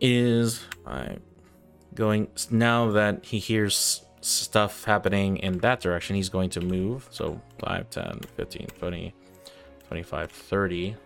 [0.00, 1.18] is I
[1.94, 7.08] going now that he hears stuff happening in that direction, he's going to move.
[7.10, 9.14] So 5, 10, 15, 20,
[9.88, 10.96] 25, 30.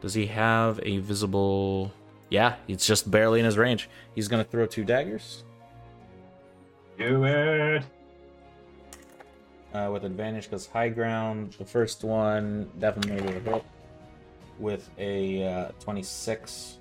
[0.00, 1.92] Does he have a visible.
[2.32, 3.90] Yeah, it's just barely in his range.
[4.14, 5.44] He's to throw two daggers.
[6.96, 7.84] Do it.
[9.74, 11.54] uh, with advantage because high ground.
[11.58, 13.64] The first one definitely will hit
[14.58, 16.78] with a uh, 26,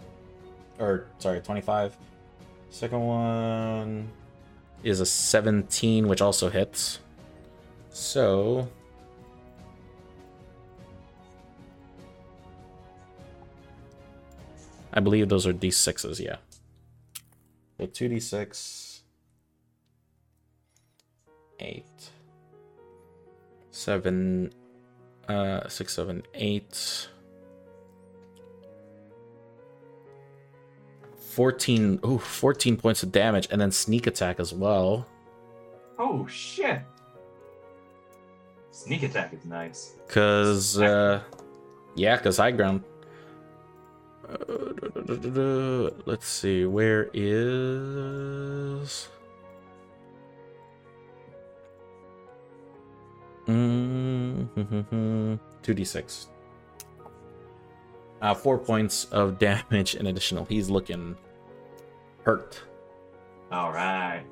[0.80, 1.98] or sorry, 25.
[2.70, 4.10] Second one
[4.86, 7.00] is a 17, which also hits.
[7.90, 8.70] So.
[14.94, 16.38] I believe those are d6s, yeah.
[17.78, 18.88] So 2d6.
[21.60, 21.86] 8
[23.72, 24.54] seven,
[25.28, 27.08] uh, six, seven, eight.
[31.32, 35.08] 14, ooh, 14 points of damage, and then sneak attack as well.
[35.98, 36.82] Oh shit.
[38.72, 39.94] Sneak attack is nice.
[40.10, 41.22] Cause, uh,
[41.96, 42.84] yeah, cause high ground.
[46.06, 49.10] Let's see, where is.
[53.48, 55.36] Mm-hmm.
[55.64, 56.28] 2d6.
[58.22, 60.46] Uh, four points of damage in additional.
[60.46, 61.18] He's looking
[62.24, 62.62] hurt.
[63.52, 64.24] All right.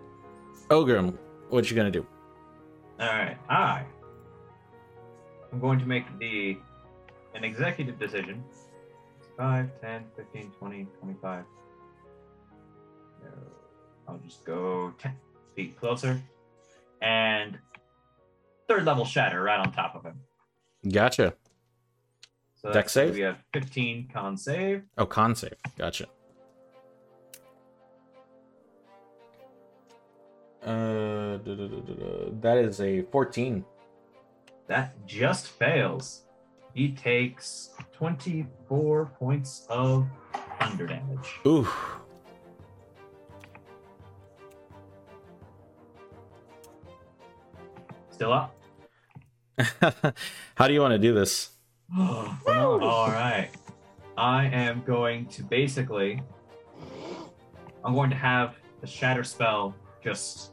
[0.69, 1.17] Ogrim,
[1.49, 2.05] what you gonna do?
[2.99, 3.37] All right.
[3.49, 3.83] I.
[5.51, 6.57] I'm going to make the
[7.33, 8.43] an executive decision.
[9.39, 11.45] 5, 10, 15, 20, 25.
[13.23, 13.29] No,
[14.05, 15.15] I'll just go 10
[15.55, 16.21] feet closer.
[17.01, 17.57] And
[18.67, 20.19] third level shatter right on top of him.
[20.91, 21.35] Gotcha.
[22.55, 23.15] So Dex save?
[23.15, 24.83] be a 15 con save.
[24.97, 25.55] Oh, con save.
[25.77, 26.07] Gotcha.
[30.61, 32.29] Uh, da, da, da, da, da.
[32.41, 33.63] that is a 14.
[34.67, 36.25] That just fails.
[36.73, 40.07] He takes 24 points of
[40.59, 41.39] thunder damage.
[41.45, 41.67] Ooh.
[48.11, 48.55] Still up?
[50.55, 51.51] How do you want to do this?
[51.97, 53.49] All right.
[54.17, 56.21] I am going to basically.
[57.83, 59.73] I'm going to have the shatter spell
[60.03, 60.51] just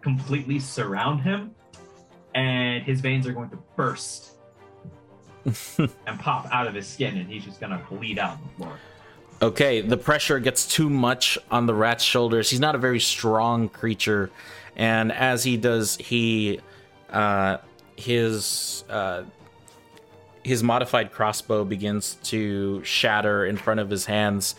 [0.00, 1.54] completely surround him,
[2.34, 4.33] and his veins are going to burst
[5.78, 8.78] and pop out of his skin, and he's just gonna bleed out on the floor.
[9.42, 12.48] Okay, the pressure gets too much on the rat's shoulders.
[12.48, 14.30] He's not a very strong creature,
[14.76, 16.60] and as he does, he
[17.10, 17.58] uh,
[17.96, 19.24] his uh,
[20.42, 24.54] his modified crossbow begins to shatter in front of his hands,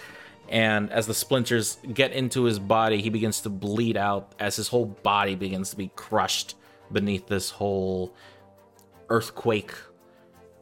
[0.49, 4.67] and as the splinters get into his body, he begins to bleed out as his
[4.67, 6.55] whole body begins to be crushed
[6.91, 8.13] beneath this whole
[9.09, 9.73] earthquake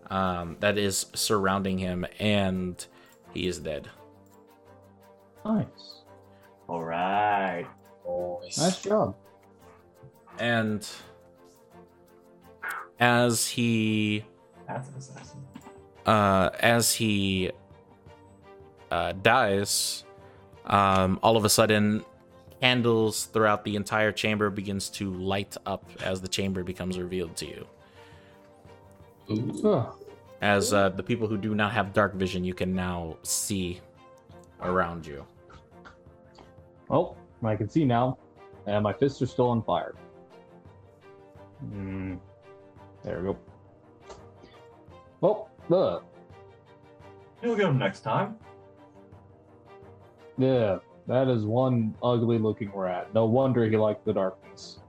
[0.09, 2.85] um, that is surrounding him, and
[3.33, 3.89] he is dead.
[5.45, 6.01] Nice.
[6.67, 7.67] All right.
[8.41, 8.57] Nice.
[8.57, 9.15] Nice job.
[10.39, 10.87] And
[12.99, 14.23] as he
[14.67, 15.39] That's an assassin.
[16.05, 17.51] uh, as he
[18.91, 20.05] uh, dies,
[20.65, 22.05] um, all of a sudden,
[22.61, 27.45] candles throughout the entire chamber begins to light up as the chamber becomes revealed to
[27.45, 27.67] you.
[29.31, 29.85] Ooh.
[30.41, 33.79] As uh, the people who do not have dark vision, you can now see
[34.61, 35.25] around you.
[36.89, 38.17] Well, I can see now,
[38.67, 39.95] and my fists are still on fire.
[41.59, 42.15] Hmm.
[43.03, 43.37] There we go.
[45.21, 46.01] Well, the
[47.41, 48.37] You'll get him next time.
[50.37, 50.77] yeah,
[51.07, 53.13] that is one ugly looking rat.
[53.13, 54.79] No wonder he liked the darkness.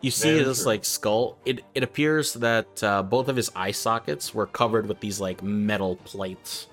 [0.00, 0.66] You see Very his true.
[0.66, 1.38] like skull.
[1.44, 5.42] It it appears that uh, both of his eye sockets were covered with these like
[5.42, 6.68] metal plates.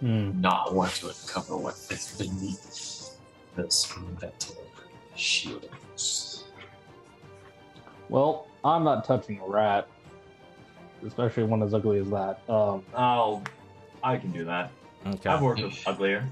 [0.00, 0.40] Hmm.
[0.40, 3.16] Not want to uncover what is beneath
[3.56, 4.56] this metal
[5.16, 6.44] shields.
[8.08, 9.88] Well, I'm not touching a rat,
[11.06, 12.40] especially one as ugly as that.
[12.48, 13.42] Um, Oh,
[14.02, 14.70] I can do that.
[15.06, 15.30] Okay.
[15.30, 16.28] I've worked with uglier.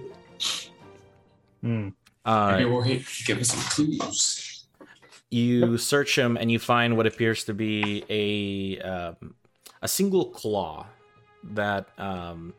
[1.60, 1.88] hmm.
[2.24, 3.60] Uh, Maybe we'll give us some
[3.98, 4.51] clues.
[5.32, 9.34] You search him and you find what appears to be a um,
[9.80, 10.86] a single claw
[11.42, 12.52] that um,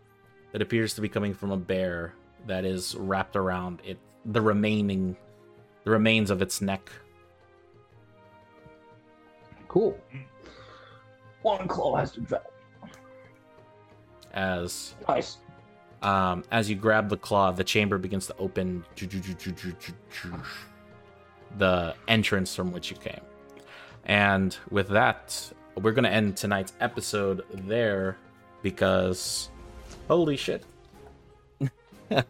[0.52, 2.16] that appears to be coming from a bear
[2.48, 5.16] that is wrapped around it the remaining
[5.84, 6.90] the remains of its neck.
[9.68, 10.00] Cool.
[11.42, 12.52] One claw has to drop.
[14.34, 15.38] As Nice.
[16.02, 18.84] um, as you grab the claw, the chamber begins to open.
[21.58, 23.22] The entrance from which you came.
[24.06, 25.52] And with that,
[25.82, 28.18] we're going to end tonight's episode there
[28.62, 29.50] because
[30.08, 30.64] holy shit.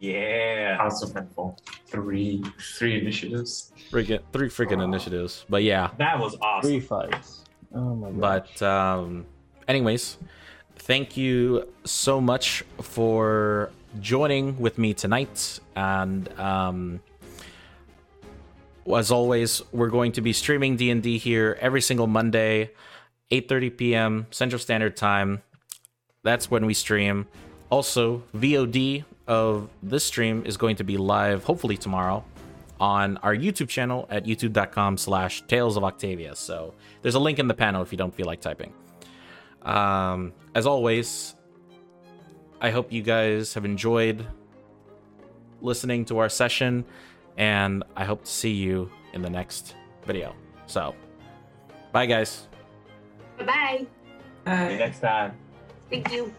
[0.00, 0.76] Yeah.
[0.76, 1.56] House of Redfall.
[1.86, 2.44] Three
[2.76, 3.72] three initiatives.
[3.90, 5.46] Friggin- three freaking initiatives.
[5.48, 6.70] But yeah, That was awesome.
[6.70, 7.44] Three fights.
[7.74, 8.20] Oh my god.
[8.20, 9.24] But um,
[9.66, 10.18] anyways,
[10.76, 13.70] thank you so much for
[14.00, 15.58] joining with me tonight.
[15.74, 17.00] And um,
[18.92, 22.70] as always, we're going to be streaming D and D here every single Monday,
[23.30, 24.26] 8:30 p.m.
[24.30, 25.42] Central Standard Time.
[26.22, 27.26] That's when we stream.
[27.70, 32.24] Also, VOD of this stream is going to be live, hopefully tomorrow,
[32.78, 36.36] on our YouTube channel at youtube.com slash Tales of Octavia.
[36.36, 38.72] So there's a link in the panel if you don't feel like typing.
[39.62, 41.34] Um, as always,
[42.60, 44.26] I hope you guys have enjoyed
[45.60, 46.84] listening to our session,
[47.36, 50.34] and I hope to see you in the next video.
[50.66, 50.94] So,
[51.92, 52.48] bye guys.
[53.38, 53.86] Bye bye.
[54.66, 55.36] See you next time.
[55.90, 56.34] Thank you.